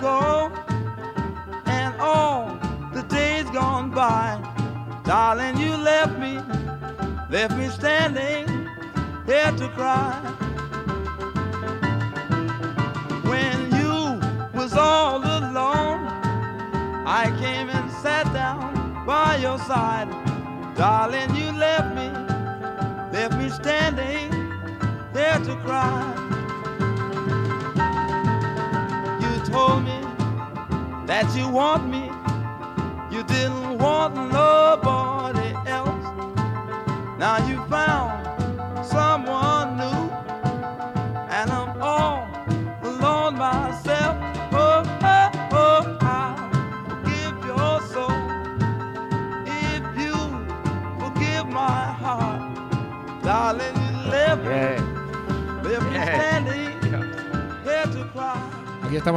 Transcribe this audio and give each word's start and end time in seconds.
go. 0.00 0.29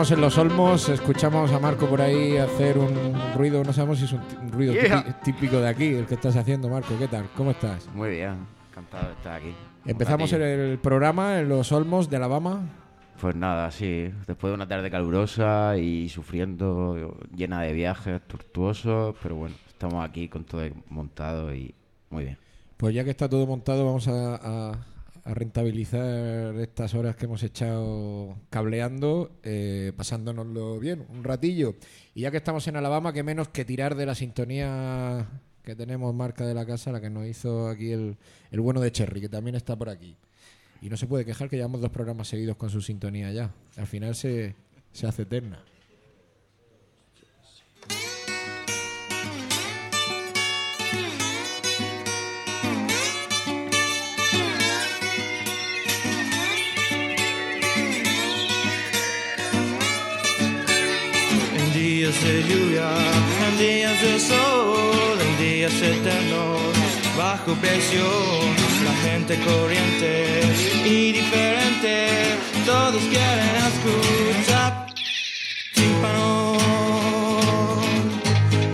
Estamos 0.03 0.11
en 0.11 0.21
Los 0.21 0.37
Olmos, 0.37 0.89
escuchamos 0.89 1.49
a 1.53 1.59
Marco 1.59 1.85
por 1.87 2.01
ahí 2.01 2.35
hacer 2.35 2.77
un 2.77 2.93
ruido, 3.37 3.63
no 3.63 3.71
sabemos 3.71 3.99
si 3.99 4.03
es 4.05 4.11
un 4.11 4.51
ruido 4.51 4.73
Yeah. 4.73 5.21
típico 5.23 5.61
de 5.61 5.69
aquí, 5.69 5.85
el 5.93 6.05
que 6.05 6.15
estás 6.15 6.35
haciendo, 6.35 6.67
Marco. 6.67 6.97
¿Qué 6.99 7.07
tal? 7.07 7.29
¿Cómo 7.37 7.51
estás? 7.51 7.87
Muy 7.93 8.09
bien, 8.09 8.35
encantado 8.69 9.07
de 9.07 9.13
estar 9.13 9.35
aquí. 9.35 9.53
Empezamos 9.85 10.33
el 10.33 10.77
programa 10.79 11.39
en 11.39 11.47
Los 11.47 11.71
Olmos 11.71 12.09
de 12.09 12.17
Alabama. 12.17 12.63
Pues 13.21 13.33
nada, 13.35 13.71
sí, 13.71 14.11
después 14.27 14.51
de 14.51 14.55
una 14.55 14.67
tarde 14.67 14.91
calurosa 14.91 15.77
y 15.77 16.09
sufriendo, 16.09 17.17
llena 17.33 17.61
de 17.61 17.71
viajes 17.71 18.21
tortuosos, 18.27 19.15
pero 19.23 19.35
bueno, 19.35 19.55
estamos 19.69 20.03
aquí 20.03 20.27
con 20.27 20.43
todo 20.43 20.63
montado 20.89 21.55
y 21.55 21.73
muy 22.09 22.25
bien. 22.25 22.37
Pues 22.75 22.93
ya 22.93 23.05
que 23.05 23.11
está 23.11 23.29
todo 23.29 23.47
montado, 23.47 23.85
vamos 23.85 24.05
a, 24.09 24.35
a- 24.35 24.77
a 25.25 25.33
rentabilizar 25.33 26.55
estas 26.55 26.93
horas 26.93 27.15
que 27.15 27.25
hemos 27.25 27.43
echado 27.43 28.37
cableando, 28.49 29.31
eh, 29.43 29.93
pasándonoslo 29.95 30.79
bien, 30.79 31.05
un 31.09 31.23
ratillo. 31.23 31.75
Y 32.13 32.21
ya 32.21 32.31
que 32.31 32.37
estamos 32.37 32.67
en 32.67 32.75
Alabama, 32.75 33.13
que 33.13 33.23
menos 33.23 33.47
que 33.49 33.63
tirar 33.63 33.95
de 33.95 34.05
la 34.05 34.15
sintonía 34.15 35.27
que 35.63 35.75
tenemos 35.75 36.13
marca 36.13 36.45
de 36.45 36.53
la 36.53 36.65
casa, 36.65 36.91
la 36.91 36.99
que 36.99 37.09
nos 37.09 37.25
hizo 37.25 37.69
aquí 37.69 37.91
el, 37.91 38.17
el 38.51 38.59
bueno 38.59 38.81
de 38.81 38.91
Cherry, 38.91 39.21
que 39.21 39.29
también 39.29 39.55
está 39.55 39.77
por 39.77 39.89
aquí. 39.89 40.17
Y 40.81 40.89
no 40.89 40.97
se 40.97 41.07
puede 41.07 41.23
quejar 41.23 41.49
que 41.49 41.55
llevamos 41.55 41.79
dos 41.79 41.91
programas 41.91 42.27
seguidos 42.27 42.57
con 42.57 42.69
su 42.69 42.81
sintonía 42.81 43.31
ya. 43.31 43.53
Al 43.77 43.87
final 43.87 44.15
se, 44.15 44.55
se 44.91 45.07
hace 45.07 45.21
eterna. 45.21 45.63
Días 62.03 62.23
de 62.25 62.43
lluvia, 62.43 62.89
en 63.47 63.57
días 63.57 64.01
de 64.01 64.19
sol, 64.19 65.17
en 65.21 65.37
días 65.37 65.73
eternos, 65.81 66.59
bajo 67.17 67.53
presión, 67.55 68.43
la 68.83 68.93
gente 69.07 69.39
corriente 69.39 70.41
y 70.83 71.13
diferente, 71.13 72.07
todos 72.65 73.01
quieren 73.03 73.55
escuchar. 73.71 74.87
Tímpano, 75.73 76.57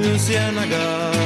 luciérnagas. 0.02 1.19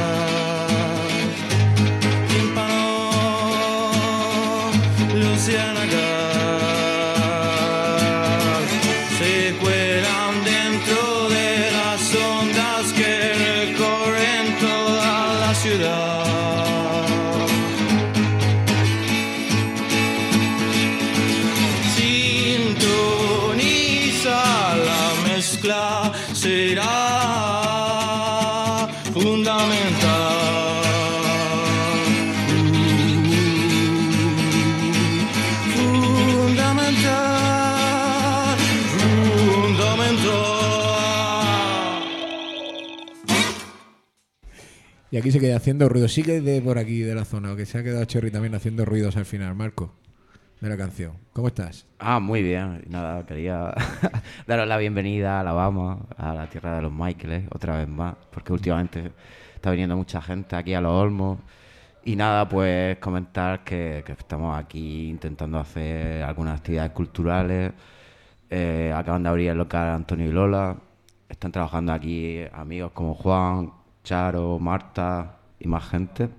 Y 45.14 45.18
aquí 45.18 45.30
se 45.30 45.40
queda 45.40 45.58
haciendo 45.58 45.88
ruido. 45.90 46.08
Sigue 46.08 46.42
de 46.42 46.60
por 46.60 46.80
aquí, 46.80 47.02
de 47.02 47.14
la 47.14 47.24
zona, 47.24 47.56
que 47.56 47.68
se 47.68 47.78
ha 47.78 47.84
quedado 47.84 48.04
Cherry 48.04 48.32
también 48.32 48.56
haciendo 48.56 48.84
ruidos 48.84 49.16
al 49.16 49.26
final, 49.26 49.54
Marco, 49.54 49.94
de 50.60 50.68
la 50.68 50.76
canción. 50.76 51.14
¿Cómo 51.34 51.50
estás? 51.50 51.86
Ah, 52.00 52.20
muy 52.20 52.42
bien. 52.42 52.84
Nada, 52.90 53.24
quería 53.24 53.76
daros 54.48 54.68
la 54.68 54.76
bienvenida 54.78 55.38
a 55.38 55.42
Alabama, 55.42 56.08
a 56.18 56.34
la 56.34 56.50
tierra 56.50 56.78
de 56.78 56.82
los 56.82 56.92
Michaeles, 56.92 57.44
otra 57.54 57.78
vez 57.78 57.88
más, 57.88 58.16
porque 58.32 58.54
últimamente 58.54 59.12
está 59.54 59.70
viniendo 59.70 59.96
mucha 59.96 60.20
gente 60.20 60.56
aquí 60.56 60.74
a 60.74 60.82
Los 60.82 60.94
Olmos. 60.94 61.38
Y 62.04 62.16
nada, 62.16 62.50
pues 62.50 62.98
comentar 62.98 63.64
que, 63.64 64.02
que 64.04 64.14
estamos 64.14 64.58
aquí 64.58 65.10
intentando 65.10 65.60
hacer 65.60 66.24
algunas 66.24 66.58
actividades 66.58 66.92
culturales. 66.92 67.72
Eh, 68.50 68.92
acaban 68.92 69.22
de 69.22 69.30
abrir 69.30 69.50
el 69.52 69.60
local 69.60 69.90
Antonio 69.90 70.28
y 70.28 70.32
Lola. 70.32 70.76
Están 71.30 71.52
trabajando 71.52 71.94
aquí 71.94 72.40
amigos 72.52 72.94
como 72.94 73.14
Juan, 73.14 73.83
Charo, 74.04 74.60
Marta 74.60 75.38
y 75.60 75.68
más 75.68 75.88
gente. 75.90 76.30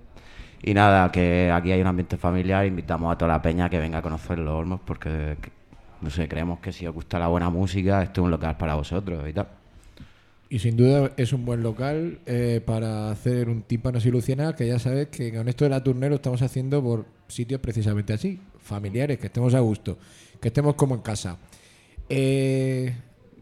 Y 0.63 0.73
nada, 0.73 1.11
que 1.11 1.51
aquí 1.51 1.71
hay 1.71 1.81
un 1.81 1.87
ambiente 1.87 2.17
familiar. 2.17 2.65
Invitamos 2.65 3.13
a 3.13 3.17
toda 3.17 3.33
la 3.33 3.41
peña 3.41 3.69
que 3.69 3.79
venga 3.79 3.99
a 3.99 4.01
conocer 4.01 4.39
los 4.39 4.53
Olmos 4.55 4.79
porque, 4.85 5.37
que- 5.41 5.51
no 6.01 6.09
sé, 6.09 6.27
creemos 6.27 6.59
que 6.59 6.71
si 6.71 6.85
os 6.87 6.93
gusta 6.93 7.19
la 7.19 7.27
buena 7.27 7.49
música, 7.49 8.01
este 8.03 8.19
es 8.19 8.23
un 8.25 8.31
local 8.31 8.57
para 8.57 8.75
vosotros 8.75 9.27
y 9.27 9.33
tal. 9.33 9.47
Y 10.49 10.59
sin 10.59 10.77
duda 10.77 11.11
es 11.17 11.33
un 11.33 11.43
buen 11.43 11.63
local 11.63 12.19
eh, 12.25 12.61
para 12.63 13.09
hacer 13.09 13.49
un 13.49 13.63
tímpano 13.63 13.99
luciana, 14.11 14.55
que 14.55 14.67
ya 14.67 14.77
sabes 14.77 15.07
que 15.07 15.33
con 15.33 15.47
esto 15.49 15.65
de 15.65 15.69
la 15.71 15.83
turnera 15.83 16.09
lo 16.11 16.15
estamos 16.17 16.41
haciendo 16.43 16.83
por 16.83 17.05
sitios 17.27 17.59
precisamente 17.59 18.13
así, 18.13 18.39
familiares, 18.59 19.17
que 19.17 19.27
estemos 19.27 19.55
a 19.55 19.59
gusto, 19.59 19.97
que 20.39 20.49
estemos 20.49 20.75
como 20.75 20.93
en 20.95 21.01
casa. 21.01 21.37
Eh, 22.09 22.93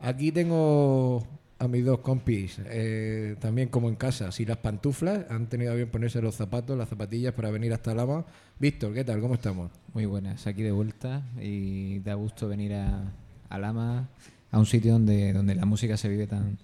aquí 0.01 0.31
tengo 0.31 1.27
a 1.59 1.67
mis 1.67 1.85
dos 1.85 1.99
compis, 1.99 2.59
eh, 2.65 3.35
también 3.39 3.69
como 3.69 3.87
en 3.87 3.95
casa, 3.95 4.31
si 4.31 4.45
las 4.45 4.57
pantuflas 4.57 5.25
han 5.29 5.47
tenido 5.47 5.71
a 5.71 5.75
bien 5.75 5.89
ponerse 5.89 6.21
los 6.21 6.35
zapatos, 6.35 6.77
las 6.77 6.89
zapatillas 6.89 7.33
para 7.33 7.51
venir 7.51 7.73
hasta 7.73 7.93
Lama. 7.93 8.25
Víctor, 8.59 8.93
¿qué 8.93 9.03
tal? 9.03 9.21
¿Cómo 9.21 9.35
estamos? 9.35 9.71
Muy 9.93 10.05
buenas, 10.05 10.45
aquí 10.47 10.63
de 10.63 10.71
vuelta 10.71 11.23
y 11.41 11.99
da 11.99 12.15
gusto 12.15 12.47
venir 12.47 12.73
a, 12.73 13.13
a 13.49 13.59
Lama, 13.59 14.09
a 14.51 14.59
un 14.59 14.65
sitio 14.65 14.93
donde, 14.93 15.31
donde 15.31 15.55
la 15.55 15.65
música 15.65 15.95
se 15.95 16.09
vive 16.09 16.27
tan, 16.27 16.57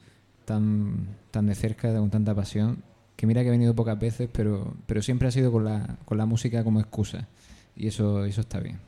tan, 0.45 1.07
tan 1.31 1.45
de 1.45 1.56
cerca, 1.56 1.94
con 1.95 2.09
tanta 2.09 2.35
pasión, 2.35 2.83
que 3.15 3.25
mira 3.27 3.42
que 3.42 3.47
he 3.47 3.51
venido 3.51 3.75
pocas 3.75 3.97
veces, 4.00 4.30
pero, 4.31 4.75
pero 4.85 5.01
siempre 5.01 5.27
ha 5.27 5.31
sido 5.31 5.51
con 5.51 5.63
la, 5.63 5.97
con 6.06 6.18
la 6.18 6.25
música 6.25 6.63
como 6.63 6.80
excusa 6.80 7.27
y 7.75 7.88
eso, 7.88 8.25
eso 8.25 8.42
está 8.42 8.59
bien. 8.59 8.80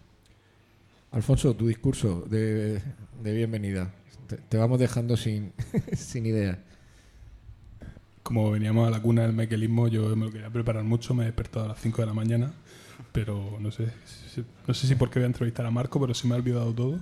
Alfonso, 1.12 1.54
tu 1.56 1.68
discurso 1.68 2.26
de, 2.30 2.82
de 3.22 3.34
bienvenida. 3.34 3.94
Te, 4.32 4.38
te 4.38 4.58
vamos 4.58 4.80
dejando 4.80 5.18
sin, 5.18 5.52
sin 5.94 6.26
idea. 6.26 6.58
Como 8.24 8.52
veníamos 8.52 8.88
a 8.88 8.92
la 8.92 9.02
cuna 9.02 9.24
del 9.24 9.34
mequelismo, 9.34 9.88
yo 9.88 10.16
me 10.16 10.26
lo 10.28 10.32
quería 10.32 10.50
preparar 10.50 10.84
mucho, 10.84 11.14
me 11.14 11.24
he 11.24 11.26
despertado 11.26 11.66
a 11.66 11.68
las 11.70 11.80
5 11.82 12.02
de 12.02 12.06
la 12.06 12.14
mañana, 12.14 12.54
pero 13.12 13.58
no 13.60 13.72
sé, 13.72 13.88
si- 14.34 14.44
no 14.68 14.74
sé 14.74 14.88
si 14.88 14.96
porque 14.96 15.20
voy 15.20 15.24
a 15.24 15.28
entrevistar 15.28 15.66
a 15.66 15.72
Marco, 15.72 16.00
pero 16.00 16.14
se 16.14 16.28
me 16.28 16.36
ha 16.36 16.38
olvidado 16.38 16.74
todo. 16.74 17.00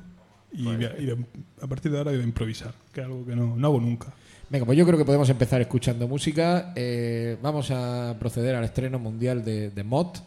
Y, 0.52 0.64
voy 0.64 0.86
a, 0.86 0.98
y 1.00 1.06
de- 1.06 1.26
a 1.62 1.68
partir 1.68 1.92
de 1.92 1.98
ahora 2.00 2.12
voy 2.12 2.22
a 2.22 2.24
improvisar, 2.24 2.74
que 2.94 3.02
es 3.02 3.06
algo 3.06 3.26
que 3.26 3.36
no, 3.36 3.56
no 3.56 3.68
hago 3.68 3.80
nunca. 3.80 4.14
Venga, 4.50 4.66
pues 4.66 4.76
yo 4.78 4.86
creo 4.86 4.98
que 4.98 5.06
podemos 5.06 5.30
empezar 5.30 5.62
escuchando 5.62 6.08
música. 6.08 6.74
Eh, 6.76 7.38
vamos 7.44 7.70
a 7.70 8.16
proceder 8.20 8.56
al 8.56 8.64
estreno 8.64 8.98
mundial 8.98 9.44
de, 9.46 9.70
de 9.70 9.84
Mott. 9.84 10.18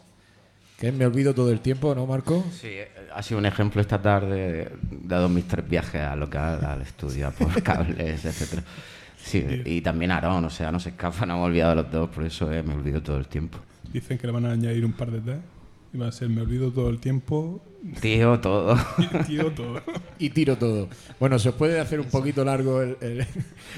Que 0.77 0.87
es 0.89 0.93
Me 0.93 1.05
olvido 1.05 1.33
todo 1.33 1.51
el 1.51 1.59
tiempo, 1.61 1.93
¿no, 1.95 2.05
Marco? 2.05 2.43
Sí, 2.51 2.69
ha 3.13 3.21
sido 3.23 3.37
un 3.39 3.45
ejemplo 3.45 3.79
esta 3.81 4.01
tarde, 4.01 4.69
dado 5.03 5.29
mis 5.29 5.47
tres 5.47 5.67
viajes 5.67 6.01
al 6.01 6.19
local, 6.19 6.63
al 6.65 6.81
estudio, 6.81 7.27
a 7.27 7.31
por 7.31 7.61
cables, 7.63 8.25
etcétera. 8.25 8.63
Sí, 9.17 9.45
y 9.65 9.81
también 9.81 10.11
Aarón, 10.11 10.43
o 10.45 10.49
sea, 10.49 10.71
no 10.71 10.79
se 10.79 10.89
escapa, 10.89 11.25
no 11.25 11.35
me 11.37 11.41
he 11.41 11.45
olvidado 11.45 11.69
de 11.75 11.81
los 11.83 11.91
dos, 11.91 12.09
por 12.09 12.25
eso 12.25 12.51
eh, 12.51 12.61
me 12.63 12.73
olvido 12.73 13.01
todo 13.01 13.17
el 13.17 13.27
tiempo. 13.27 13.57
Dicen 13.93 14.17
que 14.17 14.27
le 14.27 14.33
van 14.33 14.45
a 14.45 14.51
añadir 14.51 14.83
un 14.85 14.93
par 14.93 15.11
de 15.11 15.21
test. 15.21 15.43
Y 15.93 15.97
va 15.99 16.07
a 16.07 16.11
ser, 16.11 16.27
me 16.27 16.41
olvido 16.41 16.71
todo 16.71 16.89
el 16.89 16.99
tiempo, 16.99 17.63
Tío, 18.01 18.39
todo. 18.39 18.75
tío, 19.27 19.51
todo. 19.51 19.79
Y 20.17 20.29
tiro 20.31 20.57
todo. 20.57 20.87
Bueno, 21.19 21.37
se 21.37 21.49
os 21.49 21.55
puede 21.55 21.79
hacer 21.79 21.99
un 21.99 22.07
poquito 22.07 22.43
largo 22.43 22.81
el, 22.81 22.97
el- 23.01 23.27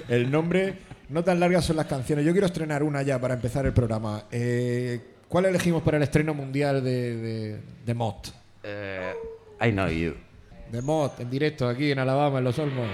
el 0.08 0.32
nombre. 0.32 0.76
No 1.10 1.24
tan 1.24 1.40
largas 1.42 1.66
son 1.66 1.76
las 1.76 1.88
canciones. 1.88 2.24
Yo 2.26 2.32
quiero 2.32 2.48
estrenar 2.48 2.84
una 2.84 3.02
ya 3.02 3.20
para 3.20 3.34
empezar 3.34 3.66
el 3.66 3.74
programa. 3.74 4.24
Eh, 4.32 5.02
¿Cuál 5.28 5.46
elegimos 5.46 5.84
para 5.84 5.98
el 5.98 6.04
estreno 6.04 6.34
mundial 6.34 6.84
de, 6.84 7.16
de, 7.18 7.60
de 7.86 7.94
Mott? 7.94 8.30
Eh, 8.64 9.14
I 9.62 9.72
know 9.72 9.88
you. 9.88 10.14
De 10.72 10.82
Mott, 10.82 11.20
en 11.20 11.30
directo, 11.30 11.68
aquí 11.68 11.92
en 11.92 12.00
Alabama, 12.00 12.40
en 12.40 12.44
Los 12.44 12.58
Olmos. 12.60 12.88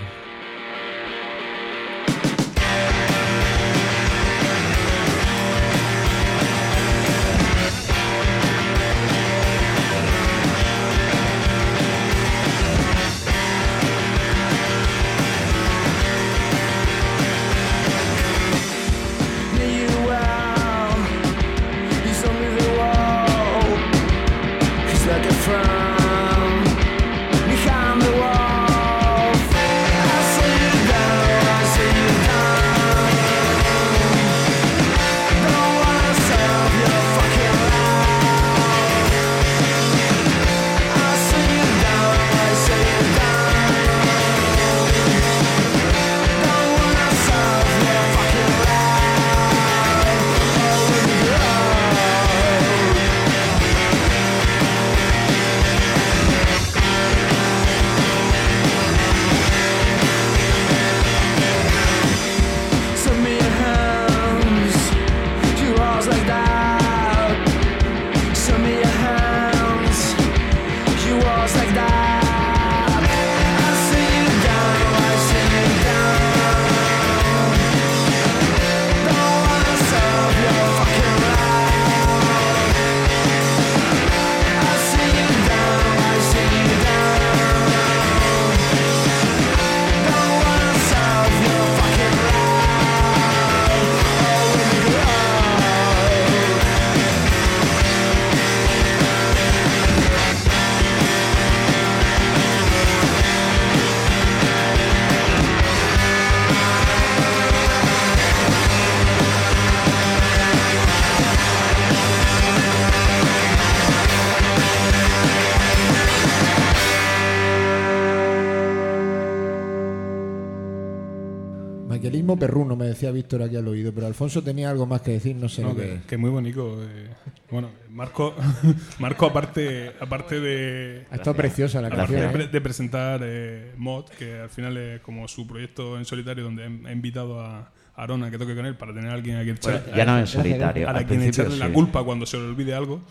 Víctor 123.31 123.47
aquí 123.47 123.55
al 123.55 123.67
oído, 123.67 123.93
pero 123.93 124.07
Alfonso 124.07 124.43
tenía 124.43 124.69
algo 124.69 124.85
más 124.85 125.01
que 125.01 125.11
decir, 125.11 125.35
no 125.37 125.47
sé 125.47 125.61
No, 125.61 125.69
lo 125.69 125.75
que 125.77 125.81
que, 125.83 125.93
es. 125.95 126.01
que 126.05 126.17
muy 126.17 126.29
bonito. 126.29 126.83
eh. 126.83 127.07
Bueno, 127.49 127.69
Marco, 127.89 128.35
Marco 128.99 129.25
aparte, 129.27 129.93
aparte 130.01 130.39
de, 130.41 131.05
Ha 131.09 131.15
estado 131.15 131.37
preciosa 131.37 131.81
la 131.81 131.89
canción. 131.89 132.33
de, 132.33 132.43
¿eh? 132.43 132.47
de 132.47 132.61
presentar 132.61 133.21
eh, 133.23 133.71
Mod, 133.77 134.05
que 134.09 134.39
al 134.41 134.49
final 134.49 134.75
es 134.75 134.99
como 135.01 135.27
su 135.29 135.47
proyecto 135.47 135.97
en 135.97 136.03
solitario, 136.03 136.43
donde 136.43 136.63
ha 136.65 136.89
ha 136.89 136.91
invitado 136.91 137.39
a 137.39 137.71
Aaron 137.95 138.23
a 138.25 138.31
que 138.31 138.37
toque 138.37 138.53
con 138.55 138.65
él 138.65 138.75
para 138.75 138.93
tener 138.93 139.09
a 139.09 139.13
alguien 139.13 139.37
a 139.37 139.43
quien 139.43 139.57
Bueno, 139.61 139.79
echar- 139.79 139.95
ya 139.95 140.05
no 140.05 140.19
en 140.19 140.27
solitario. 140.27 140.87
a 140.87 140.91
Al 140.91 140.97
quien 141.05 141.19
principio 141.21 141.43
echarle 141.43 141.57
la 141.67 141.73
culpa 141.73 142.03
cuando 142.03 142.25
se 142.25 142.35
le 142.37 142.43
olvide 142.43 142.73
algo. 142.73 143.01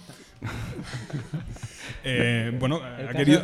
Eh, 2.05 2.57
bueno, 2.59 2.81
ha 2.83 3.13
querido, 3.13 3.43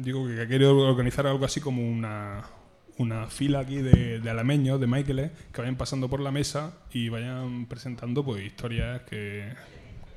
digo 0.00 0.26
que 0.26 0.42
ha 0.42 0.46
querido 0.46 0.76
organizar 0.76 1.26
algo 1.26 1.44
así 1.46 1.60
como 1.60 1.80
una, 1.88 2.42
una 2.98 3.26
fila 3.26 3.60
aquí 3.60 3.76
de, 3.76 4.20
de 4.20 4.30
alameños, 4.30 4.80
de 4.80 4.86
Michaeles, 4.86 5.30
que 5.52 5.60
vayan 5.60 5.76
pasando 5.76 6.08
por 6.08 6.20
la 6.20 6.30
mesa 6.30 6.72
y 6.92 7.08
vayan 7.08 7.66
presentando 7.66 8.24
pues 8.24 8.44
historias 8.44 9.02
que, 9.02 9.48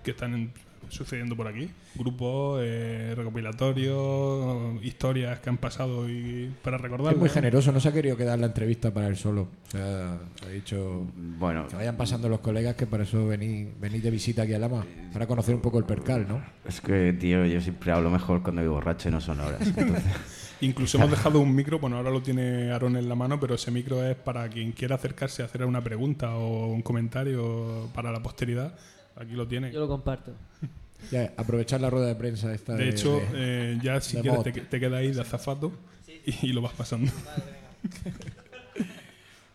que 0.04 0.12
están 0.12 0.34
en- 0.34 0.52
sucediendo 0.90 1.36
por 1.36 1.48
aquí. 1.48 1.69
Grupos, 1.96 2.62
eh, 2.64 3.14
recopilatorios, 3.14 4.84
historias 4.84 5.40
que 5.40 5.50
han 5.50 5.57
pasado 5.57 6.10
y 6.10 6.52
para 6.64 6.78
recordar. 6.78 7.14
Es 7.14 7.19
muy 7.19 7.30
generoso, 7.30 7.72
no 7.72 7.80
se 7.80 7.90
ha 7.90 7.92
querido 7.92 8.16
quedar 8.16 8.40
la 8.40 8.48
entrevista 8.48 8.94
para 8.94 9.07
él 9.07 9.18
solo. 9.18 9.50
O 9.68 9.72
sea, 9.72 10.18
ha 10.46 10.50
dicho 10.50 11.06
Bueno, 11.16 11.68
que 11.68 11.76
vayan 11.76 11.98
pasando 11.98 12.30
los 12.30 12.40
colegas 12.40 12.76
que 12.76 12.86
para 12.88 13.04
eso 13.04 13.28
venís, 13.28 13.68
venís 13.80 14.04
de 14.04 14.12
visita 14.12 14.44
aquí 14.44 14.54
a 14.54 14.60
Lama, 14.60 14.86
para 15.12 15.28
conocer 15.28 15.56
un 15.56 15.62
poco 15.62 15.80
el 15.80 15.86
percal, 15.86 16.26
¿no? 16.28 16.42
es 16.68 16.80
que, 16.81 17.14
tío, 17.14 17.46
yo 17.46 17.60
siempre 17.62 17.92
hablo 17.92 18.10
mejor 18.10 18.42
cuando 18.44 18.62
voy 18.62 18.69
borracho 18.69 19.10
y 19.10 19.12
no 19.12 19.19
son 19.22 19.40
horas. 19.40 19.62
Entonces, 19.68 20.04
Incluso 20.61 20.97
hemos 20.97 21.11
dejado 21.11 21.40
un 21.40 21.54
micro, 21.54 21.78
bueno, 21.80 21.97
ahora 21.97 22.09
lo 22.09 22.21
tiene 22.21 22.71
Aaron 22.71 22.95
en 22.97 23.07
la 23.07 23.16
mano, 23.16 23.40
pero 23.40 23.56
ese 23.56 23.69
micro 23.71 24.04
es 24.04 24.16
para 24.16 24.47
quien 24.49 24.71
quiera 24.71 24.95
acercarse 24.95 25.42
a 25.44 25.45
hacer 25.45 25.64
una 25.66 25.81
pregunta 25.83 26.35
o 26.35 26.68
un 26.68 26.81
comentario 26.81 27.90
para 27.94 28.11
la 28.11 28.21
posteridad. 28.23 28.73
Aquí 29.16 29.33
lo 29.33 29.47
tiene. 29.47 29.71
Yo 29.71 29.80
lo 29.81 29.87
comparto. 29.87 30.31
Ya, 31.11 31.31
aprovechar 31.37 31.80
la 31.80 31.90
rueda 31.92 32.07
de 32.07 32.16
prensa 32.16 32.52
esta 32.54 32.73
De 32.76 32.90
hecho, 32.90 33.11
de- 33.31 33.73
eh, 33.73 33.80
ya 33.83 34.02
si 34.02 34.18
quieres 34.18 34.42
te, 34.44 34.52
te 34.52 34.80
queda 34.80 34.97
ahí 34.97 35.11
de 35.11 35.21
azafato 35.21 35.71
y, 36.26 36.47
y 36.47 36.54
lo 36.54 36.61
vas 36.61 36.73
pasando. 36.73 37.11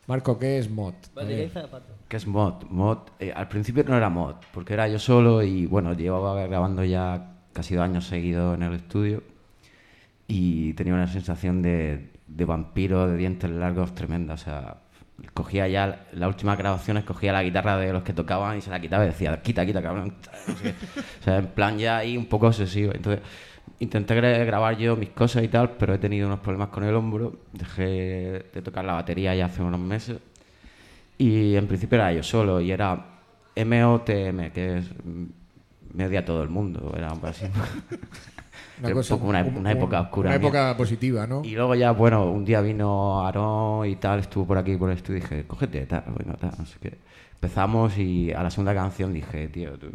Marco, 0.06 0.38
¿qué 0.38 0.59
es 0.59 0.68
mod? 0.71 0.94
¿Qué 2.09 2.16
es 2.16 2.26
mod? 2.26 2.64
Mod, 2.71 2.99
eh, 3.21 3.32
al 3.35 3.49
principio 3.49 3.85
no 3.85 3.97
era 3.97 4.09
mod, 4.09 4.35
porque 4.52 4.75
era 4.75 4.88
yo 4.88 4.99
solo 4.99 5.42
y 5.42 5.66
bueno, 5.66 5.94
llevaba 5.94 6.44
grabando 6.47 6.85
ya 6.85 7.35
casi 7.52 7.75
dos 7.75 7.85
años 7.85 8.06
seguidos 8.06 8.56
en 8.56 8.62
el 8.64 8.75
estudio 8.75 9.23
y 10.29 10.73
tenía 10.75 10.95
una 10.95 11.07
sensación 11.09 11.62
de, 11.62 12.11
de 12.26 12.45
vampiro 12.45 13.07
de 13.09 13.17
dientes 13.17 13.50
largos 13.50 13.95
tremenda. 13.95 14.35
O 14.35 14.38
sea, 14.38 14.79
cogía 15.35 15.69
ya, 15.69 16.07
las 16.12 16.29
últimas 16.29 16.57
grabaciones 16.59 17.05
cogía 17.05 17.33
la 17.33 17.43
guitarra 17.43 17.76
de 17.76 17.93
los 17.93 18.02
que 18.02 18.12
tocaban 18.12 18.59
y 18.59 18.61
se 18.61 18.71
la 18.71 18.81
quitaba 18.81 19.05
y 19.05 19.09
decía, 19.09 19.41
quita, 19.43 19.64
quita, 19.67 19.83
cabrón. 19.83 20.14
O 21.21 21.25
sea, 21.25 21.38
en 21.38 21.47
plan 21.49 21.79
ya 21.79 21.99
ahí 21.99 22.17
un 22.17 22.26
poco 22.26 22.47
obsesivo. 22.49 22.93
Entonces, 22.95 23.23
intenté 23.79 24.14
gra- 24.21 24.45
grabar 24.47 24.76
yo 24.79 24.97
mis 24.97 25.11
cosas 25.11 25.43
y 25.45 25.49
tal, 25.49 25.73
pero 25.73 25.95
he 25.95 25.99
tenido 25.99 26.26
unos 26.26 26.41
problemas 26.41 26.69
con 26.69 26.85
el 26.85 26.95
hombro. 26.95 27.41
Dejé 27.52 27.83
de 28.55 28.62
tocar 28.62 28.85
la 28.85 28.95
batería 28.95 29.35
ya 29.35 29.47
hace 29.47 29.62
unos 29.62 29.81
meses. 29.81 30.19
Y 31.19 31.55
en 31.57 31.67
principio 31.67 31.97
era 31.97 32.12
yo 32.12 32.23
solo 32.23 32.61
y 32.61 32.73
era 32.73 33.07
MOTM, 33.57 34.50
que 34.52 34.79
es 34.79 34.87
me 35.95 36.07
odia 36.07 36.25
todo 36.25 36.43
el 36.43 36.49
mundo. 36.49 36.93
Era 36.97 37.09
algo 37.11 37.26
así. 37.26 37.45
Una 38.89 38.93
cosa- 38.95 39.15
época 39.15 40.01
un- 40.01 40.07
oscura. 40.07 40.31
Una 40.31 40.39
mía. 40.39 40.49
época 40.49 40.77
positiva, 40.77 41.27
¿no? 41.27 41.43
Y 41.45 41.51
luego 41.55 41.75
ya, 41.75 41.91
bueno, 41.93 42.31
un 42.31 42.45
día 42.45 42.61
vino 42.61 43.21
Aarón 43.25 43.87
y 43.89 43.97
tal, 43.97 44.21
estuvo 44.21 44.47
por 44.47 44.59
aquí 44.59 44.77
por 44.77 44.91
el 44.91 44.97
estudio 44.97 45.19
y 45.19 45.21
dije, 45.23 45.45
cógete, 45.47 45.87
tal, 45.87 46.05
bueno, 46.15 46.35
tal, 46.39 46.53
no 46.59 46.67
sé 46.67 46.79
qué. 46.81 46.99
Empezamos 47.35 47.99
y 47.99 48.33
a 48.33 48.43
la 48.43 48.51
segunda 48.51 48.73
canción 48.75 49.12
dije, 49.12 49.49
tío, 49.49 49.73
tú, 49.79 49.89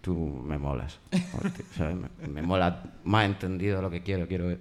tú 0.00 0.14
me 0.46 0.56
molas. 0.58 1.00
Hostia, 1.12 1.64
¿sabes? 1.76 1.96
Me, 1.96 2.28
me 2.28 2.42
mola 2.42 2.82
más 3.04 3.26
entendido 3.26 3.82
lo 3.82 3.90
que 3.90 4.02
quiero, 4.02 4.28
quiero 4.28 4.56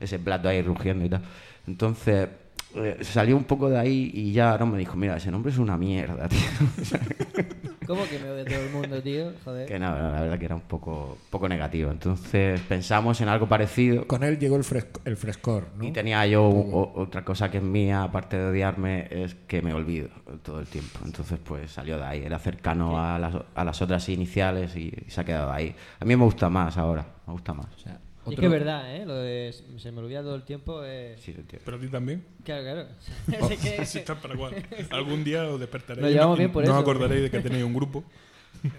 ese 0.00 0.18
plato 0.18 0.48
ahí 0.48 0.62
rugiendo 0.62 1.04
y 1.04 1.08
tal. 1.10 1.22
Entonces, 1.66 2.28
eh, 2.74 2.98
salió 3.02 3.36
un 3.36 3.44
poco 3.44 3.68
de 3.70 3.78
ahí 3.78 4.10
y 4.14 4.32
ya 4.32 4.56
no 4.58 4.66
me 4.66 4.78
dijo, 4.78 4.96
mira, 4.96 5.16
ese 5.16 5.30
nombre 5.30 5.52
es 5.52 5.58
una 5.58 5.76
mierda, 5.76 6.28
tío. 6.28 6.38
¿Cómo 7.86 8.04
que 8.08 8.18
me 8.18 8.30
odia 8.30 8.44
todo 8.44 8.60
el 8.62 8.70
mundo, 8.70 9.02
tío? 9.02 9.32
Joder. 9.44 9.66
que 9.66 9.78
no, 9.78 9.90
no, 9.90 10.12
la 10.12 10.20
verdad 10.20 10.38
que 10.38 10.44
era 10.44 10.54
un 10.54 10.60
poco, 10.62 11.18
poco 11.30 11.48
negativo. 11.48 11.90
Entonces 11.90 12.60
pensamos 12.60 13.20
en 13.20 13.28
algo 13.28 13.48
parecido. 13.48 14.06
Con 14.06 14.22
él 14.22 14.38
llegó 14.38 14.56
el, 14.56 14.62
fresco- 14.64 15.00
el 15.04 15.16
frescor, 15.16 15.66
¿no? 15.76 15.84
Y 15.84 15.90
tenía 15.90 16.24
yo 16.26 16.44
o- 16.44 17.00
otra 17.00 17.24
cosa 17.24 17.50
que 17.50 17.58
es 17.58 17.62
mía, 17.62 18.04
aparte 18.04 18.38
de 18.38 18.46
odiarme, 18.46 19.08
es 19.10 19.34
que 19.34 19.62
me 19.62 19.74
olvido 19.74 20.08
todo 20.42 20.60
el 20.60 20.66
tiempo. 20.68 21.00
Entonces, 21.04 21.38
pues 21.44 21.72
salió 21.72 21.98
de 21.98 22.04
ahí. 22.04 22.22
Era 22.24 22.38
cercano 22.38 23.02
a 23.02 23.18
las, 23.18 23.34
a 23.54 23.64
las 23.64 23.82
otras 23.82 24.08
iniciales 24.08 24.76
y, 24.76 24.92
y 25.06 25.10
se 25.10 25.20
ha 25.20 25.24
quedado 25.24 25.52
ahí. 25.52 25.74
A 26.00 26.04
mí 26.04 26.14
me 26.16 26.24
gusta 26.24 26.48
más 26.48 26.78
ahora, 26.78 27.04
me 27.26 27.32
gusta 27.32 27.52
más. 27.52 27.66
O 27.74 27.78
sea, 27.80 27.98
Y 28.24 28.28
es 28.30 28.38
otro- 28.38 28.40
que 28.40 28.46
es 28.46 28.52
verdad, 28.52 28.96
¿eh? 28.96 29.04
Lo 29.04 29.16
de 29.16 29.52
se 29.78 29.90
me 29.92 30.00
olvida 30.00 30.22
todo 30.22 30.34
el 30.36 30.44
tiempo. 30.44 30.82
Eh... 30.84 31.16
Sí, 31.18 31.32
tío. 31.32 31.58
Pero 31.64 31.76
a 31.76 31.80
ti 31.80 31.88
también. 31.88 32.24
Claro, 32.44 32.62
claro. 32.62 32.88
Oh. 33.40 33.48
Sí, 33.84 33.98
está 33.98 34.14
para 34.20 34.36
cual. 34.36 34.54
Algún 34.90 35.24
día 35.24 35.44
os 35.48 35.58
despertaréis. 35.58 36.02
Lo 36.02 36.10
y 36.10 36.12
llevamos 36.12 36.36
no- 36.36 36.38
bien 36.38 36.52
por 36.52 36.64
no 36.64 36.70
eso. 36.70 36.78
acordaréis 36.80 37.22
de 37.22 37.30
que 37.30 37.40
tenéis 37.40 37.64
un 37.64 37.74
grupo. 37.74 38.04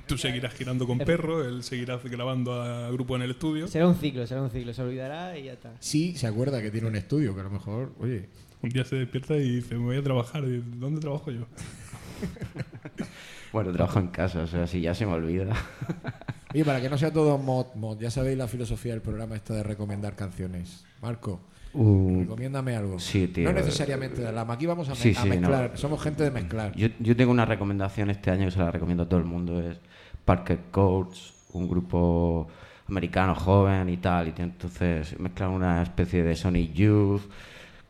Tú 0.08 0.18
seguirás 0.18 0.54
girando 0.54 0.88
con 0.88 1.00
perro, 1.00 1.44
él 1.44 1.62
seguirá 1.64 1.98
grabando 2.02 2.54
a 2.62 2.90
grupo 2.92 3.16
en 3.18 3.24
el 3.24 3.32
estudio. 3.32 3.68
será 3.68 3.88
un 3.88 3.96
ciclo, 3.96 4.26
será 4.26 4.42
un 4.42 4.50
ciclo. 4.50 4.74
Se 4.74 4.82
olvidará 4.82 5.38
y 5.38 5.44
ya 5.46 5.54
está. 5.54 5.74
Sí, 5.80 6.16
se 6.16 6.26
acuerda 6.28 6.62
que 6.62 6.72
tiene 6.72 6.88
un 6.88 6.96
estudio, 6.96 7.34
que 7.36 7.42
a 7.42 7.44
lo 7.44 7.50
mejor, 7.50 7.92
oye, 8.00 8.30
Un 8.62 8.70
día 8.70 8.86
se 8.86 8.96
despierta 8.96 9.36
y 9.36 9.56
dice, 9.58 9.76
me 9.76 9.82
voy 9.84 9.98
a 9.98 10.04
trabajar. 10.04 10.44
Y, 10.46 10.64
¿Dónde 10.80 11.02
trabajo 11.02 11.32
yo? 11.32 11.48
Bueno, 13.52 13.74
trabajo 13.74 14.00
en 14.00 14.08
casa, 14.08 14.44
o 14.44 14.48
sea, 14.48 14.68
si 14.68 14.80
ya 14.80 14.96
se 14.96 15.06
me 15.06 15.12
olvida. 15.14 15.54
Oye, 16.54 16.64
para 16.66 16.80
que 16.82 16.90
no 16.90 16.98
sea 16.98 17.12
todo 17.12 17.38
mod, 17.38 17.68
mod, 17.76 18.00
ya 18.00 18.12
sabéis 18.12 18.38
la 18.38 18.48
filosofía 18.48 18.92
del 18.94 19.02
programa 19.02 19.36
esta 19.36 19.54
de 19.56 19.64
recomendar 19.64 20.16
canciones. 20.16 20.86
Marco, 21.02 21.40
Uh, 21.76 22.20
recomiéndame 22.20 22.76
algo. 22.76 23.00
sí, 23.00 23.28
tío. 23.28 23.46
No 23.52 23.54
necesariamente 23.54 24.22
de 24.22 24.32
Lama, 24.32 24.54
aquí 24.54 24.68
vamos 24.68 24.88
a, 24.90 24.92
me- 24.92 24.96
Sí, 24.98 25.16
a 25.18 25.24
sí, 25.24 25.28
mezclar, 25.30 25.72
no. 25.72 25.78
somos 25.78 26.00
gente 26.04 26.22
de 26.24 26.30
mezclar. 26.30 26.72
yo, 26.76 26.88
yo 27.00 27.16
tengo 27.16 27.32
una 27.32 27.46
recomendación 27.46 28.12
este 28.12 28.30
año 28.30 28.46
que 28.46 28.52
se 28.52 28.60
la 28.60 28.70
recomiendo 28.70 29.02
a 29.04 29.10
todo 29.10 29.20
el 29.20 29.26
mundo. 29.26 29.60
Es 29.60 29.78
Parker 30.24 30.60
Courts, 30.70 31.34
un 31.54 31.68
grupo 31.68 32.48
americano 32.88 33.34
joven 33.34 33.90
y 33.90 33.98
tal. 33.98 34.28
Y 34.28 34.34
entonces 34.40 35.20
mezclan 35.20 35.50
una 35.50 35.82
especie 35.82 36.22
de 36.22 36.36
Sonic 36.36 36.74
Youth 36.74 37.24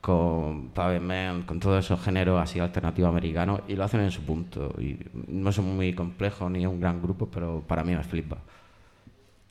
con 0.03 0.67
Pavement, 0.71 1.45
con 1.45 1.61
todos 1.61 1.85
esos 1.85 2.01
géneros 2.01 2.41
así 2.41 2.59
alternativos 2.59 3.07
americanos 3.07 3.61
y 3.69 3.75
lo 3.77 3.85
hacen 3.85 4.01
en 4.01 4.11
su 4.11 4.21
punto. 4.23 4.75
Y 4.77 4.97
no 5.29 5.49
son 5.53 5.77
muy 5.77 5.93
complejos 5.95 6.51
ni 6.51 6.59
es 6.63 6.67
un 6.67 6.81
gran 6.81 7.01
grupo, 7.01 7.27
pero 7.27 7.63
para 7.65 7.85
mí 7.85 7.95
me 7.95 8.03
flipa. 8.03 8.37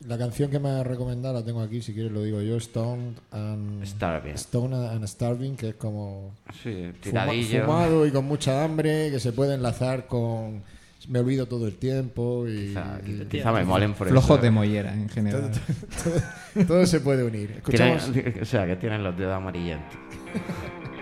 La 0.06 0.18
canción 0.18 0.50
que 0.50 0.58
me 0.58 0.68
ha 0.68 0.84
recomendado 0.84 1.32
la 1.32 1.42
tengo 1.42 1.62
aquí, 1.62 1.80
si 1.80 1.94
quieres 1.94 2.12
lo 2.12 2.22
digo 2.22 2.42
yo, 2.42 2.56
Stone 2.58 3.14
and 3.30 3.82
Starving. 3.86 4.34
Stone 4.34 4.76
and 4.76 5.06
Starving, 5.06 5.56
que 5.56 5.70
es 5.70 5.74
como 5.76 6.32
Sí, 6.62 6.92
tiradillo. 7.00 7.62
fumado 7.64 8.06
y 8.06 8.10
con 8.10 8.26
mucha 8.26 8.62
hambre, 8.62 9.10
que 9.10 9.20
se 9.20 9.32
puede 9.32 9.54
enlazar 9.54 10.06
con 10.06 10.62
me 11.08 11.18
olvido 11.20 11.46
todo 11.46 11.66
el 11.66 11.74
tiempo 11.76 12.46
y, 12.48 12.68
Quizá, 12.68 13.00
y- 13.06 13.24
quizá 13.26 13.52
me 13.52 13.64
molen 13.64 13.94
por 13.94 14.08
Flojos 14.08 14.30
eso. 14.36 14.42
de 14.42 14.50
mollera 14.50 14.92
en 14.94 15.08
general. 15.08 15.50
todo 16.66 16.86
se 16.86 17.00
puede 17.00 17.24
unir. 17.24 17.60
Tienen- 17.64 17.96
Escuchamos 17.98 18.10
o 18.42 18.44
sea, 18.44 18.66
que 18.66 18.76
tienen 18.76 19.02
los 19.02 19.16
dedos 19.16 19.34
amarillentos. 19.34 19.98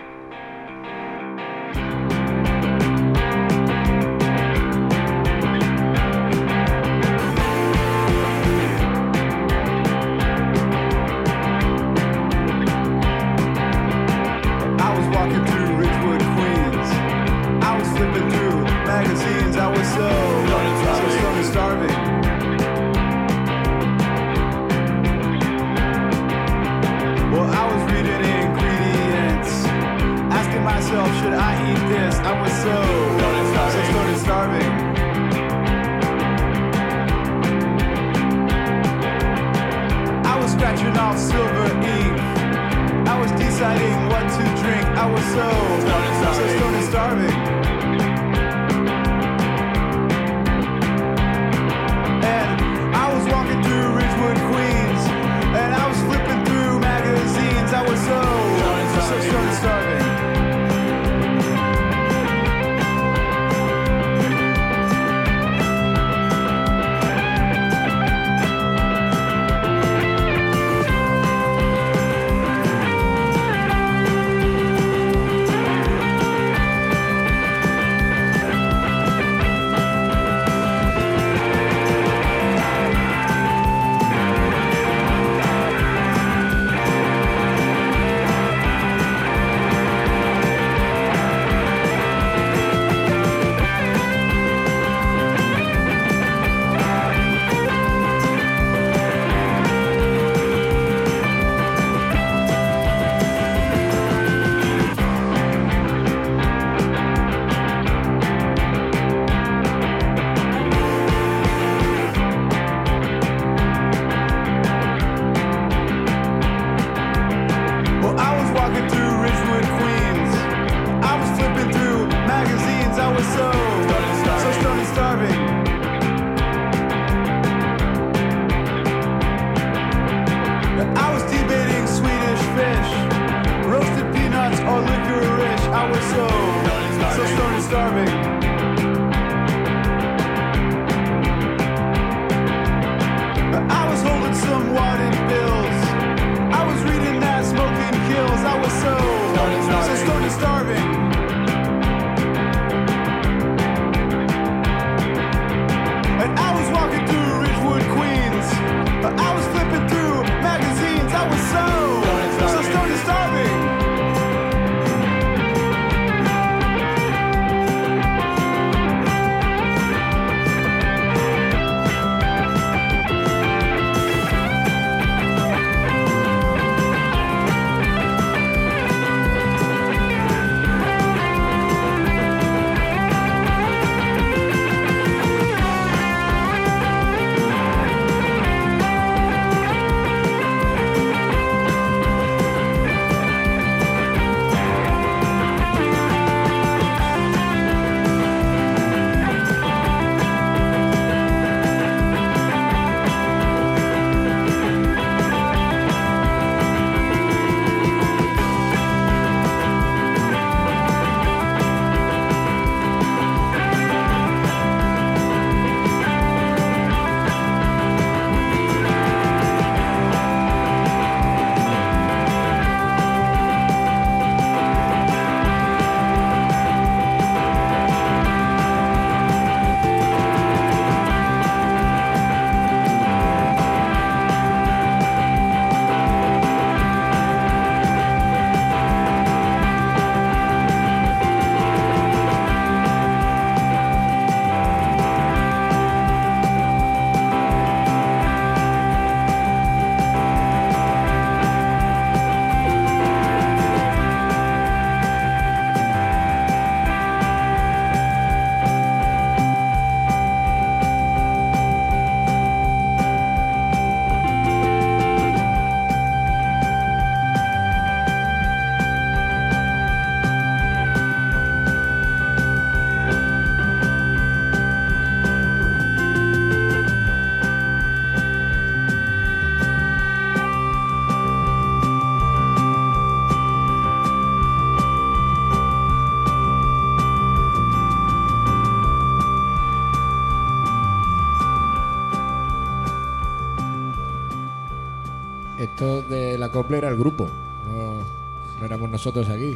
Copla 296.51 296.77
era 296.77 296.89
el 296.89 296.97
grupo, 296.97 297.25
no, 297.25 298.59
no 298.59 298.65
éramos 298.65 298.89
nosotros 298.89 299.27
aquí. 299.29 299.51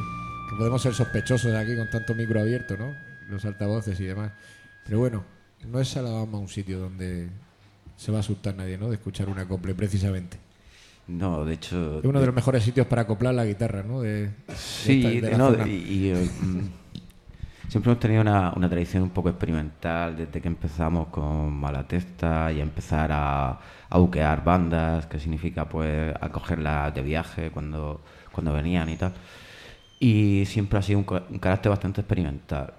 Que 0.49 0.55
podemos 0.57 0.81
ser 0.81 0.93
sospechosos 0.93 1.53
aquí 1.55 1.75
con 1.75 1.89
tanto 1.89 2.13
micro 2.13 2.39
abierto, 2.39 2.77
¿no? 2.77 2.93
Los 3.29 3.43
altavoces 3.45 3.99
y 3.99 4.03
demás. 4.05 4.31
Pero 4.85 4.99
bueno, 4.99 5.23
no 5.67 5.79
es 5.79 5.97
Alabama 5.97 6.37
un 6.37 6.47
sitio 6.47 6.79
donde 6.79 7.29
se 7.97 8.11
va 8.11 8.17
a 8.17 8.21
asustar 8.21 8.55
nadie, 8.55 8.77
¿no? 8.77 8.89
De 8.89 8.95
escuchar 8.95 9.27
una 9.27 9.47
cople, 9.47 9.73
precisamente. 9.73 10.37
No, 11.07 11.43
de 11.45 11.55
hecho. 11.55 11.99
Es 11.99 12.05
uno 12.05 12.19
de 12.19 12.27
los 12.27 12.35
mejores 12.35 12.63
sitios 12.63 12.87
para 12.87 13.01
acoplar 13.03 13.33
la 13.33 13.45
guitarra, 13.45 13.83
¿no? 13.83 14.01
De, 14.01 14.27
de 14.27 14.33
Sí, 14.55 15.03
esta- 15.05 15.25
de 15.27 15.31
la 15.31 15.37
no, 15.37 15.51
zona. 15.51 15.67
y, 15.67 15.71
y, 15.73 16.09
eh, 16.11 16.29
siempre 17.67 17.91
hemos 17.91 17.99
tenido 17.99 18.21
una, 18.21 18.53
una 18.55 18.69
tradición 18.69 19.03
un 19.03 19.09
poco 19.09 19.29
experimental 19.29 20.15
desde 20.15 20.41
que 20.41 20.47
empezamos 20.47 21.07
con 21.07 21.53
Malatesta 21.53 22.51
y 22.51 22.59
a 22.59 22.63
empezar 22.63 23.11
a, 23.11 23.59
a 23.89 23.97
buquear 23.97 24.43
bandas, 24.43 25.05
que 25.07 25.19
significa 25.19 25.67
pues 25.67 26.13
acogerlas 26.21 26.93
de 26.93 27.01
viaje 27.01 27.51
cuando, 27.51 28.01
cuando 28.31 28.53
venían 28.53 28.89
y 28.89 28.97
tal. 28.97 29.13
Y 29.99 30.43
siempre 30.45 30.79
ha 30.79 30.81
sido 30.81 30.99
un, 30.99 31.05
un 31.29 31.39
carácter 31.39 31.69
bastante 31.69 32.01
experimental. 32.01 32.73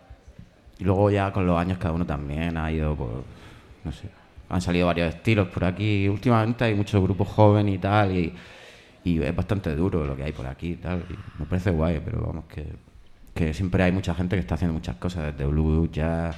Y 0.78 0.84
luego 0.84 1.10
ya 1.10 1.32
con 1.32 1.46
los 1.46 1.58
años 1.58 1.78
cada 1.78 1.94
uno 1.94 2.04
también 2.04 2.56
ha 2.56 2.70
ido, 2.70 2.94
pues, 2.94 3.10
no 3.84 3.92
sé, 3.92 4.08
han 4.48 4.60
salido 4.60 4.86
varios 4.86 5.14
estilos 5.14 5.48
por 5.48 5.64
aquí. 5.64 6.08
Últimamente 6.08 6.64
hay 6.64 6.74
muchos 6.74 7.02
grupos 7.02 7.28
jóvenes 7.28 7.74
y 7.76 7.78
tal, 7.78 8.12
y, 8.16 8.32
y 9.04 9.22
es 9.22 9.34
bastante 9.34 9.74
duro 9.74 10.04
lo 10.04 10.16
que 10.16 10.24
hay 10.24 10.32
por 10.32 10.46
aquí 10.46 10.72
y 10.72 10.76
tal. 10.76 11.04
Y 11.08 11.40
me 11.40 11.46
parece 11.46 11.70
guay, 11.70 12.00
pero 12.04 12.20
vamos, 12.26 12.44
que, 12.46 12.66
que 13.36 13.54
siempre 13.54 13.84
hay 13.84 13.92
mucha 13.92 14.14
gente 14.14 14.34
que 14.34 14.40
está 14.40 14.56
haciendo 14.56 14.74
muchas 14.74 14.96
cosas, 14.96 15.32
desde 15.32 15.46
blues, 15.48 15.90
jazz, 15.92 16.34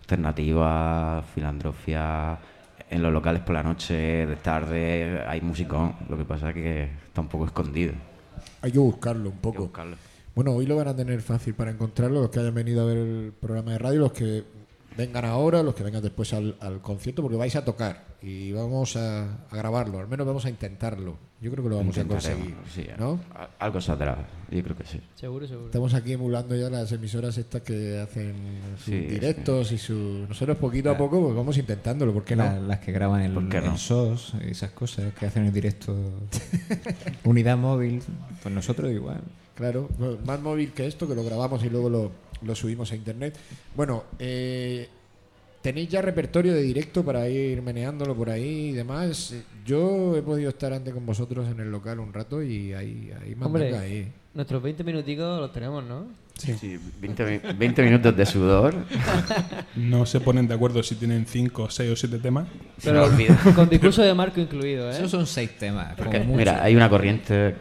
alternativa, 0.00 1.24
filandrofia. 1.34 2.38
En 2.90 3.02
los 3.02 3.12
locales 3.12 3.42
por 3.42 3.54
la 3.54 3.62
noche, 3.62 3.94
de 4.26 4.36
tarde, 4.36 5.24
hay 5.26 5.40
musicón. 5.40 5.94
Lo 6.10 6.16
que 6.18 6.24
pasa 6.24 6.50
es 6.50 6.54
que 6.54 6.82
está 7.06 7.22
un 7.22 7.28
poco 7.28 7.46
escondido. 7.46 7.94
Hay 8.60 8.70
que 8.70 8.78
buscarlo 8.78 9.30
un 9.30 9.34
Hay 9.34 9.38
que 9.38 9.40
poco. 9.42 9.62
buscarlo. 9.62 9.96
Bueno, 10.34 10.52
hoy 10.52 10.66
lo 10.66 10.76
van 10.76 10.88
a 10.88 10.94
tener 10.96 11.20
fácil 11.22 11.54
para 11.54 11.70
encontrarlo, 11.70 12.20
los 12.20 12.30
que 12.30 12.40
hayan 12.40 12.54
venido 12.54 12.82
a 12.82 12.84
ver 12.86 12.98
el 12.98 13.32
programa 13.38 13.72
de 13.72 13.78
radio, 13.78 14.00
los 14.00 14.12
que 14.12 14.44
vengan 14.96 15.24
ahora, 15.24 15.62
los 15.62 15.74
que 15.74 15.82
vengan 15.82 16.02
después 16.02 16.32
al, 16.34 16.56
al 16.60 16.80
concierto, 16.80 17.22
porque 17.22 17.36
vais 17.36 17.54
a 17.56 17.64
tocar 17.64 18.04
y 18.22 18.52
vamos 18.52 18.96
a, 18.96 19.24
a 19.50 19.56
grabarlo, 19.56 19.98
al 19.98 20.08
menos 20.08 20.26
vamos 20.26 20.44
a 20.44 20.50
intentarlo. 20.50 21.16
Yo 21.40 21.50
creo 21.50 21.64
que 21.64 21.70
lo 21.70 21.76
vamos 21.78 21.98
a 21.98 22.04
conseguir, 22.04 22.54
sí, 22.72 22.86
¿no? 22.98 23.18
Algo 23.58 23.80
saldrá, 23.80 24.16
yo 24.48 24.62
creo 24.62 24.76
que 24.76 24.84
sí. 24.86 25.00
Seguro, 25.16 25.44
seguro. 25.48 25.66
Estamos 25.66 25.92
aquí 25.94 26.12
emulando 26.12 26.54
ya 26.54 26.70
las 26.70 26.92
emisoras 26.92 27.36
estas 27.36 27.62
que 27.62 27.98
hacen 27.98 28.34
sus 28.76 28.84
Sí, 28.84 28.92
directos 29.00 29.72
y 29.72 29.78
su... 29.78 30.24
Nosotros 30.28 30.56
poquito 30.58 30.90
a 30.92 30.96
poco 30.96 31.20
pues 31.20 31.34
vamos 31.34 31.58
intentándolo, 31.58 32.12
¿por 32.12 32.22
qué 32.24 32.36
no? 32.36 32.44
La- 32.44 32.60
las 32.60 32.78
que 32.78 32.92
graban 32.92 33.22
el, 33.22 33.32
¿Por 33.34 33.48
qué 33.48 33.60
no? 33.60 33.72
el 33.72 33.78
SOS 33.78 34.34
y 34.46 34.50
esas 34.52 34.70
cosas 34.70 35.12
que 35.14 35.26
hacen 35.26 35.44
en 35.46 35.52
directo. 35.52 35.96
Unidad 37.24 37.56
móvil, 37.58 38.02
pues 38.42 38.54
nosotros 38.54 38.90
igual. 38.92 39.20
Claro, 39.56 39.88
bueno, 39.98 40.18
más 40.24 40.40
móvil 40.40 40.72
que 40.72 40.86
esto, 40.86 41.06
que 41.08 41.14
lo 41.14 41.24
grabamos 41.24 41.64
y 41.64 41.70
luego 41.70 41.88
lo, 41.90 42.12
lo 42.44 42.54
subimos 42.54 42.90
a 42.92 42.96
internet. 42.96 43.36
Bueno, 43.74 44.04
eh, 44.18 44.88
tenéis 45.62 45.88
ya 45.88 46.02
repertorio 46.02 46.52
de 46.54 46.62
directo 46.62 47.04
para 47.04 47.28
ir 47.28 47.62
meneándolo 47.62 48.14
por 48.16 48.30
ahí 48.30 48.70
y 48.70 48.72
demás. 48.72 49.34
Yo 49.64 50.16
he 50.16 50.22
podido 50.22 50.48
estar 50.50 50.72
antes 50.72 50.92
con 50.92 51.06
vosotros 51.06 51.48
en 51.50 51.60
el 51.60 51.70
local 51.70 52.00
un 52.00 52.12
rato 52.12 52.42
y 52.42 52.72
ahí, 52.72 53.10
ahí 53.22 53.36
Hombre, 53.40 53.76
ahí. 53.78 54.12
nuestros 54.34 54.62
20 54.62 54.82
minuticos 54.84 55.40
los 55.40 55.52
tenemos, 55.52 55.84
¿no? 55.84 56.20
Sí, 56.36 56.78
20, 57.00 57.24
mi- 57.40 57.52
20 57.54 57.82
minutos 57.82 58.16
de 58.16 58.26
sudor. 58.26 58.74
No 59.76 60.04
se 60.06 60.20
ponen 60.20 60.48
de 60.48 60.54
acuerdo 60.54 60.82
si 60.82 60.96
tienen 60.96 61.24
5, 61.26 61.70
6 61.70 61.90
o 61.92 61.96
7 61.96 62.18
temas. 62.18 62.46
Pero 62.82 63.04
olvido. 63.04 63.34
con 63.54 63.68
discurso 63.68 64.02
de 64.02 64.12
marco 64.14 64.40
incluido, 64.40 64.90
¿eh? 64.90 64.94
Esos 64.96 65.10
son 65.10 65.26
seis 65.26 65.56
temas. 65.58 65.94
Porque, 65.96 66.20
mira, 66.20 66.62
hay 66.62 66.74
una 66.76 66.88
corriente, 66.90 67.54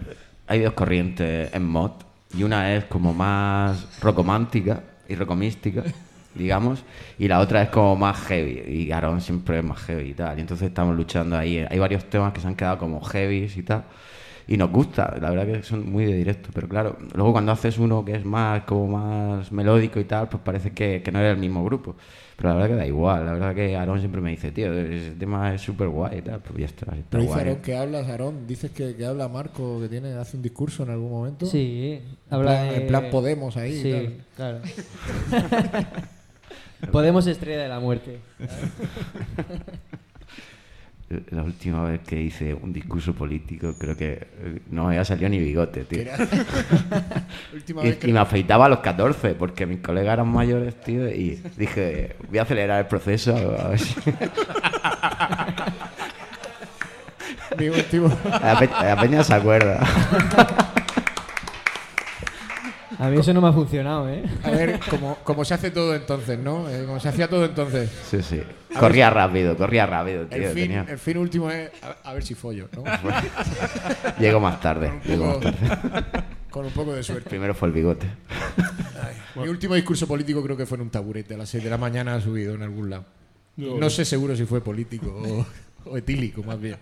hay 0.47 0.61
dos 0.61 0.73
corrientes 0.73 1.53
en 1.53 1.63
mod, 1.63 1.91
y 2.33 2.43
una 2.43 2.73
es 2.75 2.85
como 2.85 3.13
más 3.13 3.99
rocomántica 3.99 4.83
y 5.07 5.15
rocomística, 5.15 5.83
digamos, 6.35 6.83
y 7.19 7.27
la 7.27 7.39
otra 7.39 7.63
es 7.63 7.69
como 7.69 7.95
más 7.95 8.19
heavy, 8.27 8.63
y 8.67 8.91
Aaron 8.91 9.21
siempre 9.21 9.59
es 9.59 9.63
más 9.63 9.79
heavy 9.81 10.09
y 10.09 10.13
tal, 10.13 10.37
y 10.37 10.41
entonces 10.41 10.69
estamos 10.69 10.95
luchando 10.95 11.37
ahí. 11.37 11.65
Hay 11.69 11.79
varios 11.79 12.05
temas 12.05 12.33
que 12.33 12.39
se 12.39 12.47
han 12.47 12.55
quedado 12.55 12.77
como 12.77 13.01
heavy 13.01 13.51
y 13.53 13.63
tal, 13.63 13.83
y 14.53 14.57
nos 14.57 14.71
gusta, 14.71 15.15
la 15.21 15.29
verdad 15.29 15.45
que 15.45 15.63
son 15.63 15.89
muy 15.91 16.05
de 16.05 16.13
directo, 16.13 16.49
pero 16.53 16.67
claro, 16.67 16.97
luego 17.13 17.31
cuando 17.31 17.51
haces 17.51 17.77
uno 17.77 18.03
que 18.03 18.15
es 18.15 18.25
más 18.25 18.63
como 18.63 18.97
más 18.97 19.51
melódico 19.51 19.99
y 19.99 20.05
tal, 20.05 20.29
pues 20.29 20.41
parece 20.43 20.71
que, 20.71 21.01
que 21.03 21.11
no 21.11 21.19
eres 21.19 21.33
el 21.33 21.39
mismo 21.39 21.63
grupo. 21.63 21.95
Pero 22.35 22.49
la 22.49 22.55
verdad 22.55 22.69
que 22.69 22.75
da 22.75 22.87
igual, 22.87 23.25
la 23.25 23.33
verdad 23.33 23.53
que 23.53 23.75
Aaron 23.77 23.99
siempre 23.99 24.19
me 24.19 24.31
dice, 24.31 24.51
tío, 24.51 24.73
ese 24.73 25.11
tema 25.11 25.53
es 25.53 25.61
súper 25.61 25.89
guay 25.89 26.17
y 26.17 26.21
tal, 26.23 26.39
pues 26.39 26.57
ya 26.59 26.65
está, 26.65 26.85
está 26.95 27.05
Pero 27.11 27.23
dice. 27.23 27.35
Aarón 27.35 27.55
que 27.57 27.75
hablas, 27.77 28.07
Aarón, 28.07 28.47
dices 28.47 28.71
que, 28.71 28.95
que 28.95 29.05
habla 29.05 29.27
Marco, 29.27 29.79
que 29.79 29.87
tiene 29.89 30.11
hace 30.13 30.37
un 30.37 30.43
discurso 30.43 30.81
en 30.83 30.89
algún 30.89 31.11
momento. 31.11 31.45
Sí, 31.45 31.99
En 32.01 32.33
habla 32.33 32.51
plan- 32.51 32.69
de- 32.69 32.75
en 32.77 32.87
plan 32.87 33.03
Podemos 33.11 33.57
ahí 33.57 33.73
y 33.73 33.81
Sí, 33.81 34.17
claro. 34.35 34.59
Podemos 36.91 37.27
estrella 37.27 37.61
de 37.61 37.69
la 37.69 37.79
muerte. 37.79 38.19
La 41.31 41.43
última 41.43 41.83
vez 41.83 42.01
que 42.05 42.21
hice 42.21 42.53
un 42.53 42.71
discurso 42.71 43.13
político, 43.13 43.73
creo 43.77 43.95
que 43.97 44.11
eh, 44.13 44.59
no 44.69 44.83
me 44.83 44.89
había 44.89 45.05
salido 45.05 45.29
ni 45.29 45.39
bigote, 45.39 45.83
tío. 45.85 46.03
Última 47.53 47.81
Y, 47.83 47.87
vez 47.89 47.97
que 47.97 48.09
y 48.09 48.13
me 48.13 48.19
afeitaba 48.19 48.65
a 48.65 48.69
los 48.69 48.79
14, 48.79 49.35
porque 49.35 49.65
mis 49.65 49.79
colegas 49.79 50.13
eran 50.13 50.27
mayores, 50.29 50.79
tío, 50.81 51.09
y 51.09 51.41
dije, 51.57 52.15
voy 52.29 52.37
a 52.39 52.43
acelerar 52.43 52.79
el 52.79 52.85
proceso. 52.87 53.35
A 53.59 53.69
ver 53.69 53.79
si... 53.79 53.95
mi 57.57 57.67
último... 57.69 58.09
La, 58.25 58.57
pe- 58.59 58.69
la 58.69 58.95
peña 58.99 59.23
se 59.23 59.33
acuerda. 59.33 59.79
A 63.01 63.09
mí 63.09 63.17
eso 63.19 63.33
no 63.33 63.41
me 63.41 63.47
ha 63.47 63.51
funcionado, 63.53 64.07
¿eh? 64.09 64.23
A 64.43 64.51
ver, 64.51 64.79
como, 64.89 65.15
como 65.23 65.43
se 65.43 65.55
hace 65.55 65.71
todo 65.71 65.95
entonces, 65.95 66.37
¿no? 66.37 66.69
Eh, 66.69 66.83
como 66.85 66.99
se 66.99 67.09
hacía 67.09 67.27
todo 67.27 67.45
entonces. 67.45 67.89
Sí, 68.09 68.21
sí. 68.21 68.41
Corría 68.79 69.09
rápido, 69.09 69.57
corría 69.57 69.85
rápido, 69.87 70.27
tío. 70.27 70.37
El 70.37 70.53
fin, 70.53 70.63
tenía- 70.63 70.85
el 70.87 70.99
fin 70.99 71.17
último 71.17 71.49
es 71.49 71.71
a, 71.81 72.09
a 72.09 72.13
ver 72.13 72.23
si 72.23 72.35
follo, 72.35 72.69
¿no? 72.75 72.83
Llego 74.19 74.39
más 74.39 74.61
tarde, 74.61 74.87
Con 74.89 74.97
un 74.97 75.03
llego 75.03 75.25
más 75.25 75.35
poco- 75.37 75.51
tarde. 75.51 76.23
Con 76.51 76.65
un 76.65 76.71
poco 76.73 76.93
de 76.93 77.01
suerte. 77.01 77.29
Primero 77.29 77.55
fue 77.55 77.69
el 77.69 77.73
bigote. 77.73 78.05
Mi 79.35 79.47
último 79.47 79.73
discurso 79.75 80.05
político 80.05 80.43
creo 80.43 80.57
que 80.57 80.65
fue 80.65 80.75
en 80.75 80.81
un 80.81 80.89
taburete 80.89 81.33
a 81.33 81.37
las 81.37 81.49
6 81.49 81.63
de 81.63 81.69
la 81.69 81.77
mañana 81.77 82.19
subido 82.19 82.53
en 82.55 82.61
algún 82.61 82.89
lado. 82.89 83.05
No 83.57 83.89
sé 83.89 84.03
seguro 84.05 84.35
si 84.35 84.45
fue 84.45 84.61
político 84.61 85.07
o, 85.85 85.91
o 85.91 85.97
etílico, 85.97 86.43
más 86.43 86.59
bien. 86.59 86.75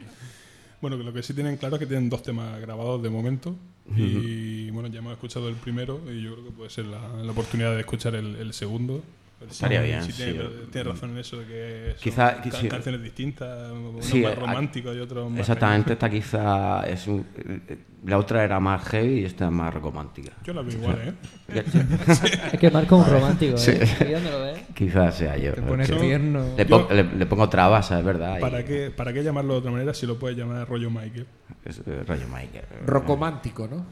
Bueno, 0.82 0.96
lo 0.98 1.12
que 1.12 1.22
sí 1.24 1.34
tienen 1.34 1.58
claro 1.58 1.76
es 1.76 1.80
que 1.80 1.86
tienen 1.86 2.10
dos 2.10 2.24
temas 2.24 2.60
grabados 2.62 3.02
de 3.04 3.10
momento. 3.10 3.56
Y 3.96 4.70
bueno, 4.70 4.88
ya 4.88 5.00
hemos 5.00 5.14
escuchado 5.14 5.50
el 5.50 5.56
primero 5.56 6.00
y 6.12 6.22
yo 6.22 6.34
creo 6.34 6.46
que 6.46 6.52
puede 6.52 6.70
ser 6.70 6.86
la, 6.86 7.08
la 7.24 7.32
oportunidad 7.32 7.74
de 7.74 7.80
escuchar 7.80 8.14
el, 8.16 8.36
el 8.36 8.54
segundo. 8.54 9.04
Si- 9.40 9.46
Estaría 9.52 9.82
bien, 9.82 10.06
tiene, 10.08 10.34
sí. 10.34 10.50
tiene 10.72 10.90
razón 10.92 11.12
en 11.12 11.18
eso 11.20 11.38
de 11.40 11.46
que 11.46 11.94
son 11.98 12.12
Quizá- 12.12 12.36
ca- 12.36 12.42
quizá- 12.42 12.68
canciones 12.68 13.02
distintas, 13.02 13.72
uno 13.72 14.02
Sí, 14.02 14.22
más 14.22 14.38
romántico 14.38 14.94
y 14.94 15.00
otro 15.00 15.30
más... 15.30 15.40
Exactamente, 15.40 15.94
esta 15.94 16.10
quizá 16.10 16.84
es 16.88 17.08
un- 17.08 17.26
eh, 17.38 17.78
La 18.06 18.18
otra 18.18 18.44
era 18.46 18.60
más 18.62 18.82
heavy 18.90 19.20
y 19.22 19.26
esta 19.26 19.46
es 19.46 19.52
más 19.52 19.74
romántica. 19.74 20.32
Yo 20.46 20.54
la 20.54 20.62
veo 20.62 20.72
igual, 20.74 20.98
¿eh? 21.04 21.14
Es 22.54 22.60
que 22.60 22.72
marca 22.72 22.96
un 22.96 23.06
romántico, 23.06 23.56
¿eh? 23.56 23.58
Sí. 23.58 23.72
¿Y 23.72 24.12
dónde 24.12 24.32
lo 24.32 24.40
ves? 24.42 24.60
Quizás 24.74 25.16
sea 25.18 25.36
yo. 25.38 25.54
Te 25.54 25.62
pones 25.62 25.90
porque 25.90 26.06
tierno. 26.06 26.46
Le, 26.58 26.66
pon- 26.66 26.88
le- 26.90 27.04
le 27.04 27.26
pongo 27.26 27.50
trabas, 27.50 27.92
es 27.92 28.04
verdad. 28.04 28.38
y 28.38 28.42
¿Para 28.42 28.64
qué, 28.64 28.90
¿Para 28.92 29.12
qué 29.12 29.22
llamarlo 29.24 29.54
de 29.54 29.60
otra 29.60 29.72
manera 29.72 29.94
si 29.94 30.06
lo 30.06 30.18
puedes 30.18 30.38
llamar 30.38 30.68
rollo 30.70 30.90
Michael? 30.90 31.26
Es, 31.66 31.80
eh, 31.86 32.04
rollo 32.08 32.26
Michael. 32.28 32.66
Rocomántico, 32.86 33.68
¿no? 33.68 33.86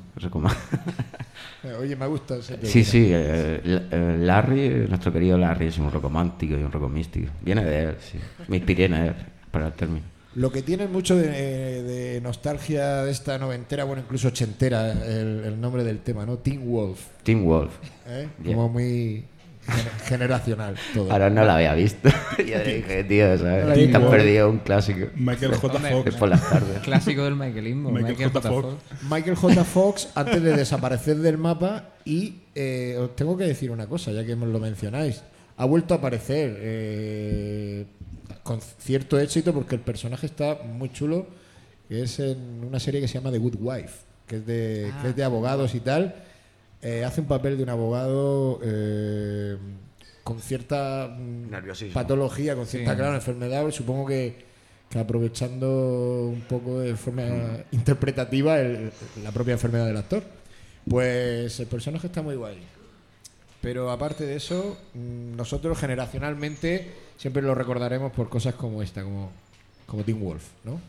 Eh, 1.63 1.73
Oye, 1.79 1.95
me 1.95 2.07
gusta 2.07 2.38
ese 2.38 2.65
Sí, 2.65 2.83
sí, 2.86 3.10
eh, 3.12 4.17
Larry, 4.21 4.86
nuestro 4.88 5.12
querido 5.12 5.37
Larry, 5.38 5.67
es 5.67 5.78
un 5.78 5.91
romántico 5.91 6.56
y 6.56 6.63
un 6.63 6.71
rocomístico. 6.71 7.32
Viene 7.41 7.63
de 7.63 7.84
él, 7.84 7.95
sí. 8.00 8.17
Me 8.47 8.58
inspiré 8.58 8.86
en 8.86 8.93
él 8.93 9.15
para 9.52 9.67
el 9.67 9.73
término. 9.73 10.06
Lo 10.36 10.52
que 10.52 10.62
tiene 10.62 10.88
mucho 10.88 11.15
de, 11.15 11.82
de 11.82 12.21
nostalgia 12.21 13.04
de 13.04 13.12
esta 13.12 13.39
noventera, 13.39 13.86
bueno, 13.86 14.04
incluso 14.04 14.28
ochentera, 14.28 14.91
el, 14.91 15.41
el 15.45 15.60
nombre 15.60 15.84
del 15.84 16.00
tema, 16.00 16.28
¿no? 16.28 16.38
Teen 16.38 16.69
Wolf. 16.69 17.08
Team 17.23 17.43
Wolf. 17.43 17.73
¿eh? 18.08 18.28
Como 18.45 18.69
muy 18.69 19.26
generacional 20.06 20.75
todo. 20.93 21.12
Ahora 21.12 21.30
no 21.30 21.43
la 21.43 21.56
había 21.56 21.73
visto. 21.73 22.10
Yo 22.38 22.58
le 22.58 22.75
dije, 22.75 23.03
tío, 23.03 23.38
¿sabes? 23.38 23.91
Te 23.91 23.97
has 23.97 24.03
perdido 24.03 24.49
un 24.49 24.60
clásico. 24.60 25.08
Michael 25.15 25.56
J. 25.56 25.80
Fox. 25.80 26.08
Es 26.08 26.15
por 26.15 26.30
las 26.30 26.49
tardes. 26.49 26.80
Clásico 26.84 27.23
del 27.23 27.36
Michaelismo. 27.36 27.91
Michael 27.91 28.15
Michael, 28.15 28.32
J. 28.32 28.41
J. 28.41 28.62
Fox. 28.62 28.75
Michael 29.10 29.36
J. 29.36 29.63
Fox, 29.65 30.10
antes 30.15 30.41
de 30.41 30.56
desaparecer 30.56 31.17
del 31.17 31.38
mapa, 31.38 31.89
y 32.06 32.36
eh, 32.56 32.97
os 32.99 33.15
tengo 33.15 33.38
que 33.38 33.45
decir 33.45 33.71
una 33.71 33.88
cosa, 33.88 34.12
ya 34.12 34.25
que 34.25 34.36
me 34.36 34.45
lo 34.45 34.60
mencionáis. 34.60 35.23
Ha 35.58 35.65
vuelto 35.65 35.93
a 35.93 35.97
aparecer 35.97 36.56
eh, 36.60 37.86
con 38.43 38.62
cierto 38.62 39.19
éxito 39.19 39.53
porque 39.53 39.75
el 39.75 39.82
personaje 39.82 40.27
está 40.27 40.60
muy 40.63 40.91
chulo, 40.91 41.27
que 41.89 42.03
es 42.03 42.19
en 42.19 42.63
una 42.63 42.80
serie 42.80 43.01
que 43.01 43.08
se 43.08 43.15
llama 43.15 43.32
The 43.32 43.39
Good 43.39 43.56
Wife, 43.60 43.93
que 44.27 44.38
es 44.38 44.45
de, 44.45 44.93
que 45.01 45.10
es 45.10 45.15
de 45.15 45.23
abogados 45.23 45.73
y 45.75 45.80
tal. 45.80 46.15
Eh, 46.82 47.04
hace 47.04 47.22
un 47.22 47.28
papel 47.28 47.58
de 47.58 47.63
un 47.63 47.70
abogado 47.70 48.60
eh, 48.63 49.58
con 50.24 50.40
cierta 50.40 51.08
mm, 51.18 51.50
Nerviosismo. 51.50 51.94
patología, 51.94 52.56
con 52.56 52.66
cierta 52.68 52.92
Sí. 52.92 52.98
claro, 52.98 53.16
enfermedad. 53.16 53.70
Supongo 53.72 54.06
que, 54.06 54.46
que 54.90 55.00
aprovechando 55.00 56.28
un 56.32 56.42
poco 56.42 56.80
de 56.80 56.96
forma 56.96 57.24
interpretativa 57.72 58.60
el- 58.60 58.92
la 59.24 59.32
propia 59.32 59.54
enfermedad 59.54 59.86
del 59.88 59.98
actor. 59.98 60.24
Pues 60.90 61.60
el 61.60 61.68
personaje 61.68 62.08
está 62.08 62.22
muy 62.22 62.36
guay. 62.36 62.58
Pero 63.62 63.90
aparte 63.92 64.26
de 64.26 64.36
eso, 64.36 64.78
mm, 64.94 65.36
nosotros 65.36 65.78
generacionalmente 65.80 66.94
siempre 67.18 67.42
lo 67.42 67.56
recordaremos 67.56 68.12
por 68.12 68.30
cosas 68.30 68.54
como 68.54 68.82
esta, 68.84 69.04
como, 69.04 69.32
como 69.88 70.04
Teen 70.04 70.20
Wolf, 70.22 70.44
¿no? 70.63 70.80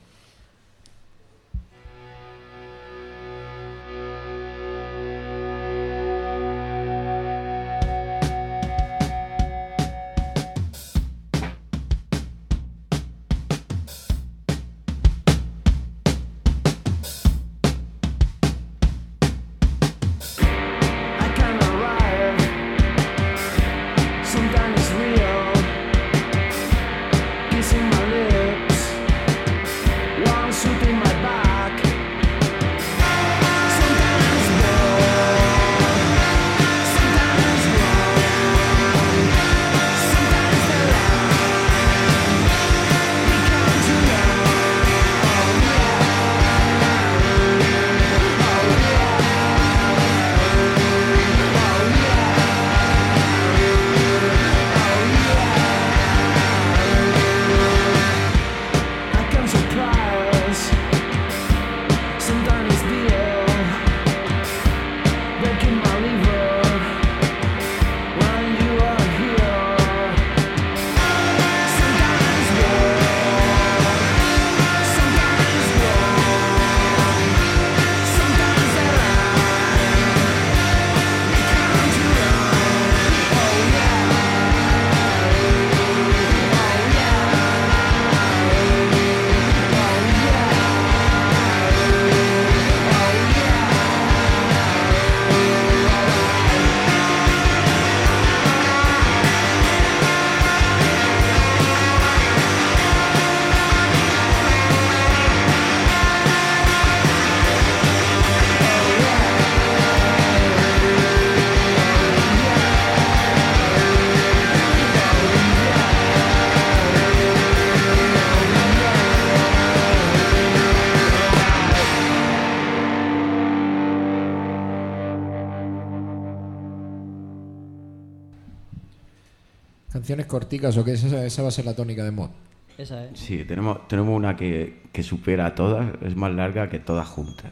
Corticas 130.38 130.76
o 130.76 130.84
que 130.84 130.92
esa, 130.92 131.24
esa 131.24 131.42
va 131.42 131.48
a 131.48 131.50
ser 131.50 131.64
la 131.64 131.74
tónica 131.74 132.04
de 132.04 132.10
mod. 132.12 132.30
Esa 132.76 133.04
es. 133.06 133.18
Sí, 133.18 133.44
tenemos, 133.44 133.88
tenemos 133.88 134.16
una 134.16 134.36
que, 134.36 134.82
que 134.92 135.02
supera 135.02 135.46
a 135.46 135.54
todas, 135.54 135.90
es 136.02 136.14
más 136.14 136.32
larga 136.32 136.68
que 136.68 136.78
todas 136.78 137.08
juntas. 137.08 137.50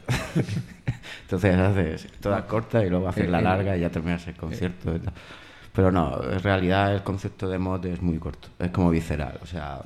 Entonces 1.23 1.55
haces 1.57 2.07
todas 2.21 2.43
cortas 2.45 2.85
y 2.85 2.89
luego 2.89 3.09
haces 3.09 3.29
la 3.29 3.41
larga 3.41 3.75
y 3.75 3.81
ya 3.81 3.89
terminas 3.89 4.25
el 4.27 4.35
concierto. 4.35 4.95
y 4.95 4.99
tal. 4.99 5.13
Pero 5.73 5.91
no, 5.91 6.23
en 6.23 6.39
realidad 6.39 6.95
el 6.95 7.03
concepto 7.03 7.49
de 7.49 7.57
mod 7.59 7.85
es 7.85 8.01
muy 8.01 8.17
corto, 8.19 8.47
es 8.57 8.71
como 8.71 8.89
visceral, 8.89 9.37
o 9.43 9.45
sea, 9.45 9.81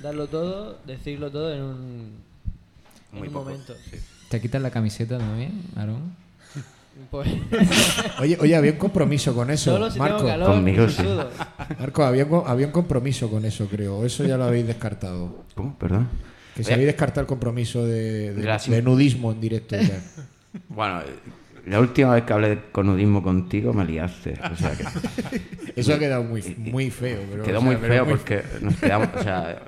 Darlo 0.00 0.26
todo, 0.26 0.78
decirlo 0.86 1.30
todo 1.30 1.54
en 1.54 1.62
un, 1.62 2.14
en 3.12 3.18
muy 3.18 3.28
un 3.28 3.34
poco. 3.34 3.50
momento. 3.50 3.74
sí. 3.90 3.96
¿Te 4.28 4.40
quitas 4.40 4.60
la 4.62 4.70
camiseta 4.70 5.18
también, 5.18 5.62
Aarón? 5.76 6.14
Pues, 7.10 7.28
Oye, 8.20 8.36
oye, 8.40 8.56
había 8.56 8.72
un 8.72 8.78
compromiso 8.78 9.34
con 9.34 9.50
eso, 9.50 9.72
solo 9.72 9.90
si 9.90 9.98
Marco. 9.98 10.16
tengo 10.18 10.28
calor, 10.28 10.48
Conmigo 10.48 10.88
sí. 10.88 11.02
Marco, 11.78 12.04
había, 12.04 12.24
un 12.24 12.42
había 12.46 12.66
un 12.66 12.72
compromiso 12.72 13.30
con 13.30 13.44
eso, 13.44 13.66
creo. 13.68 13.98
o 13.98 14.04
Eso 14.04 14.24
ya 14.24 14.36
lo 14.36 14.44
habéis 14.44 14.66
descartado. 14.66 15.44
¿Cómo? 15.54 15.76
Perdón. 15.78 16.08
Que 16.54 16.64
si 16.64 16.72
habéis 16.72 16.88
descartado 16.88 17.22
el 17.22 17.26
compromiso 17.26 17.86
de, 17.86 18.82
nudismo 18.82 19.32
en 19.32 19.40
directo. 19.40 19.76
y 19.76 19.86
tal. 19.86 20.00
Bueno, 20.68 21.00
eh, 21.02 21.04
la 21.66 21.78
última 21.78 22.12
vez 22.14 22.24
que 22.24 22.32
hablé 22.32 22.48
de 22.48 22.60
conudismo 22.72 23.22
contigo 23.22 23.72
me 23.72 23.84
liaste. 23.84 24.34
O 24.50 24.56
sea 24.56 24.72
que 24.72 24.84
Eso 25.76 25.94
ha 25.94 25.98
quedado 25.98 26.24
muy, 26.24 26.42
muy 26.58 26.90
feo. 26.90 27.20
Pero, 27.30 27.44
quedó 27.44 27.58
o 27.58 27.60
sea, 27.60 27.70
muy 27.70 27.76
pero 27.76 27.92
feo 27.94 28.04
muy 28.04 28.14
porque 28.14 28.42
nos 28.60 28.74
quedamos. 28.76 29.08
O 29.14 29.22
sea, 29.22 29.62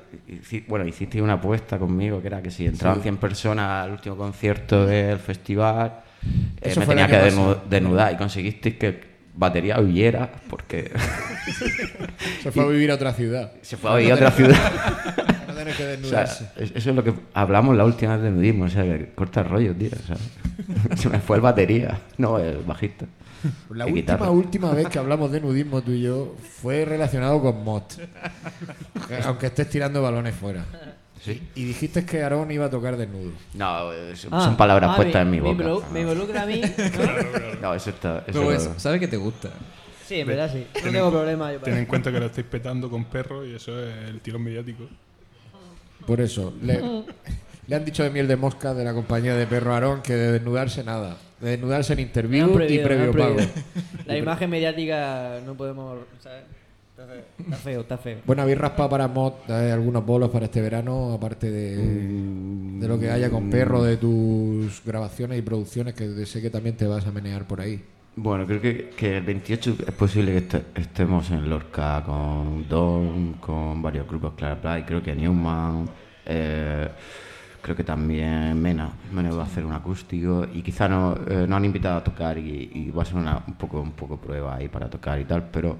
bueno, 0.67 0.85
hiciste 0.85 1.21
una 1.21 1.33
apuesta 1.33 1.79
conmigo 1.79 2.21
que 2.21 2.27
era 2.27 2.41
que 2.41 2.51
si 2.51 2.65
entraban 2.65 3.01
100 3.01 3.15
personas 3.15 3.85
al 3.85 3.91
último 3.91 4.17
concierto 4.17 4.85
del 4.85 5.19
festival, 5.19 5.87
eh, 5.87 6.12
Eso 6.63 6.79
me 6.81 6.85
tenía 6.87 7.07
que 7.07 7.15
año 7.15 7.25
denu- 7.25 7.47
pasado. 7.47 7.63
desnudar 7.69 8.13
y 8.13 8.17
conseguisteis 8.17 8.75
que 8.75 9.13
batería 9.35 9.79
huyera 9.79 10.31
porque 10.49 10.91
Se 12.43 12.51
fue 12.51 12.63
a 12.63 12.67
vivir 12.67 12.91
a 12.91 12.95
otra 12.95 13.13
ciudad. 13.13 13.51
se 13.61 13.77
fue 13.77 13.91
a 13.91 13.95
vivir 13.95 14.11
a 14.11 14.15
otra 14.15 14.31
ciudad. 14.31 14.57
No 15.63 15.69
que 15.77 15.99
O 16.03 16.09
sea, 16.09 16.23
eso 16.23 16.49
es 16.75 16.85
lo 16.87 17.03
que 17.05 17.13
hablamos 17.33 17.77
la 17.77 17.85
última 17.85 18.15
vez 18.15 18.23
de 18.25 18.31
nudismo, 18.31 18.65
o 18.65 18.69
sea, 18.69 18.83
que 18.83 19.11
corta 19.15 19.41
el 19.41 19.49
rollo, 19.49 19.73
tío. 19.73 19.89
o 19.93 20.05
sea, 20.07 20.17
se 20.97 21.09
me 21.09 21.19
fue 21.19 21.37
el 21.37 21.41
batería, 21.41 21.99
no 22.17 22.37
el 22.37 22.57
bajista. 22.57 23.05
La 23.69 23.85
última, 23.85 23.85
guitarra. 23.85 24.29
última 24.31 24.71
vez 24.71 24.87
que 24.89 24.99
hablamos 24.99 25.31
de 25.31 25.39
nudismo 25.41 25.81
tú 25.81 25.91
y 25.91 26.01
yo 26.01 26.35
fue 26.61 26.83
relacionado 26.85 27.41
con 27.41 27.63
Mott. 27.63 27.93
Aunque 29.25 29.45
estés 29.47 29.69
tirando 29.69 30.01
balones 30.01 30.35
fuera. 30.35 30.65
Sí. 31.23 31.41
Y 31.55 31.63
dijiste 31.63 32.05
que 32.05 32.21
Aarón 32.21 32.51
iba 32.51 32.65
a 32.65 32.69
tocar 32.69 32.97
desnudo. 32.97 33.31
No, 33.53 33.91
son, 34.15 34.29
Ah, 34.33 34.55
palabras 34.57 34.89
ah, 34.91 34.95
puestas 34.97 35.25
me- 35.25 35.37
en 35.37 35.43
mi 35.43 35.53
me 35.53 35.63
boca. 35.63 35.87
Me 35.93 36.01
involucra 36.01 36.41
a 36.43 36.45
mí. 36.45 36.59
¿no? 36.61 37.61
No, 37.61 37.73
eso 37.73 37.91
está. 37.91 38.23
Eso 38.27 38.39
Pero 38.41 38.51
eso, 38.51 38.73
¿sabes 38.77 38.99
que 38.99 39.07
te 39.07 39.15
gusta? 39.17 39.49
Sí, 40.05 40.15
en 40.19 40.27
verdad 40.27 40.51
sí. 40.51 40.67
No 40.83 40.91
tengo 40.91 41.11
problema. 41.11 41.53
Yo 41.53 41.59
Ten 41.59 41.77
en 41.77 41.85
cuenta 41.85 42.11
que 42.11 42.19
lo 42.19 42.25
estáis 42.25 42.45
petando 42.47 42.89
con 42.89 43.05
perros 43.05 43.47
y 43.47 43.55
eso 43.55 43.71
es 43.81 44.09
el 44.09 44.19
tirón 44.19 44.43
mediático. 44.43 44.83
Por 46.05 46.19
eso, 46.19 46.53
le, 46.61 46.81
le 47.67 47.75
han 47.75 47.85
dicho 47.85 48.03
de 48.03 48.09
miel 48.09 48.27
de 48.27 48.35
mosca 48.35 48.73
de 48.73 48.83
la 48.83 48.93
compañía 48.93 49.33
de 49.35 49.47
perro 49.47 49.73
Aarón 49.73 50.01
que 50.01 50.13
de 50.13 50.33
desnudarse 50.33 50.83
nada. 50.83 51.15
De 51.39 51.51
desnudarse 51.51 51.93
en 51.93 51.99
interview 52.01 52.59
y 52.67 52.79
previo 52.79 53.13
pago. 53.13 53.37
La 54.05 54.17
imagen 54.17 54.49
mediática 54.49 55.39
no 55.45 55.55
podemos. 55.55 55.99
¿sabes? 56.21 56.43
Está 56.95 57.57
feo, 57.57 57.81
está 57.81 57.97
feo. 57.97 58.19
Bueno, 58.25 58.43
habéis 58.43 58.57
raspado 58.59 58.87
para 58.89 59.07
Mod 59.07 59.33
eh, 59.49 59.71
algunos 59.71 60.05
bolos 60.05 60.29
para 60.29 60.45
este 60.45 60.61
verano, 60.61 61.11
aparte 61.13 61.49
de, 61.49 61.75
de 62.79 62.87
lo 62.87 62.99
que 62.99 63.09
haya 63.09 63.31
con 63.31 63.49
perro, 63.49 63.81
de 63.83 63.97
tus 63.97 64.83
grabaciones 64.85 65.39
y 65.39 65.41
producciones, 65.41 65.95
que 65.95 66.23
sé 66.27 66.39
que 66.39 66.51
también 66.51 66.77
te 66.77 66.85
vas 66.85 67.07
a 67.07 67.11
menear 67.11 67.47
por 67.47 67.61
ahí. 67.61 67.83
Bueno, 68.15 68.45
creo 68.45 68.61
que, 68.61 68.91
que 68.95 69.17
el 69.17 69.23
28 69.23 69.75
es 69.87 69.93
posible 69.95 70.33
que 70.33 70.37
este- 70.37 70.63
estemos 70.75 71.31
en 71.31 71.49
Lorca 71.49 72.03
con 72.05 72.67
Don, 72.69 73.33
con 73.39 73.81
varios 73.81 74.07
grupos, 74.07 74.33
Clara 74.35 74.61
Play, 74.61 74.83
creo 74.83 75.01
que 75.01 75.15
Newman, 75.15 75.89
eh, 76.27 76.87
creo 77.59 77.75
que 77.75 77.83
también 77.83 78.61
Mena, 78.61 78.91
Mena 79.11 79.31
va 79.31 79.41
a 79.41 79.45
hacer 79.47 79.65
un 79.65 79.71
acústico 79.73 80.45
y 80.53 80.61
quizá 80.61 80.87
no, 80.87 81.15
eh, 81.27 81.47
nos 81.47 81.57
han 81.57 81.65
invitado 81.65 81.97
a 81.97 82.03
tocar 82.03 82.37
y, 82.37 82.69
y 82.71 82.91
va 82.91 83.01
a 83.01 83.05
ser 83.05 83.15
una, 83.15 83.43
un, 83.47 83.55
poco, 83.55 83.81
un 83.81 83.93
poco 83.93 84.17
prueba 84.17 84.57
ahí 84.57 84.67
para 84.67 84.87
tocar 84.91 85.19
y 85.19 85.25
tal, 85.25 85.49
pero 85.51 85.77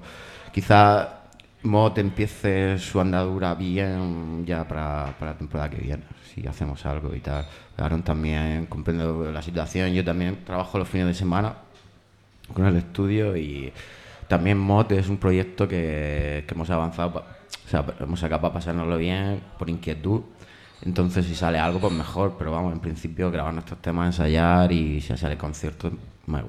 quizá 0.54 1.20
Mod 1.64 1.98
empiece 1.98 2.78
su 2.78 3.00
andadura 3.00 3.54
bien 3.54 4.44
ya 4.46 4.68
para, 4.68 5.14
para 5.18 5.32
la 5.32 5.38
temporada 5.38 5.70
que 5.70 5.78
viene, 5.78 6.04
si 6.32 6.46
hacemos 6.46 6.84
algo 6.86 7.14
y 7.14 7.20
tal. 7.20 7.46
Aaron 7.76 8.02
también 8.02 8.66
comprendo 8.66 9.30
la 9.32 9.42
situación, 9.42 9.92
yo 9.92 10.04
también 10.04 10.44
trabajo 10.44 10.78
los 10.78 10.88
fines 10.88 11.08
de 11.08 11.14
semana 11.14 11.54
con 12.52 12.66
el 12.66 12.76
estudio 12.76 13.36
y 13.36 13.72
también 14.28 14.58
Mod 14.58 14.92
es 14.92 15.08
un 15.08 15.16
proyecto 15.16 15.66
que, 15.66 16.44
que 16.46 16.54
hemos 16.54 16.68
avanzado, 16.70 17.24
o 17.66 17.68
sea, 17.68 17.84
hemos 18.00 18.20
sacado 18.20 18.42
para 18.42 18.54
pasárnoslo 18.54 18.96
bien 18.98 19.42
por 19.58 19.68
inquietud 19.70 20.20
Entonces, 20.82 21.24
si 21.24 21.34
sale 21.34 21.58
algo, 21.58 21.80
pues 21.80 21.92
mejor. 21.94 22.34
Pero 22.38 22.52
vamos, 22.52 22.72
en 22.74 22.80
principio, 22.80 23.30
grabar 23.30 23.54
nuestros 23.54 23.80
temas, 23.80 24.06
ensayar 24.06 24.70
y 24.70 25.00
si 25.00 25.16
sale 25.16 25.38
concierto, 25.38 25.90
me- 26.26 26.44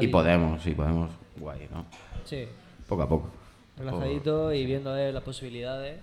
y 0.00 0.08
podemos, 0.08 0.62
sí, 0.62 0.70
podemos, 0.70 1.10
guay, 1.36 1.68
¿no? 1.70 1.84
Sí, 2.24 2.46
Poco 2.88 3.02
a 3.02 3.08
poco. 3.08 3.30
Relajadito 3.76 4.52
y 4.52 4.64
viendo 4.66 4.90
a 4.90 4.94
ver 4.94 5.14
las 5.14 5.22
posibilidades. 5.22 5.98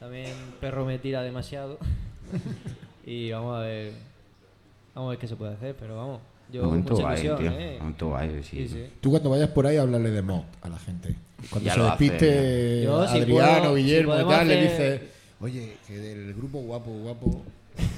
También 0.00 0.32
perro 0.60 0.84
me 0.84 0.98
tira 0.98 1.22
demasiado. 1.22 1.78
y 3.06 3.30
vamos 3.30 3.56
a 3.56 3.60
ver. 3.60 3.92
Vamos 4.94 5.08
a 5.08 5.10
ver 5.10 5.18
qué 5.18 5.28
se 5.28 5.36
puede 5.36 5.54
hacer, 5.54 5.76
pero 5.78 5.96
vamos. 5.96 6.20
Yo 6.52 6.60
con 6.60 6.70
Momento 6.70 6.92
mucha 6.94 7.02
guay, 7.02 7.20
ilusión, 7.26 7.38
tío. 7.38 7.60
¿eh? 7.60 7.76
Momento 7.80 8.08
guay, 8.08 8.42
sí. 8.42 8.56
Sí, 8.56 8.68
sí. 8.68 8.86
Tú 9.00 9.10
cuando 9.10 9.30
vayas 9.30 9.48
por 9.50 9.66
ahí, 9.66 9.76
háblale 9.76 10.10
de 10.10 10.22
mod 10.22 10.42
a 10.62 10.68
la 10.68 10.78
gente. 10.78 11.14
Cuando 11.50 11.66
Ya 11.66 11.74
se 11.74 11.80
despiste 11.82 12.82
Yo, 12.84 13.06
si 13.08 13.18
Adriano, 13.18 13.60
puedo- 13.62 13.76
si 13.76 13.82
Guillermo 13.82 14.20
y 14.20 14.24
tal, 14.28 14.48
le 14.48 14.62
dices, 14.62 15.00
oye, 15.40 15.76
que 15.86 15.98
del 15.98 16.34
grupo 16.34 16.60
guapo, 16.60 16.90
guapo, 16.90 17.42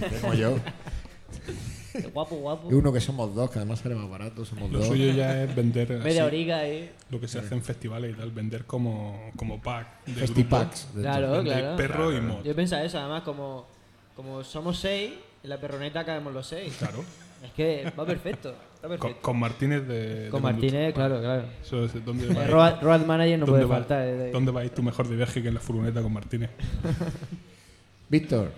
tengo 0.00 0.34
yo. 0.34 0.56
Guapo, 2.12 2.36
guapo. 2.36 2.70
Y 2.70 2.74
uno 2.74 2.92
que 2.92 3.00
somos 3.00 3.34
dos, 3.34 3.50
que 3.50 3.58
además 3.58 3.80
sale 3.80 3.94
más 3.94 4.08
barato, 4.08 4.44
somos 4.44 4.70
Lo 4.70 4.78
dos. 4.78 4.88
suyo 4.88 5.12
ya 5.12 5.42
es 5.44 5.54
vender 5.54 5.88
Media 6.04 6.24
horiga 6.24 6.58
ahí. 6.58 6.90
lo 7.10 7.20
que 7.20 7.28
se 7.28 7.38
hace 7.38 7.54
en 7.54 7.62
festivales 7.62 8.14
y 8.14 8.18
tal, 8.18 8.30
vender 8.30 8.64
como, 8.64 9.30
como 9.36 9.60
pack 9.60 10.04
de 10.06 10.12
Festipacks. 10.14 10.94
de 10.94 11.02
Claro, 11.02 11.30
vender 11.32 11.58
claro. 11.60 11.76
perro 11.76 12.16
y 12.16 12.20
mod. 12.20 12.42
Yo 12.44 12.54
pensaba 12.54 12.82
eso, 12.84 12.98
además, 12.98 13.22
como, 13.22 13.66
como 14.16 14.42
somos 14.44 14.78
seis, 14.78 15.12
en 15.42 15.50
la 15.50 15.58
perroneta 15.58 16.04
caemos 16.04 16.32
los 16.32 16.46
seis. 16.46 16.74
Claro. 16.78 17.04
Es 17.44 17.52
que 17.52 17.92
va 17.98 18.04
perfecto. 18.04 18.48
Está 18.74 18.88
Con, 18.88 18.98
perfecto. 18.98 19.22
con 19.22 19.38
Martínez 19.38 19.86
de. 19.86 20.28
Con 20.30 20.40
de 20.42 20.52
Martínez, 20.52 20.92
claro, 20.94 21.20
claro. 21.20 21.44
Eso 21.62 21.84
es 21.84 22.04
donde 22.04 22.26
El 22.26 22.36
va- 22.36 22.46
road, 22.46 22.80
road 22.82 23.06
manager 23.06 23.38
no 23.38 23.46
¿Dónde 23.46 23.60
puede 23.66 23.70
va- 23.72 23.78
faltar. 23.78 24.02
eh, 24.08 24.12
de- 24.16 24.30
¿Dónde 24.32 24.50
vais 24.52 24.72
tú 24.74 24.82
mejor 24.82 25.08
de 25.08 25.16
viaje 25.16 25.40
que 25.42 25.48
en 25.48 25.54
la 25.54 25.60
furgoneta 25.60 26.02
con 26.02 26.12
Martínez? 26.12 26.50
Víctor, 28.08 28.50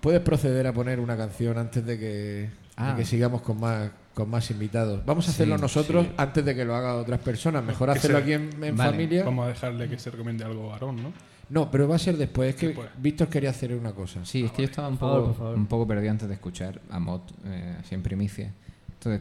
¿puedes 0.00 0.20
proceder 0.22 0.66
a 0.66 0.72
poner 0.72 1.00
una 1.00 1.16
canción 1.16 1.58
antes 1.58 1.84
de 1.84 1.98
que, 1.98 2.50
Ah. 2.82 2.96
que 2.96 3.04
sigamos 3.04 3.42
con 3.42 3.60
más, 3.60 3.90
con 4.14 4.28
más 4.30 4.50
invitados? 4.50 5.04
Vamos 5.04 5.26
a 5.28 5.30
hacerlo 5.30 5.56
Sí, 5.56 5.62
nosotros 5.62 6.06
sí. 6.06 6.12
antes 6.16 6.44
de 6.44 6.54
que 6.54 6.64
lo 6.64 6.74
hagan 6.74 6.96
otras 6.96 7.20
personas. 7.20 7.62
Mejor 7.64 7.92
Que 7.92 7.98
hacerlo 7.98 8.18
se- 8.18 8.22
aquí 8.22 8.32
en, 8.32 8.50
en 8.64 8.76
Vale, 8.76 8.90
familia. 8.90 9.24
Vamos 9.24 9.44
a 9.46 9.48
dejarle 9.48 9.88
que 9.88 9.98
se 9.98 10.10
recomiende 10.10 10.44
algo 10.44 10.70
a 10.70 10.74
Aarón, 10.74 10.96
¿no? 11.02 11.12
No, 11.50 11.68
pero 11.70 11.88
va 11.88 11.96
a 11.96 11.98
ser 11.98 12.16
después. 12.16 12.50
Es 12.50 12.56
que 12.60 12.66
Después. 12.68 12.88
Víctor 12.98 13.28
quería 13.28 13.50
hacer 13.50 13.74
una 13.74 13.92
cosa. 13.92 14.24
Sí, 14.24 14.44
es 14.44 14.52
que 14.52 14.62
yo 14.62 14.68
estaba 14.68 14.86
un 14.88 14.98
favor, 14.98 15.22
poco, 15.22 15.34
favor. 15.34 15.56
un 15.56 15.66
poco 15.66 15.86
perdido 15.86 16.12
antes 16.12 16.28
de 16.28 16.34
escuchar 16.34 16.80
a 16.90 16.98
Mot, 17.00 17.22
eh, 17.46 17.76
así 17.80 17.94
en 17.96 18.02
primicia. 18.02 18.52
Entonces, 18.94 19.20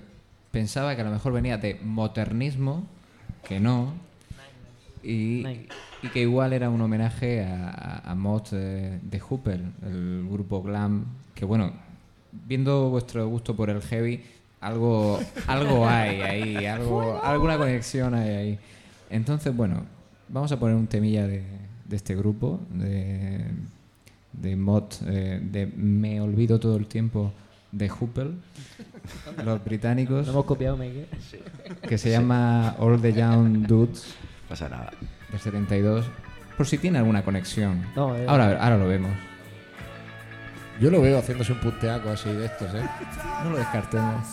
pensaba 0.52 0.95
que 0.95 1.02
a 1.02 1.06
lo 1.06 1.12
mejor 1.12 1.34
venía 1.34 1.58
de 1.58 1.80
modernismo, 1.84 2.86
que 3.48 3.60
no, 3.60 3.93
y, 5.02 5.45
y 6.04 6.08
que 6.13 6.22
igual 6.22 6.54
era 6.54 6.69
un 6.69 6.82
homenaje 6.82 7.45
a, 7.45 7.69
a, 8.06 8.12
a 8.12 8.15
Mot 8.15 8.50
de, 8.52 9.00
de 9.00 9.19
Hooper, 9.19 9.62
el 9.84 10.28
grupo 10.30 10.62
glam, 10.62 11.06
que 11.34 11.45
bueno, 11.45 11.72
viendo 12.32 12.89
vuestro 12.89 13.28
gusto 13.28 13.56
por 13.56 13.70
el 13.70 13.82
heavy, 13.82 14.24
algo, 14.62 15.20
algo 15.48 15.88
hay 15.88 16.22
ahí, 16.22 16.65
algo, 16.65 17.22
alguna 17.24 17.58
conexión 17.58 18.13
hay 18.13 18.30
ahí. 18.30 18.60
Entonces, 19.10 19.56
bueno, 19.56 19.86
vamos 20.28 20.52
a 20.52 20.60
poner 20.60 20.76
un 20.76 20.88
temilla 20.88 21.28
de, 21.28 21.44
de 21.86 21.96
este 21.96 22.15
grupo, 22.15 22.60
de, 22.70 23.46
de 24.34 24.56
mod, 24.56 24.86
eh, 25.08 25.39
de 25.42 25.68
Me 25.68 26.22
olvido 26.22 26.60
todo 26.60 26.78
el 26.78 26.88
tiempo 26.88 27.34
de 27.72 27.88
Hooper, 27.89 28.32
los 29.44 29.63
británicos, 29.63 30.26
No 30.26 30.34
hemos 30.34 30.46
copiado, 30.46 30.76
Mike. 30.78 31.08
que 31.88 31.98
se 31.98 32.10
llama 32.10 32.76
All 32.80 33.00
the 33.02 33.13
Young 33.13 33.68
Dudes 33.68 34.15
pasa 34.48 34.68
nada. 34.68 34.92
del 35.32 35.39
72, 35.39 36.06
por 36.58 36.65
si 36.65 36.78
tiene 36.80 36.98
alguna 36.98 37.24
conexión. 37.24 37.86
No, 37.96 38.15
eh. 38.15 38.26
ahora, 38.28 38.62
ahora 38.62 38.78
lo 38.78 38.88
vemos. 38.88 39.12
Yo 40.80 40.89
lo 40.89 41.02
veo 41.02 41.20
haciéndose 41.20 41.52
un 41.52 41.60
punteaco 41.60 42.10
así 42.10 42.32
de 42.32 42.46
estos, 42.46 42.74
¿eh? 42.74 42.89
No 43.44 43.50
lo 43.50 43.58
descartemos. 43.58 44.26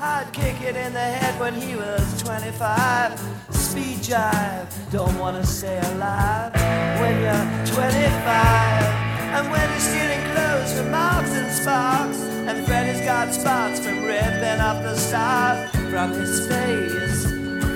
I'd 0.00 0.32
kick 0.32 0.60
it 0.62 0.76
in 0.76 0.92
the 0.92 0.98
head 0.98 1.38
when 1.38 1.54
he 1.54 1.76
was 1.76 2.22
25. 2.22 3.20
Speed 3.50 3.98
jive, 4.02 4.66
don't 4.90 5.18
wanna 5.18 5.44
stay 5.44 5.78
alive 5.92 6.52
when 7.00 7.20
you're 7.20 7.66
25. 7.66 9.08
And 9.34 9.50
when 9.50 9.68
you're 9.68 9.80
stealing 9.80 10.22
clothes 10.32 10.72
from 10.72 10.90
Marks 10.90 11.32
and 11.32 11.52
Sparks. 11.52 12.18
And 12.48 12.66
Freddy's 12.66 13.04
got 13.04 13.34
spots 13.34 13.80
from 13.80 14.04
ripping 14.04 14.60
up 14.60 14.82
the 14.82 14.96
stars 14.96 15.70
from 15.90 16.12
his 16.12 16.46
face. 16.48 17.26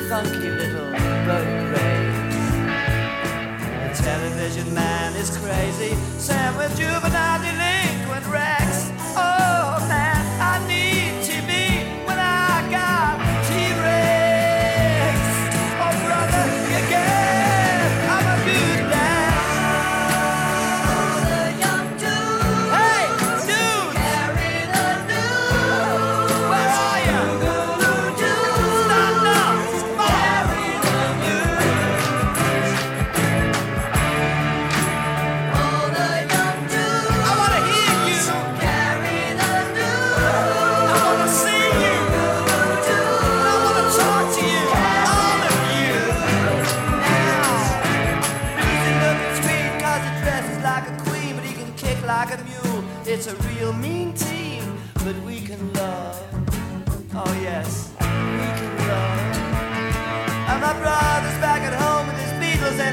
Funky 0.08 0.48
little 0.48 0.90
boat 1.26 1.61
television 4.12 4.74
man 4.74 5.16
is 5.16 5.30
crazy. 5.38 5.96
Sam 6.18 6.54
with 6.58 6.76
juvenile 6.76 7.40
delinquent 7.40 8.26
Rex. 8.26 8.61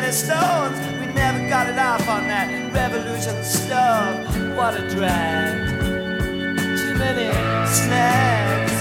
His 0.09 0.23
Stones. 0.23 0.79
We 0.99 1.05
never 1.13 1.47
got 1.47 1.69
it 1.69 1.77
off 1.77 2.09
on 2.09 2.27
that 2.29 2.49
revolution 2.73 3.43
stuff. 3.43 4.25
What 4.57 4.73
a 4.73 4.89
drag. 4.89 5.69
Too 6.79 6.95
many 6.95 7.29
snags. 7.69 8.73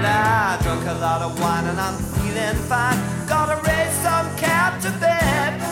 Nah, 0.00 0.54
I 0.54 0.58
drunk 0.62 0.86
a 0.86 0.94
lot 1.00 1.22
of 1.22 1.40
wine 1.40 1.66
and 1.66 1.80
I'm 1.80 1.98
feeling 2.14 2.54
fine. 2.68 2.98
Gotta 3.26 3.56
raise 3.68 3.94
some 3.94 4.28
cap 4.36 4.80
to 4.82 4.90
bed. 5.00 5.67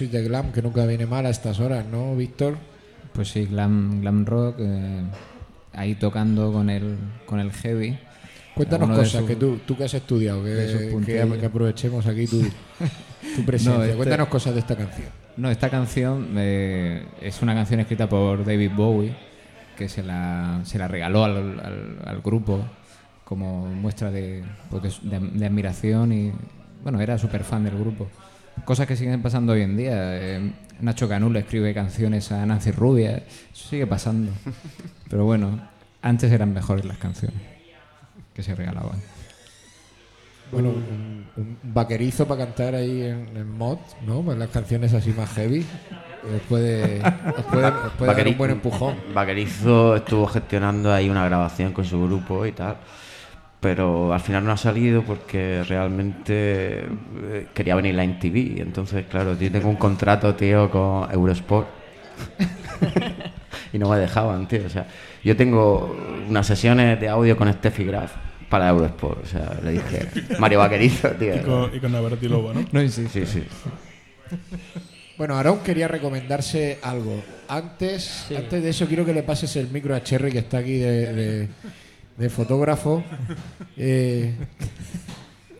Dosis 0.00 0.12
de 0.12 0.22
glam 0.26 0.50
que 0.52 0.62
nunca 0.62 0.86
viene 0.86 1.04
mal 1.06 1.26
a 1.26 1.30
estas 1.30 1.60
horas, 1.60 1.84
¿no, 1.90 2.16
Víctor? 2.16 2.56
Pues 3.12 3.28
sí, 3.28 3.44
glam, 3.46 4.00
glam 4.00 4.24
rock, 4.24 4.56
eh, 4.58 5.02
ahí 5.74 5.94
tocando 5.94 6.52
con 6.52 6.70
el, 6.70 6.96
con 7.26 7.38
el 7.40 7.52
heavy. 7.52 7.98
Cuéntanos 8.54 8.88
cosas 8.90 9.20
sus- 9.20 9.28
que 9.28 9.36
tú, 9.36 9.58
tú 9.66 9.76
que 9.76 9.84
has 9.84 9.94
estudiado, 9.94 10.42
que, 10.42 10.90
que, 11.04 11.38
que 11.38 11.46
aprovechemos 11.46 12.06
aquí 12.06 12.26
tu, 12.26 12.40
tu 13.36 13.44
presencia. 13.44 13.76
No, 13.78 13.84
este- 13.84 13.96
Cuéntanos 13.96 14.28
cosas 14.28 14.54
de 14.54 14.60
esta 14.60 14.76
canción. 14.76 15.08
No, 15.36 15.50
esta 15.50 15.68
canción 15.70 16.28
eh, 16.36 17.04
es 17.20 17.40
una 17.42 17.54
canción 17.54 17.80
escrita 17.80 18.08
por 18.08 18.44
David 18.44 18.70
Bowie, 18.76 19.14
que 19.76 19.88
se 19.88 20.02
la, 20.02 20.60
se 20.64 20.78
la 20.78 20.88
regaló 20.88 21.24
al, 21.24 21.36
al- 21.60 21.98
al 22.06 22.20
grupo 22.22 22.60
como 23.24 23.66
muestra 23.66 24.10
de, 24.10 24.42
pues, 24.70 24.98
de- 25.02 25.18
de 25.20 25.46
admiración 25.46 26.12
y, 26.12 26.32
bueno, 26.82 27.00
era 27.00 27.18
súper 27.18 27.44
fan 27.44 27.64
del 27.64 27.78
grupo. 27.78 28.08
Cosas 28.64 28.86
que 28.86 28.96
siguen 28.96 29.22
pasando 29.22 29.52
hoy 29.52 29.62
en 29.62 29.76
día. 29.76 29.92
eh, 29.94 30.52
Nacho 30.80 31.08
Canul 31.08 31.32
le 31.32 31.40
escribe 31.40 31.74
canciones 31.74 32.30
a 32.32 32.46
Nancy 32.46 32.70
Rubia, 32.70 33.16
eso 33.52 33.68
sigue 33.68 33.86
pasando. 33.86 34.32
Pero 35.08 35.24
bueno, 35.24 35.60
antes 36.02 36.30
eran 36.32 36.52
mejores 36.54 36.84
las 36.84 36.98
canciones 36.98 37.40
que 38.32 38.42
se 38.42 38.54
regalaban. 38.54 39.00
Bueno, 40.52 40.70
un, 40.70 41.26
un 41.36 41.58
vaquerizo 41.62 42.26
para 42.26 42.46
cantar 42.46 42.74
ahí 42.74 43.02
en, 43.02 43.36
en 43.36 43.56
mod, 43.56 43.78
¿no? 44.06 44.22
Pues 44.22 44.38
las 44.38 44.48
canciones 44.48 44.92
así 44.94 45.10
más 45.10 45.30
heavy. 45.30 45.64
Os 46.34 46.42
puede, 46.48 47.00
os 47.00 47.44
puede, 47.44 47.66
os 47.66 47.92
puede 47.98 48.14
dar 48.14 48.28
un 48.28 48.38
buen 48.38 48.50
empujón. 48.50 48.96
Vaquerizo 49.14 49.96
estuvo 49.96 50.26
gestionando 50.26 50.92
ahí 50.92 51.08
una 51.08 51.24
grabación 51.24 51.72
con 51.72 51.84
su 51.84 52.02
grupo 52.02 52.44
y 52.46 52.52
tal. 52.52 52.76
Pero 53.60 54.12
al 54.14 54.20
final 54.20 54.44
no 54.44 54.52
ha 54.52 54.56
salido 54.56 55.02
porque 55.02 55.62
realmente 55.68 56.84
eh, 56.84 57.46
quería 57.52 57.74
venir 57.74 57.94
la 57.94 58.04
MTV. 58.04 58.60
Entonces, 58.62 59.04
claro, 59.10 59.38
yo 59.38 59.52
tengo 59.52 59.68
un 59.68 59.76
contrato, 59.76 60.34
tío, 60.34 60.70
con 60.70 61.10
Eurosport. 61.12 61.68
y 63.72 63.78
no 63.78 63.88
me 63.90 63.98
dejaban, 63.98 64.48
tío. 64.48 64.64
O 64.64 64.70
sea, 64.70 64.86
yo 65.22 65.36
tengo 65.36 65.94
unas 66.28 66.46
sesiones 66.46 66.98
de 67.00 67.08
audio 67.08 67.36
con 67.36 67.52
Steffi 67.52 67.84
Graf 67.84 68.12
para 68.48 68.68
Eurosport. 68.70 69.24
O 69.24 69.26
sea, 69.26 69.58
le 69.62 69.72
dije, 69.72 70.08
Mario 70.38 70.60
Vaquerizo, 70.60 71.10
tío. 71.10 71.36
Y 71.36 71.40
con, 71.40 71.74
y 71.76 71.80
con 71.80 71.92
Navarrete 71.92 72.26
y 72.26 72.28
Lobo, 72.30 72.54
¿no? 72.54 72.64
No 72.72 72.82
insistas. 72.82 73.28
Sí, 73.28 73.40
sí. 73.40 74.36
Bueno, 75.18 75.36
Aarón 75.36 75.58
quería 75.60 75.86
recomendarse 75.86 76.78
algo. 76.82 77.22
Antes, 77.48 78.26
antes 78.34 78.62
de 78.62 78.70
eso, 78.70 78.86
quiero 78.86 79.04
que 79.04 79.12
le 79.12 79.22
pases 79.22 79.54
el 79.56 79.68
micro 79.68 79.94
a 79.94 80.02
Cherry, 80.02 80.32
que 80.32 80.38
está 80.38 80.58
aquí 80.58 80.78
de, 80.78 81.12
de- 81.12 81.48
de 82.20 82.28
fotógrafo. 82.28 83.02
Eh, 83.78 84.34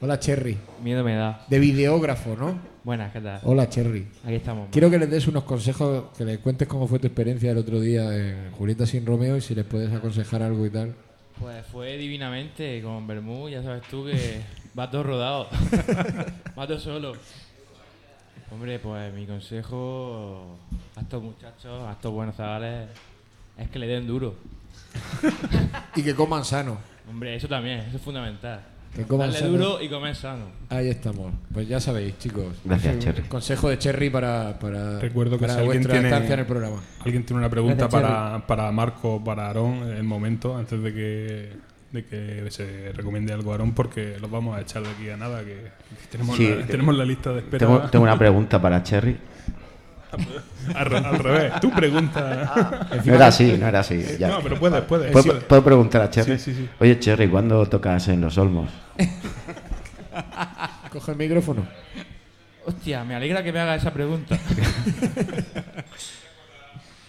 hola, 0.03 0.19
Cherry. 0.19 0.59
Miedo 0.85 1.03
me 1.03 1.15
da. 1.15 1.47
De 1.49 1.59
videógrafo, 1.59 2.37
¿no? 2.37 2.59
Buenas, 2.85 3.13
¿qué 3.15 3.21
tal? 3.23 3.41
Hola, 3.45 3.67
Cherry. 3.71 4.07
Aquí 4.25 4.35
estamos. 4.35 4.69
Quiero 4.71 4.91
que 4.91 4.99
les 4.99 5.09
des 5.11 5.27
unos 5.27 5.45
consejos, 5.45 6.05
que 6.19 6.27
les 6.27 6.39
cuentes 6.39 6.69
cómo 6.69 6.87
fue 6.87 6.99
tu 6.99 7.07
experiencia 7.07 7.53
el 7.53 7.57
otro 7.57 7.81
día 7.81 8.15
en 8.15 8.51
Julieta 8.53 8.85
sin 8.85 9.07
Romeo 9.07 9.39
y 9.39 9.41
si 9.41 9.55
les 9.55 9.65
puedes 9.65 9.91
aconsejar 9.91 10.43
algo 10.43 10.67
y 10.67 10.71
tal. 10.71 10.95
Pues 11.39 11.65
fue 11.65 11.97
divinamente 11.97 12.83
con 12.83 13.07
Bermú, 13.07 13.49
ya 13.49 13.63
sabes 13.63 13.81
tú 13.89 14.05
que 14.05 14.43
va 14.79 14.91
todo 14.91 15.05
rodado. 15.05 15.49
va 16.59 16.67
todo 16.67 16.79
solo. 16.79 17.15
Hombre, 18.53 18.79
pues 18.81 19.15
mi 19.15 19.25
consejo 19.25 20.59
a 20.95 21.01
estos 21.01 21.23
muchachos, 21.23 21.89
a 21.89 21.93
estos 21.93 22.13
buenos 22.13 22.37
zagales, 22.37 22.91
es 23.57 23.71
que 23.71 23.79
le 23.79 23.87
den 23.87 24.07
duro. 24.07 24.35
Y 25.97 26.03
que 26.03 26.15
coman 26.15 26.45
sano. 26.45 26.79
Hombre, 27.09 27.35
eso 27.35 27.49
también, 27.49 27.81
eso 27.81 27.97
es 27.97 28.03
fundamental. 28.03 28.61
Que 28.95 29.05
coman 29.05 29.31
Darle 29.31 29.39
sano. 29.47 29.53
duro 29.53 29.81
y 29.83 29.89
comer 29.89 30.15
sano. 30.17 30.45
Ahí 30.69 30.89
estamos. 30.89 31.33
Pues 31.53 31.69
ya 31.69 31.79
sabéis, 31.81 32.19
chicos. 32.19 32.47
Gracias, 32.65 32.97
Ese 32.97 33.05
Cherry. 33.05 33.23
Consejo 33.29 33.69
de 33.69 33.79
Cherry 33.79 34.11
para, 34.11 34.59
para, 34.59 34.99
Recuerdo 34.99 35.37
que 35.39 35.43
para 35.43 35.55
si 35.55 35.59
alguien 35.61 35.79
vuestra 35.79 35.93
tiene, 35.95 36.09
estancia 36.09 36.35
en 36.35 36.41
el 36.41 36.47
programa. 36.47 36.77
alguien 37.05 37.25
tiene 37.25 37.39
una 37.39 37.49
pregunta 37.51 37.87
Gracias, 37.89 38.03
para, 38.03 38.47
para 38.47 38.73
Marco, 38.73 39.23
para 39.23 39.47
Aarón, 39.47 39.83
en 39.91 39.97
el 39.97 40.03
momento, 40.05 40.57
antes 40.57 40.83
de 40.83 40.93
que, 40.93 41.53
de 41.93 42.05
que 42.05 42.51
se 42.51 42.91
recomiende 42.93 43.33
algo 43.33 43.51
a 43.51 43.55
Aarón, 43.55 43.75
porque 43.75 44.17
los 44.21 44.29
vamos 44.31 44.57
a 44.57 44.61
echar 44.63 44.83
de 44.83 44.91
aquí 44.91 45.09
a 45.09 45.17
nada, 45.17 45.41
que, 45.41 45.55
que 45.55 46.07
tenemos, 46.11 46.37
Sí, 46.37 46.49
la, 46.49 46.67
tenemos 46.67 46.97
la 46.97 47.05
lista 47.05 47.31
de 47.33 47.41
espera. 47.41 47.67
Tengo, 47.67 47.81
tengo 47.91 48.03
una 48.05 48.19
pregunta 48.19 48.61
para 48.61 48.83
Cherry. 48.83 49.17
Al, 50.75 50.87
re- 50.87 50.99
al 50.99 51.19
revés, 51.19 51.53
tú 51.61 51.71
pregunta. 51.71 52.89
No 53.05 53.15
era 53.15 53.27
así, 53.29 53.57
no 53.59 53.67
era 53.69 53.81
así. 53.81 54.03
ya. 54.19 54.29
No, 54.29 54.41
pero 54.43 54.59
puedes, 54.59 54.83
puedes. 54.83 55.13
¿Puedo, 55.13 55.39
puedo 55.41 55.65
preguntar 55.65 56.03
a 56.03 56.11
Cherry? 56.11 56.39
Sí, 56.39 56.53
sí, 56.53 56.61
sí. 56.61 56.69
Oye, 56.81 56.99
Cherry, 56.99 57.29
¿cuándo 57.29 57.65
tocas 57.67 58.09
en 58.09 58.21
Los 58.21 58.37
Olmos? 58.39 58.69
Coge 60.93 61.13
el 61.13 61.19
micrófono. 61.19 61.63
Hostia, 62.67 63.05
me 63.05 63.15
alegra 63.15 63.43
que 63.43 63.53
me 63.53 63.61
haga 63.61 63.75
esa 63.77 63.93
pregunta. 63.93 64.37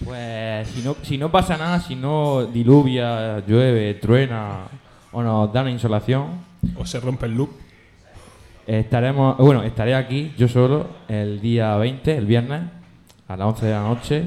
pues 0.04 0.68
si 0.70 0.82
no, 0.82 0.95
si 1.04 1.18
no 1.18 1.32
pasa 1.32 1.58
nada, 1.58 1.80
si 1.80 1.95
no 1.95 2.45
diluvia, 2.45 3.39
llueve, 3.45 3.93
truena 3.95 4.62
o 5.12 5.22
nos 5.22 5.52
da 5.54 5.62
una 5.62 5.72
insolación, 5.72 6.49
O 6.78 6.86
se 6.86 6.99
rompe 6.99 7.26
el 7.26 7.36
loop. 7.36 7.49
estaremos, 8.68 9.38
bueno, 9.38 9.64
estaré 9.64 9.95
aquí 9.95 10.34
yo 10.38 10.47
solo 10.47 10.88
el 11.10 11.41
día 11.41 11.76
20, 11.76 12.18
el 12.18 12.26
viernes, 12.26 12.62
a 13.32 13.38
las 13.38 13.47
11 13.47 13.65
de 13.65 13.71
la 13.71 13.82
noche, 13.82 14.23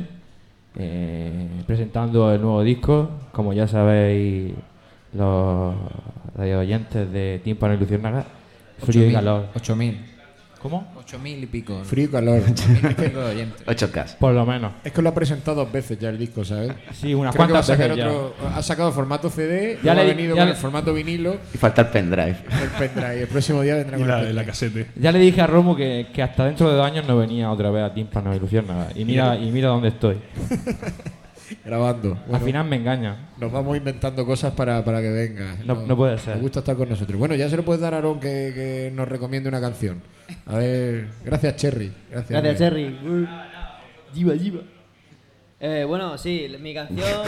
eh, 0.78 1.48
presentando 1.66 2.32
el 2.32 2.40
nuevo 2.40 2.62
disco, 2.62 3.10
como 3.32 3.52
ya 3.52 3.68
sabéis 3.68 4.54
los 5.12 5.74
radio 6.34 6.60
oyentes 6.60 7.12
de 7.12 7.40
Tímpano 7.44 7.74
y 7.74 7.76
Luciérnaga, 7.76 8.24
Frío 8.78 9.04
y 9.04 9.10
8.000, 9.10 9.12
Calor. 9.12 9.46
8.000. 9.54 10.13
¿Cómo? 10.64 10.90
8.000 11.06 11.42
y 11.42 11.46
pico. 11.46 11.82
Frío 11.84 12.06
y 12.06 12.08
calor. 12.08 12.40
8.000 12.40 12.90
y 12.90 12.94
pico 12.94 13.20
de 13.20 13.24
oyentes. 13.26 13.66
8K. 13.66 14.16
Por 14.16 14.32
lo 14.32 14.46
menos. 14.46 14.72
Es 14.82 14.92
que 14.92 15.02
lo 15.02 15.10
ha 15.10 15.14
presentado 15.14 15.62
dos 15.62 15.70
veces 15.70 15.98
ya 15.98 16.08
el 16.08 16.16
disco, 16.16 16.42
¿sabes? 16.42 16.72
Sí, 16.94 17.12
unas 17.12 17.34
Creo 17.34 17.46
que 17.48 17.52
va 17.52 17.58
a 17.58 17.62
cuantas 17.62 17.66
sacar 17.66 17.90
veces 17.90 18.04
ya. 18.04 18.10
otro. 18.10 18.34
Ha 18.56 18.62
sacado 18.62 18.90
formato 18.90 19.28
CD, 19.28 19.78
Ya 19.84 19.92
ha 19.92 19.94
venido 19.96 20.34
ya 20.34 20.40
con 20.40 20.46
le- 20.48 20.54
el 20.54 20.56
formato 20.56 20.94
vinilo, 20.94 21.36
Y 21.52 21.58
falta 21.58 21.82
el 21.82 21.88
pendrive. 21.88 22.36
el 22.62 22.68
pendrive. 22.78 23.20
El 23.20 23.28
próximo 23.28 23.60
día 23.60 23.74
vendrá 23.74 23.98
Y 23.98 24.00
con 24.00 24.08
la, 24.08 24.14
el 24.20 24.22
la 24.34 24.42
pendrive. 24.42 24.46
casete. 24.46 24.86
Ya 24.96 25.12
le 25.12 25.18
dije 25.18 25.42
a 25.42 25.46
Romo 25.46 25.76
que, 25.76 26.06
que 26.14 26.22
hasta 26.22 26.46
dentro 26.46 26.70
de 26.70 26.76
dos 26.76 26.86
años 26.86 27.06
no 27.06 27.18
venía 27.18 27.50
otra 27.50 27.70
vez 27.70 27.84
a 27.84 27.92
Tímpano 27.92 28.34
y 28.34 28.38
Luciérnaga. 28.40 28.88
Y 28.94 29.04
mira, 29.04 29.36
y 29.36 29.50
mira 29.50 29.68
dónde 29.68 29.88
estoy. 29.88 30.16
Grabando. 31.64 32.18
Al 32.32 32.40
final 32.40 32.66
me 32.66 32.76
engaña. 32.76 33.30
Nos 33.38 33.50
vamos 33.52 33.76
inventando 33.76 34.24
cosas 34.24 34.52
para, 34.54 34.84
para 34.84 35.00
que 35.02 35.10
venga. 35.10 35.56
No- 35.64 35.86
no 35.86 35.96
puede 35.96 36.18
ser. 36.18 36.36
Me 36.36 36.42
gusta 36.42 36.60
estar 36.60 36.76
con 36.76 36.88
nosotros. 36.88 37.18
Bueno, 37.18 37.34
ya 37.34 37.48
se 37.48 37.56
lo 37.56 37.64
puedes 37.64 37.80
dar 37.80 37.94
a 37.94 37.98
Aaron 37.98 38.18
que, 38.20 38.52
que 38.54 38.90
nos 38.94 39.08
recomiende 39.08 39.48
una 39.48 39.60
canción. 39.60 40.02
A 40.46 40.56
ver, 40.56 41.08
gracias 41.24 41.56
Cherry. 41.56 41.92
Gracias, 42.10 42.30
Gracias. 42.42 42.58
Cherry. 42.58 42.96
Jiva, 44.14 44.34
jiva. 44.36 44.60
Eh, 45.60 45.84
bueno, 45.86 46.16
sí, 46.18 46.46
mi 46.60 46.72
canción. 46.74 47.22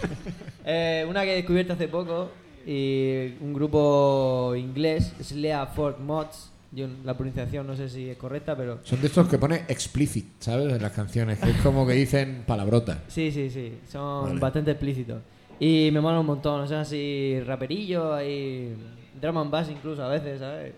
eh, 0.64 1.06
una 1.08 1.22
que 1.22 1.32
he 1.32 1.36
descubierto 1.36 1.72
hace 1.74 1.88
poco. 1.88 2.30
Y 2.66 3.34
un 3.40 3.54
grupo 3.54 4.54
inglés, 4.56 5.14
Slea 5.22 5.66
Ford 5.66 5.98
Mods. 6.00 6.52
Yo, 6.70 6.86
la 7.04 7.14
pronunciación 7.16 7.66
no 7.66 7.74
sé 7.74 7.88
si 7.88 8.10
es 8.10 8.18
correcta, 8.18 8.54
pero. 8.56 8.80
Son 8.84 9.00
de 9.00 9.06
estos 9.06 9.26
que 9.28 9.38
pone 9.38 9.64
explicit, 9.68 10.26
¿sabes? 10.38 10.70
En 10.72 10.82
las 10.82 10.92
canciones, 10.92 11.38
que 11.38 11.50
es 11.50 11.56
como 11.62 11.86
que 11.86 11.94
dicen 11.94 12.44
palabrotas. 12.46 12.98
Sí, 13.08 13.32
sí, 13.32 13.48
sí. 13.48 13.78
Son 13.90 14.24
Vale. 14.26 14.40
bastante 14.40 14.70
explícitos. 14.72 15.22
Y 15.58 15.88
me 15.92 16.00
mola 16.00 16.20
un 16.20 16.26
montón. 16.26 16.68
Son 16.68 16.76
así 16.78 17.40
raperillos, 17.46 18.12
hay 18.14 18.76
drum 19.20 19.38
and 19.38 19.50
bass 19.50 19.70
incluso 19.70 20.04
a 20.04 20.08
veces, 20.08 20.40
¿sabes? 20.40 20.74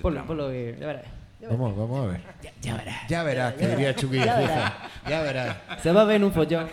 Por, 0.00 0.12
lo- 0.14 0.26
por 0.26 0.36
lo 0.36 0.48
que. 0.48 0.76
Ya 0.80 0.86
verás. 0.86 1.04
Vamos, 1.50 1.76
vamos 1.76 2.04
a 2.06 2.12
ver. 2.12 2.20
Ya, 2.62 2.74
verás. 2.76 3.08
Ya 3.08 3.22
verás, 3.22 3.54
que 3.54 3.68
diría 3.68 3.94
Chucky. 3.94 4.16
Ya 4.16 4.38
verás. 4.38 4.72
Ya 5.08 5.22
verás. 5.22 5.56
Se 5.82 5.92
va 5.92 6.00
a 6.00 6.04
ver 6.06 6.16
en 6.16 6.24
un 6.24 6.32
follón. 6.32 6.66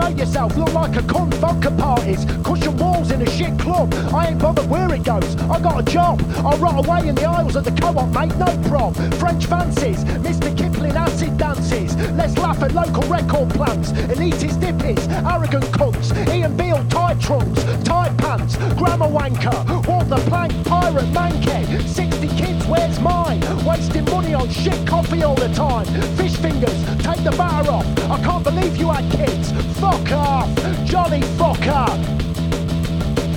Promote 0.00 0.18
yourself, 0.18 0.56
look 0.56 0.72
like 0.72 0.96
a 0.96 1.02
con 1.02 1.30
vodka 1.32 1.70
parties. 1.72 2.24
Cushion 2.42 2.74
walls 2.78 3.10
in 3.10 3.20
a 3.20 3.30
shit 3.30 3.58
club. 3.58 3.92
I 4.14 4.28
ain't 4.28 4.38
bothered 4.38 4.68
where 4.70 4.90
it 4.94 5.04
goes. 5.04 5.36
I 5.42 5.60
got 5.60 5.78
a 5.78 5.82
job. 5.82 6.22
I'll 6.38 6.56
rot 6.56 6.86
away 6.86 7.08
in 7.08 7.14
the 7.14 7.26
aisles 7.26 7.54
of 7.54 7.64
the 7.64 7.70
co-op, 7.72 8.08
mate, 8.14 8.34
no 8.38 8.46
prob. 8.70 8.96
French 9.16 9.44
fancies, 9.44 10.02
Mr. 10.24 10.56
Kipling 10.56 10.96
acid 10.96 11.36
dances. 11.36 11.94
Let's 12.12 12.38
laugh 12.38 12.62
at 12.62 12.72
local 12.72 13.02
record 13.10 13.50
plants. 13.50 13.92
Elitist 13.92 14.58
dippies, 14.58 15.06
arrogant 15.30 15.64
cunts. 15.64 16.16
Ian 16.34 16.56
Beale 16.56 16.82
tight 16.88 17.20
trunks, 17.20 17.62
tight 17.84 18.16
pants, 18.16 18.56
grammar 18.78 19.06
wanker. 19.06 19.86
Walk 19.86 20.08
the 20.08 20.16
plank, 20.30 20.52
pirate 20.64 21.12
mankey. 21.12 21.86
60 21.86 22.26
kids, 22.38 22.66
where's 22.66 22.98
mine? 23.00 23.40
Wasting 23.66 24.06
money 24.06 24.32
on 24.32 24.48
shit 24.48 24.86
coffee 24.86 25.22
all 25.22 25.34
the 25.34 25.52
time. 25.52 25.84
Fish 26.16 26.36
fingers, 26.36 26.79
take 27.02 27.24
the 27.24 27.30
batter 27.32 27.70
off. 27.70 27.86
I 28.10 28.22
can't 28.22 28.44
believe 28.44 28.76
you 28.76 28.90
had 28.90 29.10
kids. 29.10 29.52
Fuck 29.78 30.12
off, 30.12 30.48
jolly 30.84 31.20
fucker. 31.38 31.88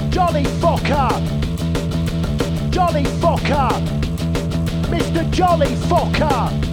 Jolly 0.09 0.43
fucker. 0.61 1.11
Jolly 2.69 3.03
fucker. 3.21 3.69
Mr. 4.89 5.29
Jolly 5.31 5.75
fucker. 5.89 6.63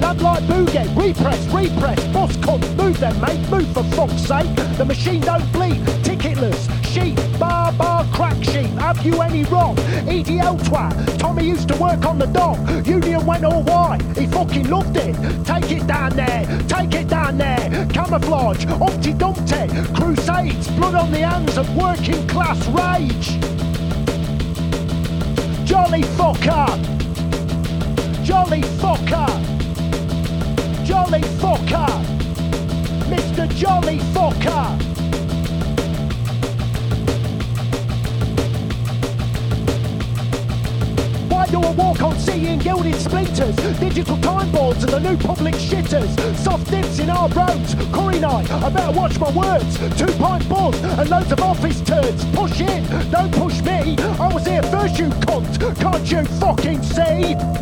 Love 0.00 0.22
like 0.22 0.42
boogie, 0.44 0.96
repress, 0.96 1.46
repress, 1.48 2.02
boss 2.08 2.34
cunt, 2.38 2.76
move 2.76 2.98
them 2.98 3.20
mate, 3.20 3.50
move 3.50 3.68
for 3.74 3.84
fuck's 3.94 4.22
sake. 4.22 4.54
The 4.78 4.84
machine 4.84 5.20
don't 5.20 5.52
bleed, 5.52 5.80
ticketless, 6.02 6.79
sheep, 6.90 7.16
bar 7.38 7.72
bar 7.72 8.04
crack 8.12 8.42
sheep. 8.42 8.70
Have 8.80 9.04
you 9.06 9.20
any 9.22 9.44
wrong? 9.44 9.76
EDL 10.06 10.58
twat. 10.66 11.18
Tommy 11.18 11.44
used 11.44 11.68
to 11.68 11.76
work 11.76 12.04
on 12.04 12.18
the 12.18 12.26
dock. 12.26 12.58
Union 12.86 13.24
went 13.24 13.44
all 13.44 13.62
white. 13.62 14.02
He 14.16 14.26
fucking 14.26 14.68
loved 14.68 14.96
it. 14.96 15.14
Take 15.44 15.70
it 15.70 15.86
down 15.86 16.10
there, 16.16 16.44
take 16.68 16.92
it 16.94 17.08
down 17.08 17.38
there. 17.38 17.86
Camouflage, 17.92 18.64
Humpty 18.64 19.12
Dumpty, 19.12 19.68
crusades, 19.94 20.68
blood 20.76 20.94
on 20.94 21.10
the 21.12 21.20
hands 21.20 21.56
of 21.56 21.66
working 21.76 22.26
class 22.26 22.60
rage. 22.78 23.28
Jolly 25.64 26.02
fucker, 26.18 26.68
jolly 28.24 28.62
fucker, 28.80 29.30
jolly 30.84 31.22
fucker, 31.40 31.90
Mr. 33.12 33.48
Jolly 33.54 33.98
fucker. 34.14 34.99
Walk 41.76 42.02
on 42.02 42.18
seeing 42.18 42.58
gilded 42.58 42.96
splinters? 42.96 43.54
Digital 43.78 44.16
time 44.18 44.50
boards 44.50 44.82
and 44.82 44.92
the 44.92 44.98
new 44.98 45.16
public 45.16 45.54
shitters. 45.54 46.10
Soft 46.36 46.70
dips 46.70 46.98
in 46.98 47.10
our 47.10 47.28
roads. 47.28 47.74
Curry 47.92 48.18
night, 48.18 48.50
I 48.50 48.68
better 48.70 48.92
watch 48.92 49.18
my 49.18 49.30
words. 49.30 49.78
Two 49.96 50.12
pint 50.18 50.48
balls 50.48 50.76
and 50.82 51.08
loads 51.08 51.30
of 51.32 51.40
office 51.40 51.80
turds. 51.80 52.24
Push 52.32 52.60
in, 52.60 52.84
don't 53.10 53.32
push 53.32 53.60
me. 53.62 53.96
I 53.98 54.32
was 54.32 54.46
here 54.46 54.62
first, 54.64 54.98
you 54.98 55.06
cunt. 55.26 55.80
Can't 55.80 56.10
you 56.10 56.24
fucking 56.40 56.82
see? 56.82 57.59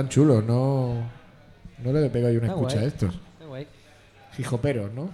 Están 0.00 0.08
chulos, 0.08 0.44
no. 0.44 0.94
No 1.82 1.92
le 1.92 2.10
pega 2.10 2.30
yo 2.30 2.38
una 2.38 2.48
Está 2.48 2.58
escucha 2.58 2.74
guay. 2.76 2.84
a 2.84 2.88
estos. 2.88 3.14
Está 3.14 3.46
guay. 3.46 3.66
Hijoperos, 4.38 4.92
¿no? 4.92 5.08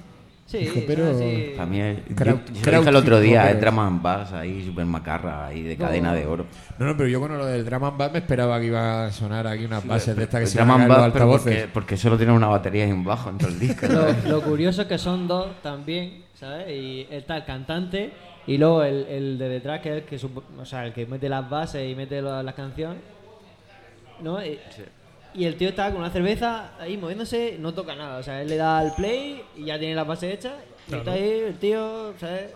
Sí, 0.47 0.59
Hijoperos. 0.59 1.09
son 1.09 1.17
así. 1.17 1.53
Para 1.57 1.67
mí, 1.67 1.81
es- 1.81 1.97
yo, 2.09 2.15
Kraut- 2.15 2.53
yo 2.53 2.63
Kraut 2.63 2.79
dije 2.85 2.91
el 2.91 2.97
otro 2.97 3.21
día, 3.21 3.51
es 3.51 3.61
Drum 3.61 3.79
and 3.81 4.01
Bass 4.03 4.33
ahí, 4.33 4.65
super 4.65 4.87
macarra, 4.87 5.47
ahí 5.47 5.63
de 5.63 5.77
No. 5.77 5.85
cadena 5.87 6.15
de 6.15 6.25
oro. 6.27 6.47
No, 6.79 6.87
no, 6.87 6.97
pero 6.97 7.09
yo 7.09 7.19
con 7.21 7.37
lo 7.37 7.45
del 7.47 7.65
Drum 7.65 7.83
and 7.83 7.97
Bass 7.99 8.13
me 8.13 8.19
esperaba 8.21 8.61
que 8.61 8.67
iba 8.67 9.07
a 9.07 9.13
sonar 9.13 9.47
aquí 9.49 9.65
unas 9.65 9.85
bases 9.85 10.15
de 10.15 10.23
estas 10.23 10.41
que 10.43 10.47
se 10.47 10.59
Drum 10.59 10.69
van 10.69 10.81
a 10.81 10.85
and 10.85 10.93
caer 10.93 10.99
los 10.99 11.07
Bass, 11.07 11.13
pero 11.13 11.25
altavoces. 11.25 11.55
porque, 11.63 11.73
porque 11.73 11.97
solo 11.97 12.17
tiene 12.17 12.33
una 12.33 12.47
batería 12.47 12.87
y 12.87 12.93
un 12.93 13.03
bajo 13.05 13.31
en 13.31 13.39
todo 13.39 13.49
el 13.49 13.59
disco. 13.59 13.87
Lo, 13.91 14.13
lo 14.31 14.43
curioso 14.43 14.83
es 14.83 14.89
que 14.89 14.99
son 14.99 15.27
dos 15.27 15.49
también, 15.63 16.23
¿sabes? 16.35 16.69
Y 16.71 17.09
está 17.11 17.37
el 17.39 17.45
cantante 17.45 18.13
y 18.47 18.57
luego 18.59 18.85
el, 18.85 19.05
el 19.07 19.39
de 19.39 19.49
detrás, 19.49 19.81
que 19.81 19.89
es 19.91 19.97
el 19.97 20.03
que, 20.05 20.17
supo- 20.21 20.45
o 20.61 20.65
sea, 20.65 20.87
el 20.87 20.93
que 20.93 21.07
mete 21.07 21.29
las 21.29 21.51
bases 21.51 21.91
y 21.91 21.97
mete 21.97 22.23
la- 22.23 22.45
las 22.45 22.55
canciones. 22.55 22.99
¿No? 24.21 24.45
Y, 24.45 24.59
y 25.35 25.45
el 25.45 25.57
tío 25.57 25.69
está 25.69 25.91
con 25.91 26.01
una 26.01 26.11
cerveza 26.11 26.71
ahí 26.81 26.97
moviéndose, 26.97 27.57
no 27.61 27.75
toca 27.75 27.95
nada. 27.95 28.19
O 28.19 28.23
sea, 28.23 28.41
él 28.43 28.49
le 28.49 28.57
da 28.57 28.79
al 28.79 28.95
play 28.95 29.43
y 29.57 29.65
ya 29.65 29.79
tiene 29.79 29.95
las 29.95 30.07
bases 30.07 30.35
hechas. 30.35 30.55
Y 30.87 30.91
Claro. 30.91 31.03
está 31.03 31.13
ahí 31.15 31.29
el 31.49 31.55
tío, 31.59 32.15
¿sabes? 32.19 32.51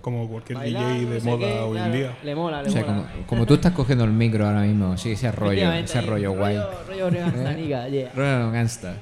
Como 0.00 0.28
cualquier 0.28 0.58
Bailando, 0.58 0.88
DJ 0.94 1.06
de 1.10 1.18
no 1.20 1.24
moda 1.36 1.38
qué, 1.48 1.58
hoy 1.60 1.72
claro, 1.72 1.86
en 1.86 1.92
día. 1.98 2.16
Le 2.22 2.34
mola, 2.34 2.62
le 2.62 2.68
O 2.68 2.72
sea, 2.72 2.82
mola. 2.84 2.94
como, 3.12 3.26
como 3.26 3.46
tú 3.46 3.54
estás 3.54 3.72
cogiendo 3.72 4.04
el 4.04 4.10
micro 4.12 4.46
ahora 4.46 4.60
mismo, 4.60 4.96
sí, 4.96 5.12
ese 5.12 5.32
rollo, 5.32 5.72
ese 5.72 6.00
rollo 6.02 6.32
guay. 6.32 6.56
Rollo, 6.88 7.10
rollo. 7.10 8.10
Rollo 8.14 8.50
gangsta. 8.52 8.96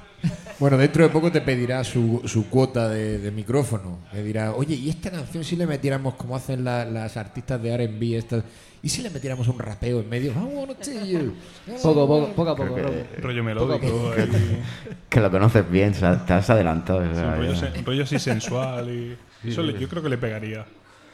Bueno, 0.59 0.77
dentro 0.77 1.03
de 1.03 1.09
poco 1.09 1.31
te 1.31 1.41
pedirá 1.41 1.83
su, 1.83 2.21
su 2.25 2.49
cuota 2.49 2.87
de, 2.89 3.17
de 3.19 3.31
micrófono. 3.31 3.99
Le 4.13 4.23
dirá, 4.23 4.53
oye, 4.53 4.75
¿y 4.75 4.89
esta 4.89 5.11
canción 5.11 5.43
si 5.43 5.55
le 5.57 5.67
metiéramos 5.67 6.13
como 6.15 6.35
hacen 6.35 6.63
la- 6.63 6.85
las 6.85 7.17
artistas 7.17 7.61
de 7.61 7.75
RB 7.75 8.15
estas? 8.17 8.43
¿Y 8.81 8.89
si 8.89 9.01
le 9.01 9.09
metiéramos 9.09 9.47
un 9.49 9.59
rapeo 9.59 9.99
en 9.99 10.07
medio? 10.09 10.31
Poco, 11.83 12.07
poco, 12.07 12.27
poco 12.35 12.49
a 12.51 12.55
poco. 12.55 12.75
que-. 12.75 13.21
Rollo 13.21 13.43
melódico. 13.43 13.79
poco. 13.85 14.11
ahí. 14.17 14.61
que 15.09 15.19
lo 15.19 15.29
conoces 15.31 15.69
bien, 15.69 15.91
te 15.93 16.05
has 16.33 16.49
adelantado. 16.49 17.01
Sí, 17.01 17.21
rollo, 17.21 17.53
ya. 17.53 17.59
se- 17.73 17.79
un 17.79 17.85
rollo 17.85 18.03
así 18.03 18.19
sensual 18.19 18.89
y 18.89 19.17
eso 19.49 19.61
le- 19.61 19.77
yo 19.77 19.89
creo 19.89 20.03
que 20.03 20.09
le 20.09 20.17
pegaría. 20.17 20.65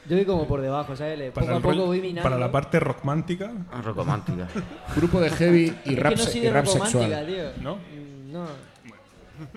Yo 0.09 0.15
voy 0.15 0.25
como 0.25 0.47
por 0.47 0.61
debajo, 0.61 0.95
¿sabes? 0.95 1.17
Le- 1.17 1.31
Poco 1.31 1.49
a 1.49 1.53
poco 1.55 1.69
rollo- 1.71 1.85
voy 1.87 2.01
minando. 2.01 2.23
para 2.23 2.37
la 2.37 2.51
parte 2.51 2.79
rockmántica, 2.79 3.51
Ah, 3.71 3.81
Romántica. 3.81 4.47
Grupo 4.95 5.19
de 5.19 5.29
heavy 5.31 5.73
y 5.85 5.93
Es 5.93 5.99
rap, 5.99 6.13
que 6.13 6.23
no 6.23 6.31
y 6.45 6.49
rap 6.49 6.65
sexual. 6.67 7.25
tío. 7.25 7.63
¿no? 7.63 7.77
No. 8.31 8.70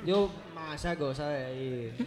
Yo 0.07 0.31
más 0.55 0.81
saco, 0.81 1.15
¿sabes? 1.15 1.49
Y- 1.57 2.05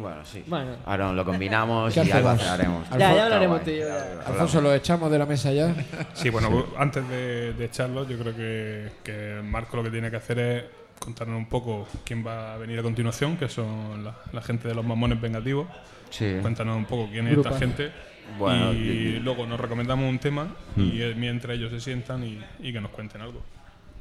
Bueno, 0.00 0.24
sí. 0.26 0.44
Bueno. 0.46 0.72
Ahora 0.84 1.12
lo 1.12 1.24
combinamos 1.24 1.94
¿Qué 1.94 2.04
y 2.04 2.10
algo 2.10 2.28
haremos. 2.30 2.88
Ya, 2.90 3.14
ya 3.14 3.24
hablaremos 3.24 3.64
tú 3.64 3.70
y 3.70 3.78
yo. 3.80 3.86
ya. 3.88 4.22
Alfonso, 4.26 4.60
¿lo 4.60 4.74
echamos 4.74 5.10
de 5.10 5.18
la 5.18 5.24
mesa 5.26 5.50
ya? 5.52 5.74
Sí, 6.12 6.28
bueno, 6.28 6.66
antes 6.76 7.08
de, 7.08 7.54
de 7.54 7.64
echarlo, 7.64 8.06
yo 8.06 8.18
creo 8.18 8.36
que, 8.36 8.90
que 9.02 9.40
Marco 9.42 9.76
lo 9.78 9.82
que 9.82 9.90
tiene 9.90 10.10
que 10.10 10.16
hacer 10.16 10.38
es 10.38 10.64
contarnos 11.00 11.38
un 11.38 11.46
poco 11.48 11.86
quién 12.04 12.26
va 12.26 12.54
a 12.54 12.56
venir 12.58 12.78
a 12.78 12.82
continuación, 12.82 13.36
que 13.38 13.48
son 13.48 14.04
la, 14.04 14.16
la 14.32 14.42
gente 14.42 14.68
de 14.68 14.74
los 14.74 14.84
mamones 14.84 15.18
vengativos. 15.20 15.66
Sí. 16.10 16.36
Cuéntanos 16.42 16.76
un 16.76 16.84
poco 16.84 17.08
quién 17.10 17.26
es 17.28 17.32
Grupa. 17.32 17.48
esta 17.50 17.58
gente. 17.60 17.90
Bueno, 18.38 18.72
y 18.72 19.18
luego 19.20 19.46
nos 19.46 19.58
recomendamos 19.60 20.08
un 20.10 20.18
tema 20.18 20.48
y 20.76 21.00
eh, 21.00 21.14
mientras 21.16 21.56
ellos 21.56 21.70
se 21.70 21.80
sientan 21.80 22.22
y, 22.24 22.38
y 22.58 22.72
que 22.72 22.80
nos 22.80 22.90
cuenten 22.90 23.20
algo. 23.22 23.40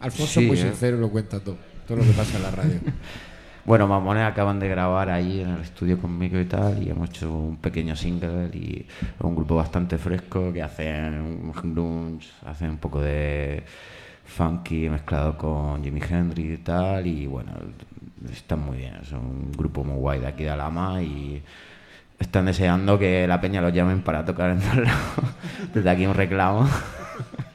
Alfonso 0.05 0.39
Sí, 0.39 0.45
muy 0.45 0.57
eh. 0.57 0.61
sincero 0.61 0.97
lo 0.97 1.09
cuenta 1.09 1.39
todo. 1.39 1.57
Todo 1.87 1.97
lo 1.97 2.03
que 2.03 2.11
pasa 2.11 2.37
en 2.37 2.43
la 2.43 2.51
radio. 2.51 2.79
Bueno, 3.65 3.87
Mamones 3.87 4.21
acaban 4.21 4.59
de 4.59 4.69
grabar 4.69 5.09
ahí 5.09 5.41
en 5.41 5.49
el 5.49 5.61
estudio 5.61 5.99
conmigo 5.99 6.39
y 6.39 6.45
tal, 6.45 6.83
y 6.83 6.91
hemos 6.91 7.09
hecho 7.09 7.33
un 7.33 7.57
pequeño 7.57 7.95
single 7.95 8.51
y 8.53 8.85
un 9.21 9.35
grupo 9.35 9.55
bastante 9.55 9.97
fresco 9.97 10.53
que 10.53 10.61
hacen 10.61 11.51
grunge, 11.63 12.29
hacen 12.45 12.69
un 12.69 12.77
poco 12.77 13.01
de 13.01 13.63
funky 14.23 14.87
mezclado 14.87 15.35
con 15.35 15.83
Jimi 15.83 15.99
Hendrix 15.99 16.59
y 16.59 16.63
tal, 16.63 17.07
y 17.07 17.25
bueno, 17.25 17.53
están 18.31 18.59
muy 18.59 18.77
bien, 18.77 19.03
son 19.03 19.21
un 19.21 19.51
grupo 19.51 19.83
muy 19.83 19.95
guay 19.95 20.19
de 20.19 20.27
aquí 20.27 20.43
de 20.43 20.51
Alama 20.51 21.01
y 21.01 21.41
están 22.19 22.45
deseando 22.45 22.99
que 22.99 23.25
la 23.25 23.41
peña 23.41 23.61
los 23.61 23.73
llamen 23.73 24.03
para 24.03 24.23
tocar 24.23 24.51
en 24.51 24.59
todos 24.59 24.77
lados. 24.77 25.01
Desde 25.73 25.89
aquí 25.89 26.05
un 26.05 26.13
reclamo. 26.13 26.69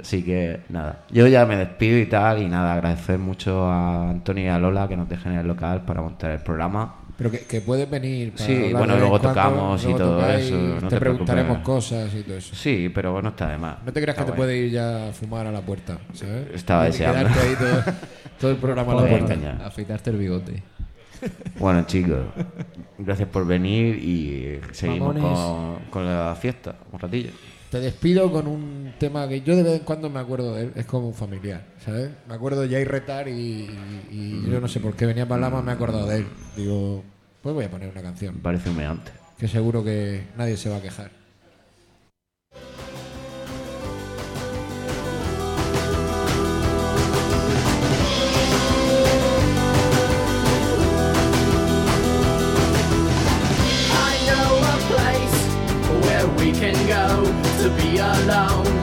Así 0.00 0.22
que 0.22 0.60
nada, 0.68 1.04
yo 1.10 1.26
ya 1.26 1.46
me 1.46 1.56
despido 1.56 1.98
y 1.98 2.06
tal, 2.06 2.42
y 2.42 2.46
nada, 2.48 2.74
agradecer 2.74 3.18
mucho 3.18 3.64
a 3.64 4.10
Antonio 4.10 4.44
y 4.44 4.48
a 4.48 4.58
Lola 4.58 4.86
que 4.86 4.96
nos 4.96 5.08
dejen 5.08 5.32
el 5.32 5.46
local 5.46 5.82
para 5.86 6.02
montar 6.02 6.30
el 6.32 6.40
programa. 6.40 6.94
Pero 7.16 7.30
que, 7.32 7.40
que 7.40 7.60
puedes 7.62 7.88
venir. 7.90 8.32
para 8.32 8.44
Sí, 8.44 8.72
bueno, 8.72 8.96
luego 8.96 9.16
en 9.16 9.22
cuando, 9.22 9.28
tocamos 9.28 9.82
y 9.82 9.86
luego 9.86 9.98
todo 9.98 10.28
eso, 10.30 10.54
no 10.56 10.80
te, 10.80 10.86
te 10.88 11.00
preguntaremos 11.00 11.58
cosas 11.58 12.14
y 12.14 12.22
todo 12.22 12.36
eso. 12.36 12.54
Sí, 12.54 12.90
pero 12.94 13.20
no 13.22 13.30
está 13.30 13.48
de 13.48 13.58
más. 13.58 13.76
No 13.84 13.92
te 13.92 14.00
creas 14.02 14.14
que 14.16 14.20
Está 14.22 14.32
te 14.32 14.36
guay. 14.36 14.36
puede 14.36 14.56
ir 14.58 14.70
ya 14.72 15.08
a 15.08 15.12
fumar 15.12 15.46
a 15.46 15.50
la 15.52 15.60
puerta, 15.62 15.98
¿sabes? 16.12 16.46
Estaba 16.54 16.84
Y 16.84 16.92
deseando. 16.92 17.18
quedarte 17.28 17.40
ahí 17.40 17.54
todo, 17.56 17.94
todo 18.40 18.50
el 18.52 18.56
programa 18.58 18.92
a 18.92 18.96
la 19.02 19.08
puerta. 19.08 19.26
caña. 19.34 19.58
Afeitarte 19.64 20.10
el 20.10 20.16
bigote. 20.18 20.62
Bueno, 21.58 21.82
chicos, 21.86 22.18
gracias 22.98 23.28
por 23.28 23.44
venir 23.44 23.96
y 23.96 24.60
seguimos 24.70 25.16
con, 25.18 25.78
con 25.90 26.06
la 26.06 26.36
fiesta 26.40 26.76
un 26.92 27.00
ratillo. 27.00 27.30
Te 27.70 27.80
despido 27.80 28.32
con 28.32 28.46
un 28.46 28.94
tema 28.98 29.28
que 29.28 29.42
yo 29.42 29.54
de 29.54 29.62
vez 29.62 29.72
en 29.80 29.84
cuando 29.84 30.08
me 30.08 30.20
acuerdo 30.20 30.54
de 30.54 30.62
él. 30.64 30.72
Es 30.74 30.86
como 30.86 31.08
un 31.08 31.14
familiar, 31.14 31.62
¿sabes? 31.84 32.10
Me 32.26 32.34
acuerdo 32.34 32.62
de 32.62 32.68
Jay 32.70 32.84
Retar 32.84 33.28
y, 33.28 33.32
y- 33.32 34.08
y 34.10 34.50
yo 34.50 34.58
no 34.58 34.68
sé 34.68 34.80
por 34.80 34.94
qué 34.94 35.04
venía 35.04 35.28
para 35.28 35.42
Lama, 35.42 35.60
me 35.60 35.72
he 35.72 35.74
acordado 35.74 36.06
de 36.06 36.18
él. 36.18 36.26
Digo, 36.56 37.04
pues 37.42 37.54
voy 37.54 37.64
a 37.66 37.70
poner 37.70 37.90
una 37.90 38.00
canción. 38.00 38.36
Me 38.36 38.40
parece 38.40 38.70
humeante. 38.70 39.10
Que 39.38 39.48
seguro 39.48 39.84
que 39.84 40.22
nadie 40.36 40.56
se 40.56 40.70
va 40.70 40.76
a 40.76 40.82
quejar. 40.82 41.10
We 56.38 56.52
can 56.52 56.74
go 56.86 57.47
to 57.58 57.68
be 57.70 57.98
alone. 57.98 58.77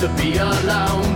To 0.00 0.08
be 0.16 0.38
alone. 0.38 1.09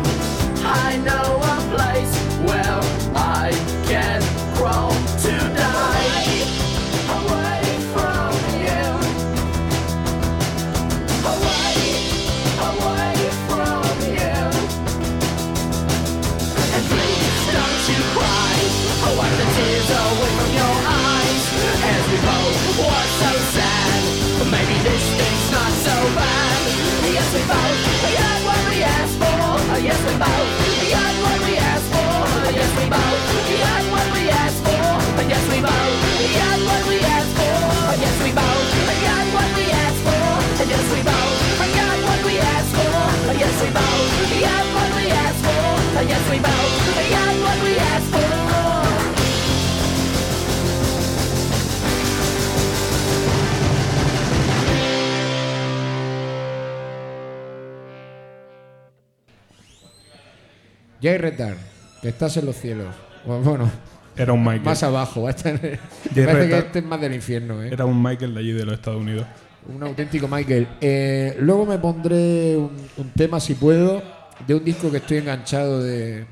Jay 61.05 61.19
Retar, 61.19 61.57
que 62.01 62.09
estás 62.09 62.35
en 62.39 62.47
los 62.47 62.57
cielos. 62.57 62.87
Bueno, 63.27 63.71
Era 64.17 64.33
un 64.33 64.41
Michael. 64.43 64.63
más 64.63 64.83
abajo. 64.83 65.23
va 65.23 65.31
a 65.31 65.33
estar- 65.33 65.61
Me 65.63 65.79
Jay 66.15 66.25
parece 66.27 66.49
que 66.49 66.59
este 66.59 66.79
es 66.79 66.85
más 66.87 66.99
del 67.01 67.15
infierno, 67.15 67.63
¿eh? 67.63 67.69
Era 67.73 67.85
un 67.85 68.03
Michael 68.03 68.33
de 68.33 68.41
allí 68.41 68.53
de 68.53 68.65
los 68.65 68.75
Estados 68.75 69.01
Unidos. 69.03 69.27
Un 69.75 69.83
auténtico 69.83 70.27
Michael. 70.29 70.67
Eh, 70.81 71.37
luego 71.41 71.67
me 71.67 71.79
pondré 71.79 72.57
un, 72.57 72.71
un 72.97 73.11
tema, 73.11 73.39
si 73.39 73.55
puedo, 73.55 74.03
de 74.47 74.55
un 74.55 74.65
disco 74.65 74.91
que 74.91 74.97
estoy 74.99 75.19
enganchado 75.19 75.83
de, 75.83 76.25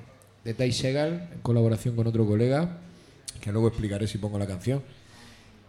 de 0.45 0.55
Ty 0.55 0.73
Segal, 0.73 1.29
en 1.35 1.41
colaboración 1.41 1.95
con 1.95 2.07
otro 2.07 2.25
colega, 2.27 2.79
que 3.43 3.53
luego 3.53 3.68
explicaré 3.68 4.07
si 4.07 4.16
pongo 4.18 4.39
la 4.39 4.47
canción. 4.47 4.83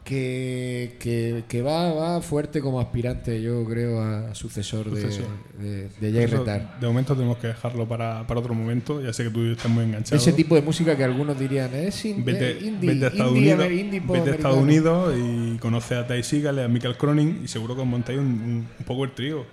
Que, 0.04 0.97
que, 0.99 1.45
que 1.47 1.62
va, 1.62 1.93
va 1.93 2.22
fuerte 2.22 2.60
como 2.60 2.82
aspirante, 2.82 3.41
yo 3.41 3.64
creo, 3.64 4.01
a 4.01 4.36
sucesor, 4.36 4.91
de- 4.91 5.01
Sucesor. 5.01 5.28
de, 5.58 5.88
de 6.12 6.24
Eso, 6.26 6.39
Retar. 6.39 6.78
de 6.78 6.88
momento 6.88 7.16
tenemos 7.16 7.38
que 7.38 7.47
dejarlo 7.47 7.88
para, 7.88 8.28
para 8.28 8.39
otro 8.41 8.54
momento. 8.54 9.01
Ya 9.01 9.14
sé 9.14 9.24
que 9.24 9.30
tú 9.30 9.45
estás 9.51 9.72
muy 9.72 9.86
enganchado. 9.86 10.18
Ese 10.18 10.34
tipo 10.34 10.56
de 10.56 10.62
música 10.62 10.97
que 10.97 11.06
algunos 11.06 11.39
dirían 11.39 11.74
es 11.74 12.04
in- 12.04 12.26
Vete, 12.26 12.51
eh, 12.51 12.58
indie, 12.64 12.93
vete 12.93 13.06
a 13.06 13.08
Estados 13.10 13.32
indie, 13.38 13.54
Unidos, 13.54 13.72
indie 13.72 13.99
vete 14.06 14.30
a 14.30 14.34
Estados. 14.36 14.58
Unidos 14.58 15.16
y 15.18 15.58
conoce 15.60 15.95
a 15.95 16.06
Ty 16.06 16.47
a 16.47 16.68
Michael 16.68 16.97
Cronin 16.97 17.41
y 17.45 17.47
seguro 17.47 17.74
que 17.74 17.82
os 17.82 17.88
montáis 17.88 18.20
un, 18.20 18.26
un, 18.26 18.68
un 18.80 18.86
poco 18.86 19.06
el 19.06 19.12
trío. 19.14 19.45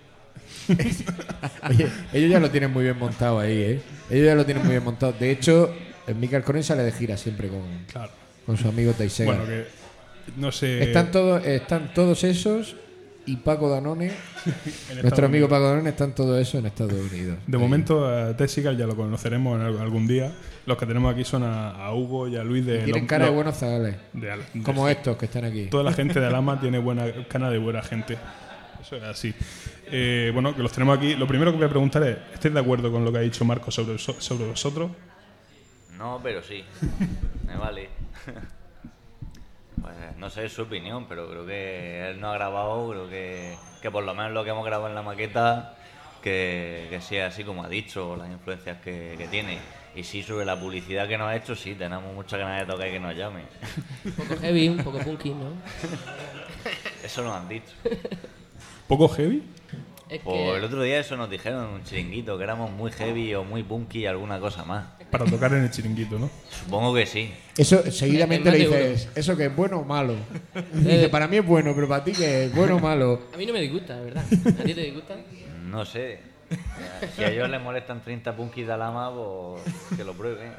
Oye, 1.68 1.86
ellos 2.12 2.30
ya 2.30 2.40
lo 2.40 2.50
tienen 2.50 2.72
muy 2.72 2.82
bien 2.84 2.98
montado 2.98 3.38
ahí, 3.38 3.56
¿eh? 3.56 3.80
Ellos 4.10 4.26
ya 4.26 4.34
lo 4.34 4.44
tienen 4.44 4.64
muy 4.64 4.72
bien 4.72 4.84
montado. 4.84 5.12
De 5.12 5.30
hecho, 5.30 5.72
el 6.08 6.16
Michael 6.16 6.42
Coren 6.42 6.64
sale 6.64 6.82
de 6.82 6.90
gira 6.92 7.16
siempre 7.16 7.48
con, 7.48 7.60
Claro. 7.92 8.10
con 8.46 8.56
su 8.56 8.66
amigo 8.68 8.92
Ty. 8.92 9.06
Bueno, 9.24 9.44
que 9.46 9.64
no 10.36 10.52
sé. 10.52 10.82
Están, 10.82 11.10
todos, 11.10 11.44
están 11.44 11.92
todos 11.94 12.24
esos 12.24 12.76
y 13.26 13.36
Paco 13.36 13.68
Danone, 13.70 14.10
nuestro 15.02 15.26
amigo 15.26 15.44
Unidos. 15.46 15.50
Paco 15.50 15.68
Danone, 15.68 15.90
están 15.90 16.14
todos 16.14 16.40
esos 16.40 16.54
en 16.60 16.66
Estados 16.66 16.92
Unidos. 16.94 17.38
De 17.46 17.56
Ahí. 17.56 17.62
momento, 17.62 18.06
a 18.06 18.34
Seagal 18.48 18.76
ya 18.76 18.86
lo 18.86 18.96
conoceremos 18.96 19.60
algún 19.80 20.06
día. 20.06 20.32
Los 20.66 20.76
que 20.78 20.86
tenemos 20.86 21.12
aquí 21.12 21.24
son 21.24 21.42
a, 21.44 21.70
a 21.70 21.94
Hugo 21.94 22.28
y 22.28 22.36
a 22.36 22.44
Luis 22.44 22.64
de. 22.66 22.78
Tienen 22.80 23.06
cara 23.06 23.26
de 23.26 23.30
buenos 23.32 23.56
zagales. 23.56 23.96
de 24.12 24.30
Al- 24.30 24.40
de- 24.52 24.62
Como 24.62 24.88
estos 24.88 25.16
que 25.16 25.26
están 25.26 25.44
aquí. 25.44 25.66
Toda 25.66 25.84
la 25.84 25.92
gente 25.92 26.18
de 26.20 26.26
Alama 26.28 26.60
tiene 26.60 26.78
buena 26.78 27.06
cana 27.28 27.50
de 27.50 27.58
buena 27.58 27.82
gente. 27.82 28.16
Eso 28.80 28.96
es 28.96 29.02
así. 29.02 29.34
Eh, 29.92 30.30
bueno, 30.32 30.54
que 30.56 30.62
los 30.62 30.72
tenemos 30.72 30.96
aquí. 30.96 31.14
Lo 31.14 31.26
primero 31.26 31.50
que 31.50 31.58
voy 31.58 31.66
a 31.66 31.70
preguntar 31.70 32.02
es: 32.04 32.16
¿estáis 32.34 32.54
de 32.54 32.60
acuerdo 32.60 32.90
con 32.90 33.04
lo 33.04 33.12
que 33.12 33.18
ha 33.18 33.22
dicho 33.22 33.44
Marco 33.44 33.70
sobre, 33.70 33.98
so- 33.98 34.20
sobre 34.20 34.46
vosotros? 34.46 34.90
No, 35.98 36.18
pero 36.22 36.42
sí. 36.42 36.64
Me 37.46 37.56
vale. 37.56 37.88
Pues 39.80 39.94
no 40.16 40.30
sé 40.30 40.48
su 40.48 40.62
opinión, 40.62 41.06
pero 41.08 41.28
creo 41.28 41.46
que 41.46 42.10
él 42.10 42.20
no 42.20 42.30
ha 42.30 42.34
grabado, 42.34 42.90
creo 42.90 43.08
que, 43.08 43.56
que 43.80 43.90
por 43.90 44.04
lo 44.04 44.14
menos 44.14 44.32
lo 44.32 44.44
que 44.44 44.50
hemos 44.50 44.64
grabado 44.64 44.88
en 44.88 44.94
la 44.94 45.02
maqueta, 45.02 45.74
que, 46.22 46.86
que 46.90 47.00
sea 47.00 47.28
así 47.28 47.44
como 47.44 47.64
ha 47.64 47.68
dicho, 47.68 48.16
las 48.16 48.30
influencias 48.30 48.80
que, 48.80 49.14
que 49.16 49.26
tiene. 49.28 49.58
Y 49.94 50.04
sí, 50.04 50.22
sobre 50.22 50.44
la 50.44 50.58
publicidad 50.58 51.08
que 51.08 51.18
nos 51.18 51.28
ha 51.28 51.36
hecho, 51.36 51.56
sí, 51.56 51.74
tenemos 51.74 52.14
muchas 52.14 52.38
ganas 52.38 52.60
de 52.60 52.72
tocar 52.72 52.88
y 52.88 52.92
que 52.92 53.00
nos 53.00 53.16
llame. 53.16 53.42
Un 54.04 54.12
poco 54.12 54.36
heavy, 54.36 54.68
un 54.68 54.84
poco 54.84 54.98
punky, 54.98 55.30
¿no? 55.30 55.52
Eso 57.02 57.24
nos 57.24 57.34
han 57.34 57.48
dicho. 57.48 57.72
¿Poco 58.86 59.08
heavy? 59.08 59.42
Es 60.10 60.20
que 60.22 60.56
el 60.56 60.64
otro 60.64 60.82
día 60.82 60.98
eso 60.98 61.16
nos 61.16 61.30
dijeron 61.30 61.68
en 61.68 61.70
un 61.76 61.84
chiringuito, 61.84 62.36
que 62.36 62.42
éramos 62.44 62.70
muy 62.72 62.90
heavy 62.90 63.34
o 63.34 63.44
muy 63.44 63.62
punky 63.62 64.00
y 64.00 64.06
alguna 64.06 64.40
cosa 64.40 64.64
más. 64.64 64.86
Para 65.10 65.24
tocar 65.24 65.52
en 65.52 65.62
el 65.64 65.70
chiringuito, 65.70 66.18
¿no? 66.18 66.28
Supongo 66.64 66.92
que 66.94 67.06
sí. 67.06 67.32
Eso 67.56 67.82
seguidamente 67.90 68.50
le 68.50 68.58
dices, 68.58 69.08
¿eso 69.14 69.36
que 69.36 69.46
es 69.46 69.54
bueno 69.56 69.78
o 69.78 69.84
malo? 69.84 70.14
Dice, 70.72 71.08
para 71.08 71.28
mí 71.28 71.36
es 71.36 71.46
bueno, 71.46 71.72
pero 71.74 71.88
para 71.88 72.02
ti 72.04 72.12
que 72.12 72.44
es 72.46 72.54
bueno 72.54 72.76
o 72.76 72.80
malo. 72.80 73.20
a 73.32 73.36
mí 73.36 73.46
no 73.46 73.52
me 73.52 73.60
disgusta, 73.60 73.96
de 73.96 74.04
verdad. 74.04 74.24
¿A 74.60 74.62
ti 74.64 74.74
te 74.74 74.80
disgusta? 74.82 75.16
No 75.64 75.84
sé. 75.84 76.18
Si 77.16 77.22
a 77.22 77.30
ellos 77.30 77.48
les 77.48 77.62
molestan 77.62 78.02
30 78.02 78.34
punkis 78.36 78.66
de 78.66 78.72
Alama, 78.72 79.12
pues 79.14 79.62
que 79.96 80.02
lo 80.02 80.14
prueben. 80.14 80.52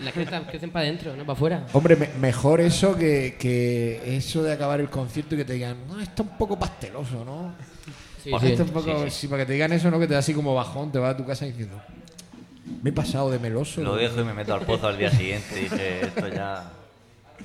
Las 0.00 0.12
crestas 0.14 0.42
crecen 0.48 0.70
para 0.70 0.86
adentro, 0.86 1.14
no 1.14 1.24
para 1.24 1.32
afuera. 1.34 1.66
Hombre, 1.74 1.96
me- 1.96 2.08
mejor 2.18 2.62
eso 2.62 2.96
que, 2.96 3.36
que 3.38 4.16
eso 4.16 4.42
de 4.42 4.52
acabar 4.54 4.80
el 4.80 4.88
concierto 4.88 5.34
y 5.34 5.38
que 5.38 5.44
te 5.44 5.52
digan, 5.52 5.76
no, 5.86 6.00
está 6.00 6.22
un 6.22 6.38
poco 6.38 6.58
pasteloso, 6.58 7.24
¿no? 7.26 7.54
Sí, 8.22 8.30
Pues 8.30 8.42
sí. 8.42 8.48
esto 8.52 8.64
un 8.64 8.70
poco, 8.70 9.04
sí, 9.04 9.10
sí, 9.10 9.28
para 9.28 9.42
que 9.42 9.46
te 9.46 9.52
digan 9.54 9.72
eso, 9.72 9.90
¿no? 9.90 9.98
Que 9.98 10.06
te 10.06 10.12
da 10.14 10.18
así 10.20 10.34
como 10.34 10.54
bajón, 10.54 10.92
te 10.92 10.98
vas 10.98 11.14
a 11.14 11.16
tu 11.16 11.24
casa 11.26 11.46
diciendo, 11.46 11.80
me 12.82 12.90
he 12.90 12.92
pasado 12.92 13.30
de 13.30 13.38
meloso. 13.38 13.80
Lo 13.82 13.96
dejo 13.96 14.20
y 14.20 14.24
me 14.24 14.34
meto 14.34 14.52
al 14.54 14.60
pozo 14.66 14.88
al 14.88 14.98
día 14.98 15.10
siguiente. 15.10 15.46
Y 15.58 15.62
dije, 15.64 16.00
esto 16.06 16.28
ya. 16.28 16.70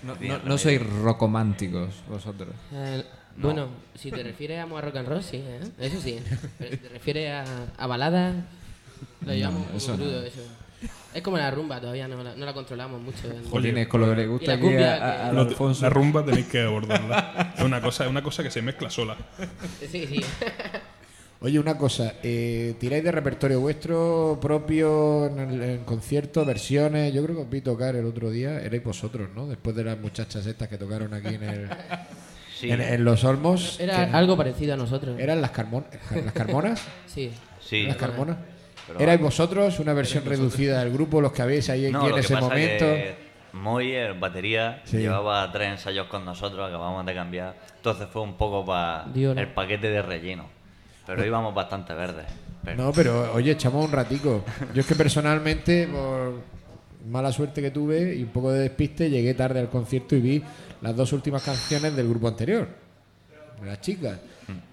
No, 0.04 0.38
no, 0.46 0.58
sois 0.58 0.82
rocománticos 1.02 1.90
vosotros. 2.10 2.50
Eh, 2.74 3.04
Bueno, 3.38 3.68
si 3.96 4.12
te 4.12 4.22
refieres 4.24 4.60
a 4.60 4.66
rock 4.66 4.96
and 4.98 5.08
roll, 5.08 5.24
sí, 5.24 5.38
¿eh? 5.38 5.60
eso 5.80 6.00
sí. 6.02 6.20
Pero 6.58 6.72
si 6.72 6.78
te 6.78 6.90
refieres 6.90 7.32
a, 7.32 7.46
a 7.78 7.88
baladas, 7.88 8.36
lo 9.26 9.34
llevamos 9.34 9.62
un 9.62 9.66
poco 9.68 9.78
eso 9.78 9.92
no. 9.92 9.98
crudo, 9.98 10.24
eso. 10.26 10.42
Es 11.14 11.22
como 11.22 11.38
la 11.38 11.50
rumba, 11.52 11.80
todavía 11.80 12.08
no 12.08 12.22
la, 12.24 12.36
no 12.36 12.46
la 12.46 12.54
controlamos 12.54 13.02
mucho. 13.02 13.20
Jolines, 13.50 13.88
con 13.88 14.02
lo 14.02 14.10
que 14.10 14.16
le 14.16 14.28
gusta 14.28 14.48
la 14.48 14.54
aquí 14.54 14.62
cumbia, 14.64 14.94
a, 14.94 14.96
a- 14.96 15.00
que- 15.18 15.22
al 15.30 15.36
Lo- 15.36 15.42
Alfonso. 15.44 15.82
la 15.84 15.90
rumba 15.90 16.26
tenéis 16.26 16.48
que 16.48 16.62
abordarla. 16.62 17.54
Es 17.58 17.64
una 17.64 17.82
cosa, 17.82 18.04
es 18.06 18.10
una 18.10 18.22
cosa 18.24 18.44
que 18.44 18.52
se 18.52 18.62
mezcla 18.62 18.90
sola. 18.90 19.16
Sí, 19.90 20.06
sí. 20.08 20.22
Oye, 21.42 21.60
una 21.60 21.78
cosa, 21.78 22.14
eh, 22.24 22.76
¿tiráis 22.80 23.04
de 23.04 23.12
repertorio 23.12 23.60
vuestro 23.60 24.40
propio 24.42 25.28
en, 25.28 25.40
el- 25.40 25.62
en 25.64 25.84
conciertos, 25.84 26.46
versiones? 26.48 27.14
Yo 27.14 27.24
creo 27.24 27.36
que 27.36 27.42
os 27.44 27.50
vi 27.50 27.62
tocar 27.62 27.96
el 27.96 28.06
otro 28.06 28.30
día, 28.32 28.60
erais 28.62 28.84
vosotros, 28.84 29.30
¿no? 29.36 29.46
Después 29.48 29.76
de 29.76 29.84
las 29.84 30.00
muchachas 30.00 30.46
estas 30.46 30.68
que 30.70 30.78
tocaron 30.78 31.14
aquí 31.14 31.36
en, 31.36 31.44
el, 31.44 31.70
Sí, 32.60 32.72
en, 32.72 32.82
en 32.82 33.04
Los 33.04 33.24
Olmos. 33.26 33.80
Era 33.80 34.06
que- 34.10 34.16
algo 34.16 34.38
parecido 34.38 34.74
a 34.74 34.78
nosotros. 34.78 35.20
¿Eran 35.20 35.42
las, 35.42 35.52
carmon- 35.52 35.86
las 36.24 36.34
Carmonas? 36.34 36.82
Sí. 37.06 37.32
sí. 37.62 37.84
¿Las 37.84 37.98
Carmonas? 37.98 38.38
Pero- 38.88 39.00
¿Erais 39.00 39.20
vosotros 39.20 39.80
una 39.80 39.94
versión 39.94 40.24
reducida 40.26 40.80
del 40.84 40.92
grupo, 40.94 41.22
los 41.22 41.32
que 41.32 41.42
habéis 41.42 41.70
ahí 41.70 41.92
No, 41.92 42.00
aquí 42.00 42.08
en 42.10 42.14
que 42.16 42.20
ese 42.22 42.34
pasa 42.34 42.48
momento? 42.48 42.86
que 42.86 43.26
Moy, 43.54 43.94
el 43.94 44.14
batería, 44.20 44.82
Sí. 44.84 44.98
llevaba 44.98 45.50
tres 45.52 45.70
ensayos 45.72 46.08
con 46.08 46.26
nosotros, 46.26 46.68
acabamos 46.68 47.06
de 47.06 47.14
cambiar. 47.14 47.56
Entonces 47.78 48.08
fue 48.12 48.22
un 48.22 48.34
poco 48.36 48.66
para 48.66 49.06
el 49.16 49.48
paquete 49.54 49.90
de 49.90 50.02
relleno. 50.02 50.46
Pero 51.08 51.26
íbamos 51.26 51.54
bastante 51.56 51.94
verdes. 51.94 52.26
Pero- 52.66 52.84
No, 52.84 52.92
pero 52.92 53.32
oye, 53.34 53.52
echamos 53.52 53.86
un 53.86 53.92
ratico. 53.92 54.44
Yo 54.74 54.82
es 54.82 54.86
que 54.88 54.96
personalmente, 54.96 55.88
por 55.88 56.42
mala 57.10 57.32
suerte 57.32 57.62
que 57.62 57.72
tuve 57.72 58.16
y 58.16 58.24
un 58.24 58.30
poco 58.30 58.52
de 58.52 58.60
despiste, 58.60 59.10
llegué 59.10 59.34
tarde 59.36 59.60
al 59.62 59.70
concierto 59.70 60.16
y 60.16 60.20
vi 60.22 60.44
las 60.82 60.96
dos 60.96 61.14
últimas 61.14 61.42
canciones 61.44 61.96
del 61.96 62.10
grupo 62.10 62.28
anterior, 62.28 62.68
de 63.62 63.68
las 63.68 63.80
chicas. 63.80 64.20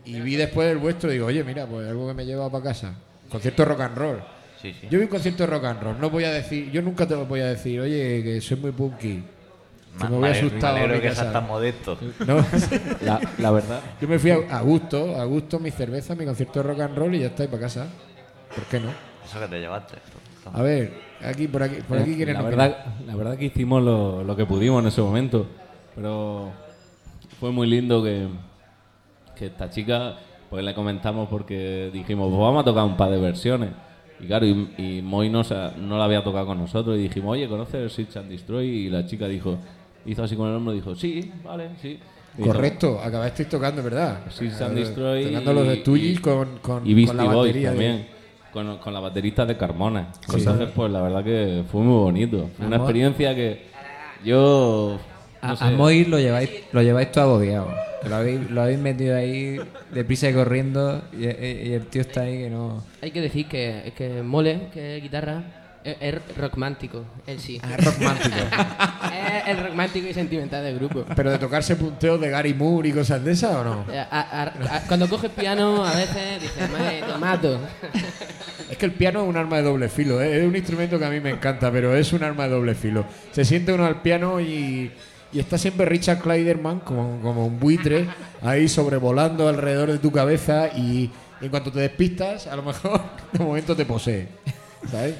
Y 0.04 0.20
vi 0.20 0.34
después 0.36 0.68
el 0.72 0.78
vuestro 0.78 1.10
y 1.10 1.14
digo, 1.14 1.26
oye, 1.26 1.44
mira, 1.44 1.66
pues 1.66 1.88
algo 1.88 2.08
que 2.08 2.14
me 2.14 2.26
lleva 2.26 2.50
para 2.50 2.64
casa. 2.64 2.94
Concierto 3.32 3.64
rock 3.64 3.80
and 3.80 3.96
roll. 3.96 4.18
Sí, 4.60 4.74
sí. 4.78 4.86
Yo 4.90 4.98
vi 4.98 5.04
un 5.04 5.10
concierto 5.10 5.42
de 5.44 5.46
rock 5.48 5.64
and 5.64 5.82
roll. 5.82 6.00
No 6.00 6.10
voy 6.10 6.24
a 6.24 6.30
decir, 6.30 6.70
yo 6.70 6.82
nunca 6.82 7.06
te 7.08 7.14
lo 7.14 7.24
voy 7.26 7.40
a 7.40 7.46
decir, 7.46 7.80
oye, 7.80 8.22
que 8.22 8.40
soy 8.42 8.58
muy 8.58 8.70
punky. 8.72 9.24
Que 9.98 10.04
me 10.04 10.10
voy 10.10 10.20
me 10.20 10.28
asustado. 10.30 10.86
mi 10.86 11.00
que 11.00 11.14
seas 11.14 11.32
tan 11.32 11.46
modesto. 11.46 11.98
No. 12.26 12.36
La, 13.02 13.20
la 13.38 13.50
verdad. 13.50 13.80
Yo 14.00 14.06
me 14.08 14.18
fui 14.18 14.30
a, 14.30 14.36
a 14.50 14.60
gusto, 14.60 15.18
a 15.20 15.24
gusto, 15.24 15.58
mi 15.58 15.70
cerveza, 15.70 16.14
mi 16.14 16.24
concierto 16.24 16.62
de 16.62 16.68
rock 16.68 16.80
and 16.80 16.96
roll 16.96 17.14
y 17.14 17.20
ya 17.20 17.26
está, 17.26 17.44
y 17.44 17.48
para 17.48 17.62
casa. 17.62 17.88
¿Por 18.54 18.64
qué 18.64 18.78
no? 18.80 18.90
Eso 19.24 19.40
que 19.40 19.48
te 19.48 19.60
llevaste. 19.60 19.96
Toma. 20.44 20.58
A 20.58 20.62
ver, 20.62 20.92
aquí, 21.24 21.48
por 21.48 21.62
aquí, 21.62 21.76
por 21.86 21.98
aquí 21.98 22.12
Eh, 22.12 22.16
quieren 22.16 22.34
la 22.34 22.42
verdad, 22.42 22.84
la 23.06 23.16
verdad 23.16 23.36
que 23.38 23.46
hicimos 23.46 23.82
lo, 23.82 24.22
lo 24.24 24.36
que 24.36 24.44
pudimos 24.46 24.82
en 24.82 24.88
ese 24.88 25.00
momento, 25.00 25.46
pero 25.94 26.50
fue 27.40 27.50
muy 27.50 27.66
lindo 27.66 28.02
que, 28.02 28.28
que 29.36 29.46
esta 29.46 29.70
chica 29.70 30.16
Pues 30.52 30.62
le 30.64 30.74
comentamos 30.74 31.30
porque 31.30 31.88
dijimos, 31.94 32.28
pues 32.28 32.38
vamos 32.40 32.60
a 32.60 32.64
tocar 32.64 32.84
un 32.84 32.94
par 32.94 33.10
de 33.10 33.18
versiones. 33.18 33.70
Y 34.20 34.26
claro, 34.26 34.44
y, 34.44 34.68
y 34.76 35.00
Moy 35.02 35.30
no, 35.30 35.40
no 35.78 35.96
la 35.96 36.04
había 36.04 36.22
tocado 36.22 36.44
con 36.44 36.58
nosotros. 36.58 36.98
Y 36.98 37.04
dijimos, 37.04 37.32
oye, 37.32 37.48
¿conoces 37.48 37.74
el 37.76 37.88
Search 37.90 38.18
and 38.18 38.28
Destroy? 38.28 38.66
Y 38.68 38.90
la 38.90 39.06
chica 39.06 39.26
dijo, 39.26 39.56
hizo 40.04 40.22
así 40.22 40.36
con 40.36 40.50
el 40.50 40.56
hombro 40.56 40.74
y 40.74 40.76
dijo, 40.76 40.94
sí, 40.94 41.32
vale, 41.42 41.70
sí. 41.80 41.98
Y 42.36 42.42
dijo, 42.42 42.52
Correcto, 42.54 43.00
acabasteis 43.02 43.48
tocando, 43.48 43.82
¿verdad? 43.82 44.20
Search 44.28 44.60
Eh, 44.60 44.64
and 44.64 44.74
Destroy. 44.76 45.24
Tocando 45.24 45.52
los 45.54 45.68
de 45.68 45.74
y- 45.74 45.80
Stooges 45.80 46.04
y- 46.04 46.16
con, 46.18 46.48
con, 46.60 46.82
y 46.86 47.06
con 47.06 47.16
la 47.16 47.22
de- 47.44 47.62
también. 47.64 48.06
Con, 48.52 48.76
con 48.76 48.92
la 48.92 49.00
baterista 49.00 49.46
de 49.46 49.56
Carmona. 49.56 50.08
Sí. 50.28 50.36
Entonces, 50.36 50.68
pues 50.76 50.92
la 50.92 51.00
verdad 51.00 51.24
que 51.24 51.64
fue 51.72 51.80
muy 51.80 51.96
bonito. 51.98 52.50
Fue 52.58 52.66
una 52.66 52.76
experiencia 52.76 53.34
que 53.34 53.62
yo. 54.22 54.98
A, 55.42 55.48
no 55.48 55.56
sé, 55.56 55.64
a 55.64 55.70
Moy 55.70 56.04
lo 56.06 56.18
lleváis, 56.18 56.48
lo 56.72 56.82
lleváis 56.82 57.10
todo 57.12 57.24
agobiado. 57.24 57.68
Lo 58.08 58.16
habéis, 58.16 58.50
lo 58.50 58.62
habéis 58.62 58.78
metido 58.78 59.16
ahí 59.16 59.60
deprisa 59.92 60.28
y 60.28 60.32
corriendo 60.34 61.02
y, 61.12 61.24
y- 61.26 61.68
y 61.68 61.72
el 61.74 61.86
tío 61.86 62.00
está 62.02 62.22
ahí 62.22 62.38
que 62.38 62.50
no... 62.50 62.82
Hay 63.00 63.10
que 63.12 63.20
decir 63.20 63.46
que, 63.46 63.92
que 63.96 64.22
Mole, 64.22 64.68
que 64.74 64.96
es 64.96 65.02
guitarra, 65.02 65.42
es, 65.84 65.96
es 66.00 66.36
rockmántico, 66.36 67.04
él 67.28 67.38
sí. 67.38 67.60
Ah, 67.62 67.74
es 67.78 67.84
rockmántico. 67.84 68.34
es 69.12 69.48
el 69.48 69.64
romántico 69.68 70.08
y 70.08 70.14
sentimental 70.14 70.64
del 70.64 70.78
grupo. 70.78 71.04
Pero 71.14 71.30
de 71.30 71.38
tocarse 71.38 71.76
punteos 71.76 72.20
de 72.20 72.30
Gary 72.30 72.54
Moore 72.54 72.88
y 72.88 72.92
cosas 72.92 73.24
de 73.24 73.32
esas 73.32 73.54
o 73.54 73.62
no? 73.64 73.84
Eh, 73.92 73.98
a- 73.98 74.06
a- 74.10 74.76
a- 74.76 74.80
cuando 74.88 75.08
coges 75.08 75.30
piano, 75.30 75.84
a 75.84 75.94
veces 75.94 76.40
dices, 76.42 76.70
"Mae, 76.70 77.02
te 77.02 77.18
mato. 77.18 77.60
Es 78.70 78.76
que 78.78 78.86
el 78.86 78.92
piano 78.92 79.22
es 79.22 79.28
un 79.28 79.36
arma 79.36 79.58
de 79.58 79.62
doble 79.64 79.88
filo, 79.88 80.20
¿eh? 80.22 80.38
es 80.40 80.44
un 80.44 80.56
instrumento 80.56 80.98
que 80.98 81.04
a 81.04 81.10
mí 81.10 81.20
me 81.20 81.30
encanta, 81.30 81.70
pero 81.70 81.94
es 81.96 82.12
un 82.12 82.22
arma 82.24 82.44
de 82.44 82.50
doble 82.50 82.74
filo. 82.74 83.04
Se 83.32 83.44
siente 83.44 83.72
uno 83.72 83.84
al 83.84 84.00
piano 84.02 84.40
y, 84.40 84.90
y 85.32 85.38
está 85.40 85.58
siempre 85.58 85.86
Richard 85.86 86.20
Kleiderman 86.20 86.80
como, 86.80 87.20
como 87.22 87.46
un 87.46 87.58
buitre 87.58 88.06
ahí 88.42 88.68
sobrevolando 88.68 89.48
alrededor 89.48 89.90
de 89.92 89.98
tu 89.98 90.10
cabeza 90.12 90.68
y 90.76 91.10
en 91.40 91.48
cuanto 91.48 91.72
te 91.72 91.80
despistas, 91.80 92.46
a 92.46 92.56
lo 92.56 92.62
mejor 92.62 93.00
de 93.32 93.44
momento 93.44 93.74
te 93.76 93.84
posee. 93.86 94.28
¿Sabes? 94.90 95.14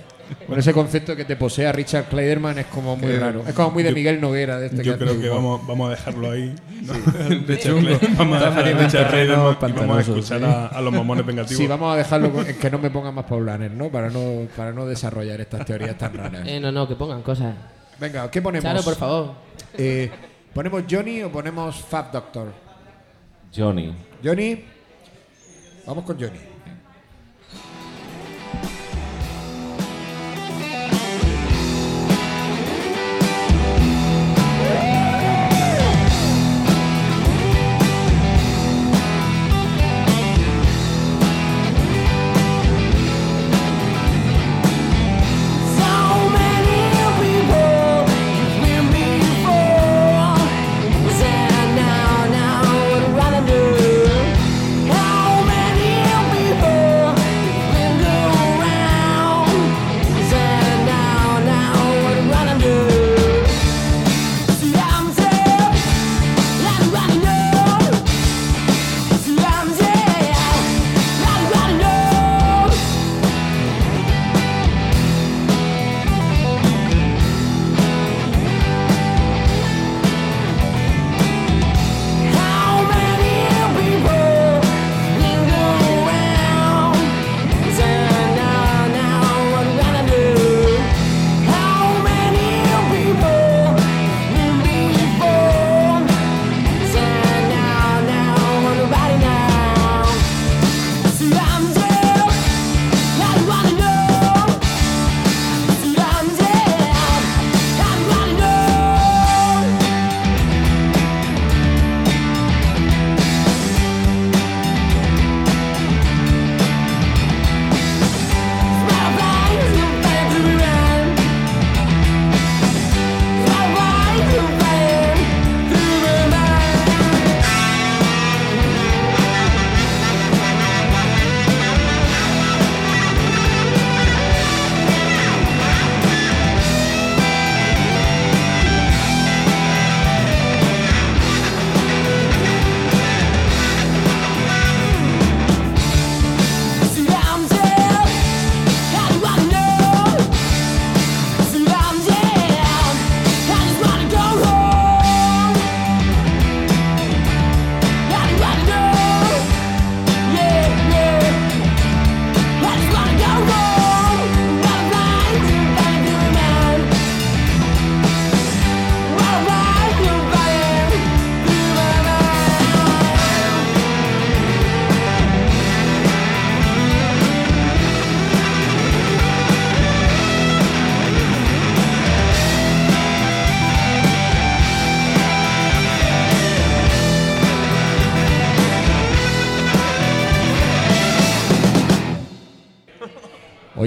Con 0.46 0.58
ese 0.58 0.72
concepto 0.72 1.12
de 1.12 1.16
que 1.16 1.24
te 1.26 1.36
posea 1.36 1.72
Richard 1.72 2.06
Kleiderman 2.06 2.58
es 2.58 2.66
como 2.66 2.96
muy 2.96 3.12
Eh, 3.12 3.18
raro. 3.18 3.44
Es 3.46 3.54
como 3.54 3.70
muy 3.72 3.82
de 3.82 3.90
yo- 3.90 3.94
Miguel 3.94 4.20
Noguera. 4.20 4.58
De 4.58 4.66
este 4.66 4.82
Yo 4.82 4.96
creo 4.96 5.20
que 5.20 5.28
vamos, 5.28 5.66
vamos 5.66 5.88
a 5.88 5.90
dejarlo 5.90 6.30
ahí. 6.30 6.54
¿no? 6.82 6.94
Sí. 6.94 7.44
De 7.46 7.54
hecho, 7.54 7.78
Chungo. 7.78 7.98
vamos 8.16 8.42
a 8.42 8.46
dejar 8.50 8.64
a 8.66 8.78
Richard 8.78 9.10
Kleiderman 9.10 9.56
y 9.68 9.72
vamos 9.72 9.98
a 9.98 10.00
escuchar 10.00 10.38
sí. 10.40 10.44
a, 10.46 10.66
a 10.68 10.80
los 10.80 10.92
mamones 10.92 11.26
vengativos. 11.26 11.58
Sí, 11.58 11.66
vamos 11.66 11.92
a 11.92 11.98
dejarlo 11.98 12.32
con- 12.32 12.44
que 12.46 12.70
no 12.70 12.78
me 12.78 12.88
pongan 12.90 13.14
más 13.14 13.24
paulanes, 13.26 13.72
¿no? 13.72 13.88
Para 13.90 14.08
no 14.10 14.46
para 14.56 14.72
no 14.72 14.86
desarrollar 14.86 15.40
estas 15.40 15.66
teorías 15.66 15.98
tan 15.98 16.14
raras. 16.14 16.46
Eh, 16.46 16.58
no, 16.60 16.72
no, 16.72 16.88
que 16.88 16.94
pongan 16.96 17.20
cosas. 17.22 17.54
Venga, 18.02 18.28
¿qué 18.32 18.42
ponemos? 18.42 18.64
Charo, 18.64 18.82
por 18.82 18.96
favor. 18.96 19.30
Eh, 19.78 20.10
¿Ponemos 20.52 20.82
Johnny 20.90 21.22
o 21.22 21.30
ponemos 21.30 21.76
Fab 21.76 22.10
Doctor? 22.10 22.52
Johnny. 23.54 23.94
Johnny. 24.24 24.64
Vamos 25.86 26.04
con 26.04 26.18
Johnny. 26.20 26.51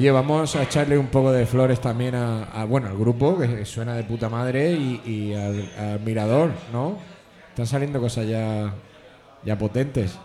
Oye, 0.05 0.11
vamos 0.11 0.55
a 0.55 0.61
echarle 0.61 0.99
un 0.99 1.07
poco 1.07 1.31
de 1.31 1.47
flores 1.47 1.81
también 1.81 2.13
a, 2.13 2.43
a, 2.43 2.65
bueno, 2.65 2.89
al 2.89 2.95
grupo, 2.95 3.39
que 3.39 3.65
suena 3.65 3.95
de 3.95 4.03
puta 4.03 4.29
madre, 4.29 4.71
y, 4.71 5.01
y 5.03 5.33
al, 5.33 5.67
al 5.79 5.99
mirador, 6.01 6.51
¿no? 6.71 6.99
Están 7.49 7.65
saliendo 7.65 7.99
cosas 7.99 8.27
ya, 8.27 8.71
ya 9.43 9.57
potentes. 9.57 10.15